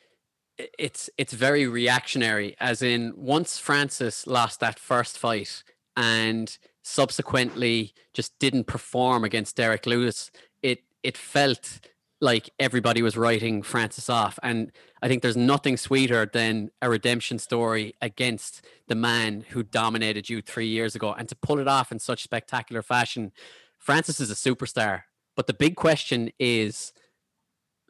it's 0.78 1.10
it's 1.18 1.32
very 1.32 1.66
reactionary. 1.66 2.56
As 2.60 2.82
in, 2.82 3.12
once 3.16 3.58
Francis 3.58 4.26
lost 4.26 4.60
that 4.60 4.78
first 4.78 5.18
fight 5.18 5.62
and 5.96 6.56
subsequently 6.82 7.94
just 8.14 8.38
didn't 8.38 8.64
perform 8.64 9.24
against 9.24 9.56
Derrick 9.56 9.86
Lewis, 9.86 10.30
it 10.62 10.82
it 11.02 11.16
felt 11.16 11.80
like 12.20 12.50
everybody 12.58 13.00
was 13.02 13.16
writing 13.16 13.62
Francis 13.62 14.10
off. 14.10 14.38
And 14.42 14.72
I 15.02 15.08
think 15.08 15.22
there's 15.22 15.36
nothing 15.36 15.76
sweeter 15.76 16.28
than 16.30 16.70
a 16.82 16.90
redemption 16.90 17.38
story 17.38 17.94
against 18.02 18.62
the 18.88 18.94
man 18.94 19.46
who 19.48 19.62
dominated 19.62 20.28
you 20.28 20.42
three 20.42 20.66
years 20.66 20.94
ago. 20.94 21.14
And 21.14 21.28
to 21.30 21.34
pull 21.34 21.58
it 21.58 21.68
off 21.68 21.90
in 21.90 21.98
such 21.98 22.22
spectacular 22.22 22.82
fashion, 22.82 23.32
Francis 23.78 24.20
is 24.20 24.30
a 24.30 24.34
superstar. 24.34 25.04
But 25.34 25.46
the 25.46 25.54
big 25.54 25.76
question 25.76 26.30
is 26.38 26.92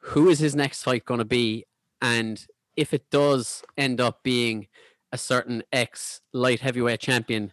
who 0.03 0.29
is 0.29 0.39
his 0.39 0.55
next 0.55 0.83
fight 0.83 1.05
going 1.05 1.18
to 1.18 1.25
be? 1.25 1.66
And 2.01 2.45
if 2.81 2.95
it 2.95 3.11
does 3.11 3.62
end 3.76 4.01
up 4.01 4.22
being 4.22 4.66
a 5.12 5.18
certain 5.18 5.62
ex 5.70 6.22
light 6.33 6.61
heavyweight 6.61 6.99
champion, 6.99 7.53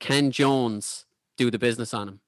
can 0.00 0.30
Jones 0.30 1.04
do 1.36 1.50
the 1.50 1.58
business 1.58 1.92
on 1.92 2.08
him? 2.08 2.20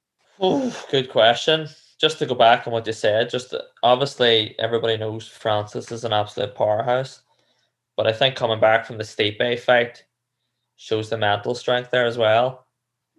Ooh, 0.43 0.71
good 0.91 1.09
question. 1.09 1.67
Just 1.99 2.19
to 2.19 2.27
go 2.27 2.35
back 2.35 2.67
on 2.67 2.73
what 2.73 2.85
you 2.85 2.93
said, 2.93 3.31
just 3.31 3.55
obviously 3.81 4.55
everybody 4.59 4.95
knows 4.95 5.27
Francis 5.27 5.91
is 5.91 6.03
an 6.03 6.13
absolute 6.13 6.53
powerhouse, 6.53 7.23
but 7.97 8.05
I 8.05 8.13
think 8.13 8.35
coming 8.35 8.59
back 8.59 8.85
from 8.85 8.99
the 8.99 9.03
Stipe 9.03 9.59
fight 9.59 10.05
shows 10.75 11.09
the 11.09 11.17
mental 11.17 11.55
strength 11.55 11.89
there 11.89 12.05
as 12.05 12.17
well, 12.17 12.67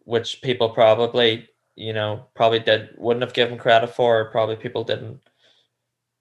which 0.05 0.41
people 0.41 0.71
probably, 0.71 1.49
you 1.75 1.93
know, 1.93 2.27
probably 2.37 2.61
did 2.61 2.91
wouldn't 2.97 3.25
have 3.25 3.35
given 3.35 3.59
credit 3.59 3.89
for, 3.89 4.21
or 4.21 4.31
probably 4.31 4.55
people 4.55 4.85
didn't 4.85 5.21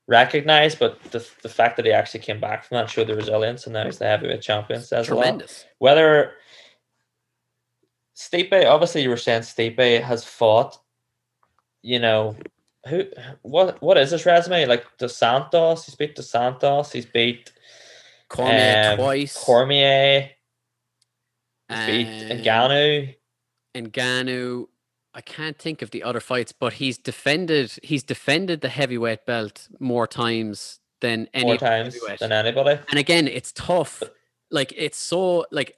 recognize. 0.10 0.76
But 0.76 1.02
the 1.12 1.26
the 1.42 1.50
fact 1.50 1.78
that 1.78 1.86
he 1.86 1.94
actually 1.94 2.20
came 2.22 2.42
back 2.42 2.66
from 2.66 2.76
that 2.76 2.90
showed 2.90 3.08
the 3.08 3.16
resilience, 3.16 3.66
and 3.66 3.74
now 3.74 3.86
he's 3.86 4.00
the 4.00 4.06
heavyweight 4.06 4.42
champion 4.42 4.82
says 4.82 5.08
a 5.08 5.16
lot 5.16 5.22
Tremendous. 5.22 5.66
whether 5.78 6.34
Stipe, 8.18 8.66
obviously 8.66 9.02
you 9.04 9.10
were 9.10 9.18
saying 9.18 9.44
Stipe 9.44 10.02
has 10.02 10.26
fought, 10.26 10.78
you 11.82 12.00
know, 12.00 12.36
who 12.90 13.06
what 13.44 13.82
what 13.82 13.98
is 13.98 14.12
his 14.12 14.26
resume? 14.26 14.66
Like 14.66 14.86
Dos 14.98 15.16
Santos, 15.16 15.86
he's 15.86 15.96
beat 15.96 16.16
Dos 16.16 16.30
Santos, 16.30 16.92
he's 16.92 17.06
beat 17.06 17.54
Cormier 18.28 18.92
um, 18.92 18.98
twice. 18.98 19.38
Cormier, 19.38 20.30
he's 21.70 21.86
beat 21.86 22.08
and 22.08 22.44
Ngannou. 22.44 23.16
Ngannou. 23.76 24.68
I 25.20 25.22
can't 25.22 25.58
think 25.66 25.82
of 25.82 25.92
the 25.92 26.02
other 26.04 26.22
fights, 26.22 26.54
but 26.54 26.72
he's 26.82 26.98
defended. 26.98 27.68
He's 27.84 28.04
defended 28.04 28.62
the 28.62 28.70
heavyweight 28.70 29.26
belt 29.26 29.68
more 29.80 30.08
times 30.08 30.80
than 31.02 31.28
any 31.34 31.44
more 31.46 31.58
times 31.58 31.94
heavyweight. 31.96 32.20
than 32.20 32.32
anybody. 32.32 32.80
and 32.90 32.98
again 33.00 33.26
it's 33.28 33.52
tough 33.54 34.02
like 34.52 34.72
it's 34.86 34.98
so 34.98 35.46
like 35.52 35.70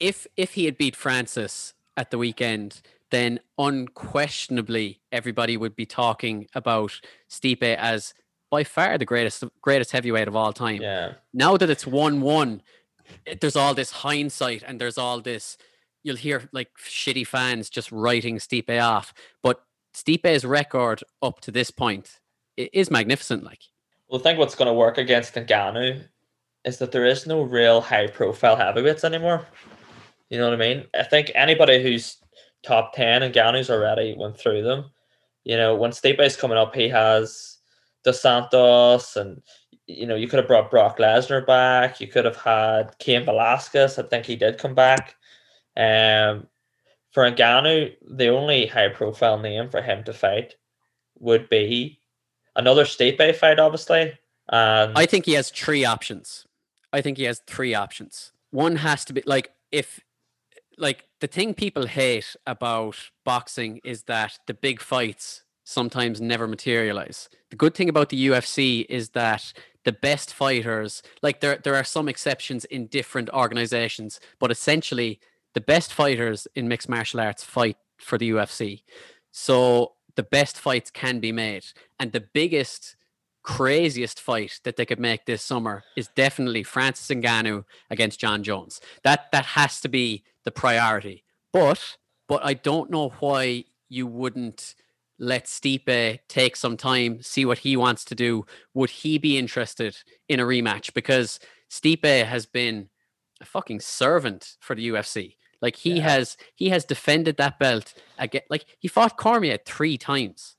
if 0.00 0.26
if 0.36 0.50
he 0.56 0.62
had 0.66 0.76
beat 0.76 0.94
francis 0.96 1.72
at 1.96 2.10
the 2.10 2.18
weekend 2.18 2.82
then 3.10 3.40
unquestionably 3.58 5.00
everybody 5.12 5.56
would 5.56 5.74
be 5.74 5.86
talking 5.86 6.46
about 6.54 6.92
stipe 7.30 7.62
as 7.62 8.12
by 8.50 8.62
far 8.64 8.98
the 8.98 9.06
greatest 9.12 9.44
greatest 9.62 9.92
heavyweight 9.92 10.28
of 10.28 10.36
all 10.36 10.52
time 10.52 10.80
Yeah. 10.82 11.14
now 11.32 11.56
that 11.56 11.70
it's 11.70 11.84
1-1 11.86 12.60
there's 13.40 13.56
all 13.56 13.72
this 13.74 13.92
hindsight 14.06 14.62
and 14.66 14.78
there's 14.80 14.98
all 14.98 15.20
this 15.22 15.56
you'll 16.04 16.16
hear 16.16 16.48
like 16.52 16.68
shitty 16.78 17.26
fans 17.26 17.68
just 17.68 17.90
writing 17.90 18.38
stipe 18.38 18.80
off 18.80 19.12
but 19.42 19.64
stipe's 19.94 20.44
record 20.44 21.02
up 21.22 21.40
to 21.40 21.50
this 21.50 21.70
point 21.70 22.20
is 22.56 22.90
magnificent 22.90 23.42
like 23.42 23.60
Well, 24.08 24.20
I 24.20 24.22
think 24.22 24.38
what's 24.38 24.54
going 24.54 24.68
to 24.68 24.74
work 24.74 24.98
against 24.98 25.34
Ngannou 25.34 26.04
is 26.64 26.78
that 26.78 26.92
there 26.92 27.06
is 27.06 27.26
no 27.26 27.42
real 27.42 27.80
high 27.80 28.06
profile 28.06 28.56
heavyweights 28.56 29.04
anymore. 29.04 29.46
You 30.30 30.38
know 30.38 30.44
what 30.44 30.54
I 30.54 30.74
mean? 30.74 30.84
I 30.98 31.02
think 31.02 31.30
anybody 31.34 31.82
who's 31.82 32.16
top 32.62 32.94
10 32.94 33.22
and 33.22 33.34
Ngannou's 33.34 33.70
already 33.70 34.14
went 34.16 34.38
through 34.38 34.62
them. 34.62 34.90
You 35.44 35.56
know, 35.56 35.74
when 35.74 35.90
Stipe's 35.90 36.36
coming 36.36 36.56
up, 36.56 36.74
he 36.74 36.88
has 36.88 37.58
Dos 38.02 38.20
Santos 38.20 39.16
and, 39.16 39.42
you 39.86 40.06
know, 40.06 40.14
you 40.14 40.26
could 40.26 40.38
have 40.38 40.48
brought 40.48 40.70
Brock 40.70 40.98
Lesnar 40.98 41.46
back. 41.46 42.00
You 42.00 42.08
could 42.08 42.24
have 42.24 42.36
had 42.36 42.98
Cain 42.98 43.24
Velasquez. 43.24 43.98
I 43.98 44.02
think 44.04 44.24
he 44.24 44.36
did 44.36 44.58
come 44.58 44.74
back. 44.74 45.16
Um, 45.76 46.46
for 47.10 47.30
Ngannou, 47.30 47.94
the 48.08 48.28
only 48.28 48.66
high 48.66 48.88
profile 48.88 49.38
name 49.38 49.70
for 49.70 49.80
him 49.80 50.02
to 50.04 50.12
fight 50.12 50.56
would 51.18 51.48
be 51.48 52.00
another 52.56 52.84
state 52.84 53.18
Stipe 53.18 53.36
fight, 53.36 53.58
obviously. 53.58 54.18
And 54.48 54.96
I 54.96 55.06
think 55.06 55.26
he 55.26 55.32
has 55.34 55.50
three 55.50 55.84
options. 55.84 56.46
I 56.92 57.00
think 57.00 57.18
he 57.18 57.24
has 57.24 57.40
three 57.46 57.74
options. 57.74 58.32
One 58.50 58.76
has 58.76 59.04
to 59.06 59.12
be 59.12 59.22
like 59.26 59.50
if 59.72 60.00
like 60.76 61.04
the 61.20 61.26
thing 61.26 61.54
people 61.54 61.86
hate 61.86 62.36
about 62.46 62.96
boxing 63.24 63.80
is 63.84 64.04
that 64.04 64.38
the 64.46 64.54
big 64.54 64.80
fights 64.80 65.44
sometimes 65.64 66.20
never 66.20 66.46
materialize. 66.46 67.28
The 67.50 67.56
good 67.56 67.74
thing 67.74 67.88
about 67.88 68.10
the 68.10 68.28
UFC 68.28 68.84
is 68.88 69.10
that 69.10 69.52
the 69.84 69.92
best 69.92 70.32
fighters, 70.32 71.02
like 71.22 71.40
there 71.40 71.58
there 71.62 71.74
are 71.74 71.84
some 71.84 72.08
exceptions 72.08 72.64
in 72.66 72.86
different 72.86 73.30
organizations, 73.30 74.20
but 74.38 74.50
essentially 74.50 75.20
the 75.54 75.60
best 75.60 75.92
fighters 75.92 76.46
in 76.54 76.68
mixed 76.68 76.88
martial 76.88 77.20
arts 77.20 77.42
fight 77.42 77.76
for 77.98 78.18
the 78.18 78.30
UFC. 78.30 78.82
So 79.30 79.92
the 80.16 80.22
best 80.22 80.58
fights 80.58 80.90
can 80.90 81.20
be 81.20 81.32
made. 81.32 81.64
And 81.98 82.12
the 82.12 82.20
biggest, 82.20 82.96
craziest 83.42 84.20
fight 84.20 84.60
that 84.64 84.76
they 84.76 84.86
could 84.86 85.00
make 85.00 85.26
this 85.26 85.42
summer 85.42 85.84
is 85.96 86.08
definitely 86.14 86.62
Francis 86.62 87.08
Ngannou 87.08 87.64
against 87.90 88.20
Jon 88.20 88.42
Jones. 88.42 88.80
That 89.02 89.30
that 89.32 89.46
has 89.46 89.80
to 89.80 89.88
be 89.88 90.24
the 90.44 90.50
priority. 90.50 91.24
But 91.52 91.96
but 92.28 92.44
I 92.44 92.54
don't 92.54 92.90
know 92.90 93.10
why 93.20 93.64
you 93.88 94.06
wouldn't 94.06 94.74
let 95.18 95.44
Stipe 95.44 96.18
take 96.28 96.56
some 96.56 96.76
time, 96.76 97.22
see 97.22 97.44
what 97.44 97.58
he 97.58 97.76
wants 97.76 98.04
to 98.06 98.14
do. 98.14 98.44
Would 98.72 98.90
he 98.90 99.18
be 99.18 99.38
interested 99.38 99.96
in 100.28 100.40
a 100.40 100.44
rematch? 100.44 100.92
Because 100.92 101.38
Stipe 101.70 102.24
has 102.24 102.46
been 102.46 102.88
a 103.40 103.44
fucking 103.44 103.80
servant 103.80 104.56
for 104.60 104.74
the 104.74 104.88
UFC. 104.88 105.36
Like 105.64 105.76
he 105.76 105.94
yeah. 105.94 106.10
has 106.10 106.36
he 106.54 106.68
has 106.68 106.84
defended 106.84 107.38
that 107.38 107.58
belt 107.58 107.94
again. 108.18 108.42
Like 108.50 108.66
he 108.78 108.86
fought 108.86 109.16
Cormier 109.16 109.56
three 109.64 109.96
times. 109.96 110.56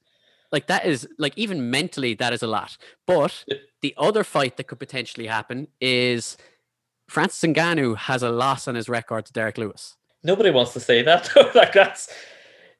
Like 0.52 0.66
that 0.66 0.84
is 0.84 1.08
like 1.20 1.38
even 1.38 1.70
mentally 1.70 2.16
that 2.16 2.34
is 2.34 2.42
a 2.42 2.48
lot. 2.48 2.76
But 3.06 3.46
the 3.84 3.94
other 4.00 4.24
fight 4.24 4.58
that 4.58 4.64
could 4.64 4.80
potentially 4.80 5.28
happen 5.28 5.68
is 5.80 6.38
Francis 7.08 7.48
Ngannou 7.48 7.96
has 7.96 8.24
a 8.24 8.32
loss 8.32 8.68
on 8.68 8.74
his 8.74 8.90
record 8.90 9.28
to 9.28 9.34
Derrick 9.34 9.60
Lewis. 9.60 9.96
Nobody 10.24 10.50
wants 10.50 10.74
to 10.74 10.80
say 10.80 11.04
that. 11.04 11.30
like 11.54 11.74
that's 11.74 12.12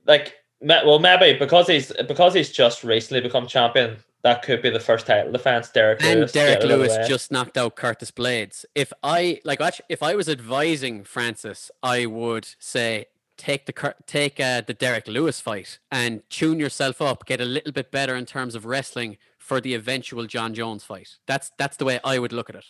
like 0.08 0.34
well 0.62 0.98
maybe 0.98 1.38
because 1.38 1.68
he's 1.68 1.92
because 2.08 2.34
he's 2.34 2.52
just 2.52 2.84
recently 2.84 3.22
become 3.22 3.46
champion 3.46 3.98
that 4.26 4.42
could 4.42 4.64
be 4.64 4.72
the 4.72 4.80
first 4.80 5.06
title 5.06 5.32
defense. 5.32 5.70
Derrick 5.70 6.02
and 6.02 6.22
Lewis 6.22 6.32
Derrick 6.32 6.64
Lewis 6.64 7.08
just 7.08 7.32
knocked 7.32 7.60
out 7.60 7.76
Curtis 7.76 8.10
Blaydes. 8.10 8.66
If 8.74 8.92
I 9.04 9.40
like, 9.46 9.62
actually, 9.62 9.86
if 9.90 10.02
I 10.02 10.16
was 10.16 10.28
advising 10.28 11.04
Francis, 11.04 11.70
I 11.84 12.08
would 12.08 12.48
say 12.58 13.06
take 13.38 13.68
the 13.68 13.94
take 14.08 14.40
uh, 14.40 14.62
the 14.66 14.74
Derrick 14.74 15.08
Lewis 15.08 15.40
fight 15.40 15.78
and 15.92 16.28
tune 16.28 16.60
yourself 16.60 17.04
up, 17.04 17.28
get 17.28 17.40
a 17.40 17.46
little 17.46 17.72
bit 17.72 17.92
better 17.92 18.16
in 18.16 18.26
terms 18.26 18.56
of 18.56 18.66
wrestling 18.66 19.18
for 19.38 19.62
the 19.62 19.76
eventual 19.76 20.26
Jon 20.26 20.56
Jones 20.56 20.84
fight. 20.84 21.18
That's 21.28 21.52
that's 21.60 21.78
the 21.78 21.86
way 21.86 22.00
I 22.04 22.18
would 22.18 22.34
look 22.34 22.50
at 22.50 22.56
it. 22.56 22.66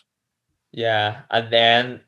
Yeah, 0.74 1.22
and 1.32 1.50
then 1.54 2.02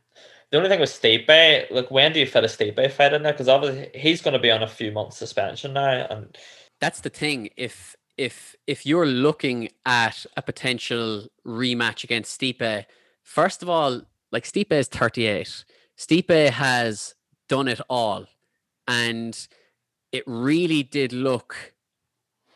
the 0.51 0.57
only 0.57 0.67
thing 0.67 0.81
with 0.81 0.89
Stipe, 0.89 1.71
like 1.71 1.89
when 1.89 2.11
do 2.11 2.19
you 2.19 2.25
fit 2.25 2.43
a 2.43 2.47
Stipe 2.47 2.91
fight 2.91 3.13
in 3.13 3.23
there? 3.23 3.31
Because 3.31 3.47
obviously 3.47 3.91
he's 3.97 4.21
going 4.21 4.33
to 4.33 4.39
be 4.39 4.51
on 4.51 4.61
a 4.61 4.67
few 4.67 4.91
months 4.91 5.15
suspension 5.15 5.71
now, 5.71 6.05
and 6.09 6.37
that's 6.81 6.99
the 6.99 7.09
thing. 7.09 7.49
If 7.55 7.95
if 8.17 8.55
if 8.65 8.85
you're 8.85 9.05
looking 9.05 9.69
at 9.85 10.25
a 10.35 10.41
potential 10.41 11.27
rematch 11.45 12.03
against 12.03 12.39
Stipe, 12.39 12.85
first 13.23 13.61
of 13.61 13.69
all, 13.69 14.01
like 14.31 14.43
Stipe 14.43 14.71
is 14.71 14.87
38. 14.87 15.63
Stipe 15.97 16.49
has 16.49 17.15
done 17.47 17.67
it 17.67 17.81
all. 17.89 18.25
And 18.87 19.47
it 20.11 20.23
really 20.25 20.83
did 20.83 21.13
look 21.13 21.73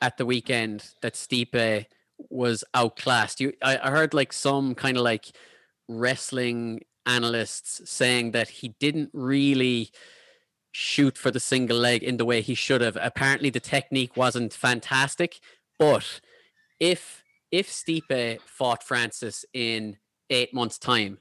at 0.01 0.17
the 0.17 0.25
weekend 0.25 0.93
that 1.01 1.13
Stipe 1.13 1.85
was 2.29 2.63
outclassed. 2.73 3.39
You 3.39 3.53
I, 3.61 3.79
I 3.83 3.91
heard 3.91 4.13
like 4.13 4.33
some 4.33 4.75
kind 4.75 4.97
of 4.97 5.03
like 5.03 5.27
wrestling 5.87 6.81
analysts 7.05 7.89
saying 7.89 8.31
that 8.31 8.49
he 8.49 8.69
didn't 8.79 9.09
really 9.13 9.91
shoot 10.71 11.17
for 11.17 11.31
the 11.31 11.39
single 11.39 11.77
leg 11.77 12.03
in 12.03 12.17
the 12.17 12.25
way 12.25 12.41
he 12.41 12.55
should 12.55 12.81
have. 12.81 12.97
Apparently, 13.01 13.49
the 13.49 13.59
technique 13.59 14.15
wasn't 14.15 14.53
fantastic, 14.53 15.39
but 15.77 16.21
if 16.79 17.23
if 17.51 17.69
Stipe 17.69 18.41
fought 18.41 18.83
Francis 18.83 19.45
in 19.53 19.97
eight 20.29 20.53
months' 20.53 20.77
time, 20.77 21.19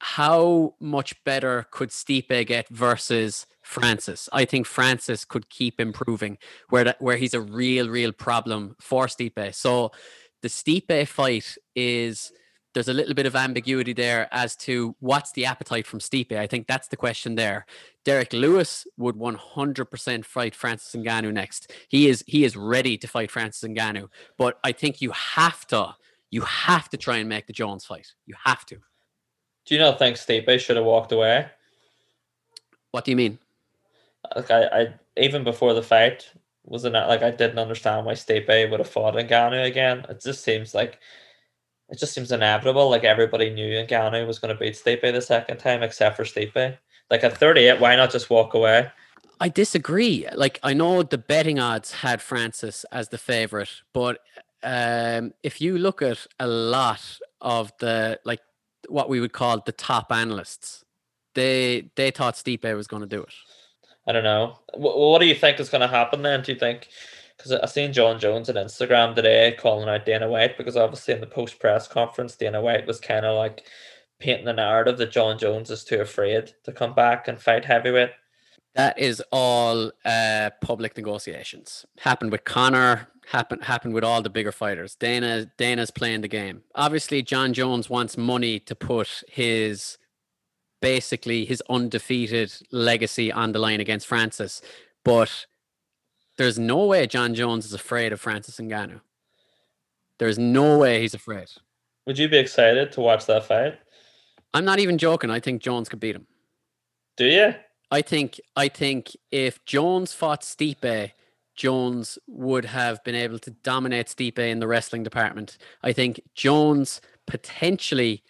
how 0.00 0.74
much 0.80 1.22
better 1.24 1.66
could 1.70 1.90
Stipe 1.90 2.46
get 2.46 2.68
versus 2.68 3.46
Francis? 3.62 4.28
I 4.32 4.44
think 4.44 4.66
Francis 4.66 5.24
could 5.24 5.48
keep 5.50 5.80
improving, 5.80 6.38
where 6.68 6.84
that, 6.84 7.00
where 7.00 7.16
he's 7.16 7.34
a 7.34 7.40
real, 7.40 7.88
real 7.88 8.12
problem 8.12 8.76
for 8.80 9.06
Stipe. 9.06 9.54
So 9.54 9.92
the 10.42 10.48
Stipe 10.48 11.06
fight 11.08 11.56
is 11.74 12.32
there's 12.74 12.88
a 12.88 12.92
little 12.92 13.14
bit 13.14 13.26
of 13.26 13.34
ambiguity 13.34 13.92
there 13.92 14.28
as 14.30 14.54
to 14.54 14.94
what's 15.00 15.32
the 15.32 15.44
appetite 15.44 15.86
from 15.86 15.98
Stipe. 15.98 16.32
I 16.32 16.46
think 16.46 16.66
that's 16.66 16.88
the 16.88 16.96
question 16.96 17.34
there. 17.34 17.66
Derrick 18.04 18.32
Lewis 18.32 18.86
would 18.96 19.16
100% 19.16 20.24
fight 20.24 20.54
Francis 20.54 21.00
Ngannou 21.00 21.32
next. 21.32 21.72
He 21.88 22.08
is 22.08 22.24
he 22.26 22.44
is 22.44 22.56
ready 22.56 22.96
to 22.98 23.08
fight 23.08 23.30
Francis 23.30 23.68
Ngannou, 23.68 24.08
but 24.38 24.58
I 24.62 24.72
think 24.72 25.02
you 25.02 25.10
have 25.10 25.66
to 25.68 25.94
you 26.30 26.42
have 26.42 26.88
to 26.90 26.96
try 26.96 27.16
and 27.16 27.28
make 27.28 27.46
the 27.46 27.52
Jones 27.52 27.84
fight. 27.84 28.12
You 28.26 28.34
have 28.44 28.64
to. 28.66 28.76
Do 29.66 29.74
you 29.74 29.80
not 29.80 29.98
think 29.98 30.16
Stipe 30.16 30.60
should 30.60 30.76
have 30.76 30.86
walked 30.86 31.12
away? 31.12 31.48
What 32.92 33.04
do 33.04 33.10
you 33.10 33.16
mean? 33.16 33.38
Like 34.36 34.50
I, 34.50 34.64
I 34.64 34.94
even 35.16 35.44
before 35.44 35.74
the 35.74 35.82
fight 35.82 36.30
wasn't 36.64 36.94
like 36.94 37.22
I 37.22 37.30
didn't 37.30 37.58
understand 37.58 38.06
why 38.06 38.12
Stipe 38.12 38.70
would 38.70 38.80
have 38.80 38.88
fought 38.88 39.14
Ngannou 39.14 39.66
again. 39.66 40.06
It 40.08 40.22
just 40.22 40.44
seems 40.44 40.72
like 40.74 41.00
it 41.90 41.98
just 41.98 42.14
seems 42.14 42.32
inevitable. 42.32 42.88
Like 42.88 43.04
everybody 43.04 43.50
knew 43.50 43.70
Ngannou 43.84 44.26
was 44.26 44.38
going 44.38 44.54
to 44.54 44.58
beat 44.58 44.74
Stipe 44.74 45.00
the 45.02 45.20
second 45.20 45.58
time, 45.58 45.82
except 45.82 46.16
for 46.16 46.24
Stipe. 46.24 46.76
Like 47.10 47.24
at 47.24 47.36
38, 47.36 47.80
why 47.80 47.96
not 47.96 48.12
just 48.12 48.30
walk 48.30 48.54
away? 48.54 48.90
I 49.40 49.48
disagree. 49.48 50.26
Like 50.34 50.60
I 50.62 50.74
know 50.74 51.02
the 51.02 51.18
betting 51.18 51.58
odds 51.58 51.92
had 51.92 52.22
Francis 52.22 52.84
as 52.92 53.08
the 53.08 53.18
favorite, 53.18 53.70
but 53.92 54.20
um, 54.62 55.32
if 55.42 55.60
you 55.60 55.78
look 55.78 56.02
at 56.02 56.26
a 56.38 56.46
lot 56.46 57.18
of 57.40 57.72
the 57.78 58.20
like 58.24 58.40
what 58.88 59.08
we 59.08 59.20
would 59.20 59.32
call 59.32 59.60
the 59.64 59.72
top 59.72 60.12
analysts, 60.12 60.84
they 61.34 61.90
they 61.96 62.10
thought 62.10 62.34
Stipe 62.34 62.76
was 62.76 62.86
going 62.86 63.02
to 63.02 63.08
do 63.08 63.22
it. 63.22 63.34
I 64.06 64.12
don't 64.12 64.24
know. 64.24 64.58
What, 64.74 64.98
what 64.98 65.20
do 65.20 65.26
you 65.26 65.34
think 65.34 65.58
is 65.58 65.68
going 65.70 65.82
to 65.82 65.88
happen 65.88 66.22
then? 66.22 66.42
Do 66.42 66.52
you 66.52 66.58
think 66.58 66.88
because 67.42 67.60
I 67.60 67.66
seen 67.66 67.92
Jon 67.92 68.18
Jones 68.18 68.50
on 68.50 68.56
Instagram 68.56 69.14
today 69.14 69.56
calling 69.58 69.88
out 69.88 70.04
Dana 70.04 70.28
White 70.28 70.58
because 70.58 70.76
obviously 70.76 71.14
in 71.14 71.20
the 71.20 71.26
post 71.26 71.58
press 71.58 71.88
conference, 71.88 72.36
Dana 72.36 72.60
White 72.60 72.86
was 72.86 73.00
kind 73.00 73.24
of 73.24 73.36
like 73.36 73.64
painting 74.18 74.44
the 74.44 74.52
narrative 74.52 74.98
that 74.98 75.10
Jon 75.10 75.38
Jones 75.38 75.70
is 75.70 75.82
too 75.82 76.00
afraid 76.00 76.52
to 76.64 76.72
come 76.72 76.94
back 76.94 77.28
and 77.28 77.40
fight 77.40 77.64
heavyweight. 77.64 78.10
That 78.74 78.98
is 78.98 79.22
all 79.32 79.90
uh, 80.04 80.50
public 80.60 80.96
negotiations. 80.96 81.86
Happened 81.98 82.30
with 82.30 82.44
Conor. 82.44 83.08
Happened 83.26 83.64
happened 83.64 83.94
with 83.94 84.04
all 84.04 84.22
the 84.22 84.30
bigger 84.30 84.52
fighters. 84.52 84.94
Dana 84.94 85.50
Dana's 85.56 85.90
playing 85.90 86.20
the 86.20 86.28
game. 86.28 86.62
Obviously, 86.74 87.22
Jon 87.22 87.52
Jones 87.52 87.88
wants 87.88 88.16
money 88.16 88.60
to 88.60 88.74
put 88.74 89.22
his 89.28 89.98
basically 90.80 91.44
his 91.44 91.62
undefeated 91.68 92.52
legacy 92.70 93.32
on 93.32 93.52
the 93.52 93.58
line 93.58 93.80
against 93.80 94.06
Francis, 94.06 94.62
but 95.04 95.46
there's 96.40 96.58
no 96.58 96.86
way 96.86 97.06
Jon 97.06 97.34
Jones 97.34 97.66
is 97.66 97.74
afraid 97.74 98.14
of 98.14 98.20
Francis 98.20 98.56
Ngannou. 98.56 99.02
There's 100.18 100.38
no 100.38 100.78
way 100.78 101.02
he's 101.02 101.12
afraid. 101.12 101.48
Would 102.06 102.18
you 102.18 102.30
be 102.30 102.38
excited 102.38 102.92
to 102.92 103.02
watch 103.02 103.26
that 103.26 103.44
fight? 103.44 103.78
I'm 104.54 104.64
not 104.64 104.78
even 104.78 104.96
joking. 104.96 105.30
I 105.30 105.38
think 105.38 105.60
Jones 105.60 105.90
could 105.90 106.00
beat 106.00 106.16
him. 106.16 106.26
Do 107.18 107.26
you? 107.26 107.54
I 107.90 108.00
think 108.00 108.40
I 108.56 108.68
think 108.68 109.14
if 109.30 109.62
Jones 109.66 110.14
fought 110.14 110.40
Stipe, 110.40 111.12
Jones 111.56 112.18
would 112.26 112.64
have 112.64 113.04
been 113.04 113.14
able 113.14 113.38
to 113.40 113.50
dominate 113.50 114.06
Stipe 114.06 114.38
in 114.38 114.60
the 114.60 114.66
wrestling 114.66 115.02
department. 115.02 115.58
I 115.82 115.92
think 115.92 116.22
Jones 116.34 117.02
potentially 117.26 118.22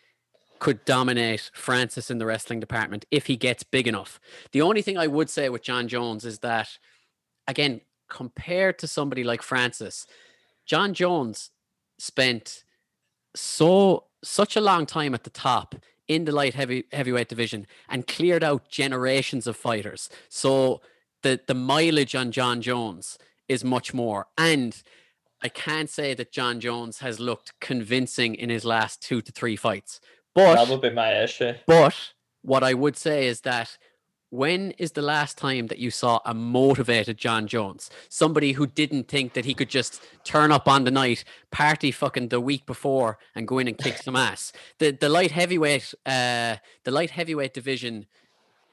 could 0.59 0.85
dominate 0.85 1.53
Francis 1.55 2.11
in 2.11 2.19
the 2.19 2.27
wrestling 2.27 2.59
department 2.59 3.05
if 3.13 3.27
he 3.27 3.37
gets 3.37 3.63
big 3.63 3.87
enough. 3.87 4.19
The 4.51 4.63
only 4.63 4.83
thing 4.83 4.99
I 4.99 5.07
would 5.07 5.31
say 5.31 5.49
with 5.49 5.63
Jon 5.63 5.87
Jones 5.87 6.25
is 6.25 6.41
that 6.41 6.77
again, 7.47 7.83
compared 8.11 8.79
to 8.81 8.87
somebody 8.87 9.25
like 9.25 9.43
Francis, 9.43 10.07
Jon 10.67 10.93
Jones 10.93 11.51
spent 11.99 12.65
so 13.35 14.05
such 14.23 14.57
a 14.57 14.61
long 14.61 14.85
time 14.85 15.15
at 15.15 15.25
the 15.25 15.31
top 15.31 15.75
in 16.09 16.25
the 16.25 16.33
light 16.33 16.55
heavy 16.55 16.85
heavyweight 16.93 17.29
division 17.29 17.67
and 17.89 18.07
cleared 18.07 18.45
out 18.45 18.69
generations 18.69 19.47
of 19.47 19.57
fighters. 19.57 20.11
So 20.29 20.83
the 21.23 21.41
the 21.47 21.55
mileage 21.55 22.15
on 22.15 22.33
Jon 22.33 22.61
Jones 22.61 23.19
is 23.49 23.65
much 23.65 23.95
more. 23.95 24.27
And 24.37 24.83
I 25.43 25.49
can't 25.49 25.89
say 25.89 26.15
that 26.15 26.33
Jon 26.33 26.61
Jones 26.61 26.99
has 26.99 27.19
looked 27.19 27.59
convincing 27.61 28.35
in 28.35 28.51
his 28.51 28.65
last 28.65 29.01
two 29.01 29.23
to 29.23 29.33
three 29.33 29.57
fights. 29.57 30.01
But 30.35 30.57
that 30.57 30.69
would 30.69 30.83
be 30.83 30.91
my 30.91 31.23
issue. 31.23 31.55
But 31.67 32.13
what 32.43 32.63
I 32.63 32.75
would 32.75 32.97
say 32.97 33.27
is 33.27 33.41
that 33.43 33.79
when 34.31 34.71
is 34.73 34.93
the 34.93 35.03
last 35.03 35.37
time 35.37 35.67
that 35.67 35.79
you 35.79 35.91
saw 35.91 36.21
a 36.25 36.33
motivated 36.33 37.19
Jon 37.19 37.47
Jones? 37.47 37.91
Somebody 38.09 38.53
who 38.53 38.67
didn't 38.67 39.09
think 39.09 39.35
that 39.35 39.45
he 39.45 39.55
could 39.55 39.69
just 39.69 40.01
turn 40.25 40.53
up 40.53 40.69
on 40.69 40.85
the 40.85 40.91
night, 40.91 41.25
party 41.51 41.91
fucking 41.91 42.29
the 42.29 42.41
week 42.41 42.65
before, 42.65 43.19
and 43.35 43.49
go 43.49 43.59
in 43.59 43.69
and 43.69 43.77
kick 43.77 43.99
some 43.99 44.17
ass. 44.17 44.53
The 44.79 44.93
the 44.93 45.09
light 45.09 45.33
heavyweight, 45.33 45.95
uh, 46.07 46.57
the 46.85 46.91
light 46.91 47.11
heavyweight 47.11 47.55
division 47.55 48.07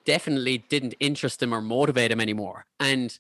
definitely 0.06 0.60
didn't 0.70 0.96
interest 1.00 1.44
him 1.44 1.54
or 1.54 1.62
motivate 1.62 2.12
him 2.12 2.22
anymore. 2.22 2.66
And 2.80 3.18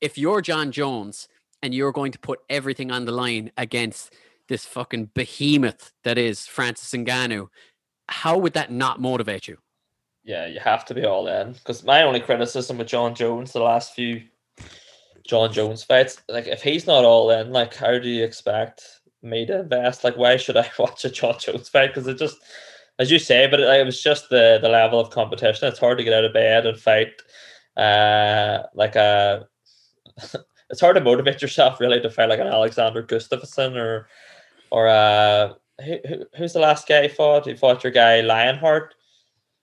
if 0.00 0.16
you're 0.16 0.40
Jon 0.40 0.70
Jones 0.70 1.26
and 1.62 1.74
you're 1.74 1.92
going 1.92 2.12
to 2.12 2.18
put 2.18 2.40
everything 2.48 2.90
on 2.90 3.06
the 3.06 3.12
line 3.12 3.50
against 3.56 4.14
this 4.48 4.64
fucking 4.64 5.10
behemoth 5.14 5.92
that 6.04 6.16
is 6.16 6.46
Francis 6.46 6.92
Ngannou, 6.92 7.48
how 8.08 8.38
would 8.38 8.52
that 8.52 8.70
not 8.70 9.00
motivate 9.00 9.48
you? 9.48 9.58
Yeah, 10.28 10.46
you 10.46 10.60
have 10.60 10.84
to 10.84 10.94
be 10.94 11.06
all 11.06 11.26
in. 11.26 11.52
Because 11.52 11.82
my 11.84 12.02
only 12.02 12.20
criticism 12.20 12.76
with 12.76 12.88
Jon 12.88 13.14
Jones 13.14 13.52
the 13.52 13.60
last 13.60 13.94
few 13.94 14.22
Jon 15.26 15.50
Jones 15.50 15.82
fights. 15.82 16.20
Like 16.28 16.46
if 16.46 16.62
he's 16.62 16.86
not 16.86 17.06
all 17.06 17.30
in, 17.30 17.50
like 17.50 17.74
how 17.74 17.98
do 17.98 18.10
you 18.10 18.24
expect 18.24 18.82
me 19.22 19.46
to 19.46 19.60
invest? 19.60 20.04
Like 20.04 20.18
why 20.18 20.36
should 20.36 20.58
I 20.58 20.70
watch 20.78 21.06
a 21.06 21.10
Jon 21.10 21.36
Jones 21.38 21.70
fight? 21.70 21.88
Because 21.88 22.06
it 22.06 22.18
just, 22.18 22.36
as 22.98 23.10
you 23.10 23.18
say, 23.18 23.46
but 23.46 23.58
it, 23.58 23.68
it 23.68 23.86
was 23.86 24.02
just 24.02 24.28
the 24.28 24.58
the 24.60 24.68
level 24.68 25.00
of 25.00 25.08
competition. 25.08 25.66
It's 25.66 25.78
hard 25.78 25.96
to 25.96 26.04
get 26.04 26.12
out 26.12 26.26
of 26.26 26.34
bed 26.34 26.66
and 26.66 26.78
fight. 26.78 27.22
Uh, 27.74 28.64
like 28.74 28.96
a, 28.96 29.48
it's 30.68 30.80
hard 30.80 30.96
to 30.96 31.02
motivate 31.02 31.40
yourself 31.40 31.80
really 31.80 32.02
to 32.02 32.10
fight 32.10 32.28
like 32.28 32.40
an 32.40 32.48
Alexander 32.48 33.02
Gustafsson 33.02 33.76
or 33.76 34.08
or 34.70 34.88
uh 34.88 35.54
who, 35.82 35.96
who, 36.06 36.24
who's 36.36 36.52
the 36.52 36.58
last 36.58 36.86
guy 36.86 37.02
he 37.02 37.08
fought? 37.08 37.46
He 37.46 37.54
fought 37.54 37.82
your 37.82 37.92
guy 37.92 38.20
Lionheart. 38.20 38.94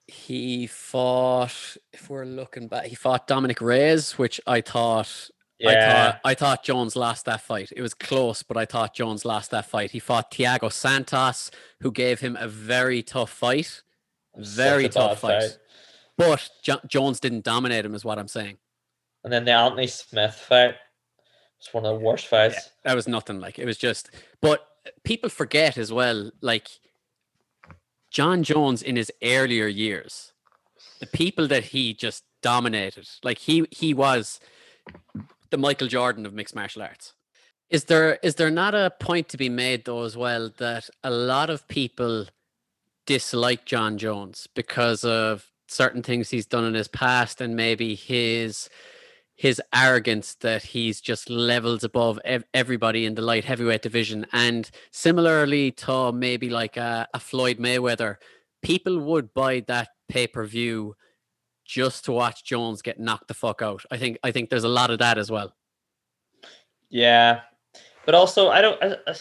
He 0.08 0.66
fought, 0.66 1.76
if 1.92 2.08
we're 2.08 2.24
looking 2.24 2.68
back, 2.68 2.86
he 2.86 2.94
fought 2.94 3.26
Dominick 3.26 3.60
Reyes, 3.60 4.12
which 4.12 4.40
I 4.46 4.60
thought 4.60 5.30
yeah. 5.58 5.70
I 5.70 5.74
thought 5.74 6.20
I 6.24 6.34
thought 6.34 6.64
Jones 6.64 6.96
lost 6.96 7.24
that 7.24 7.40
fight. 7.40 7.72
It 7.74 7.82
was 7.82 7.94
close, 7.94 8.42
but 8.42 8.56
I 8.56 8.66
thought 8.66 8.94
Jones 8.94 9.24
lost 9.24 9.50
that 9.52 9.66
fight. 9.66 9.90
He 9.90 9.98
fought 9.98 10.30
Thiago 10.30 10.70
Santos, 10.70 11.50
who 11.80 11.90
gave 11.90 12.20
him 12.20 12.36
a 12.38 12.46
very 12.46 13.02
tough 13.02 13.30
fight. 13.30 13.82
Very 14.36 14.88
tough 14.88 15.20
fight. 15.20 15.42
fight. 15.42 15.58
But 16.18 16.48
jo- 16.62 16.80
Jones 16.86 17.20
didn't 17.20 17.44
dominate 17.44 17.84
him, 17.84 17.94
is 17.94 18.04
what 18.04 18.18
I'm 18.18 18.28
saying. 18.28 18.58
And 19.24 19.32
then 19.32 19.44
the 19.44 19.52
Anthony 19.52 19.86
Smith 19.86 20.34
fight 20.34 20.76
was 21.58 21.72
one 21.72 21.84
of 21.84 21.98
the 21.98 22.04
worst 22.04 22.26
fights. 22.26 22.54
Yeah, 22.54 22.90
that 22.90 22.94
was 22.94 23.08
nothing 23.08 23.40
like 23.40 23.58
it 23.58 23.66
was 23.66 23.78
just. 23.78 24.10
But 24.40 24.66
people 25.04 25.30
forget 25.30 25.78
as 25.78 25.92
well, 25.92 26.30
like 26.42 26.68
Jon 28.16 28.42
Jones 28.42 28.80
in 28.82 28.96
his 28.96 29.12
earlier 29.22 29.66
years, 29.66 30.32
the 31.00 31.06
people 31.06 31.46
that 31.48 31.64
he 31.64 31.92
just 31.92 32.24
dominated, 32.40 33.06
like 33.22 33.36
he 33.36 33.66
he 33.70 33.92
was 33.92 34.40
the 35.50 35.58
Michael 35.58 35.86
Jordan 35.86 36.24
of 36.24 36.32
mixed 36.32 36.54
martial 36.54 36.80
arts. 36.80 37.12
Is 37.68 37.84
there 37.84 38.14
is 38.22 38.36
there 38.36 38.50
not 38.50 38.74
a 38.74 38.90
point 39.00 39.28
to 39.28 39.36
be 39.36 39.50
made 39.50 39.84
though 39.84 40.04
as 40.04 40.16
well 40.16 40.50
that 40.56 40.88
a 41.04 41.10
lot 41.10 41.50
of 41.50 41.68
people 41.68 42.24
dislike 43.04 43.66
Jon 43.66 43.98
Jones 43.98 44.48
because 44.54 45.04
of 45.04 45.50
certain 45.68 46.02
things 46.02 46.30
he's 46.30 46.46
done 46.46 46.64
in 46.64 46.72
his 46.72 46.88
past 46.88 47.42
and 47.42 47.54
maybe 47.54 47.94
his 47.94 48.70
his 49.36 49.60
arrogance 49.74 50.34
that 50.36 50.62
he's 50.62 51.00
just 51.00 51.28
levels 51.28 51.84
above 51.84 52.18
ev- 52.24 52.44
everybody 52.54 53.04
in 53.04 53.14
the 53.14 53.22
light 53.22 53.44
heavyweight 53.44 53.82
division. 53.82 54.26
And 54.32 54.68
similarly 54.90 55.70
to 55.72 56.10
maybe 56.10 56.48
like 56.48 56.78
a, 56.78 57.06
a 57.12 57.20
Floyd 57.20 57.58
Mayweather, 57.58 58.16
people 58.62 58.98
would 58.98 59.34
buy 59.34 59.62
that 59.68 59.90
pay 60.08 60.26
per 60.26 60.44
view 60.44 60.96
just 61.66 62.06
to 62.06 62.12
watch 62.12 62.44
Jones 62.44 62.80
get 62.80 62.98
knocked 62.98 63.28
the 63.28 63.34
fuck 63.34 63.60
out. 63.60 63.84
I 63.90 63.98
think 63.98 64.18
I 64.22 64.32
think 64.32 64.48
there's 64.48 64.64
a 64.64 64.68
lot 64.68 64.90
of 64.90 65.00
that 65.00 65.18
as 65.18 65.30
well. 65.30 65.54
Yeah, 66.88 67.40
but 68.06 68.14
also 68.14 68.48
I 68.48 68.62
don't. 68.62 68.82
I, 68.82 68.96
I, 69.06 69.14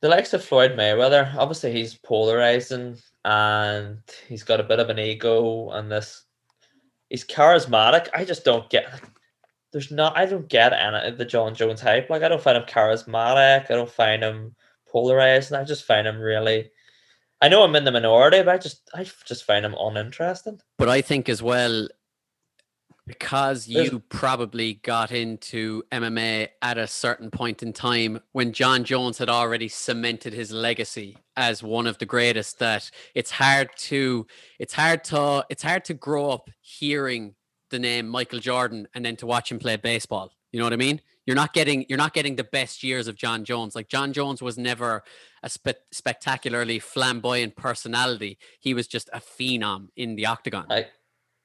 the 0.00 0.08
likes 0.08 0.32
of 0.32 0.42
Floyd 0.42 0.72
Mayweather, 0.72 1.34
obviously 1.36 1.72
he's 1.72 1.94
polarizing 1.94 2.96
and 3.26 3.98
he's 4.28 4.42
got 4.42 4.60
a 4.60 4.64
bit 4.64 4.80
of 4.80 4.88
an 4.88 4.98
ego 4.98 5.70
and 5.72 5.92
this 5.92 6.24
he's 7.10 7.26
charismatic. 7.26 8.08
I 8.14 8.24
just 8.24 8.44
don't 8.44 8.70
get. 8.70 8.88
There's 9.72 9.90
not. 9.90 10.16
I 10.16 10.24
don't 10.24 10.48
get 10.48 10.72
any 10.72 11.10
the 11.10 11.24
Jon 11.26 11.54
Jones 11.54 11.82
hype. 11.82 12.08
Like 12.08 12.22
I 12.22 12.28
don't 12.28 12.42
find 12.42 12.56
him 12.56 12.64
charismatic. 12.64 13.70
I 13.70 13.74
don't 13.74 13.90
find 13.90 14.22
him 14.22 14.54
polarized, 14.90 15.52
and 15.52 15.60
I 15.60 15.64
just 15.64 15.84
find 15.84 16.06
him 16.06 16.18
really. 16.18 16.70
I 17.42 17.48
know 17.48 17.62
I'm 17.62 17.76
in 17.76 17.84
the 17.84 17.92
minority, 17.92 18.38
but 18.42 18.54
I 18.54 18.58
just 18.58 18.88
I 18.94 19.06
just 19.26 19.44
find 19.44 19.64
him 19.64 19.76
uninteresting. 19.78 20.60
But 20.78 20.88
I 20.88 21.02
think 21.02 21.28
as 21.28 21.42
well, 21.42 21.88
because 23.06 23.66
you 23.66 23.90
There's, 23.90 24.02
probably 24.08 24.74
got 24.74 25.10
into 25.10 25.82
MMA 25.92 26.48
at 26.62 26.78
a 26.78 26.86
certain 26.86 27.30
point 27.30 27.62
in 27.62 27.72
time 27.72 28.20
when 28.32 28.52
Jon 28.52 28.84
Jones 28.84 29.18
had 29.18 29.28
already 29.28 29.68
cemented 29.68 30.32
his 30.32 30.52
legacy 30.52 31.16
as 31.40 31.62
one 31.62 31.86
of 31.86 31.96
the 31.98 32.06
greatest 32.06 32.58
that 32.58 32.90
it's 33.14 33.30
hard 33.30 33.70
to 33.76 34.26
it's 34.58 34.74
hard 34.74 35.02
to 35.04 35.42
it's 35.48 35.62
hard 35.62 35.84
to 35.86 35.94
grow 35.94 36.30
up 36.30 36.50
hearing 36.60 37.34
the 37.70 37.78
name 37.78 38.06
Michael 38.06 38.40
Jordan 38.40 38.86
and 38.94 39.04
then 39.04 39.16
to 39.16 39.26
watch 39.26 39.50
him 39.50 39.58
play 39.58 39.76
baseball. 39.76 40.32
You 40.52 40.58
know 40.58 40.66
what 40.66 40.72
I 40.74 40.76
mean? 40.76 41.00
You're 41.26 41.36
not 41.36 41.54
getting 41.54 41.86
you're 41.88 41.98
not 41.98 42.12
getting 42.12 42.36
the 42.36 42.44
best 42.44 42.82
years 42.82 43.08
of 43.08 43.16
Jon 43.16 43.44
Jones. 43.44 43.74
Like 43.74 43.88
Jon 43.88 44.12
Jones 44.12 44.42
was 44.42 44.58
never 44.58 45.02
a 45.42 45.48
spe- 45.48 45.86
spectacularly 45.92 46.78
flamboyant 46.78 47.56
personality. 47.56 48.38
He 48.58 48.74
was 48.74 48.86
just 48.86 49.08
a 49.12 49.20
phenom 49.20 49.88
in 49.96 50.16
the 50.16 50.26
octagon. 50.26 50.66
I 50.70 50.88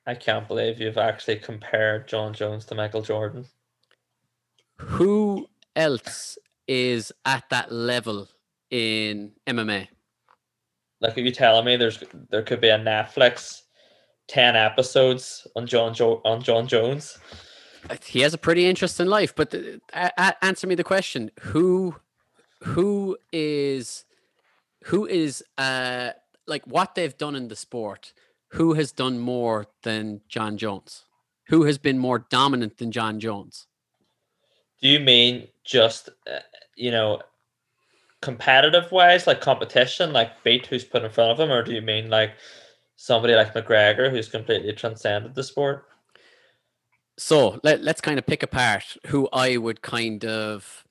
I 0.05 0.15
can't 0.15 0.47
believe 0.47 0.81
you've 0.81 0.97
actually 0.97 1.37
compared 1.37 2.07
Jon 2.07 2.33
Jones 2.33 2.65
to 2.65 2.75
Michael 2.75 3.01
Jordan. 3.01 3.45
Who 4.77 5.47
else 5.75 6.37
is 6.67 7.13
at 7.23 7.49
that 7.49 7.71
level 7.71 8.27
in 8.75 9.31
MMA? 9.47 9.87
Like, 11.01 11.17
are 11.17 11.21
you 11.21 11.31
telling 11.31 11.65
me 11.65 11.75
there's 11.75 12.03
there 12.29 12.43
could 12.43 12.61
be 12.61 12.69
a 12.69 12.79
Netflix 12.79 13.61
ten 14.27 14.55
episodes 14.55 15.47
on 15.55 15.67
Jon 15.67 15.93
jo- 15.93 16.21
on 16.25 16.41
Jon 16.41 16.67
Jones? 16.67 17.17
He 18.03 18.21
has 18.21 18.33
a 18.33 18.39
pretty 18.39 18.65
interesting 18.65 19.05
life, 19.05 19.35
but 19.35 19.51
the, 19.51 19.79
uh, 19.93 20.31
answer 20.41 20.67
me 20.67 20.75
the 20.75 20.83
question: 20.83 21.31
Who, 21.41 21.95
who 22.63 23.17
is, 23.31 24.05
who 24.85 25.05
is, 25.05 25.43
uh, 25.57 26.11
like 26.47 26.65
what 26.65 26.95
they've 26.95 27.17
done 27.17 27.35
in 27.35 27.47
the 27.47 27.55
sport? 27.55 28.13
who 28.55 28.73
has 28.73 28.91
done 28.91 29.19
more 29.19 29.67
than 29.83 30.21
Jon 30.29 30.57
Jones? 30.57 31.05
Who 31.47 31.63
has 31.63 31.77
been 31.77 31.99
more 31.99 32.19
dominant 32.19 32.77
than 32.77 32.91
Jon 32.91 33.19
Jones? 33.19 33.67
Do 34.81 34.87
you 34.87 34.99
mean 34.99 35.47
just 35.63 36.09
uh, 36.29 36.39
you 36.75 36.91
know 36.91 37.21
competitive 38.25 38.91
wise, 38.91 39.27
like 39.27 39.39
competition, 39.39 40.11
like 40.11 40.43
beat 40.43 40.65
who's 40.65 40.83
put 40.83 41.03
in 41.03 41.11
front 41.11 41.31
of 41.31 41.39
him, 41.39 41.51
or 41.51 41.61
do 41.61 41.71
you 41.71 41.81
mean 41.81 42.09
like 42.09 42.31
somebody 42.95 43.35
like 43.35 43.53
McGregor 43.53 44.09
who's 44.09 44.27
completely 44.27 44.73
transcended 44.73 45.35
the 45.35 45.43
sport? 45.43 45.85
So 47.17 47.59
let, 47.63 47.83
let's 47.83 48.01
kind 48.01 48.17
of 48.17 48.25
pick 48.25 48.41
apart 48.41 48.97
who 49.05 49.29
I 49.31 49.57
would 49.57 49.83
kind 49.83 50.25
of 50.25 50.83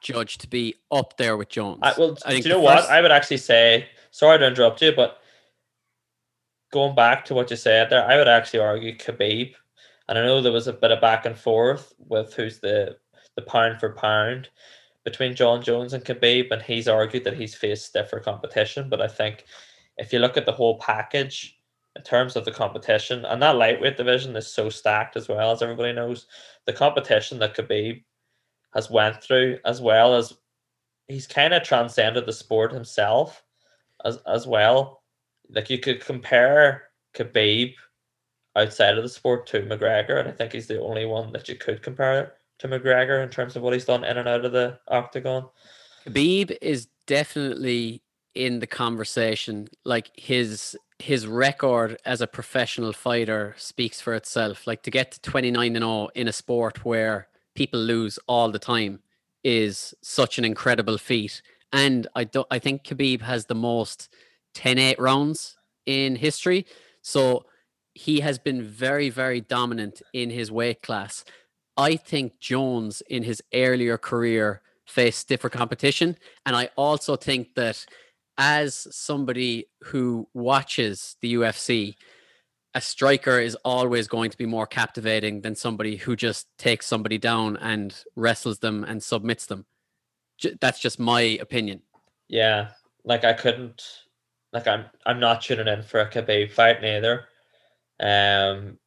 judge 0.00 0.38
to 0.38 0.48
be 0.48 0.76
up 0.90 1.16
there 1.16 1.36
with 1.36 1.48
Jones. 1.48 1.80
I, 1.82 1.92
well, 1.98 2.16
I 2.24 2.30
think 2.30 2.44
do 2.44 2.48
you 2.48 2.54
know 2.54 2.66
first... 2.66 2.88
what? 2.88 2.90
I 2.90 3.02
would 3.02 3.10
actually 3.10 3.38
say, 3.38 3.88
sorry 4.12 4.38
to 4.38 4.46
interrupt 4.46 4.80
you, 4.80 4.92
but 4.92 5.18
going 6.72 6.94
back 6.94 7.24
to 7.26 7.34
what 7.34 7.50
you 7.50 7.56
said 7.56 7.90
there, 7.90 8.08
I 8.08 8.16
would 8.16 8.28
actually 8.28 8.60
argue 8.60 8.96
Khabib. 8.96 9.54
And 10.08 10.18
I 10.18 10.22
know 10.22 10.40
there 10.40 10.52
was 10.52 10.68
a 10.68 10.72
bit 10.72 10.92
of 10.92 11.00
back 11.00 11.26
and 11.26 11.36
forth 11.36 11.92
with 11.98 12.32
who's 12.34 12.60
the 12.60 12.96
the 13.36 13.42
pound 13.42 13.78
for 13.78 13.90
pound 13.90 14.48
between 15.04 15.34
Jon 15.34 15.62
Jones 15.62 15.92
and 15.92 16.04
Khabib, 16.04 16.50
and 16.50 16.62
he's 16.62 16.88
argued 16.88 17.24
that 17.24 17.36
he's 17.36 17.54
faced 17.54 17.86
stiffer 17.86 18.20
competition. 18.20 18.88
But 18.88 19.00
I 19.00 19.08
think 19.08 19.44
if 19.96 20.12
you 20.12 20.18
look 20.18 20.36
at 20.36 20.46
the 20.46 20.52
whole 20.52 20.78
package 20.78 21.58
in 21.96 22.02
terms 22.02 22.36
of 22.36 22.44
the 22.44 22.52
competition, 22.52 23.24
and 23.24 23.42
that 23.42 23.56
lightweight 23.56 23.96
division 23.96 24.36
is 24.36 24.52
so 24.52 24.68
stacked 24.68 25.16
as 25.16 25.28
well 25.28 25.52
as 25.52 25.62
everybody 25.62 25.92
knows, 25.92 26.26
the 26.66 26.72
competition 26.72 27.38
that 27.38 27.56
Khabib 27.56 28.02
has 28.74 28.90
went 28.90 29.22
through, 29.22 29.58
as 29.64 29.80
well 29.80 30.14
as 30.14 30.34
he's 31.08 31.26
kind 31.26 31.52
of 31.54 31.62
transcended 31.62 32.26
the 32.26 32.32
sport 32.32 32.72
himself 32.72 33.42
as 34.04 34.18
as 34.26 34.46
well 34.46 35.00
like 35.54 35.70
you 35.70 35.78
could 35.78 36.00
compare 36.00 36.84
Khabib 37.14 37.74
outside 38.56 38.96
of 38.96 39.02
the 39.02 39.08
sport 39.08 39.46
to 39.48 39.62
McGregor, 39.62 40.20
and 40.20 40.28
I 40.28 40.32
think 40.32 40.52
he's 40.52 40.66
the 40.66 40.80
only 40.80 41.06
one 41.06 41.32
that 41.32 41.48
you 41.48 41.56
could 41.56 41.82
compare 41.82 42.34
to 42.60 42.68
McGregor 42.68 43.22
in 43.22 43.28
terms 43.28 43.56
of 43.56 43.62
what 43.62 43.72
he's 43.72 43.84
done 43.84 44.04
in 44.04 44.16
and 44.16 44.28
out 44.28 44.44
of 44.44 44.52
the 44.52 44.78
octagon. 44.88 45.48
Khabib 46.06 46.56
is 46.62 46.88
definitely 47.06 48.02
in 48.34 48.60
the 48.60 48.66
conversation. 48.66 49.68
Like 49.84 50.10
his 50.14 50.76
his 50.98 51.26
record 51.26 51.98
as 52.04 52.20
a 52.20 52.26
professional 52.26 52.92
fighter 52.92 53.54
speaks 53.56 54.00
for 54.00 54.14
itself. 54.14 54.66
Like 54.66 54.82
to 54.82 54.90
get 54.90 55.12
to 55.12 55.20
29 55.20 55.76
and 55.76 55.82
0 55.82 56.08
in 56.14 56.28
a 56.28 56.32
sport 56.32 56.84
where 56.84 57.28
people 57.54 57.80
lose 57.80 58.18
all 58.26 58.50
the 58.50 58.58
time 58.58 59.00
is 59.42 59.94
such 60.02 60.38
an 60.38 60.44
incredible 60.44 60.98
feat. 60.98 61.42
And 61.72 62.06
I 62.14 62.24
don't 62.24 62.46
I 62.50 62.58
think 62.58 62.84
Khabib 62.84 63.22
has 63.22 63.46
the 63.46 63.54
most 63.54 64.08
10 64.54 64.78
8 64.78 64.98
rounds 64.98 65.56
in 65.86 66.16
history. 66.16 66.66
So 67.02 67.46
he 67.94 68.20
has 68.20 68.38
been 68.38 68.62
very, 68.62 69.10
very 69.10 69.40
dominant 69.40 70.02
in 70.12 70.30
his 70.30 70.52
weight 70.52 70.82
class. 70.82 71.24
I 71.80 71.96
think 71.96 72.38
Jones 72.40 73.02
in 73.08 73.22
his 73.22 73.42
earlier 73.54 73.96
career 73.96 74.60
faced 74.84 75.20
stiffer 75.20 75.48
competition. 75.48 76.18
And 76.44 76.54
I 76.54 76.68
also 76.76 77.16
think 77.16 77.54
that 77.54 77.86
as 78.36 78.86
somebody 78.90 79.66
who 79.84 80.28
watches 80.34 81.16
the 81.22 81.34
UFC, 81.34 81.94
a 82.74 82.82
striker 82.82 83.40
is 83.40 83.54
always 83.64 84.08
going 84.08 84.30
to 84.30 84.36
be 84.36 84.44
more 84.44 84.66
captivating 84.66 85.40
than 85.40 85.54
somebody 85.54 85.96
who 85.96 86.16
just 86.16 86.48
takes 86.58 86.86
somebody 86.86 87.16
down 87.16 87.56
and 87.56 88.04
wrestles 88.14 88.58
them 88.58 88.84
and 88.84 89.02
submits 89.02 89.46
them. 89.46 89.64
That's 90.60 90.80
just 90.80 91.00
my 91.00 91.22
opinion. 91.22 91.80
Yeah, 92.28 92.72
like 93.04 93.24
I 93.24 93.32
couldn't 93.32 93.82
like 94.52 94.68
I'm 94.68 94.84
I'm 95.06 95.18
not 95.18 95.40
tuning 95.40 95.66
in 95.66 95.82
for 95.82 96.00
a 96.00 96.10
Khabib 96.10 96.52
fight 96.52 96.82
neither. 96.82 97.24
Um, 97.98 98.78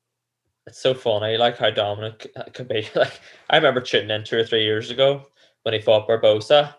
it's 0.65 0.79
so 0.79 0.93
funny, 0.93 1.37
like 1.37 1.57
how 1.57 1.69
dominant 1.69 2.25
could 2.53 2.67
be. 2.67 2.87
Like 2.95 3.19
I 3.49 3.57
remember 3.57 3.81
tuning 3.81 4.09
in 4.11 4.23
two 4.23 4.37
or 4.37 4.43
three 4.43 4.63
years 4.63 4.89
ago 4.91 5.23
when 5.63 5.73
he 5.73 5.81
fought 5.81 6.07
Barboza, 6.07 6.75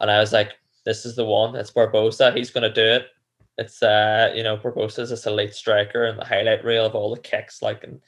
and 0.00 0.10
I 0.10 0.18
was 0.20 0.32
like, 0.32 0.52
"This 0.84 1.04
is 1.04 1.16
the 1.16 1.24
one. 1.24 1.56
It's 1.56 1.70
Barboza. 1.70 2.32
He's 2.32 2.50
to 2.50 2.72
do 2.72 2.84
it." 2.84 3.06
It's 3.58 3.82
uh, 3.82 4.32
you 4.34 4.42
know, 4.42 4.56
Barboza's 4.56 5.10
this 5.10 5.26
elite 5.26 5.54
striker, 5.54 6.04
and 6.04 6.18
the 6.18 6.24
highlight 6.24 6.64
reel 6.64 6.86
of 6.86 6.94
all 6.94 7.14
the 7.14 7.20
kicks, 7.20 7.62
like 7.62 7.84
and 7.84 8.00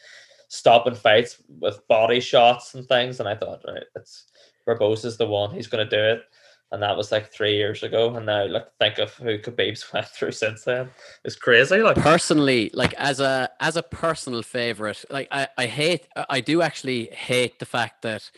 stopping 0.48 0.94
fights 0.94 1.42
with 1.60 1.86
body 1.88 2.20
shots 2.20 2.74
and 2.74 2.86
things. 2.86 3.20
And 3.20 3.28
I 3.28 3.34
thought, 3.34 3.62
right, 3.66 3.84
it's 3.94 4.24
Barboza's 4.66 5.16
the 5.16 5.26
one. 5.26 5.54
He's 5.54 5.68
to 5.68 5.84
do 5.96 6.02
it 6.02 6.22
and 6.72 6.82
that 6.82 6.96
was 6.96 7.10
like 7.10 7.32
three 7.32 7.56
years 7.56 7.82
ago. 7.82 8.14
And 8.14 8.26
now, 8.26 8.46
like, 8.46 8.66
think 8.78 8.98
of 8.98 9.14
who 9.14 9.38
Khabib's 9.38 9.92
went 9.92 10.06
through 10.06 10.32
since 10.32 10.64
then. 10.64 10.90
It's 11.24 11.36
crazy. 11.36 11.78
Like, 11.78 11.96
personally, 11.96 12.70
like 12.74 12.94
as 12.94 13.20
a 13.20 13.50
as 13.60 13.76
a 13.76 13.82
personal 13.82 14.42
favorite, 14.42 15.04
like 15.10 15.28
I 15.30 15.48
I 15.58 15.66
hate 15.66 16.06
I 16.28 16.40
do 16.40 16.62
actually 16.62 17.06
hate 17.06 17.58
the 17.58 17.66
fact 17.66 18.02
that 18.02 18.30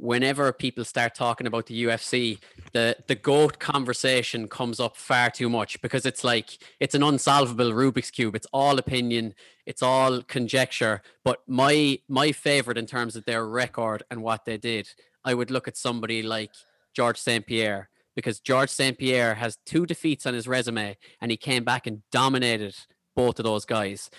whenever 0.00 0.50
people 0.52 0.84
start 0.84 1.14
talking 1.14 1.46
about 1.46 1.66
the 1.66 1.84
UFC, 1.84 2.38
the 2.72 2.96
the 3.06 3.14
goat 3.14 3.58
conversation 3.58 4.48
comes 4.48 4.80
up 4.80 4.96
far 4.96 5.30
too 5.30 5.48
much 5.48 5.80
because 5.80 6.04
it's 6.04 6.24
like 6.24 6.58
it's 6.80 6.94
an 6.94 7.02
unsolvable 7.02 7.72
Rubik's 7.72 8.10
cube. 8.10 8.34
It's 8.34 8.46
all 8.52 8.78
opinion, 8.78 9.34
it's 9.64 9.82
all 9.82 10.22
conjecture. 10.22 11.02
But 11.24 11.40
my 11.46 11.98
my 12.08 12.32
favorite 12.32 12.78
in 12.78 12.86
terms 12.86 13.16
of 13.16 13.24
their 13.24 13.46
record 13.46 14.02
and 14.10 14.22
what 14.22 14.44
they 14.44 14.58
did, 14.58 14.88
I 15.24 15.32
would 15.32 15.50
look 15.50 15.68
at 15.68 15.76
somebody 15.76 16.22
like 16.22 16.50
George 16.94 17.18
St. 17.18 17.46
Pierre 17.46 17.90
because 18.16 18.40
George 18.40 18.70
St. 18.70 18.98
Pierre 18.98 19.36
has 19.36 19.58
two 19.64 19.86
defeats 19.86 20.26
on 20.26 20.34
his 20.34 20.48
resume 20.48 20.96
and 21.20 21.30
he 21.30 21.36
came 21.36 21.64
back 21.64 21.86
and 21.86 22.02
dominated 22.10 22.76
both 23.16 23.38
of 23.38 23.44
those 23.44 23.64
guys. 23.64 24.10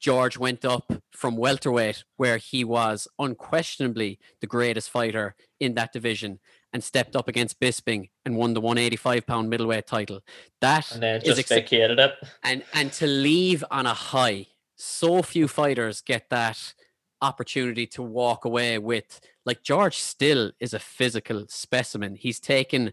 George 0.00 0.38
went 0.38 0.64
up 0.64 0.92
from 1.10 1.36
welterweight, 1.36 2.04
where 2.16 2.36
he 2.36 2.62
was 2.62 3.08
unquestionably 3.18 4.18
the 4.40 4.46
greatest 4.46 4.90
fighter 4.90 5.34
in 5.58 5.74
that 5.74 5.92
division, 5.92 6.38
and 6.72 6.84
stepped 6.84 7.16
up 7.16 7.26
against 7.26 7.58
Bisping 7.58 8.10
and 8.24 8.36
won 8.36 8.54
the 8.54 8.60
185 8.60 9.26
pound 9.26 9.50
middleweight 9.50 9.88
title. 9.88 10.20
That 10.60 10.92
and 10.92 11.02
then 11.02 11.20
just 11.20 11.40
ex- 11.40 11.48
vacated 11.48 11.98
it. 11.98 12.12
And 12.44 12.62
and 12.74 12.92
to 12.92 13.08
leave 13.08 13.64
on 13.72 13.86
a 13.86 13.94
high, 13.94 14.46
so 14.76 15.20
few 15.22 15.48
fighters 15.48 16.00
get 16.00 16.30
that 16.30 16.74
opportunity 17.22 17.86
to 17.86 18.02
walk 18.02 18.44
away 18.44 18.78
with 18.78 19.20
like 19.44 19.62
George 19.62 19.96
still 19.98 20.52
is 20.60 20.74
a 20.74 20.78
physical 20.78 21.46
specimen. 21.48 22.14
He's 22.14 22.40
taken 22.40 22.92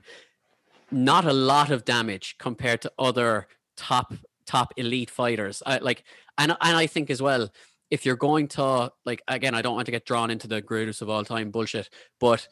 not 0.92 1.26
a 1.26 1.34
lot 1.34 1.72
of 1.72 1.86
damage 1.86 2.36
compared 2.38 2.82
to 2.82 2.92
other 2.98 3.48
top 3.76 4.14
top 4.46 4.74
elite 4.78 5.10
fighters. 5.10 5.62
I, 5.66 5.80
like 5.80 6.04
and 6.38 6.52
and 6.52 6.78
I 6.78 6.88
think 6.88 7.10
as 7.10 7.22
well 7.22 7.50
if 7.92 8.06
you're 8.06 8.16
going 8.16 8.48
to 8.50 8.92
like 9.06 9.22
again 9.28 9.56
I 9.56 9.62
don't 9.62 9.76
want 9.76 9.86
to 9.86 9.92
get 9.92 10.06
drawn 10.06 10.32
into 10.32 10.48
the 10.48 10.62
greatest 10.62 11.02
of 11.02 11.10
all 11.10 11.24
time 11.24 11.52
bullshit, 11.52 11.90
but 12.20 12.48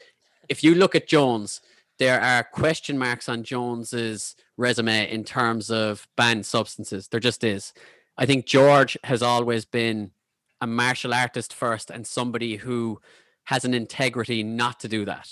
if 0.49 0.63
you 0.63 0.75
look 0.75 0.95
at 0.95 1.07
Jones, 1.07 1.61
there 1.99 2.19
are 2.19 2.43
question 2.43 2.97
marks 2.97 3.29
on 3.29 3.43
Jones's 3.43 4.35
resume 4.57 5.09
in 5.09 5.23
terms 5.23 5.69
of 5.71 6.07
banned 6.17 6.45
substances. 6.45 7.07
There 7.07 7.19
just 7.19 7.43
is. 7.43 7.73
I 8.17 8.25
think 8.25 8.45
George 8.45 8.97
has 9.03 9.21
always 9.21 9.65
been 9.65 10.11
a 10.63 10.67
martial 10.67 11.13
artist 11.13 11.53
first 11.53 11.91
and 11.91 12.07
somebody 12.07 12.55
who 12.55 12.99
has 13.43 13.65
an 13.65 13.73
integrity 13.73 14.41
not 14.41 14.79
to 14.79 14.87
do 14.87 15.03
that. 15.05 15.29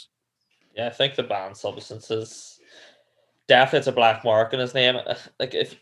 Yeah, 0.76 0.88
I 0.88 0.90
think 0.90 1.16
the 1.16 1.24
banned 1.24 1.58
substances 1.58 2.60
definitely 3.48 3.80
it's 3.80 3.88
a 3.88 3.92
black 3.92 4.24
mark 4.24 4.54
in 4.54 4.60
his 4.60 4.74
name. 4.74 4.98
Like 5.40 5.54
if 5.54 5.76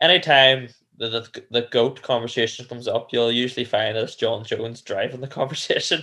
anytime 0.00 0.68
the, 0.96 1.08
the 1.08 1.42
the 1.50 1.68
goat 1.70 2.00
conversation 2.02 2.66
comes 2.66 2.88
up, 2.88 3.12
you'll 3.12 3.32
usually 3.32 3.64
find 3.64 3.96
it's 3.96 4.16
Jon 4.16 4.44
Jones 4.44 4.80
driving 4.80 5.20
the 5.20 5.28
conversation. 5.40 6.02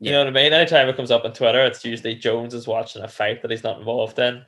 You 0.00 0.10
yeah. 0.10 0.12
know 0.12 0.18
what 0.20 0.28
I 0.28 0.42
mean? 0.42 0.52
Anytime 0.52 0.88
it 0.88 0.96
comes 0.96 1.10
up 1.10 1.24
on 1.24 1.32
Twitter, 1.32 1.64
it's 1.64 1.84
usually 1.84 2.14
Jones 2.14 2.54
is 2.54 2.66
watching 2.66 3.02
a 3.02 3.08
fight 3.08 3.42
that 3.42 3.50
he's 3.50 3.64
not 3.64 3.78
involved 3.78 4.18
in. 4.18 4.42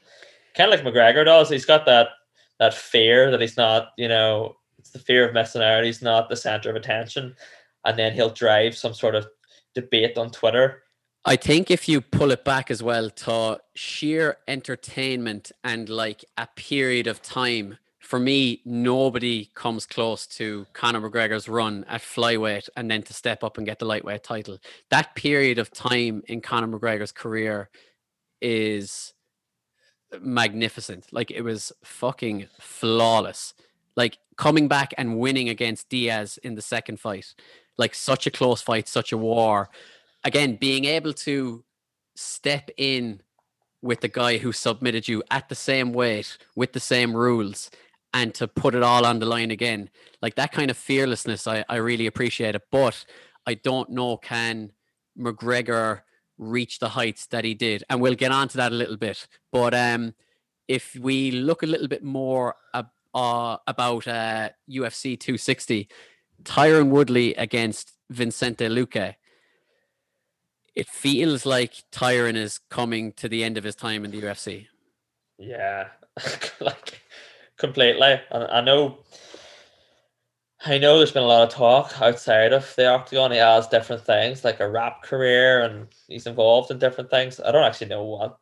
Kind 0.54 0.72
of 0.72 0.82
like 0.82 0.94
McGregor 0.94 1.24
does. 1.24 1.50
He's 1.50 1.66
got 1.66 1.86
that 1.86 2.08
that 2.58 2.74
fear 2.74 3.30
that 3.30 3.40
he's 3.40 3.56
not, 3.56 3.88
you 3.96 4.08
know, 4.08 4.56
it's 4.78 4.90
the 4.90 4.98
fear 4.98 5.28
of 5.28 5.34
missing 5.34 5.62
out. 5.62 5.84
He's 5.84 6.02
not 6.02 6.28
the 6.28 6.36
center 6.36 6.70
of 6.70 6.76
attention 6.76 7.36
and 7.84 7.98
then 7.98 8.12
he'll 8.12 8.30
drive 8.30 8.76
some 8.76 8.94
sort 8.94 9.14
of 9.14 9.26
debate 9.74 10.18
on 10.18 10.30
Twitter. 10.30 10.82
I 11.24 11.36
think 11.36 11.70
if 11.70 11.88
you 11.88 12.00
pull 12.00 12.30
it 12.30 12.44
back 12.44 12.70
as 12.70 12.82
well 12.82 13.10
to 13.10 13.60
sheer 13.74 14.38
entertainment 14.48 15.52
and 15.62 15.88
like 15.88 16.24
a 16.38 16.48
period 16.56 17.06
of 17.06 17.20
time, 17.20 17.76
for 17.98 18.18
me, 18.18 18.62
nobody 18.64 19.50
comes 19.54 19.86
close 19.86 20.26
to 20.26 20.66
Conor 20.72 21.08
McGregor's 21.08 21.48
run 21.48 21.84
at 21.88 22.00
flyweight 22.00 22.68
and 22.76 22.90
then 22.90 23.02
to 23.02 23.12
step 23.12 23.44
up 23.44 23.58
and 23.58 23.66
get 23.66 23.78
the 23.78 23.84
lightweight 23.84 24.24
title. 24.24 24.58
That 24.88 25.14
period 25.14 25.58
of 25.58 25.70
time 25.70 26.22
in 26.26 26.40
Conor 26.40 26.66
McGregor's 26.66 27.12
career 27.12 27.68
is 28.40 29.12
magnificent. 30.20 31.12
Like 31.12 31.30
it 31.30 31.42
was 31.42 31.72
fucking 31.84 32.48
flawless. 32.58 33.54
Like 33.94 34.18
coming 34.36 34.68
back 34.68 34.94
and 34.96 35.18
winning 35.18 35.50
against 35.50 35.90
Diaz 35.90 36.38
in 36.42 36.54
the 36.54 36.62
second 36.62 36.98
fight 36.98 37.34
like 37.80 37.94
such 37.94 38.26
a 38.26 38.30
close 38.30 38.62
fight, 38.62 38.86
such 38.88 39.10
a 39.12 39.18
war. 39.18 39.70
Again, 40.22 40.56
being 40.56 40.84
able 40.84 41.14
to 41.14 41.64
step 42.14 42.70
in 42.76 43.22
with 43.82 44.00
the 44.00 44.08
guy 44.08 44.38
who 44.38 44.52
submitted 44.52 45.08
you 45.08 45.22
at 45.30 45.48
the 45.48 45.54
same 45.54 45.92
weight 45.92 46.36
with 46.54 46.72
the 46.72 46.80
same 46.80 47.16
rules 47.16 47.70
and 48.12 48.34
to 48.34 48.46
put 48.46 48.74
it 48.74 48.82
all 48.82 49.06
on 49.06 49.18
the 49.20 49.26
line 49.26 49.50
again 49.50 49.88
like 50.20 50.34
that 50.34 50.52
kind 50.52 50.70
of 50.70 50.76
fearlessness 50.76 51.46
i, 51.46 51.64
I 51.68 51.76
really 51.76 52.06
appreciate 52.06 52.54
it. 52.54 52.62
But 52.70 53.04
i 53.46 53.54
don't 53.54 53.88
know 53.88 54.18
can 54.18 54.72
mcgregor 55.18 56.02
reach 56.36 56.78
the 56.78 56.88
heights 56.88 57.26
that 57.26 57.44
he 57.44 57.54
did? 57.54 57.84
And 57.88 58.00
we'll 58.00 58.14
get 58.14 58.32
on 58.32 58.48
to 58.48 58.56
that 58.56 58.72
a 58.72 58.74
little 58.74 58.96
bit. 58.96 59.26
But 59.52 59.72
um 59.74 60.14
if 60.68 60.94
we 60.94 61.30
look 61.30 61.62
a 61.62 61.66
little 61.66 61.88
bit 61.88 62.04
more 62.04 62.54
uh, 62.74 62.84
uh, 63.12 63.56
about 63.66 64.06
uh, 64.06 64.50
ufc 64.70 65.18
260 65.18 65.88
Tyron 66.44 66.88
Woodley 66.88 67.34
against 67.34 67.92
Vincente 68.10 68.68
Luque. 68.68 69.14
It 70.74 70.88
feels 70.88 71.44
like 71.44 71.84
Tyron 71.92 72.36
is 72.36 72.58
coming 72.70 73.12
to 73.14 73.28
the 73.28 73.44
end 73.44 73.58
of 73.58 73.64
his 73.64 73.74
time 73.74 74.04
in 74.04 74.10
the 74.10 74.22
UFC. 74.22 74.66
Yeah, 75.38 75.88
like 76.60 77.00
completely. 77.56 78.20
I, 78.30 78.36
I 78.38 78.60
know. 78.60 78.98
I 80.62 80.76
know 80.76 80.98
there's 80.98 81.12
been 81.12 81.22
a 81.22 81.26
lot 81.26 81.42
of 81.42 81.48
talk 81.48 82.02
outside 82.02 82.52
of 82.52 82.74
the 82.76 82.86
octagon. 82.86 83.30
He 83.30 83.38
has 83.38 83.66
different 83.66 84.04
things, 84.04 84.44
like 84.44 84.60
a 84.60 84.68
rap 84.68 85.02
career, 85.02 85.62
and 85.62 85.88
he's 86.06 86.26
involved 86.26 86.70
in 86.70 86.78
different 86.78 87.08
things. 87.08 87.40
I 87.40 87.50
don't 87.50 87.64
actually 87.64 87.88
know 87.88 88.04
what 88.04 88.38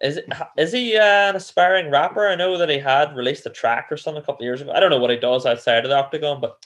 is 0.00 0.16
it, 0.16 0.28
is 0.58 0.72
he 0.72 0.96
an 0.96 1.36
aspiring 1.36 1.90
rapper? 1.90 2.26
I 2.26 2.34
know 2.34 2.58
that 2.58 2.68
he 2.68 2.78
had 2.78 3.16
released 3.16 3.46
a 3.46 3.50
track 3.50 3.88
or 3.90 3.96
something 3.96 4.22
a 4.22 4.26
couple 4.26 4.44
years 4.44 4.60
ago. 4.60 4.72
I 4.72 4.80
don't 4.80 4.90
know 4.90 4.98
what 4.98 5.10
he 5.10 5.16
does 5.16 5.46
outside 5.46 5.84
of 5.84 5.90
the 5.90 5.96
octagon, 5.96 6.40
but 6.40 6.58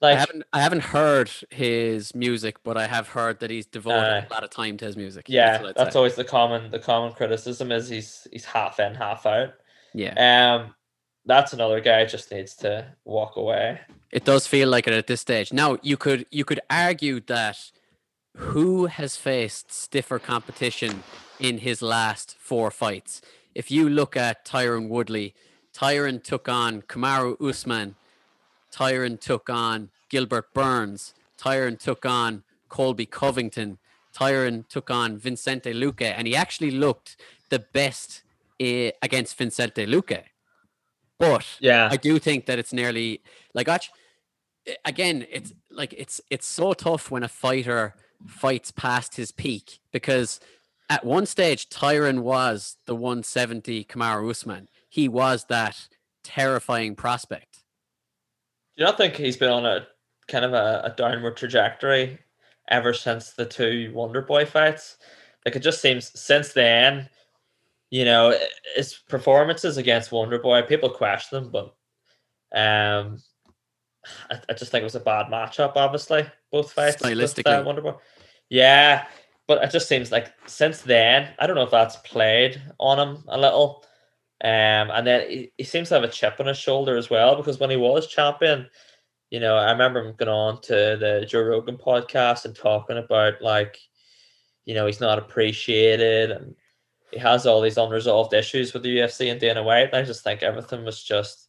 like 0.00 0.16
I 0.16 0.20
haven't 0.20 0.44
I 0.52 0.60
haven't 0.60 0.82
heard 0.82 1.30
his 1.50 2.14
music, 2.14 2.56
but 2.62 2.76
I 2.76 2.86
have 2.86 3.08
heard 3.08 3.40
that 3.40 3.50
he's 3.50 3.66
devoted 3.66 4.24
uh, 4.24 4.26
a 4.28 4.32
lot 4.32 4.44
of 4.44 4.50
time 4.50 4.76
to 4.78 4.84
his 4.84 4.96
music. 4.96 5.26
Yeah, 5.28 5.58
that's, 5.58 5.76
that's 5.76 5.96
always 5.96 6.14
the 6.14 6.24
common 6.24 6.70
the 6.70 6.78
common 6.78 7.12
criticism 7.12 7.72
is 7.72 7.88
he's 7.88 8.26
he's 8.30 8.44
half 8.44 8.78
in, 8.78 8.94
half 8.94 9.26
out. 9.26 9.54
Yeah. 9.94 10.14
Um 10.54 10.74
that's 11.26 11.52
another 11.52 11.80
guy 11.80 12.04
just 12.04 12.30
needs 12.30 12.54
to 12.56 12.86
walk 13.04 13.36
away. 13.36 13.80
It 14.10 14.24
does 14.24 14.46
feel 14.46 14.68
like 14.68 14.86
it 14.86 14.94
at 14.94 15.08
this 15.08 15.20
stage. 15.20 15.52
Now 15.52 15.78
you 15.82 15.96
could 15.96 16.26
you 16.30 16.44
could 16.44 16.60
argue 16.70 17.20
that 17.20 17.58
who 18.36 18.86
has 18.86 19.16
faced 19.16 19.72
stiffer 19.72 20.20
competition 20.20 21.02
in 21.40 21.58
his 21.58 21.82
last 21.82 22.36
four 22.38 22.70
fights? 22.70 23.20
If 23.54 23.70
you 23.70 23.88
look 23.88 24.16
at 24.16 24.44
Tyron 24.44 24.88
Woodley, 24.88 25.34
Tyron 25.74 26.22
took 26.22 26.48
on 26.48 26.82
Kamaru 26.82 27.40
Usman 27.40 27.96
Tyron 28.72 29.20
took 29.20 29.48
on 29.48 29.90
Gilbert 30.08 30.52
Burns. 30.54 31.14
Tyron 31.38 31.78
took 31.78 32.04
on 32.04 32.42
Colby 32.68 33.06
Covington. 33.06 33.78
Tyron 34.14 34.66
took 34.68 34.90
on 34.90 35.18
Vincente 35.18 35.72
Luque, 35.72 36.02
and 36.02 36.26
he 36.26 36.34
actually 36.34 36.70
looked 36.70 37.16
the 37.50 37.58
best 37.58 38.22
uh, 38.60 38.90
against 39.02 39.36
Vincente 39.36 39.86
Luque. 39.86 40.22
But 41.18 41.46
yeah, 41.60 41.88
I 41.90 41.96
do 41.96 42.18
think 42.18 42.46
that 42.46 42.58
it's 42.58 42.72
nearly 42.72 43.22
like 43.54 43.68
again, 44.84 45.26
it's 45.30 45.52
like 45.70 45.94
it's 45.96 46.20
it's 46.30 46.46
so 46.46 46.72
tough 46.72 47.10
when 47.10 47.22
a 47.22 47.28
fighter 47.28 47.94
fights 48.26 48.70
past 48.70 49.16
his 49.16 49.30
peak 49.30 49.80
because 49.92 50.40
at 50.90 51.04
one 51.04 51.26
stage 51.26 51.68
Tyron 51.68 52.20
was 52.20 52.76
the 52.86 52.94
170 52.94 53.84
Kamaru 53.84 54.30
Usman. 54.30 54.68
He 54.88 55.08
was 55.08 55.44
that 55.48 55.88
terrifying 56.24 56.94
prospect 56.94 57.47
you 58.78 58.84
not 58.84 58.96
think 58.96 59.16
he's 59.16 59.36
been 59.36 59.50
on 59.50 59.66
a 59.66 59.86
kind 60.28 60.44
of 60.44 60.54
a, 60.54 60.82
a 60.84 60.94
downward 60.96 61.36
trajectory 61.36 62.18
ever 62.68 62.94
since 62.94 63.32
the 63.32 63.44
two 63.44 63.90
Wonder 63.92 64.22
Boy 64.22 64.46
fights? 64.46 64.96
Like 65.44 65.56
it 65.56 65.60
just 65.60 65.82
seems 65.82 66.18
since 66.18 66.52
then, 66.52 67.08
you 67.90 68.04
know, 68.04 68.38
his 68.76 68.94
performances 69.08 69.76
against 69.76 70.12
Wonder 70.12 70.38
Boy, 70.38 70.62
people 70.62 70.90
question 70.90 71.42
them, 71.42 71.50
but 71.50 71.74
um, 72.54 73.18
I, 74.30 74.40
I 74.48 74.54
just 74.54 74.70
think 74.70 74.82
it 74.82 74.84
was 74.84 74.94
a 74.94 75.00
bad 75.00 75.26
matchup. 75.26 75.72
Obviously, 75.76 76.26
both 76.50 76.72
fights 76.72 77.02
with, 77.02 77.12
uh, 77.12 77.14
Stylistically. 77.14 77.64
Wonderboy. 77.64 77.98
Yeah, 78.48 79.06
but 79.46 79.62
it 79.62 79.70
just 79.70 79.88
seems 79.88 80.12
like 80.12 80.32
since 80.46 80.82
then, 80.82 81.30
I 81.38 81.46
don't 81.46 81.56
know 81.56 81.62
if 81.62 81.70
that's 81.70 81.96
played 81.96 82.60
on 82.78 82.98
him 82.98 83.24
a 83.28 83.38
little. 83.38 83.84
Um, 84.42 84.90
and 84.90 85.06
then 85.06 85.28
he, 85.28 85.52
he 85.58 85.64
seems 85.64 85.88
to 85.88 85.96
have 85.96 86.04
a 86.04 86.08
chip 86.08 86.36
on 86.38 86.46
his 86.46 86.58
shoulder 86.58 86.96
as 86.96 87.10
well 87.10 87.34
because 87.34 87.58
when 87.58 87.70
he 87.70 87.76
was 87.76 88.06
champion, 88.06 88.68
you 89.30 89.40
know, 89.40 89.56
I 89.56 89.72
remember 89.72 90.00
him 90.00 90.14
going 90.16 90.28
on 90.28 90.60
to 90.62 90.96
the 90.98 91.26
Joe 91.28 91.42
Rogan 91.42 91.76
podcast 91.76 92.44
and 92.44 92.54
talking 92.54 92.98
about 92.98 93.42
like, 93.42 93.78
you 94.64 94.74
know, 94.74 94.86
he's 94.86 95.00
not 95.00 95.18
appreciated 95.18 96.30
and 96.30 96.54
he 97.10 97.18
has 97.18 97.46
all 97.46 97.60
these 97.60 97.78
unresolved 97.78 98.32
issues 98.32 98.72
with 98.72 98.82
the 98.84 98.98
UFC 98.98 99.30
and 99.30 99.40
Dana 99.40 99.62
White. 99.62 99.88
And 99.88 99.96
I 99.96 100.02
just 100.02 100.22
think 100.22 100.42
everything 100.42 100.84
was 100.84 101.02
just 101.02 101.48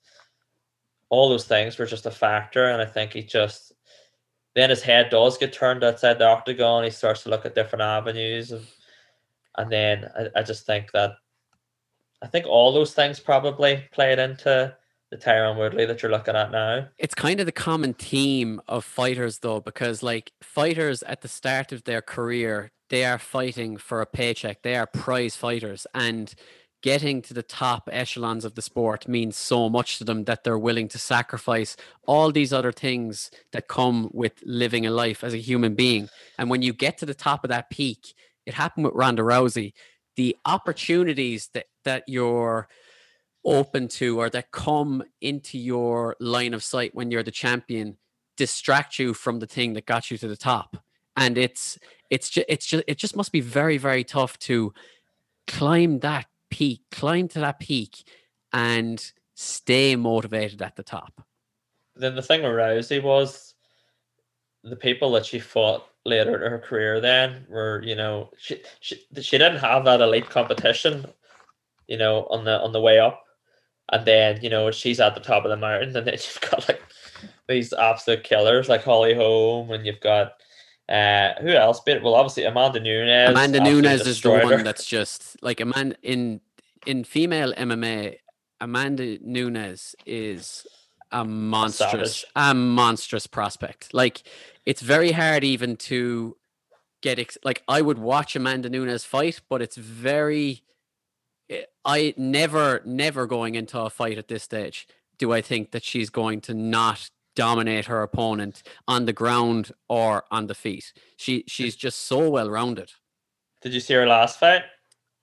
all 1.09 1.29
those 1.29 1.45
things 1.45 1.77
were 1.77 1.85
just 1.85 2.05
a 2.05 2.11
factor. 2.11 2.69
And 2.69 2.81
I 2.81 2.85
think 2.85 3.13
he 3.13 3.23
just 3.23 3.73
then 4.55 4.71
his 4.71 4.81
head 4.81 5.09
does 5.11 5.37
get 5.37 5.53
turned 5.53 5.83
outside 5.83 6.17
the 6.17 6.27
octagon. 6.27 6.83
He 6.83 6.89
starts 6.89 7.23
to 7.23 7.29
look 7.29 7.45
at 7.45 7.55
different 7.55 7.83
avenues 7.83 8.51
and 8.51 8.65
and 9.57 9.71
then 9.71 10.09
I, 10.17 10.39
I 10.39 10.43
just 10.43 10.65
think 10.65 10.91
that 10.93 11.13
I 12.21 12.27
think 12.27 12.45
all 12.45 12.73
those 12.73 12.93
things 12.93 13.19
probably 13.19 13.85
played 13.91 14.19
into 14.19 14.75
the 15.11 15.17
Tyron 15.17 15.57
Woodley 15.57 15.85
that 15.85 16.01
you're 16.01 16.11
looking 16.11 16.35
at 16.35 16.51
now. 16.51 16.87
It's 16.97 17.15
kind 17.15 17.39
of 17.39 17.45
the 17.45 17.51
common 17.51 17.93
theme 17.93 18.61
of 18.67 18.85
fighters, 18.85 19.39
though, 19.39 19.59
because 19.59 20.03
like 20.03 20.31
fighters 20.41 21.01
at 21.03 21.21
the 21.21 21.27
start 21.27 21.71
of 21.71 21.83
their 21.85 22.01
career, 22.01 22.71
they 22.89 23.05
are 23.05 23.17
fighting 23.17 23.77
for 23.77 24.01
a 24.01 24.05
paycheck. 24.05 24.61
They 24.61 24.75
are 24.75 24.85
prize 24.85 25.35
fighters, 25.35 25.87
and 25.93 26.33
getting 26.81 27.21
to 27.21 27.33
the 27.33 27.43
top 27.43 27.89
echelons 27.91 28.45
of 28.45 28.55
the 28.55 28.61
sport 28.61 29.07
means 29.07 29.35
so 29.35 29.69
much 29.69 29.97
to 29.97 30.03
them 30.03 30.23
that 30.25 30.43
they're 30.43 30.57
willing 30.57 30.87
to 30.87 30.97
sacrifice 30.97 31.75
all 32.07 32.31
these 32.31 32.53
other 32.53 32.71
things 32.71 33.31
that 33.51 33.67
come 33.67 34.09
with 34.13 34.33
living 34.43 34.85
a 34.85 34.91
life 34.91 35.23
as 35.23 35.33
a 35.33 35.37
human 35.37 35.75
being. 35.75 36.07
And 36.37 36.49
when 36.49 36.61
you 36.61 36.71
get 36.71 36.97
to 36.99 37.05
the 37.05 37.13
top 37.13 37.43
of 37.43 37.49
that 37.49 37.69
peak, 37.69 38.13
it 38.45 38.53
happened 38.53 38.85
with 38.85 38.95
Ronda 38.95 39.23
Rousey. 39.23 39.73
The 40.19 40.35
opportunities 40.43 41.49
that 41.53 41.67
that 41.85 42.03
you're 42.05 42.67
open 43.45 43.87
to 43.87 44.19
or 44.19 44.29
that 44.29 44.51
come 44.51 45.01
into 45.21 45.57
your 45.57 46.17
line 46.19 46.53
of 46.53 46.61
sight 46.61 46.93
when 46.93 47.09
you're 47.09 47.23
the 47.23 47.31
champion 47.31 47.95
distract 48.35 48.99
you 48.99 49.13
from 49.13 49.39
the 49.39 49.47
thing 49.47 49.71
that 49.75 49.85
got 49.85 50.11
you 50.11 50.17
to 50.17 50.27
the 50.27 50.35
top. 50.35 50.75
And 51.15 51.37
it's 51.37 51.79
it's 52.09 52.29
just 52.29 52.45
it's 52.49 52.65
just 52.65 52.83
it 52.85 52.97
just 52.97 53.15
must 53.15 53.31
be 53.31 53.39
very 53.39 53.77
very 53.77 54.03
tough 54.03 54.37
to 54.39 54.73
climb 55.47 55.99
that 55.99 56.25
peak 56.49 56.81
climb 56.91 57.29
to 57.29 57.39
that 57.39 57.61
peak 57.61 58.03
and 58.51 59.13
stay 59.35 59.95
motivated 59.95 60.61
at 60.61 60.75
the 60.75 60.83
top. 60.83 61.23
Then 61.95 62.15
the 62.15 62.21
thing 62.21 62.43
with 62.43 62.51
Rousey 62.51 63.01
was 63.01 63.48
the 64.63 64.75
people 64.75 65.11
that 65.13 65.25
she 65.25 65.39
fought 65.39 65.85
later 66.05 66.43
in 66.43 66.51
her 66.51 66.59
career 66.59 66.99
then 66.99 67.45
were, 67.49 67.81
you 67.83 67.95
know, 67.95 68.29
she 68.37 68.61
she, 68.79 68.97
she 69.21 69.37
didn't 69.37 69.59
have 69.59 69.85
that 69.85 70.01
elite 70.01 70.29
competition, 70.29 71.05
you 71.87 71.97
know, 71.97 72.27
on 72.29 72.43
the 72.45 72.59
on 72.59 72.71
the 72.71 72.81
way 72.81 72.99
up. 72.99 73.23
And 73.91 74.05
then, 74.05 74.39
you 74.43 74.49
know, 74.49 74.69
she's 74.69 74.99
at 74.99 75.15
the 75.15 75.21
top 75.21 75.45
of 75.45 75.49
the 75.49 75.57
mountain 75.57 75.95
and 75.95 76.05
then 76.07 76.13
you've 76.13 76.41
got 76.41 76.67
like 76.67 76.81
these 77.47 77.73
absolute 77.73 78.23
killers 78.23 78.69
like 78.69 78.83
Holly 78.83 79.13
Holm 79.13 79.71
and 79.71 79.85
you've 79.85 80.01
got 80.01 80.33
uh 80.87 81.33
who 81.39 81.49
else 81.49 81.79
bit 81.81 82.01
well 82.01 82.15
obviously 82.15 82.43
Amanda 82.43 82.79
Nunes. 82.79 83.29
Amanda 83.29 83.59
Nunes 83.59 84.07
is 84.07 84.21
the 84.21 84.31
one 84.31 84.49
her. 84.49 84.63
that's 84.63 84.85
just 84.85 85.41
like 85.43 85.59
Amanda 85.59 85.95
in 86.03 86.41
in 86.85 87.03
female 87.03 87.53
MMA. 87.53 88.17
Amanda 88.61 89.17
Nunes 89.21 89.95
is 90.05 90.65
a 91.11 91.25
monstrous, 91.25 92.25
a 92.35 92.53
monstrous 92.53 93.27
prospect. 93.27 93.93
Like 93.93 94.23
it's 94.65 94.81
very 94.81 95.11
hard 95.11 95.43
even 95.43 95.75
to 95.77 96.37
get 97.01 97.19
ex- 97.19 97.37
like 97.43 97.63
I 97.67 97.81
would 97.81 97.97
watch 97.97 98.35
Amanda 98.35 98.69
Nunes 98.69 99.05
fight, 99.05 99.41
but 99.49 99.61
it's 99.61 99.77
very. 99.77 100.63
eh, 101.49 101.63
I 101.85 102.13
never, 102.17 102.81
never 102.85 103.25
going 103.25 103.55
into 103.55 103.79
a 103.79 103.89
fight 103.89 104.17
at 104.17 104.27
this 104.27 104.43
stage 104.43 104.87
do 105.19 105.33
I 105.33 105.41
think 105.41 105.71
that 105.71 105.83
she's 105.83 106.09
going 106.09 106.41
to 106.41 106.53
not 106.55 107.11
dominate 107.35 107.85
her 107.85 108.01
opponent 108.01 108.63
on 108.87 109.05
the 109.05 109.13
ground 109.13 109.71
or 109.87 110.23
on 110.31 110.47
the 110.47 110.55
feet. 110.55 110.91
She 111.17 111.43
she's 111.47 111.75
just 111.75 112.07
so 112.07 112.29
well 112.29 112.49
rounded. 112.49 112.93
Did 113.61 113.73
you 113.73 113.81
see 113.81 113.93
her 113.93 114.07
last 114.07 114.39
fight? 114.39 114.63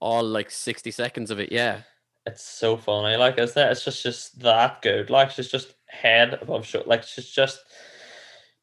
All 0.00 0.22
like 0.22 0.50
sixty 0.50 0.90
seconds 0.90 1.30
of 1.30 1.40
it, 1.40 1.50
yeah. 1.50 1.80
It's 2.26 2.42
so 2.42 2.76
funny, 2.76 3.16
like 3.16 3.38
isn't 3.38 3.60
it? 3.60 3.70
It's 3.70 3.84
just 3.84 4.02
just 4.02 4.40
that 4.40 4.82
good. 4.82 5.10
Like 5.10 5.30
she's 5.30 5.48
just 5.48 5.74
head 5.86 6.38
above 6.42 6.66
shoulder. 6.66 6.88
Like 6.88 7.04
she's 7.04 7.30
just 7.30 7.60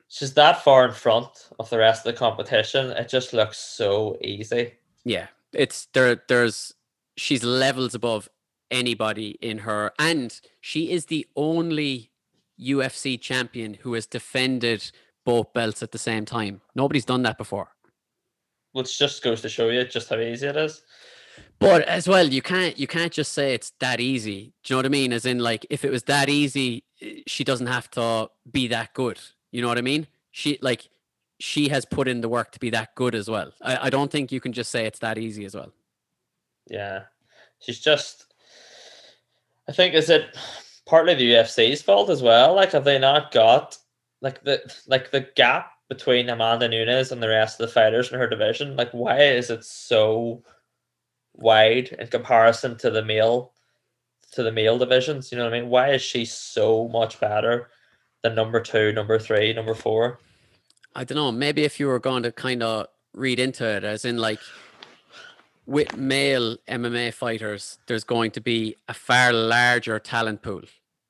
she's 0.10 0.34
that 0.34 0.64
far 0.64 0.86
in 0.86 0.94
front 0.94 1.50
of 1.60 1.70
the 1.70 1.78
rest 1.78 2.06
of 2.06 2.14
the 2.14 2.20
competition. 2.20 2.92
It 2.92 3.08
just 3.08 3.32
looks 3.32 3.58
so 3.58 4.18
easy. 4.22 4.74
Yeah, 5.06 5.28
it's 5.54 5.88
there. 5.94 6.22
There's 6.28 6.74
she's 7.16 7.44
levels 7.44 7.96
above 7.96 8.28
anybody 8.70 9.38
in 9.42 9.60
her, 9.60 9.94
and 9.98 10.40
she 10.60 10.92
is 10.92 11.06
the 11.06 11.26
only 11.36 12.12
UFC 12.60 13.20
champion 13.20 13.76
who 13.76 13.94
has 13.94 14.06
defended 14.06 14.92
both 15.26 15.54
belts 15.54 15.82
at 15.82 15.92
the 15.92 15.98
same 15.98 16.26
time. 16.26 16.62
Nobody's 16.76 17.06
done 17.06 17.24
that 17.24 17.38
before. 17.38 17.70
Which 18.74 18.98
just 18.98 19.24
goes 19.24 19.42
to 19.42 19.50
show 19.50 19.70
you 19.70 19.86
just 19.86 20.10
how 20.10 20.20
easy 20.20 20.48
it 20.48 20.58
is. 20.58 20.82
But 21.64 21.84
as 21.84 22.10
well, 22.10 22.28
you 22.28 22.42
can't 22.42 22.78
you 22.78 22.88
can't 22.88 23.12
just 23.12 23.32
say 23.32 23.54
it's 23.54 23.72
that 23.80 24.00
easy. 24.02 24.54
Do 24.64 24.74
you 24.74 24.76
know 24.76 24.78
what 24.80 24.86
I 24.86 24.90
mean? 24.90 25.14
As 25.14 25.26
in, 25.26 25.40
like, 25.40 25.66
if 25.70 25.86
it 25.86 25.92
was 25.92 26.04
that 26.04 26.28
easy, 26.28 26.84
eh, 27.02 27.22
she 27.26 27.46
doesn't 27.46 27.68
have 27.68 27.90
to 27.92 28.30
be 28.52 28.68
that 28.68 28.94
good. 28.94 29.20
You 29.52 29.62
know 29.62 29.70
what 29.70 29.78
I 29.78 29.82
mean? 29.82 30.08
She 30.32 30.60
like 30.62 30.90
she 31.40 31.70
has 31.70 31.86
put 31.86 32.08
in 32.08 32.22
the 32.22 32.30
work 32.30 32.52
to 32.52 32.60
be 32.60 32.70
that 32.72 32.96
good 32.96 33.16
as 33.16 33.30
well. 33.30 33.54
I, 33.62 33.88
I 33.88 33.90
don't 33.90 34.12
think 34.12 34.32
you 34.32 34.42
can 34.42 34.52
just 34.52 34.72
say 34.72 34.86
it's 34.86 35.00
that 35.00 35.18
easy 35.18 35.46
as 35.46 35.56
well. 35.56 35.72
Yeah. 36.68 37.04
She's 37.60 37.80
just 37.80 38.34
I 39.70 39.72
think 39.72 39.94
is 39.94 40.10
it 40.10 40.38
partly 40.86 41.14
the 41.14 41.32
UFC's 41.34 41.82
fault 41.82 42.10
as 42.10 42.22
well? 42.22 42.56
Like 42.56 42.72
have 42.72 42.84
they 42.84 43.00
not 43.00 43.32
got 43.32 43.78
like 44.22 44.44
the 44.44 44.62
like 44.88 45.12
the 45.12 45.28
gap 45.36 45.72
between 45.88 46.30
Amanda 46.30 46.68
Nunes 46.68 47.12
and 47.12 47.22
the 47.22 47.30
rest 47.30 47.60
of 47.60 47.68
the 47.68 47.74
fighters 47.74 48.12
in 48.12 48.20
her 48.20 48.28
division? 48.28 48.76
Like 48.76 48.92
why 48.92 49.22
is 49.22 49.50
it 49.50 49.64
so 49.64 50.44
wide 51.36 51.96
in 52.00 52.08
comparison 52.08 52.78
to 52.80 52.90
the 52.90 53.04
male 53.04 53.54
to 54.34 54.44
the 54.44 54.52
male 54.52 54.78
divisions? 54.78 55.32
You 55.32 55.38
know 55.38 55.46
what 55.46 55.54
I 55.54 55.62
mean? 55.62 55.70
Why 55.70 55.92
is 55.92 56.02
she 56.02 56.26
so 56.26 56.88
much 56.88 57.20
better 57.20 57.70
than 58.24 58.36
number 58.36 58.60
two, 58.60 58.92
number 58.92 59.20
three, 59.20 59.54
number 59.54 59.76
four? 59.76 60.20
I 60.96 61.04
don't 61.04 61.16
know. 61.16 61.32
Maybe 61.32 61.64
if 61.64 61.80
you 61.80 61.88
were 61.88 62.00
going 62.00 62.24
to 62.24 62.32
kind 62.32 62.64
of 62.64 62.88
read 63.14 63.40
into 63.40 63.66
it, 63.66 63.84
as 63.84 64.06
in 64.06 64.18
like 64.18 64.40
with 65.66 65.96
male 65.96 66.58
MMA 66.68 67.14
fighters, 67.14 67.78
there's 67.88 68.04
going 68.04 68.32
to 68.32 68.42
be 68.42 68.76
a 68.88 68.94
far 68.94 69.32
larger 69.32 70.00
talent 70.00 70.42
pool. 70.42 70.62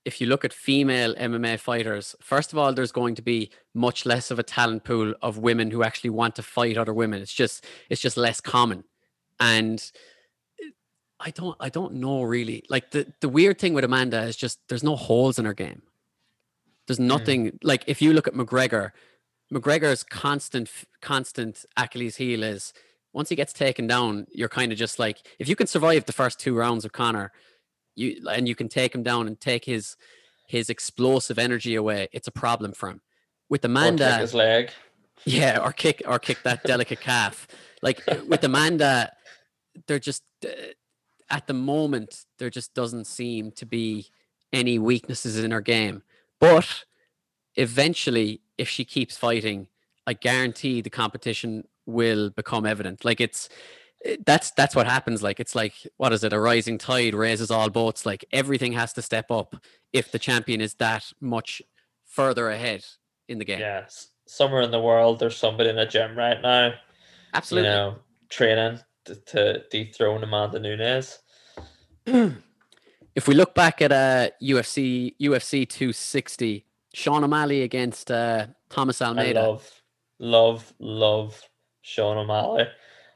If 0.06 0.20
you 0.20 0.28
look 0.28 0.44
at 0.44 0.52
female 0.52 1.16
MMA 1.16 1.60
fighters, 1.60 2.16
first 2.22 2.52
of 2.52 2.60
all, 2.60 2.74
there's 2.74 2.92
going 2.92 3.16
to 3.16 3.22
be 3.22 3.50
much 3.74 4.06
less 4.06 4.32
of 4.32 4.40
a 4.40 4.44
talent 4.44 4.84
pool 4.84 5.14
of 5.22 5.38
women 5.38 5.72
who 5.72 5.82
actually 5.82 6.10
want 6.10 6.36
to 6.36 6.44
fight 6.44 6.78
other 6.78 6.94
women. 6.94 7.22
It's 7.22 7.34
just 7.34 7.66
it's 7.90 8.02
just 8.02 8.18
less 8.18 8.42
common, 8.42 8.84
and 9.40 9.92
I 11.24 11.32
don't 11.32 11.56
I 11.60 11.70
don't 11.70 11.96
know 11.96 12.24
really. 12.24 12.64
Like 12.70 12.92
the 12.92 13.12
the 13.22 13.30
weird 13.30 13.60
thing 13.60 13.74
with 13.74 13.84
Amanda 13.84 14.22
is 14.24 14.36
just 14.36 14.60
there's 14.68 14.84
no 14.84 14.96
holes 14.96 15.40
in 15.40 15.46
her 15.46 15.54
game. 15.54 15.82
There's 16.88 17.00
nothing 17.00 17.60
like 17.64 17.84
if 17.88 18.02
you 18.02 18.12
look 18.14 18.28
at 18.28 18.34
McGregor, 18.34 18.92
McGregor's 19.52 20.04
constant 20.04 20.70
constant 21.02 21.66
Achilles 21.78 22.18
heel 22.18 22.44
is 22.44 22.74
once 23.14 23.30
he 23.30 23.36
gets 23.36 23.54
taken 23.54 23.88
down, 23.88 24.28
you're 24.32 24.50
kind 24.50 24.72
of 24.72 24.78
just 24.78 25.00
like 25.00 25.26
if 25.40 25.48
you 25.48 25.56
can 25.56 25.68
survive 25.68 26.06
the 26.06 26.14
first 26.14 26.40
two 26.40 26.56
rounds 26.58 26.84
of 26.84 26.92
Conor, 26.92 27.32
you 27.96 28.22
and 28.30 28.48
you 28.48 28.56
can 28.56 28.68
take 28.68 28.94
him 28.94 29.04
down 29.04 29.28
and 29.28 29.40
take 29.40 29.64
his 29.66 29.96
his 30.48 30.70
explosive 30.70 31.40
energy 31.40 31.76
away, 31.76 32.10
it's 32.12 32.28
a 32.28 32.32
problem 32.32 32.74
for 32.74 32.90
him. 32.90 33.02
With 33.50 33.64
Amanda, 33.64 34.18
his 34.18 34.34
leg. 34.34 34.72
yeah, 35.26 35.60
or 35.64 35.72
kick 35.72 36.02
or 36.06 36.20
kick 36.20 36.44
that 36.44 36.64
delicate 36.64 37.00
calf. 37.00 37.48
Like 37.82 38.02
with 38.28 38.44
Amanda, 38.44 39.12
they're 39.88 40.00
just 40.00 40.24
uh, 40.46 40.50
at 41.34 41.48
the 41.48 41.54
moment 41.54 42.26
there 42.38 42.52
just 42.52 42.76
doesn't 42.76 43.06
seem 43.06 43.52
to 43.54 43.66
be 43.66 44.06
any 44.54 44.78
weaknesses 44.78 45.44
in 45.44 45.50
her 45.50 45.62
game. 45.62 46.04
But 46.40 46.86
eventually, 47.56 48.42
if 48.60 48.70
she 48.70 48.86
keeps 48.86 49.18
fighting, 49.18 49.68
I 50.06 50.14
guarantee 50.14 50.82
the 50.82 50.92
competition 50.92 51.68
will 51.88 52.30
become 52.30 52.68
evident. 52.68 53.04
Like 53.04 53.20
it's 53.20 53.50
eh, 54.06 54.18
that's 54.28 54.52
that's 54.52 54.76
what 54.76 54.86
happens. 54.86 55.24
Like 55.24 55.40
it's 55.40 55.56
like 55.56 55.74
what 55.98 56.14
is 56.14 56.24
it? 56.24 56.34
A 56.34 56.40
rising 56.40 56.78
tide 56.78 57.16
raises 57.16 57.50
all 57.50 57.70
boats. 57.72 58.06
Like 58.06 58.24
everything 58.32 58.74
has 58.74 58.94
to 58.94 59.02
step 59.02 59.32
up 59.32 59.56
if 59.92 60.12
the 60.12 60.20
champion 60.20 60.62
is 60.62 60.76
that 60.76 61.12
much 61.20 61.64
further 62.06 62.52
ahead 62.52 62.86
in 63.28 63.40
the 63.40 63.46
game. 63.46 63.60
Yes. 63.60 64.10
Somewhere 64.28 64.62
in 64.62 64.70
the 64.70 64.80
world 64.80 65.20
there's 65.20 65.36
somebody 65.36 65.72
in 65.72 65.80
a 65.80 65.88
gym 65.88 66.16
right 66.16 66.40
now, 66.40 66.76
Absolutely. 67.34 67.70
you 67.70 67.76
know, 67.76 67.96
training 68.30 68.80
to, 69.06 69.16
to 69.16 69.64
dethrone 69.70 70.24
Amanda 70.24 70.60
Nunes. 70.60 71.20
if 72.06 73.28
we 73.28 73.36
look 73.36 73.56
back 73.56 73.82
at 73.82 73.92
uh, 73.92 74.30
UFC 74.42 75.16
UFC 75.22 75.68
260, 75.68 76.66
Sean 76.94 77.24
O'Malley 77.24 77.64
against 77.64 78.12
uh, 78.12 78.48
Thomas 78.70 79.02
Almeida. 79.02 79.40
I 79.40 79.44
love, 79.44 79.82
love, 80.20 80.74
love 80.80 81.42
Sean 81.82 82.18
O'Malley. 82.18 82.66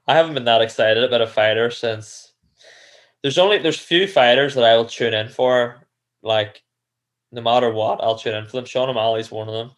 I 0.07 0.15
haven't 0.15 0.35
been 0.35 0.45
that 0.45 0.61
excited 0.61 1.03
about 1.03 1.21
a 1.21 1.27
fighter 1.27 1.69
since. 1.69 2.33
There's 3.21 3.37
only 3.37 3.57
there's 3.57 3.79
few 3.79 4.07
fighters 4.07 4.55
that 4.55 4.63
I 4.63 4.75
will 4.77 4.85
tune 4.85 5.13
in 5.13 5.27
for. 5.27 5.77
Like, 6.23 6.63
no 7.31 7.41
matter 7.41 7.71
what, 7.71 8.01
I'll 8.01 8.17
tune 8.17 8.35
in 8.35 8.45
for 8.45 8.57
them. 8.57 8.65
Sean 8.65 8.89
O'Malley's 8.89 9.31
one 9.31 9.47
of 9.47 9.53
them. 9.53 9.71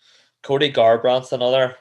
Cody 0.44 0.72
Garbrandt's 0.72 1.32
another. 1.32 1.76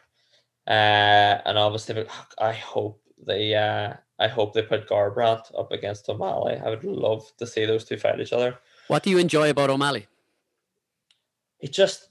Uh, 0.67 1.41
and 1.45 1.59
obviously, 1.59 2.07
I 2.39 2.53
hope 2.53 3.01
they 3.27 3.55
uh, 3.55 3.95
I 4.19 4.29
hope 4.29 4.53
they 4.53 4.63
put 4.63 4.89
Garbrandt 4.89 5.57
up 5.59 5.71
against 5.71 6.09
O'Malley. 6.09 6.57
I 6.65 6.71
would 6.71 6.85
love 6.85 7.31
to 7.39 7.47
see 7.47 7.65
those 7.65 7.85
two 7.85 7.97
fight 7.97 8.21
each 8.21 8.33
other. 8.33 8.59
What 8.89 9.03
do 9.03 9.11
you 9.11 9.19
enjoy 9.19 9.51
about 9.51 9.71
O'Malley? 9.71 10.07
It 11.61 11.73
just, 11.73 12.09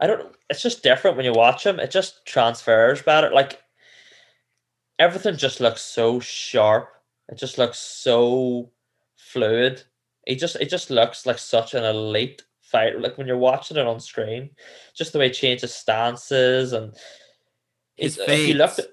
I 0.00 0.06
don't. 0.06 0.34
It's 0.50 0.62
just 0.62 0.82
different 0.82 1.16
when 1.16 1.26
you 1.26 1.32
watch 1.32 1.64
him. 1.64 1.78
It 1.78 1.90
just 1.90 2.24
transfers 2.26 3.02
better. 3.02 3.30
Like 3.30 3.62
everything 4.98 5.36
just 5.36 5.60
looks 5.60 5.82
so 5.82 6.20
sharp. 6.20 6.88
It 7.28 7.38
just 7.38 7.58
looks 7.58 7.78
so 7.78 8.70
fluid. 9.16 9.82
It 10.26 10.36
just 10.36 10.56
it 10.56 10.70
just 10.70 10.90
looks 10.90 11.26
like 11.26 11.38
such 11.38 11.74
an 11.74 11.84
elite 11.84 12.42
fight. 12.60 13.00
Like 13.00 13.18
when 13.18 13.26
you're 13.26 13.38
watching 13.38 13.76
it 13.76 13.86
on 13.86 14.00
screen, 14.00 14.50
just 14.94 15.12
the 15.12 15.18
way 15.18 15.28
he 15.28 15.34
changes 15.34 15.74
stances 15.74 16.72
and 16.72 16.94
his. 17.96 18.18
Looked 18.18 18.78
at, 18.80 18.86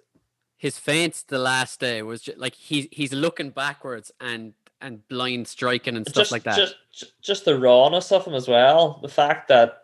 his 0.60 0.78
feints 0.78 1.24
the 1.24 1.40
last 1.40 1.80
day 1.80 2.02
was 2.02 2.22
just, 2.22 2.38
like 2.38 2.54
he's 2.54 2.88
he's 2.92 3.14
looking 3.14 3.50
backwards 3.50 4.12
and 4.20 4.54
and 4.82 5.08
blind 5.08 5.48
striking 5.48 5.96
and 5.96 6.06
stuff 6.06 6.24
just, 6.24 6.32
like 6.34 6.44
that. 6.44 6.58
Just 6.92 7.22
just 7.22 7.46
the 7.46 7.58
rawness 7.58 8.12
of 8.12 8.26
him 8.26 8.34
as 8.34 8.48
well. 8.48 9.00
The 9.02 9.08
fact 9.08 9.48
that 9.48 9.84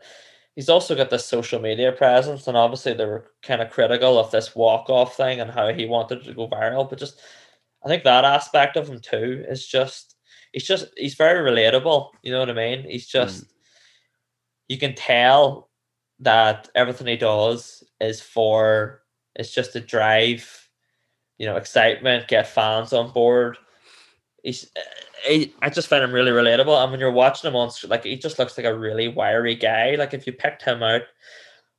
he's 0.54 0.68
also 0.68 0.94
got 0.94 1.10
this 1.10 1.26
social 1.26 1.62
media 1.62 1.94
presence, 1.94 2.46
and 2.48 2.58
obviously 2.58 2.92
they 2.92 3.06
were 3.06 3.32
kind 3.42 3.62
of 3.62 3.72
critical 3.72 4.20
of 4.20 4.32
this 4.32 4.54
walk 4.54 4.90
off 4.90 5.16
thing 5.16 5.40
and 5.40 5.50
how 5.50 5.72
he 5.74 5.86
wanted 5.86 6.26
to 6.26 6.34
go 6.34 6.50
viral. 6.50 6.90
But 6.90 7.00
just 7.00 7.22
I 7.86 7.88
think 7.88 8.04
that 8.04 8.26
aspect 8.26 8.76
of 8.76 8.90
him 8.90 9.00
too 9.00 9.46
is 9.48 9.66
just 9.66 10.18
he's 10.52 10.66
just 10.66 10.88
he's 10.98 11.16
very 11.16 11.50
relatable. 11.50 12.10
You 12.22 12.34
know 12.34 12.40
what 12.40 12.50
I 12.50 12.54
mean? 12.54 12.84
He's 12.84 13.08
just 13.08 13.46
mm. 13.46 13.50
you 14.68 14.78
can 14.78 14.94
tell 14.94 15.70
that 16.20 16.68
everything 16.76 17.08
he 17.08 17.16
does 17.16 17.82
is 18.02 18.20
for 18.20 19.04
it's 19.36 19.54
just 19.54 19.76
a 19.76 19.82
drive, 19.82 20.65
you 21.38 21.46
know, 21.46 21.58
excitement, 21.58 22.28
get 22.28 22.48
fans 22.48 22.94
on 22.94 23.12
board. 23.12 23.58
He's, 24.44 24.72
eh, 24.76 24.82
he, 25.28 25.56
I 25.62 25.70
just 25.70 25.88
find 25.88 26.04
him 26.04 26.12
really 26.12 26.32
relatable. 26.32 26.82
And 26.82 26.92
when 26.92 27.00
you're 27.00 27.12
watching 27.12 27.50
him 27.50 27.56
on, 27.56 27.72
like, 27.88 28.04
he 28.04 28.16
just 28.18 28.40
looks 28.40 28.58
like 28.58 28.66
a 28.66 28.78
really 28.78 29.08
wiry 29.08 29.56
guy. 29.56 29.96
Like, 29.96 30.14
if 30.14 30.28
you 30.28 30.34
picked 30.34 30.62
him 30.62 30.84
out 30.84 31.02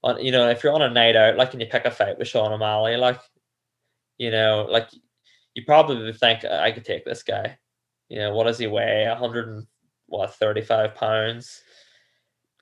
on, 0.03 0.23
you 0.23 0.33
know, 0.33 0.49
if 0.49 0.63
you're 0.63 0.73
on 0.73 0.83
a 0.83 0.91
night 0.91 1.17
out, 1.17 1.37
like, 1.37 1.53
and 1.53 1.61
you 1.61 1.69
pick 1.69 1.85
a 1.85 1.91
fight 1.91 2.19
with 2.19 2.29
Sean 2.29 2.53
O'Malley, 2.53 2.97
like, 2.97 3.21
you 4.19 4.31
know, 4.31 4.67
like, 4.69 4.89
you 5.55 5.65
probably 5.65 6.13
think 6.13 6.45
I 6.45 6.71
could 6.71 6.85
take 6.85 7.05
this 7.05 7.23
guy. 7.23 7.59
You 8.09 8.19
know, 8.19 8.35
what 8.35 8.45
does 8.45 8.59
he 8.59 8.67
weigh? 8.67 9.07
100 9.09 9.49
and 9.49 9.67
what, 10.07 10.35
35 10.35 10.95
pounds. 10.95 11.63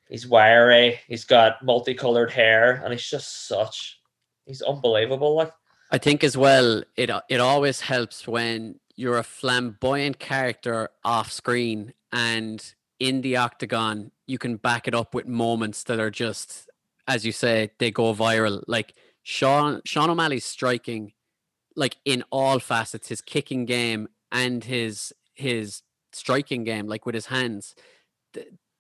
He's 0.08 0.26
wiry. 0.26 1.00
He's 1.08 1.24
got 1.24 1.64
multicolored 1.64 2.30
hair, 2.30 2.82
and 2.84 2.92
he's 2.92 3.08
just 3.08 3.48
such 3.48 3.98
he's 4.46 4.62
unbelievable. 4.62 5.34
Like 5.34 5.52
I 5.94 5.98
think 5.98 6.24
as 6.24 6.36
well, 6.36 6.82
it 6.96 7.08
it 7.28 7.38
always 7.38 7.80
helps 7.82 8.26
when 8.26 8.80
you're 8.96 9.16
a 9.16 9.22
flamboyant 9.22 10.18
character 10.18 10.88
off 11.04 11.30
screen 11.30 11.94
and 12.10 12.74
in 12.98 13.20
the 13.20 13.36
octagon, 13.36 14.10
you 14.26 14.36
can 14.36 14.56
back 14.56 14.88
it 14.88 14.94
up 14.94 15.14
with 15.14 15.28
moments 15.28 15.84
that 15.84 16.00
are 16.00 16.10
just, 16.10 16.68
as 17.06 17.24
you 17.24 17.30
say, 17.30 17.70
they 17.78 17.92
go 17.92 18.12
viral. 18.12 18.64
Like 18.66 18.94
Sean 19.22 19.82
Sean 19.84 20.10
O'Malley's 20.10 20.44
striking, 20.44 21.12
like 21.76 21.94
in 22.04 22.24
all 22.32 22.58
facets, 22.58 23.06
his 23.06 23.20
kicking 23.20 23.64
game 23.64 24.08
and 24.32 24.64
his 24.64 25.12
his 25.34 25.82
striking 26.12 26.64
game, 26.64 26.88
like 26.88 27.06
with 27.06 27.14
his 27.14 27.26
hands, 27.26 27.76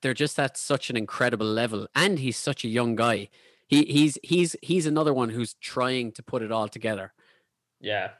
they're 0.02 0.14
just 0.14 0.36
at 0.40 0.56
such 0.56 0.90
an 0.90 0.96
incredible 0.96 1.46
level. 1.46 1.86
And 1.94 2.18
he's 2.18 2.36
such 2.36 2.64
a 2.64 2.68
young 2.68 2.96
guy 2.96 3.28
he 3.74 3.84
he's 3.84 4.18
he's 4.22 4.56
he's 4.62 4.86
another 4.86 5.12
one 5.12 5.28
who's 5.28 5.54
trying 5.54 6.12
to 6.12 6.22
put 6.22 6.42
it 6.42 6.52
all 6.52 6.68
together. 6.68 7.12
Yeah, 7.80 8.10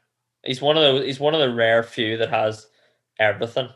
he's 0.43 0.61
one 0.61 0.77
of 0.77 0.83
the 0.83 1.05
he's 1.05 1.19
one 1.19 1.33
of 1.33 1.39
the 1.39 1.53
rare 1.53 1.83
few 1.83 2.17
that 2.17 2.29
has 2.29 2.67
everything. 3.19 3.69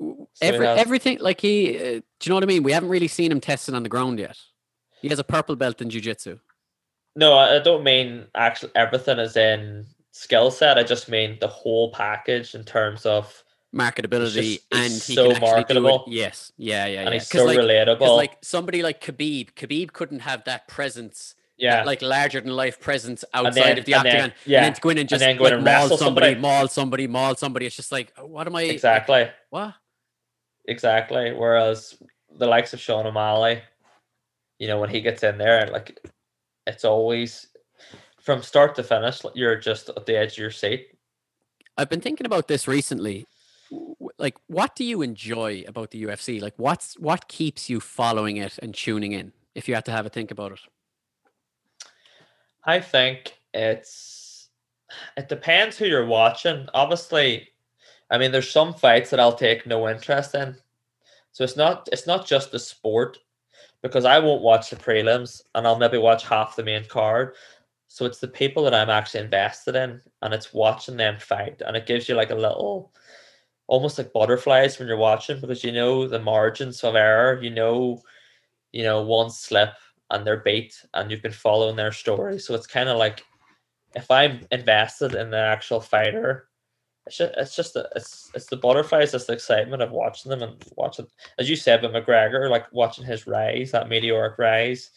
So 0.00 0.28
Every 0.40 0.66
has... 0.66 0.78
everything 0.78 1.18
like 1.20 1.40
he, 1.40 1.76
uh, 1.76 1.80
do 1.80 2.22
you 2.22 2.28
know 2.28 2.34
what 2.36 2.44
I 2.44 2.46
mean? 2.46 2.62
We 2.62 2.72
haven't 2.72 2.88
really 2.88 3.08
seen 3.08 3.30
him 3.30 3.40
testing 3.40 3.74
on 3.74 3.82
the 3.82 3.88
ground 3.88 4.18
yet. 4.18 4.38
He 5.02 5.08
has 5.08 5.18
a 5.18 5.24
purple 5.24 5.56
belt 5.56 5.82
in 5.82 5.90
jiu-jitsu. 5.90 6.38
No, 7.16 7.36
I 7.36 7.58
don't 7.58 7.84
mean 7.84 8.26
actually 8.34 8.72
everything 8.76 9.18
is 9.18 9.36
in 9.36 9.84
skill 10.12 10.50
set. 10.50 10.78
I 10.78 10.84
just 10.84 11.08
mean 11.08 11.36
the 11.40 11.48
whole 11.48 11.92
package 11.92 12.54
in 12.54 12.64
terms 12.64 13.04
of 13.04 13.44
marketability 13.74 14.54
just, 14.54 14.66
and 14.72 14.92
he 14.92 15.14
so 15.14 15.32
can 15.32 15.40
marketable. 15.40 16.04
Yes, 16.08 16.52
yeah, 16.56 16.86
yeah, 16.86 16.92
yeah. 16.92 17.00
and 17.02 17.14
he's 17.14 17.28
so 17.28 17.44
like, 17.44 17.58
relatable. 17.58 18.16
Like 18.16 18.38
somebody 18.42 18.82
like 18.82 19.00
Khabib, 19.02 19.52
Khabib 19.54 19.92
couldn't 19.92 20.20
have 20.20 20.44
that 20.44 20.68
presence. 20.68 21.34
Yeah, 21.56 21.76
that, 21.76 21.86
like 21.86 22.00
larger 22.00 22.40
than 22.40 22.52
life 22.52 22.80
presence 22.80 23.22
outside 23.34 23.54
then, 23.54 23.78
of 23.78 23.84
the 23.84 23.94
octagon. 23.94 24.18
Then, 24.18 24.32
yeah, 24.46 24.64
and 24.64 24.74
then 24.74 24.80
go 24.80 24.88
in 24.88 24.98
and 24.98 25.08
just 25.08 25.22
and 25.22 25.38
like, 25.38 25.52
and 25.52 25.64
maul 25.64 25.88
somebody, 25.88 25.98
somebody, 25.98 26.34
maul 26.36 26.68
somebody, 26.68 27.06
maul 27.06 27.36
somebody. 27.36 27.66
It's 27.66 27.76
just 27.76 27.92
like, 27.92 28.12
what 28.18 28.46
am 28.46 28.56
I 28.56 28.62
exactly? 28.62 29.20
Like, 29.20 29.34
what? 29.50 29.74
Exactly. 30.66 31.32
Whereas 31.32 31.98
the 32.38 32.46
likes 32.46 32.72
of 32.72 32.80
Sean 32.80 33.06
O'Malley, 33.06 33.60
you 34.58 34.68
know, 34.68 34.80
when 34.80 34.88
he 34.88 35.00
gets 35.00 35.22
in 35.22 35.36
there, 35.36 35.68
like 35.70 36.00
it's 36.66 36.84
always 36.84 37.48
from 38.20 38.42
start 38.42 38.74
to 38.76 38.82
finish, 38.82 39.20
you're 39.34 39.56
just 39.56 39.88
at 39.90 40.06
the 40.06 40.16
edge 40.16 40.32
of 40.32 40.38
your 40.38 40.50
seat. 40.50 40.88
I've 41.76 41.88
been 41.88 42.00
thinking 42.00 42.26
about 42.26 42.48
this 42.48 42.68
recently 42.68 43.26
like 44.18 44.36
what 44.46 44.74
do 44.76 44.84
you 44.84 45.02
enjoy 45.02 45.64
about 45.66 45.90
the 45.90 46.04
UFC? 46.04 46.40
Like 46.40 46.54
what's 46.56 46.94
what 46.98 47.28
keeps 47.28 47.70
you 47.70 47.80
following 47.80 48.36
it 48.36 48.58
and 48.62 48.74
tuning 48.74 49.12
in? 49.12 49.32
If 49.54 49.68
you 49.68 49.74
had 49.74 49.84
to 49.86 49.92
have 49.92 50.06
a 50.06 50.10
think 50.10 50.30
about 50.30 50.52
it, 50.52 50.60
I 52.64 52.80
think 52.80 53.38
it's 53.54 54.48
it 55.16 55.28
depends 55.28 55.78
who 55.78 55.86
you're 55.86 56.06
watching. 56.06 56.68
Obviously, 56.74 57.48
I 58.10 58.18
mean, 58.18 58.32
there's 58.32 58.50
some 58.50 58.74
fights 58.74 59.10
that 59.10 59.20
I'll 59.20 59.34
take 59.34 59.66
no 59.66 59.88
interest 59.88 60.34
in, 60.34 60.56
so 61.32 61.44
it's 61.44 61.56
not 61.56 61.88
it's 61.92 62.06
not 62.06 62.26
just 62.26 62.52
the 62.52 62.58
sport 62.58 63.18
because 63.82 64.04
I 64.04 64.18
won't 64.18 64.42
watch 64.42 64.70
the 64.70 64.76
prelims 64.76 65.42
and 65.54 65.66
I'll 65.66 65.78
maybe 65.78 65.98
watch 65.98 66.26
half 66.26 66.56
the 66.56 66.62
main 66.62 66.84
card. 66.84 67.34
So 67.88 68.04
it's 68.04 68.18
the 68.18 68.28
people 68.28 68.62
that 68.64 68.74
I'm 68.74 68.90
actually 68.90 69.24
invested 69.24 69.74
in, 69.74 70.00
and 70.22 70.32
it's 70.32 70.54
watching 70.54 70.96
them 70.96 71.18
fight, 71.18 71.60
and 71.66 71.76
it 71.76 71.86
gives 71.86 72.08
you 72.08 72.14
like 72.14 72.30
a 72.30 72.36
little 72.36 72.92
almost 73.70 73.96
like 73.96 74.12
butterflies 74.12 74.78
when 74.78 74.88
you're 74.88 74.96
watching 74.96 75.40
because 75.40 75.62
you 75.62 75.70
know 75.70 76.08
the 76.08 76.18
margins 76.18 76.82
of 76.82 76.96
error, 76.96 77.40
you 77.40 77.50
know, 77.50 78.02
you 78.72 78.82
know, 78.82 79.00
one 79.00 79.30
slip 79.30 79.70
and 80.10 80.26
they're 80.26 80.40
bait, 80.40 80.74
and 80.92 81.08
you've 81.08 81.22
been 81.22 81.30
following 81.30 81.76
their 81.76 81.92
story. 81.92 82.40
So 82.40 82.54
it's 82.54 82.66
kind 82.66 82.88
of 82.88 82.98
like 82.98 83.22
if 83.94 84.10
I'm 84.10 84.40
invested 84.50 85.14
in 85.14 85.30
the 85.30 85.38
actual 85.38 85.80
fighter, 85.80 86.48
it's 87.06 87.16
just 87.16 87.34
it's 87.36 87.56
just 87.56 87.74
the, 87.74 87.88
it's 87.94 88.30
it's 88.34 88.46
the 88.46 88.56
butterflies, 88.56 89.14
it's 89.14 89.26
the 89.26 89.34
excitement 89.34 89.82
of 89.82 89.92
watching 89.92 90.30
them 90.30 90.42
and 90.42 90.56
watching 90.76 91.06
as 91.38 91.48
you 91.48 91.54
said 91.54 91.80
with 91.80 91.92
McGregor, 91.92 92.50
like 92.50 92.70
watching 92.72 93.04
his 93.04 93.28
rise, 93.28 93.70
that 93.70 93.88
meteoric 93.88 94.36
rise. 94.36 94.90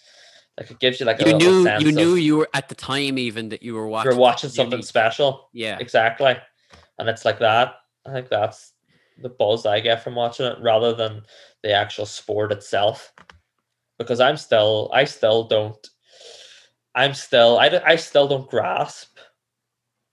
Like 0.57 0.71
it 0.71 0.79
gives 0.79 0.99
you 0.99 1.05
like 1.05 1.23
you 1.23 1.37
knew 1.37 1.69
you 1.79 1.91
knew 1.91 2.15
you 2.15 2.37
were 2.37 2.49
at 2.55 2.69
the 2.69 2.75
time 2.75 3.19
even 3.19 3.49
that 3.49 3.61
you 3.61 3.75
were 3.75 3.87
watching 3.87 4.11
you're 4.11 4.19
watching 4.19 4.49
something 4.49 4.79
unique. 4.79 4.87
special. 4.87 5.49
Yeah. 5.53 5.77
Exactly. 5.79 6.35
And 6.97 7.07
it's 7.07 7.23
like 7.23 7.37
that. 7.39 7.75
I 8.05 8.11
think 8.11 8.29
that's 8.29 8.73
the 9.21 9.29
buzz 9.29 9.65
I 9.65 9.79
get 9.79 10.03
from 10.03 10.15
watching 10.15 10.45
it 10.45 10.57
rather 10.61 10.93
than 10.93 11.23
the 11.61 11.71
actual 11.71 12.05
sport 12.05 12.51
itself. 12.51 13.13
Because 13.97 14.19
I'm 14.19 14.37
still, 14.37 14.89
I 14.93 15.05
still 15.05 15.43
don't, 15.45 15.87
I'm 16.95 17.13
still, 17.13 17.59
I, 17.59 17.81
I 17.85 17.95
still 17.95 18.27
don't 18.27 18.49
grasp 18.49 19.17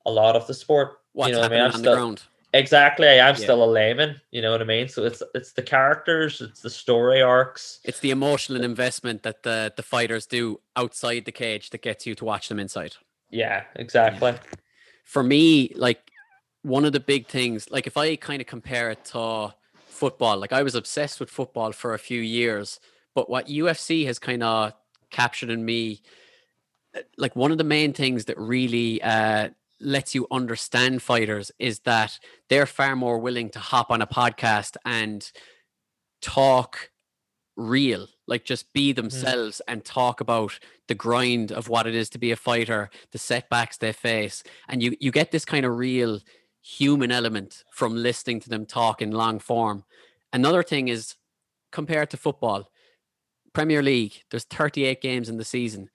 a 0.07 0.11
lot 0.11 0.37
of 0.37 0.47
the 0.47 0.55
sport. 0.55 0.99
What's 1.13 1.31
you 1.31 1.35
know 1.35 1.41
what 1.41 1.53
I 1.53 1.57
mean? 1.57 1.65
I'm 1.65 1.73
still, 1.73 2.17
Exactly, 2.53 3.09
I'm 3.09 3.37
yeah. 3.37 3.41
still 3.41 3.63
a 3.63 3.71
layman. 3.71 4.21
You 4.33 4.43
know 4.43 4.51
what 4.51 4.61
I 4.61 4.65
mean. 4.65 4.89
So 4.89 5.05
it's 5.05 5.23
it's 5.35 5.53
the 5.53 5.63
characters, 5.63 6.41
it's 6.41 6.61
the 6.61 6.71
story 6.71 7.23
arcs, 7.23 7.79
it's 7.85 8.01
the 8.01 8.11
emotional 8.11 8.65
investment 8.65 9.23
that 9.23 9.45
the 9.45 9.73
the 9.77 9.85
fighters 9.85 10.27
do 10.27 10.61
outside 10.75 11.27
the 11.27 11.33
cage 11.33 11.71
that 11.71 11.83
gets 11.83 12.07
you 12.07 12.15
to 12.17 12.25
watch 12.25 12.49
them 12.49 12.59
inside. 12.59 12.97
Yeah, 13.31 13.65
exactly. 13.77 14.35
For 15.05 15.23
me, 15.23 15.73
like 15.77 16.10
one 16.63 16.85
of 16.85 16.93
the 16.93 17.01
big 17.01 17.27
things, 17.27 17.71
like 17.71 17.87
if 17.87 17.97
I 17.97 18.17
kind 18.17 18.41
of 18.41 18.47
compare 18.47 18.91
it 18.91 19.05
to 19.07 19.55
football, 19.75 20.39
like 20.39 20.53
I 20.53 20.63
was 20.63 20.75
obsessed 20.75 21.21
with 21.21 21.31
football 21.31 21.73
for 21.73 21.95
a 21.95 21.99
few 21.99 22.21
years, 22.21 22.81
but 23.15 23.31
what 23.31 23.49
UFC 23.49 24.07
has 24.07 24.19
kind 24.19 24.43
of 24.43 24.73
captured 25.11 25.51
in 25.51 25.65
me, 25.65 26.03
uh, 26.97 27.01
like 27.17 27.35
one 27.37 27.51
of 27.53 27.59
the 27.59 27.65
main 27.65 27.93
things 27.93 28.27
that 28.27 28.39
really 28.39 29.03
uh, 29.03 29.51
lets 29.81 30.15
you 30.15 30.27
understand 30.31 31.03
fighters 31.03 31.51
is 31.59 31.81
that 31.81 32.19
they're 32.49 32.67
far 32.67 32.95
more 32.95 33.19
willing 33.19 33.51
to 33.51 33.59
hop 33.59 33.91
on 33.91 34.03
a 34.03 34.07
podcast 34.07 34.77
and 34.85 35.33
talk 36.21 36.91
real, 37.57 38.07
like 38.27 38.45
just 38.45 38.73
be 38.73 38.93
themselves 38.93 39.61
and 39.67 39.85
talk 39.85 40.21
about 40.21 40.59
the 40.89 40.95
grind 40.95 41.53
of 41.53 41.69
what 41.69 41.87
it 41.87 41.95
is 41.95 42.11
to 42.11 42.19
be 42.19 42.31
a 42.31 42.37
fighter, 42.37 42.91
the 43.13 43.19
setbacks 43.19 43.77
they 43.77 43.93
face, 43.93 44.43
and 44.69 44.83
you 44.83 44.97
you 45.01 45.11
get 45.11 45.31
this 45.31 45.45
kind 45.45 45.65
of 45.65 45.77
real 45.77 46.21
human 46.63 47.11
element 47.11 47.65
from 47.73 47.97
listening 47.97 48.41
to 48.41 48.49
them 48.49 48.67
talk 48.67 49.01
in 49.01 49.11
long 49.11 49.39
form. 49.39 49.85
Another 50.33 50.63
thing 50.63 50.89
is 50.89 51.17
compared 51.73 52.11
to 52.11 52.17
football, 52.17 52.71
Premier 53.53 53.83
League, 53.83 54.23
there's 54.31 54.45
38 54.45 55.01
games 55.01 55.29
in 55.29 55.37
the 55.37 55.45
season. 55.45 55.91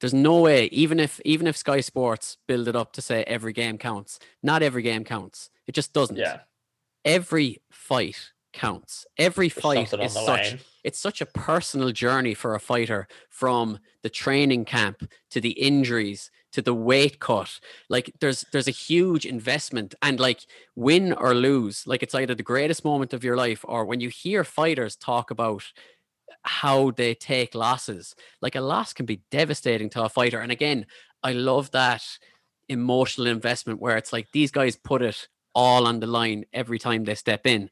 There's 0.00 0.14
no 0.14 0.40
way, 0.40 0.66
even 0.66 0.98
if 0.98 1.20
even 1.24 1.46
if 1.46 1.56
Sky 1.56 1.80
Sports 1.80 2.38
build 2.46 2.68
it 2.68 2.76
up 2.76 2.92
to 2.94 3.02
say 3.02 3.22
every 3.24 3.52
game 3.52 3.76
counts, 3.76 4.18
not 4.42 4.62
every 4.62 4.82
game 4.82 5.04
counts. 5.04 5.50
It 5.66 5.74
just 5.74 5.92
doesn't. 5.92 6.16
Yeah. 6.16 6.40
Every 7.04 7.60
fight 7.70 8.32
counts. 8.52 9.06
Every 9.18 9.50
fight 9.50 9.92
is 9.92 10.12
such 10.14 10.26
line. 10.26 10.60
It's 10.84 10.98
such 10.98 11.20
a 11.20 11.26
personal 11.26 11.92
journey 11.92 12.34
for 12.34 12.54
a 12.54 12.60
fighter 12.60 13.06
from 13.28 13.78
the 14.02 14.10
training 14.10 14.64
camp 14.64 15.10
to 15.30 15.40
the 15.40 15.50
injuries 15.50 16.30
to 16.52 16.62
the 16.62 16.74
weight 16.74 17.20
cut. 17.20 17.60
Like 17.88 18.12
there's 18.20 18.44
there's 18.52 18.68
a 18.68 18.72
huge 18.72 19.24
investment 19.24 19.94
and 20.02 20.18
like 20.18 20.40
win 20.74 21.12
or 21.12 21.34
lose 21.34 21.86
like 21.86 22.02
it's 22.02 22.14
either 22.14 22.34
the 22.34 22.42
greatest 22.42 22.84
moment 22.84 23.12
of 23.12 23.24
your 23.24 23.36
life 23.36 23.64
or 23.68 23.84
when 23.84 24.00
you 24.00 24.08
hear 24.08 24.44
fighters 24.44 24.96
talk 24.96 25.30
about 25.30 25.64
how 26.42 26.90
they 26.92 27.14
take 27.14 27.54
losses 27.54 28.14
like 28.40 28.54
a 28.54 28.60
loss 28.60 28.92
can 28.92 29.04
be 29.04 29.20
devastating 29.30 29.90
to 29.90 30.02
a 30.02 30.08
fighter. 30.08 30.40
And 30.40 30.52
again 30.52 30.86
i 31.22 31.32
love 31.32 31.70
that 31.72 32.02
emotional 32.68 33.26
investment 33.26 33.80
where 33.80 33.96
it's 33.96 34.12
like 34.12 34.28
these 34.32 34.50
guys 34.50 34.76
put 34.76 35.02
it 35.02 35.28
all 35.54 35.86
on 35.86 36.00
the 36.00 36.06
line 36.06 36.44
every 36.52 36.78
time 36.78 37.04
they 37.04 37.14
step 37.14 37.46
in 37.46 37.68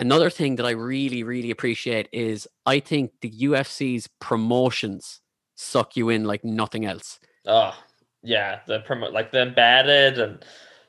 Another 0.00 0.30
thing 0.30 0.56
that 0.56 0.66
I 0.66 0.70
really, 0.70 1.22
really 1.22 1.50
appreciate 1.50 2.08
is 2.12 2.48
I 2.66 2.80
think 2.80 3.12
the 3.20 3.30
UFC's 3.30 4.08
promotions 4.20 5.20
suck 5.56 5.96
you 5.96 6.08
in 6.08 6.24
like 6.24 6.44
nothing 6.44 6.84
else. 6.86 7.20
Oh, 7.46 7.74
yeah, 8.22 8.60
the 8.66 8.80
promo 8.80 9.12
like 9.12 9.30
the 9.32 9.42
embedded 9.42 10.18
and 10.18 10.44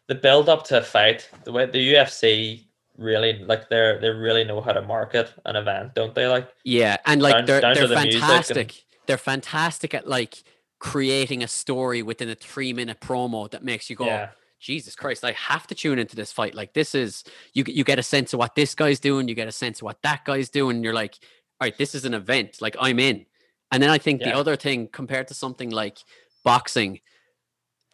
the 0.08 0.16
build 0.16 0.50
up 0.50 0.64
to 0.66 0.80
a 0.80 0.82
fight. 0.82 1.30
The 1.44 1.52
way 1.52 1.66
the 1.66 1.94
UFC 1.94 2.66
really 2.98 3.40
like 3.46 3.70
they're 3.70 4.00
they 4.00 4.10
really 4.10 4.44
know 4.44 4.62
how 4.62 4.74
to 4.74 4.82
market 4.82 5.34
an 5.46 5.56
event, 5.56 5.96
don't 5.96 6.14
they? 6.16 6.28
Like 6.28 6.50
Yeah, 6.64 6.98
and 7.06 7.22
like 7.22 7.36
Down- 7.36 7.46
they're 7.46 7.62
down 7.62 7.74
they're 7.76 7.88
the 7.88 7.96
music 7.96 8.14
and- 8.22 8.30
fantastic. 8.30 8.84
They're 9.08 9.18
fantastic 9.18 9.94
at 9.94 10.08
like 10.08 10.44
creating 10.80 11.44
a 11.44 11.48
story 11.48 12.02
within 12.02 12.30
a 12.30 12.36
three 12.36 12.74
minute 12.74 13.00
promo 13.02 13.50
that 13.52 13.64
makes 13.64 13.90
you 13.90 13.96
go, 13.96 14.06
yeah, 14.06 14.30
Jesus 14.62 14.96
Christ, 14.96 15.26
I 15.26 15.32
have 15.32 15.66
to 15.68 15.76
tune 15.76 16.00
into 16.00 16.16
this 16.16 16.32
fight. 16.32 16.56
Like 16.56 16.74
this 16.74 16.94
is 16.96 17.24
you 17.54 17.64
you 17.68 17.84
get 17.84 18.00
a 18.00 18.04
sense 18.04 18.32
of 18.32 18.40
what 18.40 18.56
this 18.56 18.76
guy's 18.76 19.00
doing, 19.00 19.28
you 19.28 19.36
get 19.36 19.48
a 19.48 19.52
sense 19.52 19.80
of 19.80 19.84
what 19.84 20.02
that 20.04 20.24
guy's 20.24 20.50
doing, 20.50 20.84
you're 20.84 20.94
like, 20.94 21.18
all 21.60 21.66
right, 21.66 21.78
this 21.78 21.96
is 21.96 22.06
an 22.06 22.14
event. 22.14 22.62
Like 22.62 22.76
I'm 22.80 23.00
in. 23.00 23.26
And 23.72 23.82
then 23.82 23.90
I 23.90 23.98
think 23.98 24.22
the 24.22 24.36
other 24.36 24.56
thing 24.56 24.88
compared 24.88 25.30
to 25.30 25.34
something 25.34 25.70
like 25.70 26.00
boxing, 26.44 27.00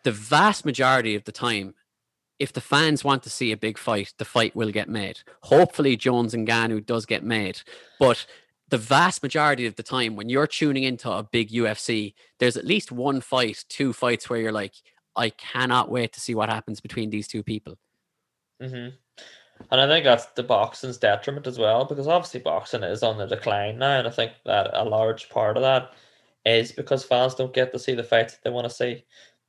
the 0.04 0.12
vast 0.12 0.66
majority 0.66 1.16
of 1.16 1.24
the 1.26 1.32
time, 1.32 1.76
if 2.40 2.52
the 2.52 2.62
fans 2.62 3.04
want 3.04 3.24
to 3.24 3.30
see 3.30 3.52
a 3.52 3.58
big 3.58 3.78
fight, 3.78 4.14
the 4.18 4.26
fight 4.26 4.56
will 4.56 4.72
get 4.72 4.90
made. 4.90 5.20
Hopefully 5.44 5.96
Jones 5.96 6.34
and 6.34 6.48
Ngannou 6.48 6.86
does 6.86 7.06
get 7.06 7.24
made. 7.24 7.62
But 8.00 8.26
the 8.70 8.78
vast 8.78 9.24
majority 9.24 9.66
of 9.66 9.76
the 9.76 9.84
time 9.84 10.16
when 10.16 10.30
you're 10.30 10.48
tuning 10.48 10.84
into 10.84 11.12
a 11.12 11.24
big 11.24 11.52
UFC, 11.52 12.14
there's 12.40 12.58
at 12.58 12.66
least 12.66 12.92
one 12.92 13.22
fight, 13.22 13.64
two 13.70 13.94
fights 13.94 14.30
where 14.30 14.40
you're 14.40 14.52
like, 14.52 14.74
I 15.18 15.32
cannot 15.32 15.90
wait 15.92 16.14
to 16.14 16.20
see 16.20 16.36
what 16.36 16.50
happens 16.50 16.80
between 16.80 17.10
these 17.10 17.28
two 17.28 17.44
people. 17.44 17.78
hmm 18.62 18.90
and 19.72 19.82
I 19.82 19.88
think 19.88 20.06
that's 20.06 20.28
the 20.28 20.44
boxing's 20.44 20.98
detriment 20.98 21.48
as 21.48 21.58
well 21.58 21.86
because 21.86 22.08
obviously 22.08 22.40
boxing 22.40 22.84
is 22.84 23.04
on 23.04 23.18
the 23.18 23.26
decline 23.26 23.80
now, 23.80 24.00
and 24.00 24.08
I 24.08 24.12
think 24.12 24.34
that 24.46 24.70
a 24.74 24.84
large 24.84 25.30
part 25.30 25.58
of 25.58 25.64
that 25.64 25.94
is 26.46 26.72
because 26.72 27.04
fans 27.04 27.36
don't 27.36 27.54
get 27.54 27.74
to 27.74 27.80
see 27.80 27.94
the 27.94 28.04
fights 28.04 28.34
that 28.34 28.44
they 28.44 28.50
want 28.50 28.66
to 28.66 28.74
see. 28.74 29.04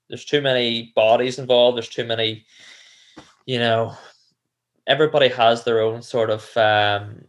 There's 0.08 0.24
too 0.24 0.40
many 0.40 0.92
bodies 0.96 1.38
involved. 1.38 1.76
There's 1.76 1.88
too 1.88 2.04
many, 2.04 2.46
you 3.46 3.58
know. 3.58 3.94
Everybody 4.86 5.28
has 5.28 5.64
their 5.64 5.82
own 5.82 6.00
sort 6.00 6.30
of 6.30 6.56
um, 6.56 7.22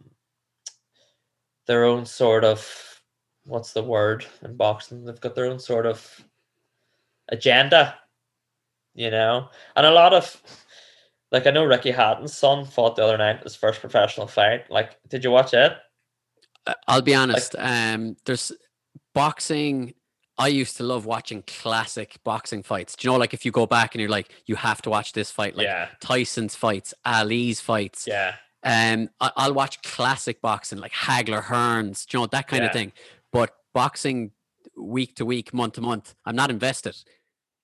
their 1.66 1.84
own 1.84 2.06
sort 2.06 2.42
of 2.42 3.02
what's 3.44 3.72
the 3.72 3.82
word 3.82 4.24
in 4.42 4.56
boxing? 4.56 5.04
They've 5.04 5.20
got 5.20 5.34
their 5.34 5.46
own 5.46 5.58
sort 5.58 5.84
of 5.84 6.24
agenda, 7.28 7.96
you 8.94 9.10
know, 9.10 9.48
and 9.76 9.86
a 9.86 9.90
lot 9.90 10.12
of 10.14 10.40
like 11.32 11.46
I 11.46 11.50
know 11.50 11.64
Ricky 11.64 11.90
Hatton's 11.90 12.36
son 12.36 12.64
fought 12.64 12.96
the 12.96 13.04
other 13.04 13.18
night 13.18 13.42
his 13.42 13.56
first 13.56 13.80
professional 13.80 14.26
fight. 14.26 14.70
Like, 14.70 14.98
did 15.08 15.24
you 15.24 15.30
watch 15.30 15.54
it? 15.54 15.72
I'll 16.86 17.02
be 17.02 17.14
honest. 17.14 17.54
um, 17.58 18.16
there's 18.26 18.52
boxing. 19.14 19.94
I 20.38 20.48
used 20.48 20.76
to 20.78 20.82
love 20.84 21.04
watching 21.06 21.42
classic 21.46 22.18
boxing 22.24 22.62
fights. 22.62 22.96
Do 22.96 23.06
you 23.06 23.12
know, 23.12 23.18
like 23.18 23.34
if 23.34 23.44
you 23.44 23.52
go 23.52 23.66
back 23.66 23.94
and 23.94 24.00
you're 24.00 24.10
like, 24.10 24.30
you 24.46 24.56
have 24.56 24.80
to 24.82 24.90
watch 24.90 25.12
this 25.12 25.30
fight, 25.30 25.56
like 25.56 25.66
yeah, 25.66 25.88
Tyson's 26.00 26.56
fights, 26.56 26.94
Ali's 27.04 27.60
fights. 27.60 28.06
yeah, 28.06 28.34
Um, 28.62 29.10
I, 29.20 29.30
I'll 29.36 29.54
watch 29.54 29.82
classic 29.82 30.40
boxing, 30.40 30.78
like 30.78 30.92
Hagler, 30.92 31.42
Hearns, 31.42 32.06
you 32.12 32.20
know 32.20 32.26
that 32.26 32.46
kind 32.48 32.62
Yeah. 32.62 32.68
of 32.68 32.72
thing. 32.72 32.92
But 33.32 33.54
boxing, 33.74 34.32
week 34.76 35.16
to 35.16 35.26
week, 35.26 35.52
month 35.52 35.74
to 35.74 35.80
month, 35.82 36.14
I'm 36.24 36.36
not 36.36 36.50
invested. 36.50 36.96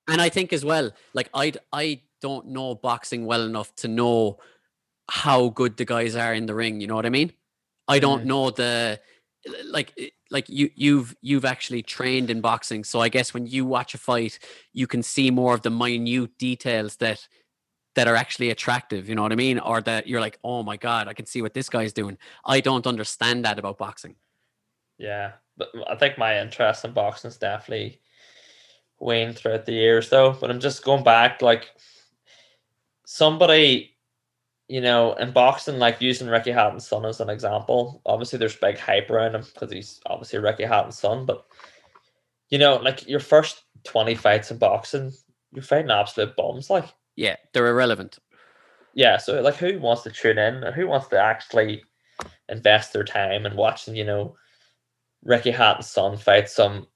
And 0.09 0.21
I 0.21 0.29
think 0.29 0.53
as 0.53 0.65
well, 0.65 0.91
like 1.15 1.29
I, 1.35 1.53
I 1.73 2.03
don't 2.21 2.49
know 2.49 2.75
boxing 2.75 3.27
well 3.27 3.43
enough 3.43 3.75
to 3.77 3.89
know 3.89 4.39
how 5.11 5.49
good 5.51 5.77
the 5.77 5.85
guys 5.85 6.17
are 6.17 6.35
in 6.35 6.47
the 6.47 6.55
ring. 6.55 6.81
You 6.81 6.87
know 6.87 6.97
what 6.97 7.07
I 7.07 7.11
mean? 7.11 7.33
I 7.89 7.99
don't 7.99 8.25
Mhm. 8.25 8.27
know 8.27 8.51
the 8.51 9.01
like 9.65 9.93
eh, 9.99 10.09
like 10.31 10.49
you 10.49 10.71
you've 10.75 11.15
you've 11.21 11.45
actually 11.45 11.83
trained 11.83 12.31
in 12.31 12.41
boxing 12.41 12.83
so 12.83 13.01
i 13.01 13.09
guess 13.09 13.33
when 13.33 13.47
you 13.47 13.65
watch 13.65 13.95
a 13.95 13.99
fight 13.99 14.39
you 14.73 14.87
can 14.87 15.03
see 15.03 15.31
more 15.31 15.55
of 15.55 15.63
the 15.63 15.71
minute 15.71 16.37
details 16.39 16.97
that 16.97 17.29
that 17.95 18.09
are 18.09 18.17
actually 18.17 18.51
attractive 18.51 19.09
you 19.09 19.15
know 19.15 19.23
what 19.23 19.33
i 19.33 19.37
mean 19.37 19.59
or 19.61 19.81
that 19.81 20.07
you're 20.07 20.21
like 20.21 20.39
oh 20.43 20.63
my 20.65 20.77
god 20.77 21.07
i 21.09 21.15
can 21.15 21.27
see 21.27 21.43
what 21.43 21.55
this 21.55 21.69
guy's 21.69 21.93
doing 21.93 22.19
i 22.45 22.61
don't 22.61 22.87
understand 22.87 23.45
that 23.45 23.59
about 23.59 23.79
boxing 23.79 24.17
yeah. 24.99 25.33
But 25.57 25.71
I 25.89 25.95
think 25.97 26.19
my 26.19 26.41
interest 26.41 26.85
in 26.85 26.93
boxing 26.93 27.29
is 27.29 27.37
definitely 27.39 28.01
waned 29.01 29.37
throughout 29.37 29.67
the 29.67 29.73
years, 29.73 30.09
though. 30.11 30.33
But 30.33 30.51
I'm 30.51 30.61
just 30.61 30.85
going 30.85 31.05
back, 31.05 31.43
like 31.43 31.71
somebody, 33.05 33.97
you 34.69 34.81
know, 34.81 35.15
in 35.15 35.33
boxing, 35.33 35.79
like 35.79 36.01
using 36.01 36.29
Ricky 36.29 36.51
Hatton's 36.51 36.87
son 36.87 37.05
as 37.05 37.21
an 37.21 37.31
example. 37.31 38.03
Obviously, 38.07 38.39
there's 38.39 38.57
big 38.57 38.79
hype 38.79 39.11
around 39.11 39.35
him 39.35 39.45
because 39.55 39.73
he's 39.73 40.01
obviously 40.07 40.39
Ricky 40.39 40.65
Hatton's 40.65 40.99
son. 40.99 41.27
But 41.27 41.45
you 42.51 42.59
know, 42.59 42.77
like 42.77 43.09
your 43.09 43.21
first 43.21 43.65
twenty 43.85 44.15
fights 44.15 44.51
in 44.51 44.59
boxing, 44.59 45.13
you're 45.53 45.63
fighting 45.63 45.91
absolute 45.91 46.37
bombs. 46.37 46.71
like. 46.71 46.85
yeah 47.17 47.37
they're 47.53 47.69
irrelevant 47.69 48.19
yeah 48.95 49.17
so 49.17 49.41
like 49.41 49.57
who 49.57 49.79
wants 49.79 50.03
to 50.03 50.11
tune 50.11 50.39
in 50.39 50.63
and 50.65 50.75
who 50.75 50.87
wants 50.87 51.09
to 51.09 51.19
actually 51.19 51.83
invest 52.49 52.93
their 52.93 53.05
time 53.05 53.47
in 53.47 53.57
watching 53.57 53.97
you 53.97 54.05
know 54.05 54.35
ricky 55.25 55.51
hatton's 55.51 55.89
son 55.89 56.17
fight 56.17 56.49
some 56.49 56.87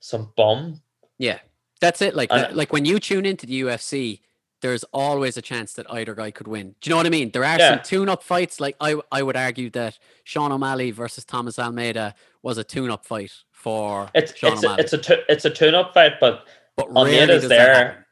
some 0.00 0.32
bum 0.36 0.80
yeah. 1.18 1.38
That's 1.80 2.02
it 2.02 2.16
like 2.16 2.30
like 2.52 2.72
when 2.72 2.84
you 2.84 2.98
tune 2.98 3.24
into 3.24 3.46
the 3.46 3.60
ufc 3.62 4.20
there's 4.60 4.82
always 4.92 5.36
a 5.36 5.42
chance 5.42 5.74
that 5.74 5.86
either 5.92 6.12
guy 6.16 6.32
could 6.32 6.48
win. 6.48 6.74
Do 6.80 6.88
you 6.88 6.90
know 6.90 6.96
what 6.96 7.06
i 7.06 7.10
mean? 7.10 7.30
There 7.30 7.44
are 7.44 7.58
Yeah. 7.58 7.76
some 7.76 7.84
tune-up 7.84 8.22
fights 8.24 8.58
like 8.58 8.74
i 8.80 8.96
i 9.12 9.22
would 9.22 9.36
argue 9.36 9.70
that 9.70 9.96
sean 10.24 10.50
o'malley 10.50 10.90
versus 10.90 11.24
thomas 11.24 11.58
almeida 11.58 12.14
was 12.42 12.58
a 12.58 12.64
tune-up 12.64 13.04
fight 13.06 13.30
for 13.52 14.10
it's 14.14 14.36
sean 14.36 14.54
it's 14.54 14.62
a, 14.62 14.66
o'malley. 14.66 14.82
it's 14.82 14.92
a 14.92 14.98
tu- 14.98 15.22
it's 15.28 15.44
a 15.44 15.50
tune-up 15.50 15.94
fight 15.94 16.14
but 16.20 16.46
but 16.76 16.88
Almeida's 16.88 17.46
there. 17.48 17.74
happen. 17.74 18.04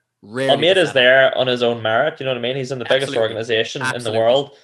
Almeida's 0.51 0.87
does 0.89 0.93
that 0.95 0.95
happen. 0.95 0.95
there 0.95 1.39
on 1.39 1.47
his 1.49 1.63
own 1.65 1.83
merit 1.83 2.21
you 2.21 2.27
know 2.27 2.31
what 2.31 2.39
i 2.39 2.41
mean? 2.41 2.55
He's 2.57 2.71
in 2.71 2.79
the 2.79 2.85
biggest 2.85 3.09
Absolutely. 3.09 3.23
organization 3.23 3.83
in 3.95 4.05
the 4.05 4.13
world. 4.13 4.57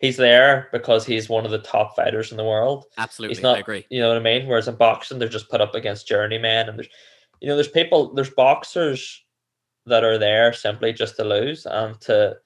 He's 0.00 0.16
there 0.18 0.68
because 0.72 1.04
he's 1.06 1.28
one 1.28 1.44
of 1.46 1.50
the 1.50 1.58
top 1.58 1.96
fighters 1.96 2.30
in 2.30 2.36
the 2.36 2.44
world. 2.44 2.84
Absolutely. 2.98 3.34
He's 3.34 3.42
not 3.42 3.56
i 3.56 3.60
agree. 3.60 3.86
you 3.90 4.00
know 4.00 4.08
what 4.08 4.16
i 4.16 4.20
mean? 4.20 4.46
Whereas 4.46 4.68
in 4.68 4.76
boxing 4.76 5.18
they're 5.18 5.28
just 5.28 5.50
put 5.50 5.60
up 5.62 5.74
against 5.74 6.06
journeymen 6.08 6.68
and 6.70 6.78
there's 6.78 6.88
you 7.40 7.48
know 7.48 7.54
there's 7.54 7.68
people 7.68 8.14
there's 8.14 8.30
boxers 8.30 9.22
that 9.86 10.04
are 10.04 10.18
there 10.18 10.52
simply 10.52 10.92
just 10.92 11.16
to 11.16 11.24
lose 11.24 11.66
and 11.66 12.00
to 12.00 12.36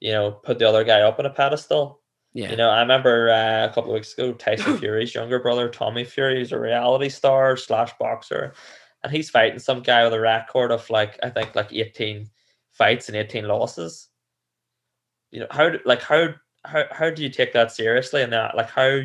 you 0.00 0.12
know 0.12 0.32
put 0.32 0.58
the 0.58 0.68
other 0.68 0.84
guy 0.84 1.00
up 1.00 1.18
on 1.18 1.26
a 1.26 1.30
pedestal. 1.30 2.00
Yeah. 2.34 2.50
You 2.50 2.56
know 2.56 2.70
i 2.70 2.80
remember 2.80 3.30
uh, 3.30 3.66
a 3.66 3.68
couple 3.74 3.90
of 3.90 3.94
weeks 3.94 4.14
ago 4.14 4.32
tyson 4.32 4.78
fury's 4.78 5.14
younger 5.14 5.38
brother 5.38 5.68
tommy 5.68 6.04
fury 6.04 6.40
is 6.40 6.52
a 6.52 6.58
reality 6.58 7.10
star 7.10 7.58
slash 7.58 7.92
boxer 8.00 8.54
and 9.02 9.12
he's 9.12 9.28
fighting 9.28 9.58
some 9.58 9.82
guy 9.82 10.02
with 10.04 10.14
a 10.14 10.20
record 10.20 10.72
of 10.72 10.88
like 10.88 11.18
i 11.22 11.28
think 11.28 11.54
like 11.54 11.72
18 11.72 12.30
fights 12.72 13.08
and 13.08 13.16
18 13.16 13.46
losses. 13.46 14.08
You 15.30 15.40
know 15.40 15.46
how 15.50 15.70
like 15.84 16.02
how 16.02 16.28
how, 16.64 16.84
how 16.90 17.10
do 17.10 17.22
you 17.22 17.28
take 17.28 17.52
that 17.52 17.72
seriously? 17.72 18.22
And 18.22 18.32
that 18.32 18.56
like 18.56 18.70
how 18.70 19.00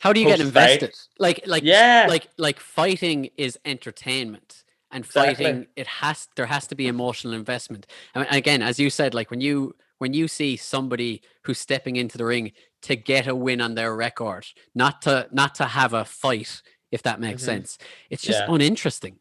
how 0.00 0.12
do 0.12 0.20
you 0.20 0.26
get 0.26 0.40
invested 0.40 0.94
like 1.18 1.40
like 1.46 1.62
yeah 1.64 2.06
like 2.08 2.26
like 2.36 2.58
fighting 2.58 3.30
is 3.36 3.58
entertainment 3.64 4.64
and 4.90 5.04
Exactly. 5.04 5.44
fighting 5.44 5.66
it 5.76 5.86
has 5.86 6.28
there 6.36 6.46
has 6.46 6.66
to 6.68 6.74
be 6.74 6.86
emotional 6.88 7.32
investment 7.34 7.86
I 8.14 8.18
mean, 8.20 8.28
again 8.30 8.60
as 8.62 8.78
you 8.80 8.90
said 8.90 9.14
like 9.14 9.30
when 9.30 9.40
you 9.40 9.74
when 9.98 10.12
you 10.14 10.26
see 10.28 10.56
somebody 10.56 11.22
who's 11.44 11.58
stepping 11.58 11.96
into 11.96 12.16
the 12.18 12.24
ring 12.24 12.52
to 12.82 12.96
get 12.96 13.26
a 13.26 13.36
win 13.36 13.60
on 13.60 13.74
their 13.74 13.94
record, 13.94 14.46
not 14.74 15.02
to 15.02 15.28
not 15.30 15.54
to 15.56 15.66
have 15.66 15.92
a 15.92 16.06
fight, 16.06 16.62
if 16.90 17.02
that 17.02 17.20
makes 17.20 17.42
Mhm. 17.42 17.46
sense. 17.52 17.78
It's 18.08 18.22
just 18.22 18.40
Yeah. 18.40 18.54
uninteresting. 18.54 19.18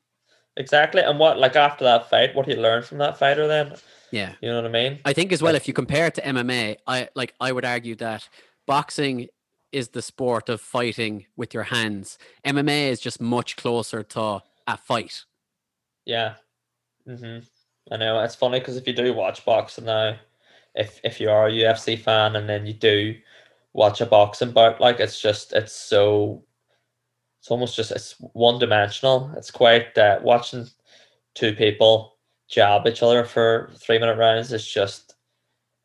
Exactly. 0.56 1.02
And 1.02 1.20
what 1.20 1.38
like 1.38 1.58
after 1.58 1.84
that 1.84 2.10
fight, 2.10 2.34
what 2.34 2.46
do 2.46 2.54
you 2.54 2.62
learn 2.62 2.82
from 2.84 2.98
that 3.00 3.18
fighter 3.18 3.46
then? 3.46 3.76
Yeah. 4.12 4.36
You 4.42 4.50
know 4.50 4.56
what 4.56 4.68
I 4.68 4.70
mean? 4.70 5.00
I 5.04 5.12
think 5.12 5.34
as 5.34 5.42
well, 5.42 5.54
if 5.56 5.68
you 5.68 5.74
compare 5.74 6.08
it 6.08 6.16
to 6.16 6.22
MMA, 6.26 6.78
I 6.88 7.10
like 7.14 7.34
I 7.42 7.52
would 7.52 7.66
argue 7.66 7.96
that 7.96 8.30
boxing 8.66 9.28
is 9.72 9.90
the 9.90 10.02
sport 10.02 10.50
of 10.50 10.62
fighting 10.62 11.26
with 11.38 11.54
your 11.54 11.64
hands. 11.64 12.18
MMA 12.46 12.90
is 12.90 13.00
just 13.00 13.22
much 13.22 13.56
closer 13.56 14.04
to 14.04 14.42
a 14.68 14.78
fight. 14.78 15.26
Yeah. 16.06 16.36
hmm 17.06 17.40
I 17.92 17.98
know. 17.98 18.22
It's 18.22 18.36
funny 18.36 18.60
because 18.60 18.78
if 18.78 18.88
you 18.88 18.94
do 18.94 19.14
watch 19.14 19.46
boxing 19.46 19.86
now, 19.86 20.18
if 20.76 21.00
if 21.04 21.20
you 21.20 21.30
are 21.30 21.48
a 21.48 21.52
UFC 21.52 21.98
fan 21.98 22.36
and 22.36 22.48
then 22.48 22.66
you 22.66 22.74
do 22.74 23.16
watch 23.74 24.02
a 24.02 24.06
boxing 24.06 24.52
bout, 24.52 24.80
like 24.80 25.00
it's 25.00 25.20
just 25.20 25.54
it's 25.54 25.74
so 25.74 26.44
it's 27.40 27.50
almost 27.50 27.76
just 27.76 27.92
it's 27.92 28.16
one 28.34 28.60
dimensional. 28.60 29.32
It's 29.38 29.52
quite 29.52 29.98
uh, 29.98 30.20
watching 30.22 30.68
two 31.36 31.54
people 31.54 32.18
jab 32.50 32.88
each 32.88 33.04
other 33.04 33.24
for 33.24 33.72
three 33.78 34.00
minute 34.00 34.18
rounds. 34.18 34.52
It's 34.52 34.72
just 34.72 35.16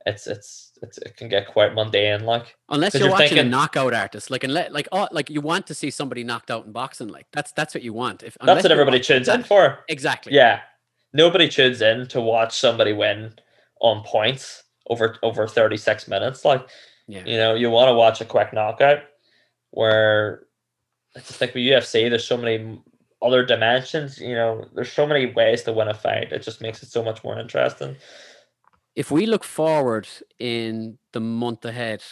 it's 0.06 0.26
it's 0.26 0.63
it's 0.82 0.98
it 0.98 1.16
can 1.16 1.28
get 1.28 1.46
quite 1.48 1.74
mundane. 1.74 2.24
Like 2.24 2.56
unless 2.68 2.94
you're, 2.94 3.04
you're 3.04 3.12
watching 3.12 3.38
a 3.38 3.44
knockout 3.44 3.94
artist, 3.94 4.30
like 4.30 4.44
unless 4.44 4.70
like 4.70 4.88
oh 4.92 5.08
like 5.12 5.30
you 5.30 5.40
want 5.40 5.66
to 5.68 5.74
see 5.74 5.90
somebody 5.90 6.24
knocked 6.24 6.50
out 6.50 6.66
in 6.66 6.72
boxing, 6.72 7.08
like 7.08 7.26
that's 7.32 7.52
that's 7.52 7.74
what 7.74 7.82
you 7.82 7.92
want. 7.92 8.22
If 8.22 8.36
that's 8.44 8.62
what 8.62 8.72
everybody 8.72 9.00
tunes 9.00 9.28
in 9.28 9.42
for. 9.42 9.80
Exactly. 9.88 10.32
Yeah. 10.34 10.60
Nobody 11.12 11.48
tunes 11.48 11.80
in 11.80 12.08
to 12.08 12.20
watch 12.20 12.58
somebody 12.58 12.92
win 12.92 13.34
on 13.80 14.02
points 14.04 14.64
over 14.88 15.16
over 15.22 15.46
36 15.46 16.08
minutes. 16.08 16.44
Like, 16.44 16.66
Yeah. 17.06 17.24
you 17.24 17.36
know, 17.36 17.54
you 17.54 17.70
want 17.70 17.88
to 17.88 17.94
watch 17.94 18.20
a 18.20 18.24
quick 18.24 18.52
knockout 18.52 19.00
where 19.70 20.46
I 21.16 21.20
just 21.20 21.34
think 21.34 21.54
with 21.54 21.62
UFC, 21.62 22.10
there's 22.10 22.26
so 22.26 22.36
many 22.36 22.80
other 23.22 23.44
dimensions, 23.44 24.18
you 24.20 24.34
know, 24.34 24.66
there's 24.74 24.92
so 24.92 25.06
many 25.06 25.26
ways 25.32 25.62
to 25.62 25.72
win 25.72 25.88
a 25.88 25.94
fight. 25.94 26.32
It 26.32 26.42
just 26.42 26.60
makes 26.60 26.82
it 26.82 26.90
so 26.90 27.02
much 27.02 27.24
more 27.24 27.38
interesting. 27.38 27.96
If 28.96 29.10
we 29.10 29.26
look 29.26 29.42
forward 29.42 30.08
in 30.38 30.98
the 31.12 31.20
month 31.20 31.64
ahead, 31.64 32.02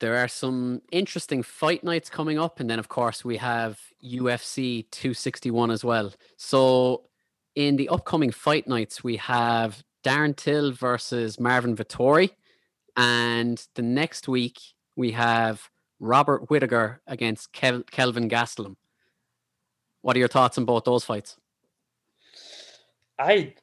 there 0.00 0.16
are 0.16 0.28
some 0.28 0.82
interesting 0.92 1.42
fight 1.42 1.82
nights 1.82 2.10
coming 2.10 2.38
up, 2.38 2.60
and 2.60 2.68
then 2.68 2.78
of 2.78 2.88
course 2.88 3.24
we 3.24 3.38
have 3.38 3.80
UFC 4.04 4.84
261 4.90 5.70
as 5.70 5.82
well. 5.82 6.12
So 6.36 7.08
in 7.54 7.76
the 7.76 7.88
upcoming 7.88 8.30
fight 8.30 8.68
nights, 8.68 9.02
we 9.02 9.16
have 9.16 9.82
Darren 10.04 10.36
Till 10.36 10.72
versus 10.72 11.40
Marvin 11.40 11.74
Vettori, 11.74 12.30
and 12.96 13.66
the 13.74 13.82
next 13.82 14.28
week 14.28 14.58
we 14.94 15.12
have 15.12 15.70
Robert 15.98 16.50
Whittaker 16.50 17.00
against 17.06 17.52
Kev- 17.54 17.90
Kelvin 17.90 18.28
Gastelum. 18.28 18.76
What 20.02 20.16
are 20.16 20.18
your 20.18 20.28
thoughts 20.28 20.58
on 20.58 20.66
both 20.66 20.84
those 20.84 21.04
fights? 21.04 21.38
I 23.18 23.54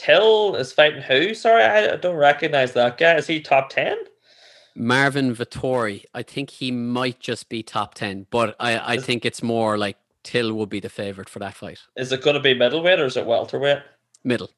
Till 0.00 0.56
is 0.56 0.72
fighting 0.72 1.02
who? 1.02 1.34
Sorry, 1.34 1.62
I 1.62 1.94
don't 1.96 2.16
recognize 2.16 2.72
that 2.72 2.96
guy. 2.96 3.16
Is 3.16 3.26
he 3.26 3.38
top 3.38 3.68
10? 3.68 3.98
Marvin 4.74 5.36
Vettori, 5.36 6.04
I 6.14 6.22
think 6.22 6.48
he 6.48 6.70
might 6.70 7.20
just 7.20 7.50
be 7.50 7.62
top 7.62 7.92
10, 7.92 8.26
but 8.30 8.56
I, 8.58 8.94
I 8.94 8.96
think 8.96 9.26
it's 9.26 9.42
more 9.42 9.76
like 9.76 9.98
Till 10.22 10.54
will 10.54 10.64
be 10.64 10.80
the 10.80 10.88
favorite 10.88 11.28
for 11.28 11.38
that 11.40 11.52
fight. 11.52 11.80
Is 11.96 12.12
it 12.12 12.22
going 12.22 12.32
to 12.32 12.40
be 12.40 12.54
middleweight 12.54 12.98
or 12.98 13.04
is 13.04 13.18
it 13.18 13.26
welterweight? 13.26 13.82
Middle. 14.24 14.50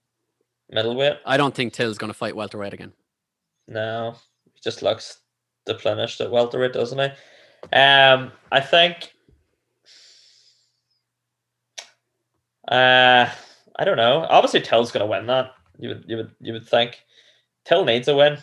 Middleweight? 0.70 1.18
I 1.26 1.36
don't 1.36 1.54
think 1.54 1.72
Till's 1.72 1.98
going 1.98 2.12
to 2.12 2.18
fight 2.18 2.36
welterweight 2.36 2.72
again. 2.72 2.92
No, 3.66 4.14
he 4.44 4.60
just 4.62 4.80
looks 4.80 5.18
deplenished 5.66 6.20
at 6.20 6.30
welterweight, 6.30 6.72
doesn't 6.72 6.98
he? 6.98 7.76
Um, 7.76 8.30
I 8.52 8.60
think. 8.60 9.12
Uh, 12.68 13.28
I 13.78 13.84
don't 13.84 13.96
know. 13.96 14.26
Obviously, 14.28 14.60
Till's 14.60 14.92
going 14.92 15.00
to 15.04 15.06
win 15.10 15.26
that. 15.26 15.52
You 15.78 15.90
would, 15.90 16.04
you 16.06 16.16
would, 16.18 16.30
you 16.40 16.52
would 16.52 16.68
think. 16.68 17.00
Till 17.64 17.84
needs 17.84 18.08
a 18.08 18.16
win. 18.16 18.38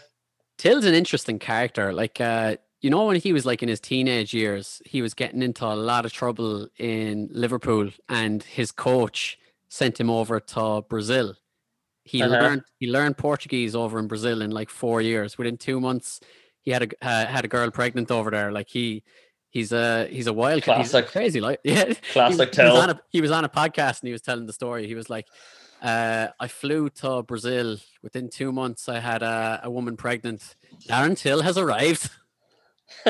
Till's 0.58 0.86
an 0.86 0.94
interesting 0.94 1.40
character. 1.40 1.92
Like, 1.94 2.20
uh, 2.22 2.56
you 2.82 2.90
know, 2.90 3.06
when 3.06 3.18
he 3.18 3.34
was 3.34 3.46
like 3.46 3.62
in 3.62 3.70
his 3.70 3.80
teenage 3.80 4.34
years, 4.34 4.82
he 4.86 5.02
was 5.02 5.14
getting 5.14 5.42
into 5.42 5.66
a 5.66 5.76
lot 5.76 6.06
of 6.06 6.14
trouble 6.14 6.68
in 6.78 7.30
Liverpool, 7.32 7.90
and 8.08 8.42
his 8.44 8.72
coach 8.72 9.38
sent 9.68 10.00
him 10.00 10.10
over 10.10 10.40
to 10.40 10.82
Brazil. 10.90 11.36
He 12.06 12.24
Uh-huh. 12.24 12.32
learned 12.32 12.64
he 12.80 12.88
learned 12.88 13.18
Portuguese 13.18 13.76
over 13.76 14.00
in 14.00 14.08
Brazil 14.08 14.42
in 14.42 14.52
like 14.52 14.70
four 14.70 15.02
years. 15.02 15.38
Within 15.38 15.58
two 15.58 15.80
months, 15.80 16.22
he 16.62 16.72
had 16.72 16.84
a 16.84 17.06
uh, 17.06 17.26
had 17.28 17.46
a 17.46 17.50
girl 17.50 17.70
pregnant 17.70 18.10
over 18.10 18.32
there. 18.32 18.52
Like 18.52 18.70
he 18.70 19.04
he's 19.50 19.72
a 19.72 20.08
he's 20.08 20.28
a 20.28 20.34
wild 20.34 20.64
cat. 20.64 20.78
He's 20.78 20.92
Classic. 20.92 21.12
crazy. 21.12 21.42
Like 21.42 21.60
yeah, 21.64 21.86
he, 21.86 21.96
Classic 22.14 22.54
he 22.54 22.62
was 22.62 22.80
on 22.80 22.90
a 22.90 23.02
he 23.10 23.22
was 23.22 23.32
on 23.32 23.46
a 23.46 23.50
podcast 23.50 24.02
and 24.02 24.08
he 24.08 24.12
was 24.12 24.22
telling 24.22 24.46
the 24.46 24.54
story. 24.54 24.88
He 24.88 24.96
was 24.96 25.10
like, 25.10 25.28
uh, 25.82 26.28
I 26.40 26.48
flew 26.48 26.90
to 27.02 27.24
Brazil. 27.24 27.78
Within 28.02 28.30
two 28.30 28.52
months, 28.52 28.88
I 28.90 29.00
had 29.00 29.24
a, 29.24 29.62
a 29.64 29.72
woman 29.72 29.98
pregnant. 29.98 30.56
Darren 30.88 31.18
Till 31.18 31.42
has 31.42 31.58
arrived. 31.58 32.10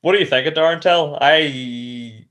what 0.00 0.12
do 0.12 0.18
you 0.18 0.26
think 0.26 0.46
of 0.46 0.54
Darren 0.54 0.80
Till? 0.80 1.18
I 1.20 2.26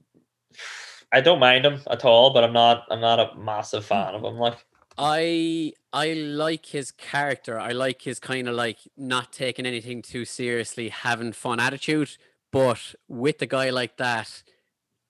I 1.12 1.22
don't 1.22 1.40
mind 1.40 1.66
him 1.66 1.80
at 1.90 2.06
all, 2.06 2.34
but 2.34 2.44
I'm 2.44 2.54
not 2.54 2.86
I'm 2.90 3.02
not 3.02 3.20
a 3.20 3.36
massive 3.38 3.86
fan 3.86 4.16
of 4.16 4.24
him. 4.24 4.38
Like 4.38 4.58
I 4.98 5.74
I 6.04 6.14
like 6.14 6.66
his 6.68 6.92
character. 6.92 7.60
I 7.60 7.72
like 7.72 8.02
his 8.10 8.20
kind 8.20 8.48
of 8.50 8.56
like 8.56 8.80
not 8.96 9.32
taking 9.34 9.66
anything 9.66 10.02
too 10.02 10.26
seriously, 10.26 10.90
having 10.90 11.34
fun 11.34 11.60
attitude. 11.60 12.10
But 12.52 12.82
with 13.08 13.42
a 13.42 13.46
guy 13.46 13.70
like 13.72 13.98
that, 13.98 14.44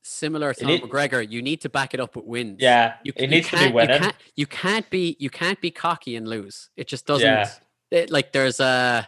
similar 0.02 0.54
to 0.54 0.66
need- 0.66 0.82
McGregor, 0.84 1.22
you 1.30 1.42
need 1.42 1.60
to 1.62 1.70
back 1.70 1.94
it 1.94 2.00
up 2.00 2.16
with 2.16 2.26
wins. 2.26 2.58
yeah, 2.60 2.96
you, 3.04 3.12
he 3.16 3.24
you 3.24 3.28
needs 3.28 3.48
to 3.50 3.56
be 3.58 3.64
can't- 3.64 3.76
winning. 3.76 3.96
You 3.96 4.00
can't, 4.02 4.16
you 4.42 4.48
can't 4.48 4.90
be 4.90 5.16
you 5.20 5.30
can't 5.30 5.62
be 5.62 5.72
cocky 5.72 6.16
and 6.16 6.26
lose. 6.28 6.70
It 6.78 6.88
just 6.88 7.06
doesn't. 7.06 7.28
Yeah. 7.28 7.50
it- 7.92 8.10
like 8.10 8.32
there's 8.32 8.60
a 8.60 9.08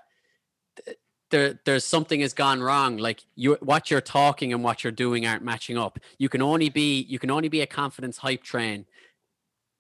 there 1.32 1.60
there's 1.66 1.86
something 1.86 2.20
has 2.22 2.34
gone 2.34 2.60
wrong. 2.62 2.98
Like 2.98 3.20
you 3.36 3.58
what 3.62 3.90
you're 3.90 4.02
talking 4.20 4.52
and 4.54 4.64
what 4.64 4.84
you're 4.84 4.92
doing 5.06 5.26
aren't 5.26 5.44
matching 5.44 5.78
up. 5.78 5.98
You 6.18 6.28
can 6.28 6.42
only 6.42 6.70
be 6.70 7.02
you 7.14 7.20
can 7.20 7.32
only 7.32 7.50
be 7.50 7.62
a 7.62 7.68
confidence 7.68 8.18
hype 8.18 8.44
train 8.44 8.86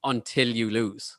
until 0.03 0.47
you 0.47 0.69
lose. 0.69 1.17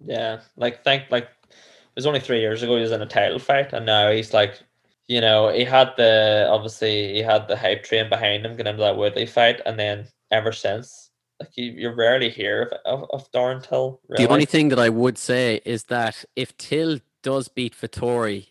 Yeah, 0.00 0.40
like 0.56 0.84
think 0.84 1.04
like 1.10 1.24
it 1.24 1.96
was 1.96 2.06
only 2.06 2.20
three 2.20 2.40
years 2.40 2.62
ago 2.62 2.76
he 2.76 2.82
was 2.82 2.92
in 2.92 3.02
a 3.02 3.06
title 3.06 3.38
fight, 3.38 3.72
and 3.72 3.86
now 3.86 4.10
he's 4.10 4.34
like, 4.34 4.60
you 5.06 5.20
know, 5.20 5.50
he 5.50 5.64
had 5.64 5.92
the 5.96 6.48
obviously 6.50 7.14
he 7.14 7.20
had 7.20 7.48
the 7.48 7.56
hype 7.56 7.84
train 7.84 8.08
behind 8.08 8.44
him 8.44 8.56
going 8.56 8.66
into 8.66 8.82
that 8.82 8.96
Woodley 8.96 9.26
fight, 9.26 9.60
and 9.66 9.78
then 9.78 10.06
ever 10.30 10.52
since, 10.52 11.10
like 11.40 11.56
you, 11.56 11.72
you 11.72 11.90
rarely 11.90 12.30
hear 12.30 12.72
of 12.84 13.02
of, 13.02 13.10
of 13.12 13.32
Darren 13.32 13.62
Till. 13.62 14.00
Really. 14.08 14.26
The 14.26 14.32
only 14.32 14.46
thing 14.46 14.68
that 14.70 14.78
I 14.78 14.88
would 14.88 15.18
say 15.18 15.60
is 15.64 15.84
that 15.84 16.24
if 16.36 16.56
Till 16.56 17.00
does 17.22 17.48
beat 17.48 17.74
Vettori, 17.74 18.48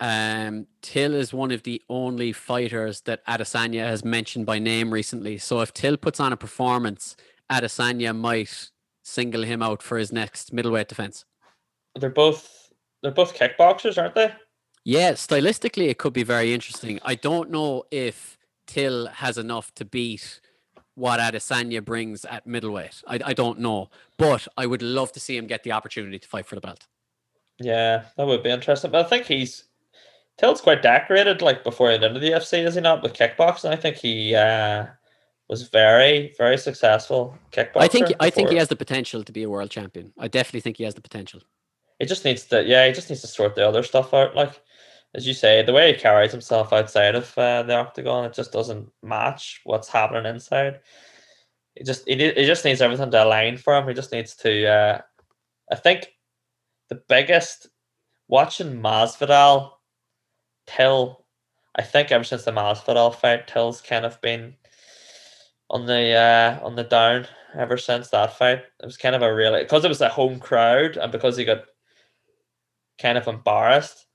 um, 0.00 0.66
Till 0.82 1.14
is 1.14 1.32
one 1.32 1.50
of 1.50 1.62
the 1.62 1.82
only 1.88 2.32
fighters 2.32 3.02
that 3.02 3.26
Adesanya 3.26 3.86
has 3.86 4.04
mentioned 4.04 4.46
by 4.46 4.58
name 4.58 4.92
recently. 4.92 5.38
So 5.38 5.60
if 5.60 5.72
Till 5.72 5.96
puts 5.96 6.20
on 6.20 6.32
a 6.32 6.36
performance, 6.36 7.16
Adesanya 7.50 8.16
might 8.16 8.70
single 9.06 9.42
him 9.42 9.62
out 9.62 9.82
for 9.82 9.98
his 9.98 10.12
next 10.12 10.52
middleweight 10.52 10.88
defense. 10.88 11.24
they're 11.94 12.10
both 12.10 12.72
they're 13.02 13.12
both 13.12 13.38
kickboxers, 13.38 14.00
aren't 14.00 14.16
they? 14.16 14.32
Yeah, 14.84 15.12
stylistically, 15.12 15.88
it 15.88 15.98
could 15.98 16.12
be 16.12 16.22
very 16.22 16.52
interesting. 16.52 16.98
I 17.04 17.14
don't 17.14 17.50
know 17.50 17.84
if 17.90 18.36
Till 18.66 19.06
has 19.06 19.38
enough 19.38 19.72
to 19.74 19.84
beat 19.84 20.40
what 20.94 21.20
Adesanya 21.20 21.84
brings 21.84 22.24
at 22.24 22.46
middleweight. 22.46 23.02
I, 23.06 23.20
I 23.24 23.32
don't 23.32 23.60
know, 23.60 23.90
but 24.16 24.48
I 24.56 24.66
would 24.66 24.82
love 24.82 25.12
to 25.12 25.20
see 25.20 25.36
him 25.36 25.46
get 25.46 25.62
the 25.62 25.72
opportunity 25.72 26.18
to 26.18 26.28
fight 26.28 26.46
for 26.46 26.54
the 26.56 26.60
belt. 26.60 26.86
Yeah, 27.58 28.04
that 28.16 28.26
would 28.26 28.42
be 28.42 28.50
interesting. 28.50 28.90
But 28.90 29.06
I 29.06 29.08
think 29.08 29.26
he's 29.26 29.64
Till's 30.38 30.60
quite 30.60 30.82
decorated. 30.82 31.42
Like 31.42 31.62
before 31.62 31.90
he 31.90 31.94
went 31.98 32.04
into 32.04 32.20
the 32.20 32.32
UFC, 32.32 32.66
is 32.66 32.74
he 32.74 32.80
not 32.80 33.02
with 33.02 33.14
kickboxing? 33.14 33.70
I 33.70 33.76
think 33.76 33.96
he 33.96 34.34
uh, 34.34 34.86
was 35.48 35.68
very 35.68 36.34
very 36.36 36.58
successful 36.58 37.36
kickboxer. 37.52 37.82
I 37.82 37.88
think 37.88 38.12
I 38.20 38.30
think 38.30 38.50
he 38.50 38.56
has 38.56 38.68
the 38.68 38.76
potential 38.76 39.22
to 39.22 39.32
be 39.32 39.42
a 39.44 39.50
world 39.50 39.70
champion. 39.70 40.12
I 40.18 40.28
definitely 40.28 40.60
think 40.60 40.76
he 40.76 40.84
has 40.84 40.94
the 40.94 41.00
potential. 41.00 41.40
He 41.98 42.06
just 42.06 42.24
needs 42.24 42.44
to, 42.46 42.62
yeah, 42.62 42.86
he 42.86 42.92
just 42.92 43.08
needs 43.08 43.22
to 43.22 43.26
sort 43.26 43.54
the 43.54 43.66
other 43.66 43.82
stuff 43.82 44.12
out. 44.12 44.36
Like, 44.36 44.60
as 45.14 45.26
you 45.26 45.32
say, 45.32 45.62
the 45.62 45.72
way 45.72 45.92
he 45.92 45.98
carries 45.98 46.30
himself 46.30 46.72
outside 46.72 47.14
of 47.14 47.32
uh, 47.38 47.62
the 47.62 47.74
octagon, 47.74 48.26
it 48.26 48.34
just 48.34 48.52
doesn't 48.52 48.90
match 49.02 49.62
what's 49.64 49.88
happening 49.88 50.26
inside. 50.26 50.80
He 51.74 51.84
just, 51.84 52.06
he, 52.06 52.14
ne- 52.14 52.34
he 52.34 52.44
just 52.44 52.64
needs 52.66 52.82
everything 52.82 53.10
to 53.10 53.24
align 53.24 53.56
for 53.56 53.74
him. 53.76 53.88
He 53.88 53.94
just 53.94 54.12
needs 54.12 54.34
to. 54.36 54.66
Uh, 54.66 55.00
I 55.72 55.76
think 55.76 56.08
the 56.90 57.00
biggest 57.08 57.68
watching 58.28 58.80
Masvidal, 58.80 59.70
Till. 60.66 61.24
I 61.78 61.82
think 61.82 62.10
ever 62.10 62.24
since 62.24 62.44
the 62.44 62.52
Masvidal 62.52 63.14
fight, 63.14 63.46
Till's 63.46 63.80
kind 63.80 64.04
of 64.04 64.20
been 64.20 64.54
on 65.70 65.86
the 65.86 66.12
uh, 66.12 66.64
on 66.64 66.76
the 66.76 66.84
down 66.84 67.26
ever 67.56 67.76
since 67.76 68.08
that 68.08 68.36
fight. 68.36 68.62
It 68.80 68.86
was 68.86 68.96
kind 68.96 69.14
of 69.14 69.22
a 69.22 69.34
really 69.34 69.62
because 69.62 69.84
it 69.84 69.88
was 69.88 70.00
a 70.00 70.08
home 70.08 70.38
crowd 70.38 70.96
and 70.96 71.10
because 71.10 71.36
he 71.36 71.44
got 71.44 71.64
kind 73.00 73.18
of 73.18 73.26
embarrassed. 73.26 74.06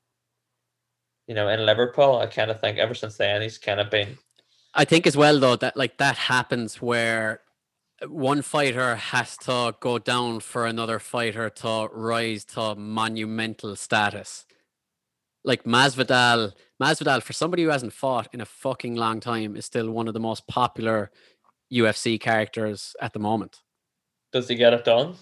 You 1.27 1.35
know, 1.35 1.47
in 1.47 1.65
Liverpool, 1.65 2.17
I 2.17 2.25
kind 2.27 2.51
of 2.51 2.59
think 2.59 2.77
ever 2.77 2.93
since 2.93 3.17
then 3.17 3.41
he's 3.41 3.57
kind 3.57 3.79
of 3.79 3.89
been. 3.89 4.17
I 4.73 4.85
think 4.85 5.05
as 5.05 5.17
well 5.17 5.39
though 5.39 5.55
that 5.57 5.75
like 5.75 5.97
that 5.97 6.17
happens 6.17 6.81
where 6.81 7.41
one 8.07 8.41
fighter 8.41 8.95
has 8.95 9.37
to 9.37 9.75
go 9.79 9.99
down 9.99 10.39
for 10.39 10.65
another 10.65 10.99
fighter 10.99 11.49
to 11.49 11.89
rise 11.91 12.43
to 12.45 12.75
monumental 12.75 13.75
status. 13.75 14.45
Like 15.43 15.63
Masvidal, 15.63 16.53
Masvidal 16.81 17.21
for 17.21 17.33
somebody 17.33 17.63
who 17.63 17.69
hasn't 17.69 17.93
fought 17.93 18.27
in 18.33 18.41
a 18.41 18.45
fucking 18.45 18.95
long 18.95 19.19
time 19.19 19.55
is 19.55 19.65
still 19.65 19.91
one 19.91 20.07
of 20.07 20.13
the 20.13 20.19
most 20.19 20.47
popular 20.47 21.11
UFC 21.71 22.19
characters 22.19 22.95
at 23.01 23.13
the 23.13 23.19
moment. 23.19 23.59
Does 24.31 24.47
he 24.47 24.55
get 24.55 24.73
it 24.73 24.85
done? 24.85 25.15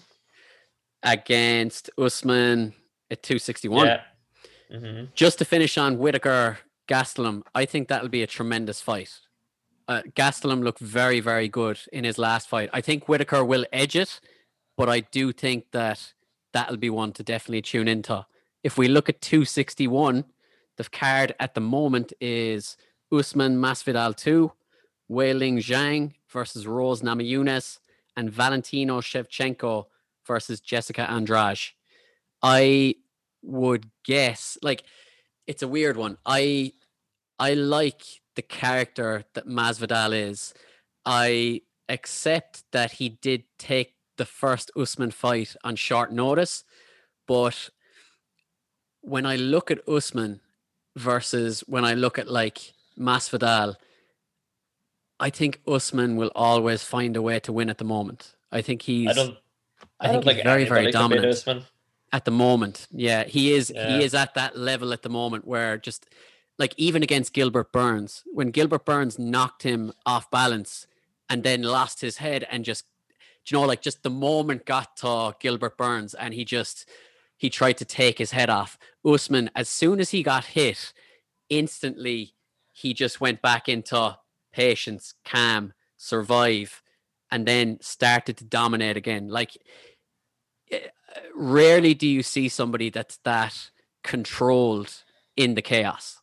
Against 1.02 1.90
Usman 1.96 2.74
at 3.10 3.22
261. 3.22 3.86
Yeah. 3.86 4.00
hmm 4.70 5.04
Just 5.14 5.38
to 5.38 5.44
finish 5.44 5.78
on 5.78 5.98
Whittaker 5.98 6.58
Gastelum, 6.88 7.42
I 7.54 7.64
think 7.64 7.88
that'll 7.88 8.08
be 8.08 8.22
a 8.22 8.26
tremendous 8.26 8.80
fight. 8.80 9.10
Uh, 9.88 10.02
Gastelum 10.14 10.62
looked 10.62 10.78
very, 10.78 11.20
very 11.20 11.48
good 11.48 11.80
in 11.92 12.04
his 12.04 12.18
last 12.18 12.48
fight. 12.48 12.70
I 12.72 12.80
think 12.80 13.08
Whittaker 13.08 13.44
will 13.44 13.64
edge 13.72 13.96
it, 13.96 14.20
but 14.76 14.88
I 14.88 15.00
do 15.00 15.32
think 15.32 15.64
that 15.72 16.12
that'll 16.52 16.76
be 16.76 16.90
one 16.90 17.12
to 17.14 17.22
definitely 17.22 17.62
tune 17.62 17.88
into. 17.88 18.26
If 18.62 18.76
we 18.76 18.88
look 18.88 19.08
at 19.08 19.20
261, 19.20 20.24
the 20.76 20.84
card 20.84 21.34
at 21.40 21.54
the 21.54 21.60
moment 21.60 22.12
is 22.20 22.76
Usman 23.10 23.56
Masvidal 23.56 24.16
2, 24.16 24.52
Wei 25.08 25.32
Li 25.32 25.52
Zhang 25.52 26.12
versus 26.30 26.66
Rose 26.66 27.02
Namajunas, 27.02 27.78
and 28.16 28.30
Valentina 28.30 28.94
Shevchenko 28.94 29.86
versus 30.26 30.60
Jessica 30.60 31.10
Andrade. 31.10 31.72
I 32.42 32.96
would 33.42 33.90
guess 34.04 34.58
like 34.62 34.84
it's 35.46 35.62
a 35.62 35.68
weird 35.68 35.96
one. 35.96 36.18
I 36.26 36.72
I 37.38 37.54
like 37.54 38.02
the 38.36 38.42
character 38.42 39.24
that 39.34 39.46
Masvidal 39.46 40.12
is. 40.12 40.54
I 41.04 41.62
accept 41.88 42.64
that 42.72 42.92
he 42.92 43.08
did 43.08 43.44
take 43.58 43.94
the 44.16 44.26
first 44.26 44.70
Usman 44.76 45.10
fight 45.10 45.56
on 45.64 45.76
short 45.76 46.12
notice, 46.12 46.64
but 47.26 47.70
when 49.00 49.24
I 49.24 49.36
look 49.36 49.70
at 49.70 49.88
Usman 49.88 50.40
versus 50.96 51.64
when 51.66 51.84
I 51.84 51.94
look 51.94 52.18
at 52.18 52.28
like 52.28 52.74
Masvidal, 52.98 53.76
I 55.20 55.30
think 55.30 55.60
Usman 55.68 56.16
will 56.16 56.32
always 56.34 56.82
find 56.82 57.16
a 57.16 57.22
way 57.22 57.38
to 57.40 57.52
win 57.52 57.70
at 57.70 57.78
the 57.78 57.84
moment. 57.84 58.34
I 58.50 58.62
think 58.62 58.82
he's 58.82 59.08
I 59.08 59.12
don't. 59.12 59.36
I, 60.00 60.08
I, 60.08 60.12
think 60.12 60.24
don't 60.24 60.34
he's 60.34 60.44
very, 60.44 60.64
very 60.64 60.80
anybody 60.86 60.92
can 60.92 61.10
beat 61.10 61.44
dominant 61.44 61.64
at 62.12 62.24
the 62.24 62.30
moment. 62.30 62.88
Yeah, 62.90 63.24
he 63.24 63.52
is. 63.52 63.70
Yeah. 63.74 63.98
He 63.98 64.04
is 64.04 64.14
at 64.14 64.34
that 64.34 64.56
level 64.56 64.92
at 64.92 65.02
the 65.02 65.10
moment 65.10 65.46
where 65.46 65.76
just 65.76 66.06
like 66.58 66.74
even 66.76 67.02
against 67.02 67.32
Gilbert 67.32 67.70
Burns, 67.72 68.22
when 68.32 68.50
Gilbert 68.50 68.84
Burns 68.84 69.18
knocked 69.18 69.62
him 69.62 69.92
off 70.04 70.30
balance 70.30 70.86
and 71.28 71.42
then 71.42 71.62
lost 71.62 72.00
his 72.00 72.16
head 72.18 72.46
and 72.50 72.64
just, 72.64 72.84
do 73.44 73.54
you 73.54 73.60
know, 73.60 73.66
like 73.66 73.80
just 73.82 74.02
the 74.02 74.10
moment 74.10 74.66
got 74.66 74.96
to 74.98 75.34
Gilbert 75.38 75.78
Burns 75.78 76.14
and 76.14 76.34
he 76.34 76.44
just 76.44 76.88
he 77.36 77.48
tried 77.48 77.78
to 77.78 77.84
take 77.84 78.18
his 78.18 78.32
head 78.32 78.50
off. 78.50 78.78
Usman, 79.04 79.50
as 79.54 79.68
soon 79.68 80.00
as 80.00 80.10
he 80.10 80.22
got 80.22 80.44
hit, 80.44 80.92
instantly 81.48 82.34
he 82.72 82.92
just 82.92 83.20
went 83.20 83.40
back 83.40 83.68
into 83.68 84.18
patience, 84.52 85.14
calm, 85.24 85.72
survive, 85.96 86.82
and 87.30 87.46
then 87.46 87.78
started 87.80 88.36
to 88.38 88.44
dominate 88.44 88.96
again. 88.96 89.28
Like 89.28 89.56
eh, 90.70 90.88
rarely 91.34 91.94
do 91.94 92.06
you 92.06 92.22
see 92.22 92.48
somebody 92.48 92.90
that's 92.90 93.18
that 93.24 93.70
controlled 94.02 95.04
in 95.36 95.54
the 95.54 95.62
chaos. 95.62 96.20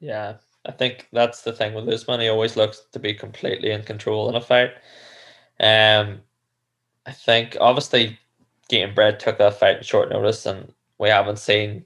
Yeah, 0.00 0.36
I 0.66 0.72
think 0.72 1.08
that's 1.12 1.42
the 1.42 1.52
thing 1.52 1.74
with 1.74 1.88
Usman. 1.88 2.20
He 2.20 2.28
always 2.28 2.56
looks 2.56 2.82
to 2.92 2.98
be 2.98 3.14
completely 3.14 3.70
in 3.70 3.82
control 3.82 4.28
in 4.28 4.34
a 4.34 4.40
fight. 4.40 4.70
Um, 5.58 6.20
I 7.06 7.12
think 7.12 7.56
obviously 7.60 8.18
Gamebred 8.70 9.18
took 9.18 9.38
that 9.38 9.58
fight 9.58 9.78
in 9.78 9.82
short 9.82 10.10
notice, 10.10 10.46
and 10.46 10.72
we 10.98 11.08
haven't 11.08 11.38
seen, 11.38 11.84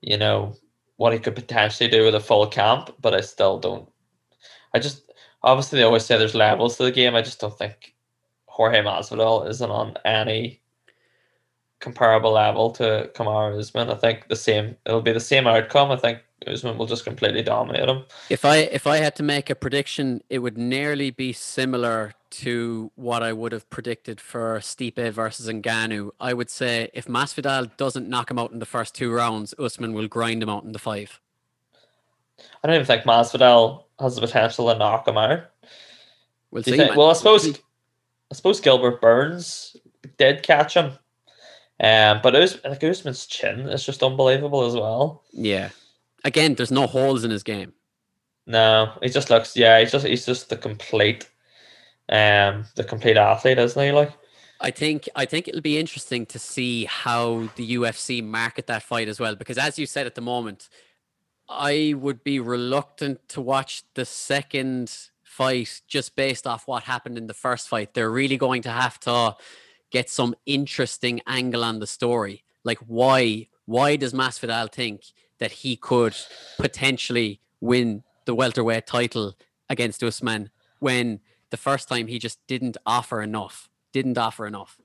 you 0.00 0.16
know, 0.16 0.54
what 0.96 1.12
he 1.12 1.18
could 1.18 1.34
potentially 1.34 1.90
do 1.90 2.04
with 2.04 2.14
a 2.14 2.20
full 2.20 2.46
camp. 2.46 2.90
But 3.00 3.14
I 3.14 3.20
still 3.20 3.58
don't. 3.58 3.88
I 4.74 4.78
just 4.78 5.12
obviously 5.42 5.78
they 5.78 5.84
always 5.84 6.04
say 6.04 6.16
there's 6.16 6.34
levels 6.34 6.76
to 6.76 6.84
the 6.84 6.92
game. 6.92 7.14
I 7.14 7.22
just 7.22 7.40
don't 7.40 7.56
think 7.56 7.94
Jorge 8.46 8.82
Masvidal 8.82 9.48
isn't 9.48 9.70
on 9.70 9.96
any 10.04 10.60
comparable 11.80 12.32
level 12.32 12.70
to 12.70 13.10
Kamaru 13.14 13.58
Usman. 13.58 13.90
I 13.90 13.96
think 13.96 14.28
the 14.28 14.36
same. 14.36 14.76
It'll 14.86 15.02
be 15.02 15.12
the 15.12 15.20
same 15.20 15.46
outcome. 15.46 15.90
I 15.90 15.96
think 15.96 16.20
Usman 16.46 16.78
will 16.78 16.86
just 16.86 17.04
completely 17.04 17.42
dominate 17.42 17.88
him. 17.88 18.04
If 18.30 18.44
I 18.44 18.58
if 18.58 18.86
I 18.86 18.98
had 18.98 19.16
to 19.16 19.22
make 19.22 19.50
a 19.50 19.54
prediction, 19.54 20.22
it 20.30 20.38
would 20.38 20.56
nearly 20.56 21.10
be 21.10 21.32
similar 21.32 22.14
to 22.30 22.90
what 22.94 23.22
I 23.22 23.32
would 23.32 23.52
have 23.52 23.68
predicted 23.68 24.20
for 24.20 24.58
Stipe 24.60 25.12
versus 25.12 25.46
Ngannou. 25.48 26.10
I 26.18 26.32
would 26.32 26.48
say 26.48 26.88
if 26.94 27.06
Masvidal 27.06 27.76
doesn't 27.76 28.08
knock 28.08 28.30
him 28.30 28.38
out 28.38 28.52
in 28.52 28.58
the 28.58 28.66
first 28.66 28.94
two 28.94 29.12
rounds, 29.12 29.54
Usman 29.58 29.92
will 29.92 30.08
grind 30.08 30.42
him 30.42 30.48
out 30.48 30.64
in 30.64 30.72
the 30.72 30.78
five. 30.78 31.20
I 32.38 32.66
don't 32.66 32.74
even 32.74 32.86
think 32.86 33.04
Masvidal 33.04 33.84
has 34.00 34.14
the 34.16 34.20
potential 34.20 34.72
to 34.72 34.78
knock 34.78 35.06
him 35.06 35.18
out. 35.18 35.44
We'll 36.50 36.62
see. 36.62 36.76
think- 36.76 36.96
well, 36.96 37.10
I 37.10 37.14
suppose 37.14 37.48
I 37.48 38.34
suppose 38.34 38.60
Gilbert 38.60 39.00
Burns 39.00 39.76
did 40.16 40.42
catch 40.42 40.74
him, 40.74 40.92
um, 41.80 42.20
but 42.22 42.34
Us- 42.34 42.58
like 42.64 42.82
Usman's 42.82 43.26
chin 43.26 43.60
is 43.68 43.84
just 43.84 44.02
unbelievable 44.02 44.64
as 44.64 44.74
well. 44.74 45.22
Yeah. 45.32 45.70
Again, 46.24 46.54
there's 46.54 46.70
no 46.70 46.86
holes 46.86 47.24
in 47.24 47.30
his 47.30 47.42
game. 47.42 47.72
No, 48.46 48.92
he 49.02 49.08
just 49.08 49.30
looks 49.30 49.56
yeah, 49.56 49.80
he's 49.80 49.92
just 49.92 50.06
he's 50.06 50.26
just 50.26 50.48
the 50.48 50.56
complete, 50.56 51.28
um, 52.08 52.64
the 52.74 52.84
complete 52.84 53.16
athlete, 53.16 53.58
isn't 53.58 53.82
he? 53.82 53.92
Like 53.92 54.12
I 54.60 54.70
think 54.70 55.08
I 55.14 55.24
think 55.26 55.48
it'll 55.48 55.60
be 55.60 55.78
interesting 55.78 56.26
to 56.26 56.38
see 56.38 56.84
how 56.86 57.48
the 57.56 57.74
UFC 57.76 58.22
market 58.22 58.66
that 58.68 58.82
fight 58.82 59.08
as 59.08 59.20
well. 59.20 59.34
Because 59.36 59.58
as 59.58 59.78
you 59.78 59.86
said 59.86 60.06
at 60.06 60.14
the 60.14 60.20
moment, 60.20 60.68
I 61.52 61.94
would 61.96 62.24
be 62.24 62.40
reluctant 62.40 63.28
to 63.30 63.40
watch 63.40 63.84
the 63.94 64.04
second 64.04 64.94
fight 65.22 65.80
just 65.86 66.14
based 66.16 66.46
off 66.46 66.68
what 66.68 66.84
happened 66.84 67.16
in 67.16 67.26
the 67.26 67.34
first 67.34 67.68
fight. 67.68 67.94
They're 67.94 68.10
really 68.10 68.36
going 68.36 68.62
to 68.62 68.70
have 68.70 69.00
to 69.00 69.36
get 69.90 70.10
some 70.10 70.34
interesting 70.46 71.20
angle 71.26 71.64
on 71.64 71.78
the 71.78 71.86
story. 71.86 72.44
Like 72.64 72.78
why 72.86 73.48
why 73.66 73.96
does 73.96 74.12
Masvidal 74.12 74.72
think 74.72 75.04
that 75.38 75.52
he 75.52 75.76
could 75.76 76.16
potentially 76.58 77.40
win 77.60 78.02
the 78.24 78.34
welterweight 78.34 78.86
title 78.86 79.34
against 79.70 80.02
Usman 80.02 80.50
when 80.80 81.20
the 81.50 81.56
first 81.56 81.88
time 81.88 82.08
he 82.08 82.18
just 82.18 82.44
didn't 82.46 82.76
offer 82.84 83.22
enough? 83.22 83.68
Didn't 83.92 84.18
offer 84.18 84.46
enough. 84.46 84.80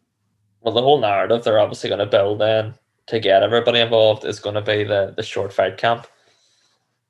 well, 0.61 0.73
the 0.73 0.81
whole 0.81 0.99
narrative 0.99 1.43
they're 1.43 1.59
obviously 1.59 1.89
going 1.89 1.99
to 1.99 2.05
build 2.05 2.39
then 2.39 2.73
to 3.07 3.19
get 3.19 3.41
everybody 3.43 3.79
involved 3.79 4.25
is 4.25 4.39
going 4.39 4.55
to 4.55 4.61
be 4.61 4.83
the 4.83 5.13
the 5.15 5.23
short 5.23 5.51
fight 5.51 5.77
camp. 5.77 6.07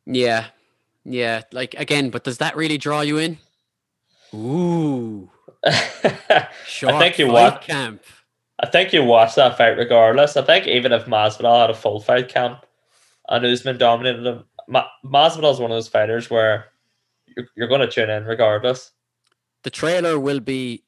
Yeah. 0.07 0.47
Yeah. 1.03 1.43
Like 1.51 1.75
again, 1.75 2.09
but 2.09 2.23
does 2.23 2.39
that 2.39 2.55
really 2.55 2.77
draw 2.77 3.01
you 3.01 3.17
in? 3.17 3.37
Ooh. 4.33 5.29
Short 6.65 6.99
think 6.99 7.19
you 7.19 7.27
want- 7.27 7.61
camp. 7.61 8.01
I 8.59 8.65
think 8.65 8.91
you 8.91 9.03
watch 9.03 9.35
that 9.35 9.55
fight 9.55 9.77
regardless. 9.77 10.35
I 10.35 10.41
think 10.41 10.65
even 10.65 10.91
if 10.91 11.05
Masvidal 11.05 11.61
had 11.61 11.69
a 11.69 11.75
full 11.75 11.99
fight 11.99 12.27
camp 12.27 12.65
and 13.29 13.45
Usman 13.45 13.77
dominated 13.77 14.25
him, 14.25 14.45
Ma- 14.67 14.87
Masvidal 15.05 15.53
is 15.53 15.59
one 15.59 15.69
of 15.69 15.75
those 15.75 15.87
fighters 15.87 16.31
where 16.31 16.65
you're, 17.27 17.45
you're 17.55 17.67
going 17.67 17.81
to 17.81 17.87
tune 17.87 18.09
in 18.09 18.25
regardless. 18.25 18.91
The 19.61 19.69
trailer 19.69 20.19
will 20.19 20.39
be 20.39 20.83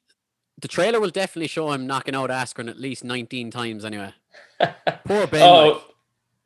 the 0.60 0.68
trailer 0.68 1.00
will 1.00 1.10
definitely 1.10 1.46
show 1.46 1.70
him 1.70 1.86
knocking 1.86 2.14
out 2.14 2.30
Askren 2.30 2.68
at 2.68 2.78
least 2.78 3.04
19 3.04 3.50
times 3.50 3.84
anyway. 3.84 4.12
Poor 5.04 5.22
oh, 5.22 5.26
Ben. 5.26 5.42
oh, 5.42 5.68
like, 5.68 5.82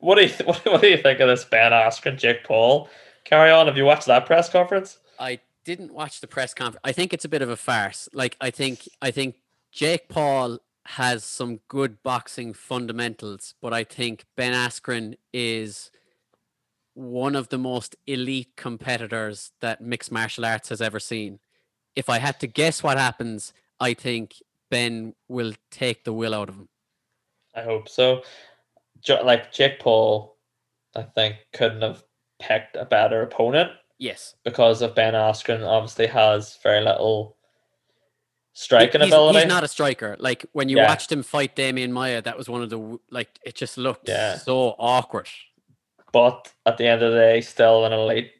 what 0.05 0.15
do 0.15 0.21
you 0.21 0.29
th- 0.29 0.45
what, 0.45 0.63
what 0.65 0.81
do 0.81 0.87
you 0.87 0.97
think 0.97 1.19
of 1.19 1.27
this 1.27 1.43
Ben 1.43 1.71
Askren, 1.71 2.17
Jake 2.17 2.43
Paul? 2.43 2.89
Carry 3.23 3.49
on. 3.49 3.65
Have 3.65 3.75
you 3.75 3.85
watched 3.85 4.05
that 4.05 4.25
press 4.25 4.49
conference? 4.49 4.99
I 5.19 5.39
didn't 5.63 5.93
watch 5.93 6.21
the 6.21 6.27
press 6.27 6.53
conference. 6.53 6.81
I 6.83 6.91
think 6.91 7.11
it's 7.11 7.25
a 7.25 7.29
bit 7.29 7.41
of 7.41 7.49
a 7.49 7.57
farce. 7.57 8.07
Like 8.13 8.37
I 8.39 8.51
think 8.51 8.87
I 9.01 9.11
think 9.11 9.35
Jake 9.71 10.07
Paul 10.07 10.59
has 10.85 11.23
some 11.23 11.61
good 11.67 12.03
boxing 12.03 12.53
fundamentals, 12.53 13.55
but 13.59 13.73
I 13.73 13.83
think 13.83 14.25
Ben 14.37 14.53
Askren 14.53 15.15
is 15.33 15.89
one 16.93 17.35
of 17.35 17.49
the 17.49 17.57
most 17.57 17.95
elite 18.05 18.55
competitors 18.55 19.51
that 19.59 19.81
mixed 19.81 20.11
martial 20.11 20.45
arts 20.45 20.69
has 20.69 20.81
ever 20.81 20.99
seen. 20.99 21.39
If 21.95 22.09
I 22.09 22.19
had 22.19 22.39
to 22.41 22.47
guess 22.47 22.83
what 22.83 22.99
happens, 22.99 23.51
I 23.79 23.95
think 23.95 24.35
Ben 24.69 25.15
will 25.27 25.53
take 25.71 26.03
the 26.03 26.13
will 26.13 26.35
out 26.35 26.49
of 26.49 26.55
him. 26.55 26.69
I 27.55 27.63
hope 27.63 27.89
so. 27.89 28.21
Like 29.23 29.51
Jake 29.53 29.79
Paul, 29.79 30.37
I 30.95 31.03
think 31.03 31.35
couldn't 31.53 31.81
have 31.81 32.03
picked 32.39 32.75
a 32.75 32.85
better 32.85 33.21
opponent. 33.21 33.71
Yes. 33.97 34.35
because 34.43 34.81
of 34.81 34.93
Ben 34.93 35.13
Askren 35.13 35.65
obviously 35.65 36.07
has 36.07 36.57
very 36.61 36.81
little 36.83 37.37
striking 38.51 38.99
he's, 39.01 39.09
ability. 39.09 39.39
He's 39.39 39.47
not 39.47 39.63
a 39.63 39.69
striker. 39.69 40.17
Like 40.19 40.45
when 40.51 40.67
you 40.67 40.75
Yeah. 40.77 40.87
watched 40.89 41.09
him 41.11 41.23
fight 41.23 41.55
Demian 41.55 41.91
Maia, 41.91 42.21
that 42.21 42.37
was 42.37 42.49
one 42.49 42.61
of 42.61 42.69
the 42.69 42.99
like 43.09 43.29
it 43.45 43.55
just 43.55 43.77
looked 43.77 44.09
Yeah. 44.09 44.37
so 44.37 44.75
awkward. 44.79 45.29
but 46.11 46.51
at 46.65 46.77
the 46.77 46.85
end 46.87 47.01
of 47.03 47.11
the 47.13 47.19
day, 47.19 47.41
still 47.41 47.85
an 47.85 47.91
elite 47.93 48.31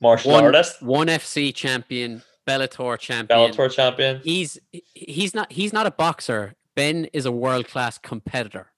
martial 0.00 0.32
One, 0.32 0.44
artist, 0.44 0.82
one 0.82 1.08
FC 1.08 1.52
champion, 1.54 2.22
Bellator 2.48 2.98
champion. 2.98 3.52
Bellator 3.52 3.72
champion. 3.72 4.20
He's 4.24 4.58
he's 4.94 5.34
not 5.34 5.50
he's 5.52 5.72
not 5.72 5.86
a 5.86 5.90
boxer. 5.92 6.54
Ben 6.76 7.04
is 7.12 7.26
a 7.26 7.32
world 7.32 7.66
class 7.68 7.98
competitor, 7.98 8.71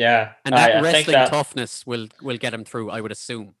Yeah, 0.00 0.32
and 0.44 0.54
that 0.54 0.74
I, 0.76 0.78
I 0.78 0.80
wrestling 0.80 1.12
that, 1.14 1.30
toughness 1.30 1.86
will 1.86 2.08
will 2.22 2.38
get 2.38 2.54
him 2.54 2.64
through. 2.64 2.90
I 2.90 3.00
would 3.02 3.12
assume. 3.12 3.54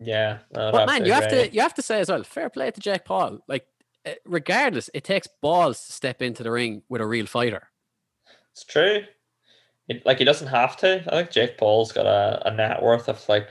Yeah, 0.00 0.38
But 0.52 0.86
man, 0.86 1.06
you 1.06 1.12
have 1.12 1.28
to 1.28 1.48
you 1.54 1.60
have 1.60 1.74
to 1.74 1.82
say 1.82 2.00
as 2.00 2.08
well. 2.08 2.22
Fair 2.24 2.50
play 2.50 2.70
to 2.70 2.80
Jake 2.80 3.04
Paul. 3.04 3.38
Like 3.48 3.66
eh, 4.04 4.16
regardless, 4.24 4.90
it 4.92 5.04
takes 5.04 5.28
balls 5.40 5.86
to 5.86 5.92
step 5.92 6.20
into 6.20 6.42
the 6.42 6.50
ring 6.50 6.82
with 6.88 7.00
a 7.00 7.06
real 7.06 7.26
fighter. 7.26 7.68
It's 8.52 8.64
true. 8.64 9.04
It, 9.88 10.04
like 10.04 10.18
he 10.18 10.24
doesn't 10.24 10.48
have 10.48 10.76
to. 10.78 11.04
I 11.06 11.10
think 11.18 11.30
Jake 11.30 11.56
Paul's 11.58 11.92
got 11.92 12.06
a, 12.06 12.48
a 12.48 12.50
net 12.54 12.82
worth 12.82 13.08
of 13.08 13.26
like 13.28 13.48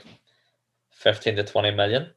fifteen 0.90 1.34
to 1.36 1.42
twenty 1.44 1.70
million. 1.70 2.10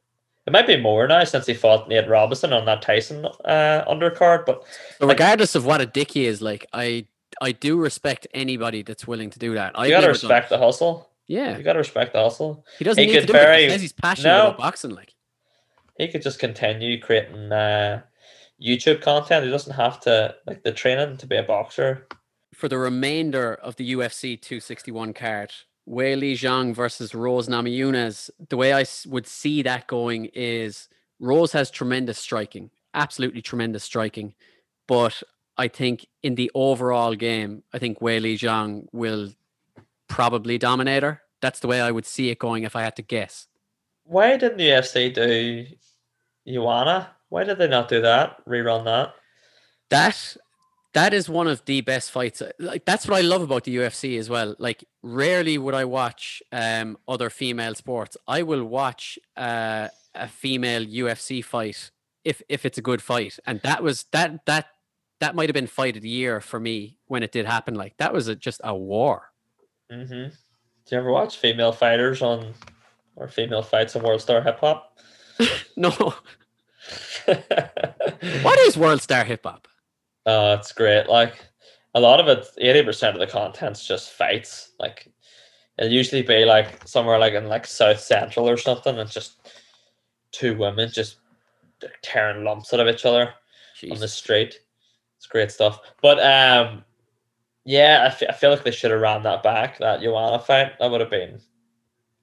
It 0.46 0.52
might 0.52 0.66
be 0.66 0.76
more 0.80 1.06
now 1.06 1.24
since 1.24 1.46
he 1.46 1.54
fought 1.54 1.88
Nate 1.88 2.08
Robinson 2.08 2.52
on 2.52 2.64
that 2.66 2.82
Tyson 2.82 3.24
uh, 3.44 3.84
undercard. 3.88 4.46
But 4.46 4.64
So 4.98 5.06
Like- 5.06 5.16
regardless 5.18 5.54
of 5.54 5.64
what 5.64 5.80
a 5.80 5.86
dick 5.86 6.10
he 6.12 6.26
is, 6.26 6.40
like 6.42 6.66
I 6.72 7.06
I 7.40 7.52
do 7.52 7.76
respect 7.78 8.26
anybody 8.34 8.82
that's 8.82 9.06
willing 9.06 9.30
to 9.30 9.38
do 9.38 9.54
that. 9.54 9.72
You 9.72 9.76
gotta 9.76 9.90
never 9.90 10.02
done 10.02 10.10
respect 10.12 10.50
the 10.50 10.58
hustle. 10.58 11.08
Yeah, 11.26 11.56
You 11.56 11.62
gotta 11.62 11.78
respect 11.78 12.12
the 12.12 12.22
hustle. 12.22 12.64
he 12.78 12.84
doesn't 12.84 13.02
he 13.02 13.06
need 13.12 13.20
to 13.20 13.26
do 13.26 13.32
it. 13.32 13.36
very- 13.36 13.70
He 13.70 13.78
he's 13.78 13.92
passionate 13.92 14.30
No. 14.36 14.46
about 14.48 14.58
boxing. 14.58 14.90
Like 14.90 15.14
He 15.96 16.08
could 16.08 16.22
just 16.22 16.38
continue 16.38 17.00
creating 17.00 17.52
uh, 17.52 18.02
YouTube 18.60 19.00
content. 19.00 19.44
He 19.44 19.50
doesn't 19.50 19.74
have 19.74 20.00
to 20.00 20.34
like 20.46 20.62
the 20.64 20.72
training 20.72 21.16
to 21.18 21.26
be 21.26 21.36
a 21.36 21.42
boxer. 21.42 22.06
for 22.54 22.68
the 22.68 22.78
remainder 22.78 23.54
of 23.54 23.76
the 23.76 23.92
UFC 23.92 24.36
261 24.40 25.14
card, 25.14 25.52
Wei 25.86 26.14
Li 26.16 26.34
Zhang 26.34 26.74
versus 26.74 27.14
Rose 27.14 27.48
Namajunas, 27.48 28.28
the 28.50 28.56
way 28.56 28.72
I 28.74 28.84
would 29.06 29.26
see 29.26 29.62
that 29.62 29.86
going 29.86 30.26
is 30.34 30.88
Rose 31.20 31.52
has 31.52 31.70
tremendous 31.70 32.18
striking, 32.18 32.70
absolutely 32.92 33.40
tremendous 33.40 33.84
striking, 33.84 34.34
but 34.88 35.22
I 35.60 35.68
think 35.68 36.06
in 36.22 36.34
the 36.34 36.50
overall 36.54 37.14
game, 37.14 37.62
I 37.72 37.78
think 37.78 38.00
Wei 38.00 38.18
Li 38.18 38.36
Zhang 38.36 38.86
will 38.92 39.30
probably 40.08 40.58
dominate 40.58 41.02
her. 41.02 41.22
That's 41.40 41.60
the 41.60 41.68
way 41.68 41.80
I 41.80 41.90
would 41.90 42.06
see 42.06 42.30
it 42.30 42.38
going 42.38 42.64
if 42.64 42.74
I 42.74 42.82
had 42.82 42.96
to 42.96 43.02
guess. 43.02 43.46
Why 44.04 44.36
didn't 44.36 44.58
the 44.58 44.70
UFC 44.70 45.14
do 45.14 45.66
Joanna? 46.46 47.10
Why 47.28 47.44
did 47.44 47.58
they 47.58 47.68
not 47.68 47.88
do 47.88 48.00
that? 48.00 48.44
Rerun 48.46 48.84
that? 48.84 49.14
that 49.90 50.36
that 50.94 51.12
is 51.12 51.28
one 51.28 51.46
of 51.46 51.64
the 51.66 51.80
best 51.82 52.10
fights 52.10 52.42
like 52.58 52.84
that's 52.84 53.06
what 53.06 53.18
i 53.18 53.20
love 53.20 53.42
about 53.42 53.64
the 53.64 53.76
ufc 53.76 54.18
as 54.18 54.30
well 54.30 54.56
like 54.58 54.84
rarely 55.02 55.58
would 55.58 55.74
i 55.74 55.84
watch 55.84 56.42
um 56.52 56.96
other 57.06 57.28
female 57.28 57.74
sports 57.74 58.16
i 58.26 58.42
will 58.42 58.64
watch 58.64 59.18
uh, 59.36 59.88
a 60.14 60.28
female 60.28 60.84
ufc 60.84 61.44
fight 61.44 61.90
if 62.24 62.42
if 62.48 62.64
it's 62.64 62.78
a 62.78 62.82
good 62.82 63.02
fight 63.02 63.38
and 63.46 63.60
that 63.62 63.82
was 63.82 64.06
that 64.12 64.44
that 64.46 64.66
that 65.20 65.34
might 65.34 65.48
have 65.48 65.54
been 65.54 65.66
fight 65.66 65.96
of 65.96 66.02
the 66.02 66.08
year 66.08 66.40
for 66.40 66.58
me 66.58 66.96
when 67.06 67.22
it 67.22 67.32
did 67.32 67.46
happen 67.46 67.74
like 67.74 67.96
that 67.98 68.12
was 68.12 68.28
a, 68.28 68.34
just 68.34 68.60
a 68.64 68.74
war 68.74 69.24
Mm-hmm. 69.90 70.28
Do 70.28 70.94
you 70.94 70.98
ever 70.98 71.10
watch 71.10 71.38
female 71.38 71.72
fighters 71.72 72.22
on 72.22 72.54
or 73.16 73.26
female 73.26 73.62
fights 73.62 73.96
on 73.96 74.04
World 74.04 74.20
Star 74.20 74.40
Hip 74.40 74.60
Hop? 74.60 74.96
no 75.76 75.90
what 78.42 78.58
is 78.60 78.76
world 78.76 79.02
star 79.02 79.24
hip 79.24 79.44
hop 79.44 79.68
Oh, 80.26 80.54
it's 80.54 80.72
great. 80.72 81.08
Like 81.08 81.42
a 81.94 82.00
lot 82.00 82.20
of 82.20 82.28
it, 82.28 82.46
eighty 82.58 82.82
percent 82.82 83.16
of 83.16 83.20
the 83.20 83.26
content's 83.26 83.86
just 83.86 84.10
fights. 84.10 84.72
Like 84.78 85.10
it'll 85.78 85.90
usually 85.90 86.22
be 86.22 86.44
like 86.44 86.86
somewhere 86.86 87.18
like 87.18 87.32
in 87.32 87.48
like 87.48 87.66
South 87.66 88.00
Central 88.00 88.48
or 88.48 88.58
something. 88.58 88.96
It's 88.98 89.14
just 89.14 89.50
two 90.30 90.56
women 90.56 90.90
just 90.92 91.16
tearing 92.02 92.44
lumps 92.44 92.72
out 92.74 92.80
of 92.80 92.88
each 92.88 93.06
other 93.06 93.32
on 93.90 93.98
the 93.98 94.08
street. 94.08 94.60
It's 95.20 95.26
great 95.26 95.52
stuff. 95.52 95.80
But 96.00 96.18
um, 96.18 96.82
yeah, 97.66 98.10
I 98.10 98.32
feel 98.32 98.48
like 98.48 98.64
they 98.64 98.70
should 98.70 98.90
have 98.90 99.02
ran 99.02 99.22
that 99.24 99.42
back. 99.42 99.76
That 99.76 100.00
Joanna 100.00 100.38
fight 100.38 100.78
that 100.78 100.90
would 100.90 101.02
have 101.02 101.10
been 101.10 101.38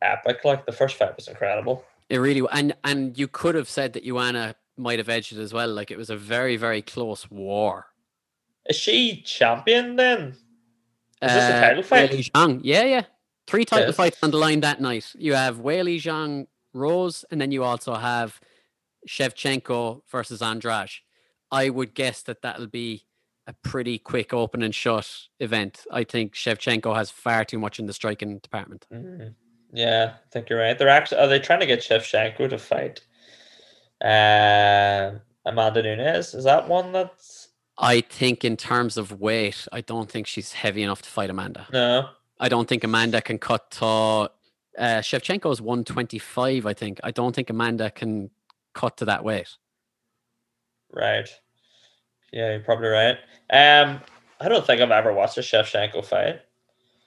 epic. 0.01 0.43
Like 0.43 0.65
the 0.65 0.71
first 0.71 0.95
fight 0.95 1.15
was 1.15 1.27
incredible. 1.27 1.85
It 2.09 2.17
really 2.17 2.47
and 2.51 2.75
and 2.83 3.15
you 3.15 3.27
could 3.27 3.53
have 3.53 3.69
said 3.69 3.93
that 3.93 4.03
Joanna 4.03 4.55
might 4.77 4.97
have 4.97 5.09
edged 5.09 5.31
it 5.31 5.39
as 5.39 5.53
well. 5.53 5.71
Like 5.71 5.91
it 5.91 5.97
was 5.97 6.09
a 6.09 6.17
very 6.17 6.57
very 6.57 6.81
close 6.81 7.29
war. 7.29 7.85
Is 8.65 8.77
she 8.77 9.21
champion 9.21 9.95
then? 9.95 10.29
Is 11.21 11.31
this 11.33 11.43
a 11.51 11.57
Uh, 11.57 11.61
title 11.61 11.83
fight? 11.83 12.09
Zhang. 12.09 12.61
Yeah, 12.63 12.83
yeah. 12.83 13.03
Three 13.45 13.63
title 13.63 13.93
fights 13.93 14.17
on 14.23 14.31
the 14.31 14.37
line 14.37 14.61
that 14.61 14.81
night. 14.81 15.13
You 15.15 15.35
have 15.35 15.59
Wei 15.59 15.83
Li 15.83 15.99
Zhang 15.99 16.47
Rose, 16.73 17.25
and 17.29 17.39
then 17.39 17.51
you 17.51 17.63
also 17.63 17.93
have 17.93 18.41
Shevchenko 19.07 20.01
versus 20.09 20.41
Andrade. 20.41 20.89
I 21.51 21.69
would 21.69 21.93
guess 21.93 22.21
that 22.23 22.41
that'll 22.41 22.67
be 22.67 23.05
a 23.47 23.53
pretty 23.53 23.97
quick 23.97 24.33
open 24.33 24.61
and 24.61 24.75
shut 24.75 25.09
event. 25.39 25.85
I 25.91 26.03
think 26.03 26.33
Shevchenko 26.33 26.95
has 26.95 27.09
far 27.09 27.45
too 27.45 27.59
much 27.59 27.79
in 27.79 27.85
the 27.85 27.93
striking 27.93 28.39
department. 28.39 28.85
Mhm. 28.91 29.35
Yeah, 29.73 30.13
I 30.15 30.29
think 30.31 30.49
you're 30.49 30.59
right. 30.59 30.77
They're 30.77 30.89
actually 30.89 31.19
are 31.19 31.27
they 31.27 31.39
trying 31.39 31.59
to 31.61 31.65
get 31.65 31.79
Shevchenko 31.79 32.49
to 32.49 32.57
fight 32.57 33.01
uh, 34.03 35.11
Amanda 35.45 35.81
Nunes? 35.83 36.33
Is 36.33 36.43
that 36.43 36.67
one 36.67 36.91
that's 36.91 37.49
I 37.77 38.01
think 38.01 38.43
in 38.43 38.57
terms 38.57 38.97
of 38.97 39.19
weight, 39.19 39.67
I 39.71 39.81
don't 39.81 40.09
think 40.09 40.25
she's 40.27 40.53
heavy 40.53 40.81
enough 40.83 41.01
to 41.03 41.09
fight 41.09 41.29
Amanda. 41.29 41.67
no? 41.71 42.09
I 42.39 42.49
don't 42.49 42.67
think 42.69 42.83
Amanda 42.83 43.21
can 43.21 43.39
cut 43.39 43.71
to 43.71 43.85
uh, 43.85 44.29
Shevchenko 44.77 45.51
is 45.51 45.59
125, 45.59 46.65
I 46.67 46.73
think. 46.73 46.99
I 47.03 47.09
don't 47.11 47.35
think 47.35 47.49
Amanda 47.49 47.89
can 47.89 48.29
cut 48.73 48.97
to 48.97 49.05
that 49.05 49.23
weight. 49.23 49.49
Right. 50.91 51.29
Yeah, 52.31 52.51
you're 52.51 52.59
probably 52.59 52.87
right. 52.89 53.17
Um, 53.49 54.01
I 54.39 54.49
don't 54.49 54.65
think 54.65 54.81
I've 54.81 54.91
ever 54.91 55.13
watched 55.13 55.37
a 55.37 55.41
Shevchenko 55.41 56.05
fight. 56.05 56.41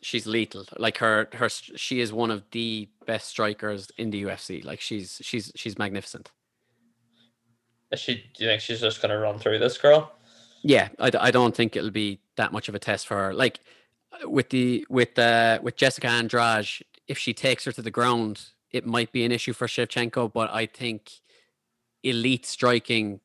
She's 0.03 0.27
lethal. 0.27 0.65
Like 0.79 0.97
her 0.99 1.29
her 1.35 1.49
she 1.51 2.01
is 2.01 2.13
one 2.13 2.31
of 2.31 2.43
the 2.53 2.89
best 3.07 3.29
strikers 3.29 3.91
in 3.99 4.11
the 4.11 4.23
UFC. 4.25 4.65
Like 4.65 4.81
she's 4.81 5.21
she's 5.23 5.53
she's 5.55 5.79
magnificent. 5.79 6.31
Is 7.93 8.01
she? 8.01 8.15
Do 8.15 8.45
you 8.45 8.51
think 8.51 8.63
she's 8.63 8.81
just 8.81 9.03
gonna 9.03 9.19
run 9.19 9.39
through 9.39 9.59
this 9.59 9.77
girl? 9.77 10.13
Yeah, 10.63 10.89
I, 10.99 11.11
I 11.19 11.31
don't 11.31 11.55
think 11.55 11.77
it'll 11.77 11.91
be 11.91 12.21
that 12.37 12.53
much 12.53 12.69
of 12.69 12.75
a 12.75 12.79
test 12.79 13.07
for 13.07 13.17
her. 13.17 13.35
Like 13.35 13.61
with 14.25 14.49
the 14.51 14.87
with 14.89 15.19
uh 15.19 15.59
with 15.63 15.77
Jessica 15.77 16.09
Andrade, 16.09 16.69
if 17.07 17.19
she 17.19 17.35
takes 17.35 17.65
her 17.65 17.73
to 17.73 17.83
the 17.83 17.91
ground, 17.91 18.43
it 18.71 18.87
might 18.87 19.13
be 19.13 19.25
an 19.25 19.33
issue 19.33 19.53
for 19.53 19.67
Shevchenko, 19.67 20.33
but 20.33 20.51
I 20.53 20.67
think 20.67 21.11
elite 22.03 22.47
striking 22.47 23.21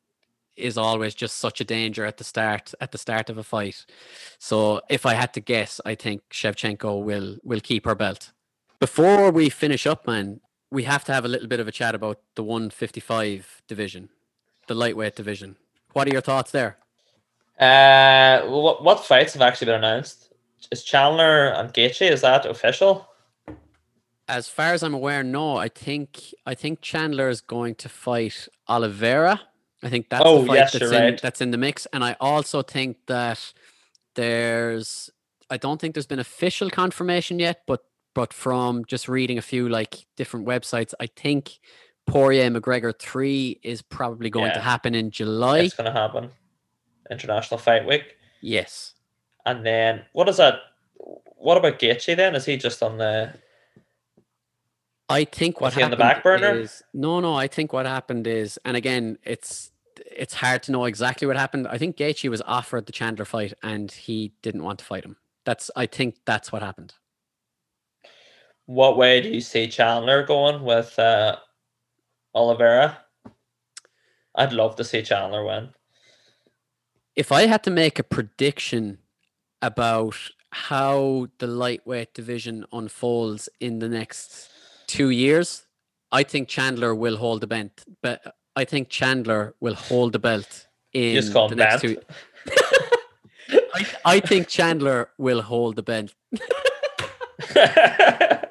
is 0.56 0.78
always 0.78 1.14
just 1.14 1.38
such 1.38 1.60
a 1.60 1.64
danger 1.64 2.04
at 2.04 2.16
the 2.16 2.24
start 2.24 2.74
at 2.80 2.92
the 2.92 2.98
start 2.98 3.30
of 3.30 3.38
a 3.38 3.42
fight. 3.42 3.84
So 4.38 4.80
if 4.88 5.06
I 5.06 5.14
had 5.14 5.32
to 5.34 5.40
guess, 5.40 5.80
I 5.84 5.94
think 5.94 6.22
Shevchenko 6.30 7.02
will 7.02 7.36
will 7.42 7.60
keep 7.60 7.84
her 7.84 7.94
belt. 7.94 8.32
Before 8.80 9.30
we 9.30 9.48
finish 9.48 9.86
up, 9.86 10.06
man, 10.06 10.40
we 10.70 10.82
have 10.84 11.04
to 11.04 11.12
have 11.12 11.24
a 11.24 11.28
little 11.28 11.48
bit 11.48 11.60
of 11.60 11.68
a 11.68 11.72
chat 11.72 11.94
about 11.94 12.20
the 12.34 12.42
155 12.42 13.62
division, 13.66 14.10
the 14.66 14.74
lightweight 14.74 15.16
division. 15.16 15.56
What 15.92 16.06
are 16.08 16.12
your 16.12 16.20
thoughts 16.20 16.50
there? 16.50 16.76
Uh, 17.58 18.42
what 18.42 18.82
what 18.82 19.04
fights 19.04 19.32
have 19.32 19.42
actually 19.42 19.66
been 19.66 19.76
announced? 19.76 20.32
Is 20.70 20.82
Chandler 20.82 21.48
and 21.48 21.72
Gaethje 21.72 22.10
is 22.10 22.20
that 22.22 22.44
official? 22.44 23.08
As 24.28 24.48
far 24.48 24.72
as 24.74 24.82
I'm 24.82 24.94
aware, 24.94 25.22
no. 25.22 25.56
I 25.56 25.68
think 25.68 26.34
I 26.44 26.54
think 26.54 26.80
Chandler 26.80 27.28
is 27.28 27.40
going 27.40 27.76
to 27.76 27.88
fight 27.88 28.48
Oliveira. 28.68 29.40
I 29.82 29.90
think 29.90 30.08
that's 30.08 30.22
Oh, 30.24 30.40
the 30.42 30.46
fight 30.48 30.54
yes, 30.56 30.72
that's 30.72 30.84
in 30.84 30.90
right. 30.90 31.20
that's 31.22 31.40
in 31.40 31.50
the 31.50 31.58
mix. 31.58 31.86
And 31.92 32.02
I 32.02 32.16
also 32.20 32.62
think 32.62 32.96
that 33.06 33.52
there's 34.14 35.10
I 35.50 35.56
don't 35.56 35.80
think 35.80 35.94
there's 35.94 36.06
been 36.06 36.18
official 36.18 36.70
confirmation 36.70 37.38
yet, 37.38 37.62
but 37.66 37.80
but 38.14 38.32
from 38.32 38.84
just 38.86 39.08
reading 39.08 39.38
a 39.38 39.42
few 39.42 39.68
like 39.68 40.06
different 40.16 40.46
websites, 40.46 40.94
I 40.98 41.06
think 41.06 41.58
Poirier 42.06 42.50
McGregor 42.50 42.98
three 42.98 43.60
is 43.62 43.82
probably 43.82 44.30
going 44.30 44.52
to 44.54 44.60
happen 44.60 44.94
in 44.94 45.10
July. 45.10 45.60
It's 45.60 45.74
gonna 45.74 45.92
happen. 45.92 46.30
International 47.10 47.58
Fight 47.58 47.86
Week, 47.86 48.16
Yes. 48.40 48.94
and 49.44 49.64
then 49.64 50.04
what 50.12 50.28
is 50.28 50.38
that? 50.38 50.60
What 51.36 51.56
about 51.58 51.78
Gaethje 51.78 52.16
then? 52.16 52.34
Is 52.34 52.44
he 52.46 52.56
just 52.56 52.82
on 52.82 52.96
the? 52.98 53.32
I 55.08 55.24
think 55.24 55.60
what 55.60 55.74
on 55.74 55.90
the 55.90 55.96
happened 55.96 55.98
back 55.98 56.22
burner? 56.22 56.58
is 56.58 56.82
no, 56.92 57.20
no. 57.20 57.34
I 57.34 57.46
think 57.48 57.72
what 57.72 57.86
happened 57.86 58.26
is, 58.26 58.58
and 58.64 58.76
again, 58.76 59.18
it's 59.24 59.70
it's 60.10 60.34
hard 60.34 60.62
to 60.64 60.72
know 60.72 60.84
exactly 60.84 61.26
what 61.26 61.36
happened. 61.36 61.68
I 61.68 61.78
think 61.78 61.96
Gaethje 61.96 62.28
was 62.28 62.42
offered 62.42 62.86
the 62.86 62.92
Chandler 62.92 63.24
fight, 63.24 63.54
and 63.62 63.90
he 63.92 64.32
didn't 64.42 64.64
want 64.64 64.78
to 64.80 64.84
fight 64.84 65.04
him. 65.04 65.16
That's 65.44 65.70
I 65.76 65.86
think 65.86 66.16
that's 66.24 66.50
what 66.52 66.62
happened. 66.62 66.94
What 68.66 68.96
way 68.96 69.20
do 69.20 69.28
you 69.28 69.40
see 69.40 69.68
Chandler 69.68 70.24
going 70.26 70.62
with 70.64 70.98
uh, 70.98 71.36
Oliveira? 72.34 72.98
I'd 74.34 74.52
love 74.52 74.76
to 74.76 74.84
see 74.84 75.02
Chandler 75.02 75.44
win. 75.44 75.70
if 77.14 77.32
I 77.32 77.46
had 77.46 77.62
to 77.64 77.70
make 77.70 77.98
a 77.98 78.02
prediction 78.02 78.98
about 79.62 80.16
how 80.50 81.28
the 81.38 81.46
lightweight 81.46 82.12
division 82.12 82.66
unfolds 82.72 83.48
in 83.60 83.78
the 83.78 83.88
next 83.88 84.50
two 84.86 85.10
years, 85.10 85.66
I 86.12 86.22
think 86.22 86.48
Chandler 86.48 86.94
will 86.94 87.16
hold 87.16 87.40
the 87.40 87.46
belt. 87.46 87.84
But 88.02 88.34
I 88.54 88.64
think 88.64 88.88
Chandler 88.88 89.54
will 89.60 89.74
hold 89.74 90.12
the 90.12 90.18
belt 90.18 90.66
in 90.92 91.14
just 91.14 91.32
the 91.32 91.54
next 91.54 91.82
two. 91.82 92.00
I, 93.74 93.86
I 94.04 94.20
think 94.20 94.48
Chandler 94.48 95.10
will 95.18 95.42
hold 95.42 95.76
the 95.76 95.82
belt. 95.82 96.14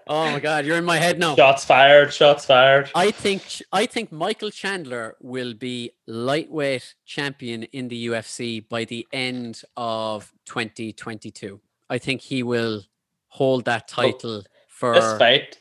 Oh 0.08 0.32
my 0.32 0.40
god, 0.40 0.66
you're 0.66 0.78
in 0.78 0.86
my 0.86 0.98
head 0.98 1.18
now. 1.18 1.36
shots 1.36 1.66
fired. 1.66 2.14
Shots 2.14 2.46
fired. 2.46 2.92
I 2.94 3.10
think 3.10 3.42
I 3.72 3.88
think 3.88 4.12
Michael 4.12 4.52
Chandler 4.52 5.16
will 5.20 5.56
be 5.56 5.92
lightweight 6.06 6.94
champion 7.06 7.64
in 7.64 7.88
the 7.88 8.08
UFC 8.08 8.68
by 8.70 8.86
the 8.86 9.08
end 9.12 9.64
of 9.76 10.32
2022. 10.46 11.60
I 11.90 11.98
think 11.98 12.22
he 12.22 12.44
will 12.44 12.84
hold 13.30 13.66
that 13.66 13.88
title 13.88 14.44
for 14.68 14.94
This 14.94 15.18
fight 15.18 15.58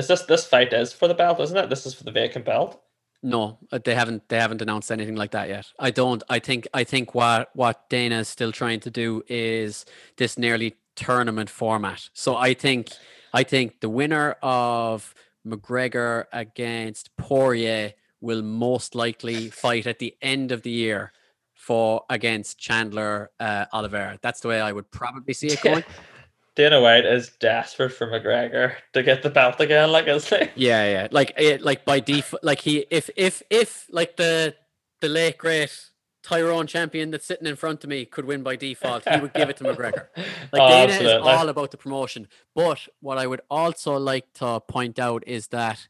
is 0.00 0.08
this 0.08 0.22
this 0.22 0.46
fight 0.46 0.72
is 0.72 0.92
for 0.92 1.08
the 1.08 1.14
belt, 1.14 1.40
isn't 1.40 1.56
it? 1.56 1.70
This 1.70 1.86
is 1.86 1.94
for 1.94 2.04
the 2.04 2.12
vacant 2.12 2.44
belt. 2.44 2.80
no, 3.22 3.58
uh, 3.72 3.78
they 3.84 3.94
haven't 3.94 4.28
they 4.28 4.38
haven't 4.38 4.62
announced 4.62 4.90
anything 4.90 5.16
like 5.16 5.32
that 5.32 5.48
yet. 5.48 5.66
I 5.78 5.90
don't 5.90 6.22
I 6.28 6.38
think 6.38 6.66
I 6.74 6.84
think 6.84 7.14
what 7.14 7.50
what 7.54 7.88
Dana 7.88 8.18
is 8.20 8.28
still 8.28 8.52
trying 8.52 8.80
to 8.80 8.90
do 8.90 9.22
is 9.28 9.86
this 10.16 10.36
nearly 10.38 10.76
tournament 10.96 11.50
format. 11.50 12.08
So 12.12 12.36
I 12.36 12.54
think 12.54 12.88
I 13.32 13.42
think 13.44 13.80
the 13.80 13.88
winner 13.88 14.36
of 14.42 15.14
McGregor 15.46 16.24
against 16.32 17.16
Poirier 17.16 17.92
will 18.20 18.42
most 18.42 18.94
likely 18.94 19.48
fight 19.48 19.86
at 19.86 19.98
the 19.98 20.14
end 20.20 20.52
of 20.52 20.62
the 20.62 20.70
year 20.70 21.12
for 21.54 22.04
against 22.08 22.58
Chandler 22.58 23.30
uh, 23.38 23.66
Oliveira. 23.72 24.18
That's 24.22 24.40
the 24.40 24.48
way 24.48 24.60
I 24.60 24.72
would 24.72 24.90
probably 24.90 25.34
see 25.34 25.48
it 25.48 25.60
going. 25.68 25.84
Dana 26.56 26.80
White 26.80 27.04
is 27.06 27.30
desperate 27.40 27.90
for 27.92 28.06
McGregor 28.06 28.74
to 28.92 29.02
get 29.02 29.22
the 29.22 29.30
belt 29.30 29.60
again, 29.60 29.90
like 29.92 30.06
isn't 30.08 30.38
he? 30.42 30.48
Yeah, 30.68 30.84
yeah. 30.90 31.08
Like 31.10 31.32
it, 31.36 31.62
like 31.62 31.84
by 31.84 32.00
default, 32.00 32.42
like 32.44 32.60
he 32.60 32.86
if 32.90 33.08
if 33.16 33.42
if 33.50 33.86
like 33.90 34.16
the 34.16 34.54
the 35.00 35.08
late 35.08 35.38
great 35.38 35.72
Tyrone 36.22 36.66
champion 36.66 37.10
that's 37.10 37.24
sitting 37.24 37.46
in 37.46 37.56
front 37.56 37.82
of 37.82 37.88
me 37.88 38.04
could 38.04 38.26
win 38.26 38.42
by 38.42 38.54
default, 38.56 39.08
he 39.08 39.18
would 39.20 39.32
give 39.32 39.48
it 39.48 39.56
to 39.58 39.64
McGregor. 39.64 40.08
Like 40.52 40.62
Oh, 40.62 40.68
Dana 40.86 40.92
is 40.92 41.12
all 41.22 41.48
about 41.48 41.70
the 41.70 41.76
promotion. 41.78 42.28
But 42.54 42.88
what 43.00 43.16
I 43.16 43.26
would 43.26 43.40
also 43.48 43.96
like 43.96 44.32
to 44.34 44.60
point 44.60 44.98
out 44.98 45.22
is 45.26 45.48
that 45.48 45.86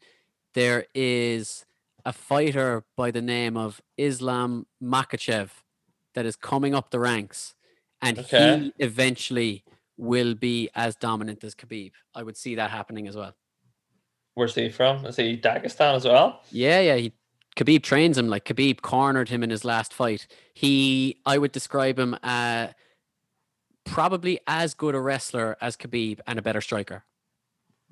there 0.55 0.87
is 0.95 1.65
a 2.05 2.13
fighter 2.13 2.85
by 2.97 3.11
the 3.11 3.23
name 3.23 3.57
of 3.57 3.81
Islam 3.97 4.67
Makhachev 4.83 5.49
that 6.15 6.27
is 6.27 6.37
coming 6.37 6.75
up 6.75 6.91
the 6.91 7.01
ranks, 7.01 7.55
and 8.03 8.19
Okay. 8.19 8.59
he 8.61 8.73
eventually 8.79 9.65
will 10.01 10.35
be 10.35 10.71
as 10.75 10.97
dominant 10.97 11.45
as 11.45 11.55
Khabib. 11.55 11.93
I 12.15 12.23
would 12.23 12.37
see 12.37 12.55
that 12.57 12.71
happening 12.71 13.07
as 13.07 13.17
well. 13.17 13.35
Where's 14.35 14.55
he 14.55 14.71
from? 14.71 15.05
Is 15.07 15.17
he 15.17 15.37
Dagestan 15.37 15.95
as 15.97 16.05
well? 16.05 16.43
Yeah, 16.51 16.81
yeah. 16.81 16.97
He 16.97 17.13
Khabib 17.57 17.83
trains 17.83 18.17
him 18.17 18.29
like 18.29 18.45
Khabib 18.45 18.81
cornered 18.81 19.29
him 19.29 19.43
in 19.43 19.51
his 19.51 19.65
last 19.65 19.93
fight. 19.93 20.27
He, 20.55 21.21
I 21.27 21.37
would 21.37 21.53
describe 21.53 21.99
him 21.99 22.17
uh, 22.23 22.69
probably 23.85 24.41
as 24.47 24.73
good 24.75 24.95
a 24.95 25.01
wrestler 25.01 25.57
as 25.61 25.77
Khabib 25.77 26.21
and 26.27 26.39
a 26.39 26.43
better 26.43 26.61
striker. 26.61 27.05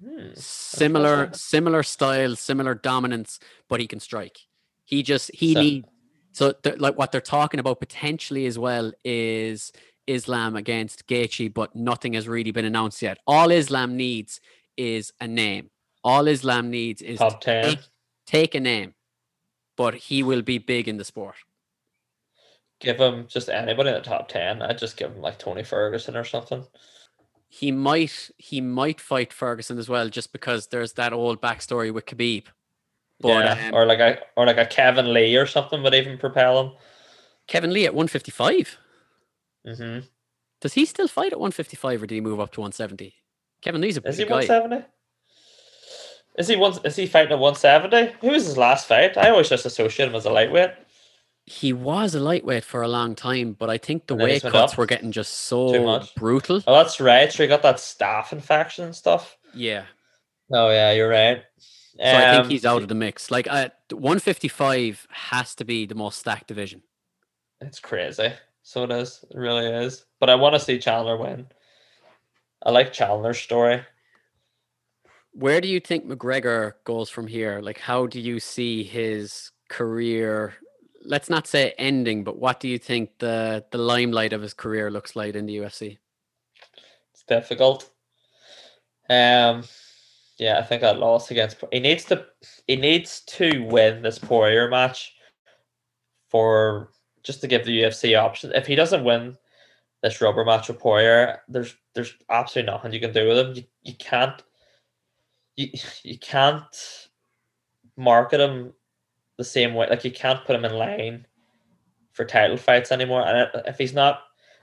Hmm. 0.03 0.29
Similar, 0.35 1.31
similar 1.33 1.83
style, 1.83 2.37
similar 2.37 2.75
dominance, 2.75 3.41
but 3.69 3.81
he 3.81 3.87
can 3.87 4.01
strike. 4.01 4.39
He 4.85 5.03
just 5.03 5.31
he 5.35 5.55
So- 5.55 5.61
need 5.61 5.85
so 6.33 6.55
like 6.79 6.97
what 6.97 7.11
they're 7.11 7.21
talking 7.21 7.59
about 7.59 7.81
potentially 7.81 8.47
as 8.47 8.59
well 8.59 8.93
is 9.05 9.73
Islam 10.09 10.57
against 10.57 11.07
Gaethje, 11.07 11.53
but 11.53 11.77
nothing 11.77 12.15
has 12.15 12.27
really 12.27 12.51
been 12.51 12.65
announced 12.65 13.03
yet. 13.03 13.19
All 13.27 13.51
Islam 13.51 13.97
needs 13.97 14.41
is 14.77 15.13
a 15.21 15.29
name. 15.29 15.71
All 16.03 16.27
Islam 16.27 16.71
needs 16.71 17.03
is 17.03 17.19
Top 17.19 17.41
ten. 17.41 17.65
take, 17.65 17.79
take 18.27 18.55
a 18.55 18.61
name, 18.61 18.95
but 19.77 19.95
he 19.95 20.23
will 20.23 20.43
be 20.43 20.59
big 20.59 20.89
in 20.89 20.97
the 20.97 21.05
sport. 21.05 21.37
Give 22.81 22.99
him 22.99 23.27
just 23.29 23.49
anybody 23.49 23.91
in 23.91 23.97
the 23.97 24.01
top 24.01 24.29
ten. 24.29 24.63
I'd 24.63 24.79
just 24.79 24.97
give 24.97 25.13
him 25.13 25.21
like 25.21 25.39
Tony 25.39 25.65
Ferguson 25.65 26.17
or 26.17 26.25
something. 26.25 26.65
He 27.49 27.73
might 27.73 28.31
he 28.39 28.61
might 28.61 29.01
fight 29.01 29.33
Ferguson 29.33 29.79
as 29.79 29.89
well, 29.89 30.09
just 30.09 30.33
because 30.33 30.69
there's 30.69 30.93
that 30.95 31.13
old 31.13 31.41
backstory 31.41 31.93
with 31.93 32.07
Khabib. 32.07 32.45
But 33.21 33.45
yeah, 33.45 33.69
um, 33.69 33.75
or 33.75 33.85
like 33.85 33.99
a 33.99 34.19
or 34.37 34.47
like 34.47 34.59
a 34.59 34.67
Kevin 34.67 35.13
Lee 35.13 35.37
or 35.37 35.47
something 35.47 35.83
would 35.83 35.95
even 35.95 36.19
propel 36.19 36.61
him. 36.61 36.73
Kevin 37.49 37.73
Lee 37.73 37.87
at 37.87 37.95
155. 37.95 38.79
Hmm 39.77 39.99
Does 40.61 40.75
he 40.75 40.85
still 40.85 41.09
fight 41.09 41.33
at 41.33 41.41
155 41.41 42.03
or 42.03 42.07
did 42.07 42.15
he 42.15 42.21
move 42.21 42.41
up 42.41 42.53
to 42.53 42.61
170? 42.61 43.15
Kevin 43.63 43.81
Lee's 43.81 43.97
a 43.97 44.03
Is 44.09 44.19
he 44.19 44.25
guy. 44.25 44.35
one 44.35 44.47
seventy? 44.47 44.85
Is 46.39 46.49
he 46.49 46.57
one? 46.57 46.75
Is 46.85 46.97
he 46.97 47.07
fighting 47.07 47.33
at 47.33 47.39
one 47.39 47.57
seventy? 47.57 48.13
Who 48.21 48.29
was 48.29 48.45
his 48.47 48.57
last 48.57 48.87
fight? 48.87 49.17
I 49.17 49.31
always 49.31 49.49
just 49.49 49.67
associate 49.67 50.09
him 50.09 50.15
as 50.15 50.25
a 50.25 50.31
lightweight. 50.31 50.71
He 51.47 51.73
was 51.73 52.15
a 52.15 52.21
lightweight 52.21 52.63
for 52.65 52.83
a 52.83 52.89
long 52.89 53.15
time, 53.15 53.55
but 53.55 53.71
I 53.71 53.79
think 53.79 54.07
the 54.07 54.15
weight 54.15 54.43
cuts 54.43 54.77
were 54.77 54.87
getting 54.87 55.11
just 55.13 55.33
so 55.33 56.05
brutal. 56.15 56.63
Oh, 56.67 56.75
that's 56.75 57.01
right. 57.01 57.33
So 57.33 57.43
he 57.43 57.49
got 57.49 57.63
that 57.63 57.77
staph 57.77 58.33
infection 58.33 58.85
and 58.85 58.95
stuff. 58.95 59.37
Yeah. 59.55 59.85
Oh 60.53 60.71
yeah, 60.71 60.93
you're 60.93 61.09
right. 61.09 61.43
So 61.59 62.05
I 62.05 62.31
think 62.31 62.45
Um, 62.45 62.51
he's 62.51 62.65
out 62.65 62.83
of 62.83 62.89
the 62.89 62.95
mix. 62.95 63.31
Like 63.31 63.49
uh, 63.51 63.71
155 63.91 65.09
has 65.11 65.55
to 65.57 65.65
be 65.65 65.87
the 65.87 65.95
most 65.95 66.19
stacked 66.21 66.47
division. 66.47 66.83
It's 67.61 67.81
crazy. 67.81 68.33
So 68.69 68.85
it 68.85 68.91
is. 68.91 69.25
It 69.31 69.39
really 69.39 69.65
is. 69.65 70.05
But 70.21 70.29
I 70.29 70.35
want 70.35 70.55
to 70.55 70.61
see 70.61 70.79
Chandler 70.79 71.17
win. 71.17 71.47
I 72.63 72.71
like 72.71 72.93
Chandler's 72.93 73.39
story. 73.39 73.81
Where 75.33 75.63
do 75.63 75.69
you 75.69 75.81
think 75.81 76.05
McGregor 76.05 76.75
goes 76.85 77.09
from 77.09 77.27
here? 77.27 77.61
Like, 77.63 77.79
how 77.79 78.05
do 78.05 78.21
you 78.21 78.39
see 78.39 78.85
his 78.85 79.53
career? 79.71 80.53
Let's 81.03 81.31
not 81.31 81.47
say 81.47 81.73
ending, 81.79 82.25
but 82.25 82.39
what 82.39 82.61
do 82.61 82.69
you 82.69 82.77
think 82.77 83.19
the 83.21 83.65
the 83.71 83.79
limelight 83.79 84.35
of 84.35 84.43
his 84.43 84.53
career 84.53 84.91
looks 84.91 85.17
like 85.17 85.35
in 85.35 85.47
the 85.47 85.57
UFC? 85.57 85.97
It's 87.15 87.25
difficult. 87.27 87.91
Um, 89.09 89.65
yeah, 90.39 90.59
I 90.59 90.63
think 90.63 90.83
that 90.83 90.99
loss 90.99 91.31
against 91.31 91.65
he 91.73 91.81
needs 91.81 92.05
to 92.05 92.27
he 92.67 92.77
needs 92.77 93.23
to 93.39 93.65
win 93.65 94.03
this 94.03 94.19
Poirier 94.19 94.69
match 94.69 95.15
for 96.29 96.91
just 97.29 97.43
to 97.43 97.47
give 97.47 97.67
the 97.67 97.83
UFC 97.83 98.19
option. 98.19 98.53
If 98.55 98.67
he 98.67 98.75
doesn't 98.75 99.05
win 99.05 99.37
this 100.03 100.23
rubber 100.23 100.47
match 100.47 100.69
with 100.69 100.79
Poirier, 100.79 101.43
there's 101.47 101.77
there's 101.95 102.15
absolutely 102.31 102.73
nothing 102.73 102.95
you 102.95 103.01
can 103.01 103.13
do 103.13 103.29
with 103.29 103.39
him. 103.39 103.55
You, 103.55 103.65
you 103.83 103.95
can't 103.99 104.43
you 105.57 105.69
you 106.03 106.19
can't 106.19 107.09
market 107.99 108.41
him 108.41 108.73
the 109.37 109.45
same 109.45 109.75
way. 109.75 109.87
Like 109.91 110.07
you 110.07 110.11
can't 110.11 110.43
put 110.47 110.57
him 110.57 110.65
in 110.65 110.73
line 110.73 111.27
for 112.13 112.25
title 112.25 112.57
fights 112.57 112.91
anymore. 112.91 113.27
And 113.27 113.51
if 113.67 113.77
he's 113.77 113.93
not 113.93 114.23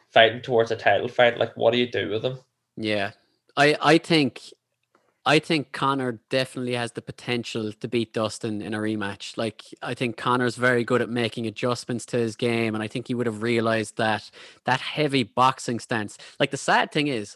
fighting 0.09 0.41
towards 0.41 0.71
a 0.71 0.75
title 0.75 1.07
fight, 1.07 1.37
like 1.37 1.55
what 1.55 1.71
do 1.71 1.77
you 1.77 1.91
do 1.91 2.09
with 2.09 2.25
him? 2.25 2.39
Yeah, 2.77 3.11
I 3.55 3.77
I 3.79 3.97
think 3.99 4.41
I 5.27 5.39
think 5.39 5.71
Conor 5.71 6.19
definitely 6.29 6.73
has 6.73 6.91
the 6.91 7.01
potential 7.01 7.71
to 7.73 7.87
beat 7.87 8.13
Dustin 8.13 8.61
in 8.61 8.75
a 8.75 8.77
rematch. 8.77 9.37
Like 9.37 9.63
I 9.81 9.95
think 9.95 10.17
Conor's 10.17 10.55
very 10.55 10.83
good 10.83 11.01
at 11.01 11.09
making 11.09 11.47
adjustments 11.47 12.05
to 12.07 12.17
his 12.17 12.35
game, 12.35 12.75
and 12.75 12.83
I 12.83 12.87
think 12.87 13.07
he 13.07 13.15
would 13.15 13.25
have 13.25 13.41
realized 13.41 13.97
that 13.97 14.29
that 14.65 14.81
heavy 14.81 15.23
boxing 15.23 15.79
stance. 15.79 16.17
Like 16.39 16.51
the 16.51 16.57
sad 16.57 16.91
thing 16.91 17.07
is. 17.07 17.35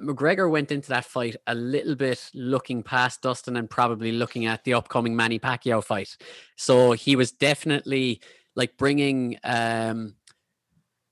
McGregor 0.00 0.48
went 0.48 0.70
into 0.70 0.90
that 0.90 1.04
fight 1.04 1.34
a 1.48 1.56
little 1.56 1.96
bit 1.96 2.30
looking 2.32 2.84
past 2.84 3.20
Dustin 3.20 3.56
and 3.56 3.68
probably 3.68 4.12
looking 4.12 4.46
at 4.46 4.62
the 4.62 4.74
upcoming 4.74 5.16
Manny 5.16 5.40
Pacquiao 5.40 5.82
fight. 5.82 6.16
So 6.54 6.92
he 6.92 7.16
was 7.16 7.32
definitely 7.32 8.20
like 8.54 8.76
bringing 8.76 9.38
um 9.42 10.14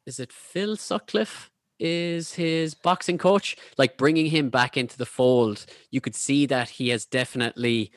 is 0.07 0.21
it 0.21 0.33
Phil 0.33 0.77
Sutcliffe 0.77 1.51
is 1.79 2.33
his 2.35 2.75
boxing 2.75 3.19
coach 3.19 3.57
like 3.79 3.97
bringing 3.99 4.27
him 4.27 4.51
back 4.51 4.77
into 4.77 4.97
the 4.99 5.07
fold. 5.07 5.67
You 5.91 6.01
could 6.01 6.15
see 6.15 6.47
that 6.47 6.69
he 6.69 6.89
has 6.91 7.05
definitely 7.07 7.93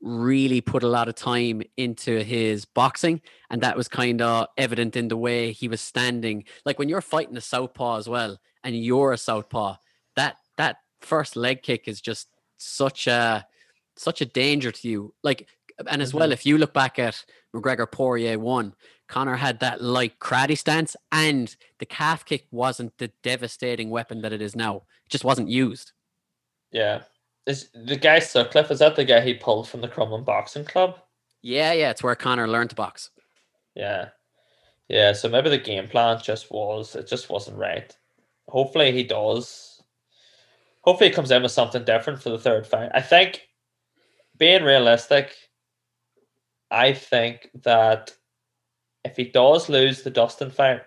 really 0.00 0.60
put 0.60 0.82
a 0.84 0.88
lot 0.88 1.08
of 1.08 1.14
time 1.16 1.62
into 1.76 2.22
his 2.22 2.64
boxing 2.64 3.20
and 3.50 3.60
that 3.62 3.76
was 3.76 3.88
kind 3.88 4.22
of 4.22 4.46
evident 4.56 4.96
in 4.96 5.08
the 5.08 5.16
way 5.16 5.52
he 5.52 5.68
was 5.68 5.80
standing. 5.80 6.44
Like 6.64 6.78
when 6.78 6.88
you're 6.88 7.00
fighting 7.00 7.36
a 7.36 7.40
southpaw 7.40 7.96
as 7.98 8.08
well 8.08 8.38
and 8.64 8.76
you're 8.76 9.12
a 9.12 9.18
southpaw 9.18 9.76
that 10.16 10.36
that 10.56 10.76
first 11.00 11.36
leg 11.36 11.62
kick 11.62 11.88
is 11.88 12.00
just 12.00 12.28
such 12.58 13.06
a 13.08 13.46
such 13.96 14.20
a 14.20 14.26
danger 14.26 14.70
to 14.72 14.88
you. 14.88 15.14
Like 15.24 15.48
and 15.88 16.00
as 16.02 16.14
well 16.14 16.30
Mhm. 16.30 16.32
if 16.32 16.46
you 16.46 16.58
look 16.58 16.72
back 16.74 16.98
at 16.98 17.24
McGregor 17.54 17.90
Poirier 17.90 18.38
1 18.38 18.74
Conor 19.08 19.36
had 19.36 19.60
that 19.60 19.82
light 19.82 20.18
karate 20.20 20.56
stance, 20.56 20.96
and 21.10 21.56
the 21.78 21.86
calf 21.86 22.24
kick 22.24 22.46
wasn't 22.50 22.96
the 22.98 23.10
devastating 23.22 23.90
weapon 23.90 24.20
that 24.22 24.32
it 24.32 24.42
is 24.42 24.54
now. 24.54 24.76
It 24.76 25.10
just 25.10 25.24
wasn't 25.24 25.48
used. 25.48 25.92
Yeah. 26.70 27.02
Is 27.46 27.70
the 27.74 27.96
guy 27.96 28.18
Sutcliffe, 28.18 28.70
is 28.70 28.80
that 28.80 28.94
the 28.94 29.04
guy 29.04 29.22
he 29.22 29.34
pulled 29.34 29.68
from 29.68 29.80
the 29.80 29.88
Crumlin 29.88 30.24
Boxing 30.24 30.66
Club? 30.66 30.98
Yeah, 31.40 31.72
yeah, 31.72 31.90
it's 31.90 32.02
where 32.02 32.14
Conor 32.14 32.46
learned 32.46 32.70
to 32.70 32.76
box. 32.76 33.10
Yeah. 33.74 34.10
Yeah, 34.88 35.12
so 35.12 35.28
maybe 35.28 35.50
the 35.50 35.58
game 35.58 35.88
plan 35.88 36.20
just 36.22 36.50
was 36.50 36.94
it 36.94 37.06
just 37.06 37.30
wasn't 37.30 37.58
right. 37.58 37.96
Hopefully 38.48 38.92
he 38.92 39.04
does. 39.04 39.82
Hopefully 40.82 41.10
he 41.10 41.14
comes 41.14 41.30
in 41.30 41.42
with 41.42 41.52
something 41.52 41.84
different 41.84 42.22
for 42.22 42.30
the 42.30 42.38
third 42.38 42.66
fight. 42.66 42.90
I 42.94 43.02
think 43.02 43.48
being 44.38 44.62
realistic, 44.62 45.34
I 46.70 46.92
think 46.92 47.50
that 47.62 48.12
if 49.08 49.16
he 49.16 49.24
does 49.24 49.68
lose 49.68 50.02
the 50.02 50.10
Dustin 50.10 50.50
fight, 50.50 50.82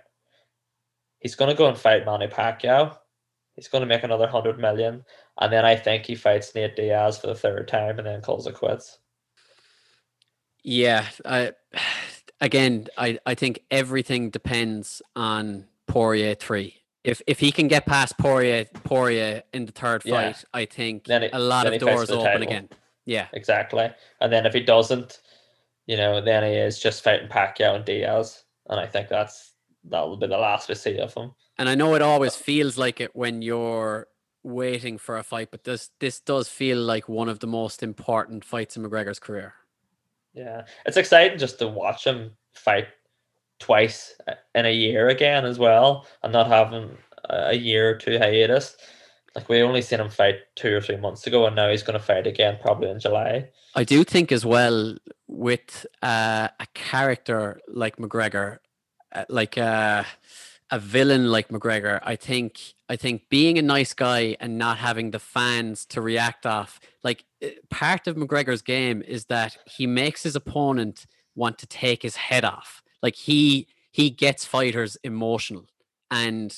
he's 1.19 1.35
gonna 1.35 1.55
go 1.55 1.67
and 1.67 1.77
fight 1.77 2.05
Manny 2.05 2.27
Pacquiao. 2.27 2.97
He's 3.55 3.67
gonna 3.67 3.85
make 3.85 4.03
another 4.03 4.27
hundred 4.27 4.59
million. 4.59 5.03
And 5.39 5.51
then 5.51 5.65
I 5.65 5.75
think 5.75 6.05
he 6.05 6.15
fights 6.15 6.53
Nate 6.53 6.75
Diaz 6.75 7.17
for 7.17 7.27
the 7.27 7.35
third 7.35 7.67
time 7.67 7.97
and 7.97 8.07
then 8.07 8.21
calls 8.21 8.47
it 8.47 8.55
quits. 8.55 8.99
Yeah, 10.63 11.07
I 11.25 11.53
again, 12.39 12.87
I 12.97 13.19
I 13.25 13.35
think 13.35 13.61
everything 13.71 14.29
depends 14.29 15.01
on 15.15 15.65
Poirier 15.87 16.35
three. 16.35 16.75
If 17.03 17.21
if 17.25 17.39
he 17.39 17.51
can 17.51 17.67
get 17.67 17.87
past 17.87 18.17
Poirier 18.19 18.65
Poirier 18.65 19.41
in 19.53 19.65
the 19.65 19.71
third 19.71 20.03
fight, 20.03 20.11
yeah. 20.11 20.33
I 20.53 20.65
think 20.65 21.09
it, 21.09 21.31
a 21.33 21.39
lot 21.39 21.65
of 21.65 21.79
doors 21.79 22.11
open 22.11 22.25
title. 22.25 22.43
again. 22.43 22.69
Yeah, 23.05 23.27
exactly. 23.33 23.89
And 24.19 24.31
then 24.31 24.45
if 24.45 24.53
he 24.53 24.61
doesn't, 24.61 25.19
you 25.87 25.97
know, 25.97 26.21
then 26.21 26.43
he 26.43 26.51
is 26.51 26.79
just 26.79 27.03
fighting 27.03 27.29
Pacquiao 27.29 27.75
and 27.75 27.85
Diaz, 27.85 28.43
and 28.69 28.79
I 28.79 28.87
think 28.87 29.09
that's 29.09 29.53
that'll 29.83 30.17
be 30.17 30.27
the 30.27 30.37
last 30.37 30.69
we 30.69 30.75
see 30.75 30.99
of 30.99 31.13
him. 31.13 31.31
And 31.57 31.67
I 31.67 31.75
know 31.75 31.95
it 31.95 32.01
always 32.01 32.35
feels 32.35 32.77
like 32.77 33.01
it 33.01 33.15
when 33.15 33.41
you're 33.41 34.07
waiting 34.43 34.97
for 34.97 35.17
a 35.17 35.23
fight, 35.23 35.49
but 35.51 35.63
this 35.63 35.89
this 35.99 36.19
does 36.19 36.47
feel 36.47 36.77
like 36.77 37.09
one 37.09 37.29
of 37.29 37.39
the 37.39 37.47
most 37.47 37.83
important 37.83 38.45
fights 38.45 38.77
in 38.77 38.83
McGregor's 38.83 39.19
career. 39.19 39.53
Yeah, 40.33 40.63
it's 40.85 40.97
exciting 40.97 41.37
just 41.37 41.59
to 41.59 41.67
watch 41.67 42.05
him 42.05 42.31
fight 42.53 42.87
twice 43.59 44.15
in 44.55 44.65
a 44.65 44.73
year 44.73 45.09
again 45.09 45.45
as 45.45 45.59
well, 45.59 46.07
and 46.23 46.33
not 46.33 46.47
having 46.47 46.97
a 47.29 47.55
year 47.55 47.89
or 47.89 47.95
two 47.95 48.17
hiatus. 48.17 48.75
Like 49.35 49.47
we 49.47 49.61
only 49.61 49.81
seen 49.81 50.01
him 50.01 50.09
fight 50.09 50.39
two 50.55 50.75
or 50.75 50.81
three 50.81 50.97
months 50.97 51.25
ago, 51.27 51.45
and 51.45 51.55
now 51.55 51.69
he's 51.69 51.83
going 51.83 51.97
to 51.97 52.05
fight 52.05 52.27
again 52.27 52.57
probably 52.61 52.89
in 52.89 52.99
July. 52.99 53.49
I 53.75 53.83
do 53.85 54.03
think 54.03 54.31
as 54.31 54.45
well 54.45 54.95
with 55.31 55.85
uh, 56.01 56.49
a 56.59 56.67
character 56.73 57.61
like 57.67 57.95
McGregor, 57.95 58.57
uh, 59.13 59.23
like 59.29 59.57
uh, 59.57 60.03
a 60.69 60.79
villain 60.79 61.31
like 61.31 61.47
McGregor, 61.47 61.99
I 62.03 62.15
think 62.15 62.73
I 62.89 62.97
think 62.97 63.29
being 63.29 63.57
a 63.57 63.61
nice 63.61 63.93
guy 63.93 64.35
and 64.39 64.57
not 64.57 64.77
having 64.77 65.11
the 65.11 65.19
fans 65.19 65.85
to 65.87 66.01
react 66.01 66.45
off, 66.45 66.79
like 67.03 67.23
eh, 67.41 67.51
part 67.69 68.07
of 68.07 68.17
McGregor's 68.17 68.61
game 68.61 69.01
is 69.07 69.25
that 69.25 69.57
he 69.65 69.87
makes 69.87 70.23
his 70.23 70.35
opponent 70.35 71.05
want 71.35 71.57
to 71.59 71.67
take 71.67 72.03
his 72.03 72.17
head 72.17 72.43
off. 72.43 72.83
Like 73.01 73.15
he 73.15 73.67
he 73.91 74.09
gets 74.09 74.45
fighters 74.45 74.97
emotional, 75.03 75.65
and 76.11 76.53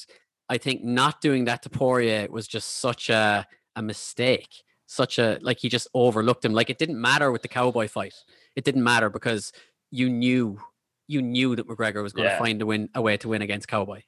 I 0.49 0.57
think 0.57 0.83
not 0.83 1.21
doing 1.21 1.45
that 1.45 1.61
to 1.63 1.69
Poirier 1.69 2.27
was 2.29 2.47
just 2.47 2.79
such 2.79 3.09
a 3.09 3.47
a 3.75 3.81
mistake. 3.81 4.63
Such 4.87 5.17
a 5.17 5.39
like 5.41 5.59
he 5.59 5.69
just 5.69 5.87
overlooked 5.93 6.43
him. 6.43 6.53
Like 6.53 6.69
it 6.69 6.77
didn't 6.79 6.99
matter 6.99 7.31
with 7.31 7.43
the 7.43 7.47
cowboy 7.47 7.87
fight. 7.87 8.13
It 8.55 8.63
didn't 8.63 8.83
matter 8.83 9.09
because 9.09 9.51
you 9.91 10.09
knew 10.09 10.59
you 11.07 11.21
knew 11.21 11.55
that 11.55 11.67
McGregor 11.67 12.01
was 12.01 12.13
going 12.13 12.27
yeah. 12.27 12.37
to 12.37 12.43
find 12.43 12.61
a 12.61 12.65
win 12.65 12.89
a 12.95 13.01
way 13.01 13.17
to 13.17 13.29
win 13.29 13.41
against 13.41 13.67
Cowboy. 13.67 14.01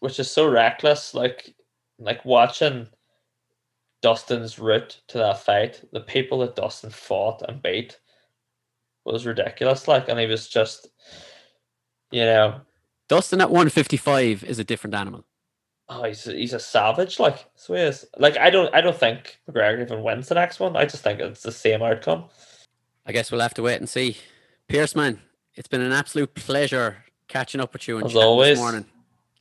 Which 0.00 0.18
is 0.18 0.30
so 0.30 0.48
reckless. 0.48 1.14
Like 1.14 1.54
like 1.98 2.24
watching 2.24 2.88
Dustin's 4.02 4.58
route 4.58 5.00
to 5.08 5.18
that 5.18 5.40
fight, 5.40 5.82
the 5.92 6.00
people 6.00 6.38
that 6.40 6.56
Dustin 6.56 6.90
fought 6.90 7.42
and 7.48 7.62
beat 7.62 7.98
was 9.04 9.26
ridiculous. 9.26 9.88
Like, 9.88 10.08
and 10.08 10.18
he 10.18 10.26
was 10.26 10.48
just, 10.48 10.88
you 12.10 12.24
know, 12.24 12.60
Dustin 13.08 13.40
at 13.40 13.50
one 13.50 13.68
fifty 13.70 13.96
five 13.96 14.44
is 14.44 14.58
a 14.58 14.64
different 14.64 14.94
animal. 14.94 15.24
Oh, 15.88 16.04
he's 16.04 16.26
a, 16.26 16.32
he's 16.32 16.52
a 16.52 16.60
savage. 16.60 17.18
Like, 17.18 17.46
so 17.54 17.74
he 17.74 17.80
is. 17.80 18.04
Like, 18.18 18.36
I 18.36 18.50
don't 18.50 18.72
I 18.74 18.80
don't 18.80 18.98
think 18.98 19.38
McGregor 19.50 19.82
even 19.82 20.02
wins 20.02 20.28
the 20.28 20.34
next 20.34 20.60
one. 20.60 20.76
I 20.76 20.84
just 20.84 21.02
think 21.02 21.20
it's 21.20 21.42
the 21.42 21.52
same 21.52 21.82
outcome. 21.82 22.26
I 23.08 23.12
guess 23.12 23.32
we'll 23.32 23.40
have 23.40 23.54
to 23.54 23.62
wait 23.62 23.76
and 23.76 23.88
see. 23.88 24.18
Pearce, 24.68 24.94
man, 24.94 25.22
it's 25.54 25.66
been 25.66 25.80
an 25.80 25.92
absolute 25.92 26.34
pleasure 26.34 27.04
catching 27.26 27.58
up 27.58 27.72
with 27.72 27.88
you 27.88 27.96
and 27.96 28.06
As 28.06 28.14
always. 28.14 28.50
this 28.50 28.58
morning. 28.58 28.84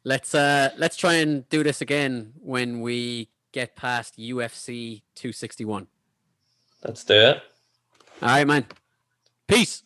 Let's 0.06 0.34
uh 0.34 0.70
let's 0.78 0.96
try 0.96 1.16
and 1.16 1.48
do 1.50 1.64
this 1.64 1.82
again 1.82 2.32
when 2.40 2.80
we 2.80 3.28
get 3.52 3.76
past 3.76 4.18
UFC 4.18 5.02
261. 5.16 5.88
Let's 6.86 7.04
do 7.04 7.14
it. 7.14 7.42
All 8.22 8.30
right, 8.30 8.48
man. 8.48 8.66
Peace. 9.50 9.84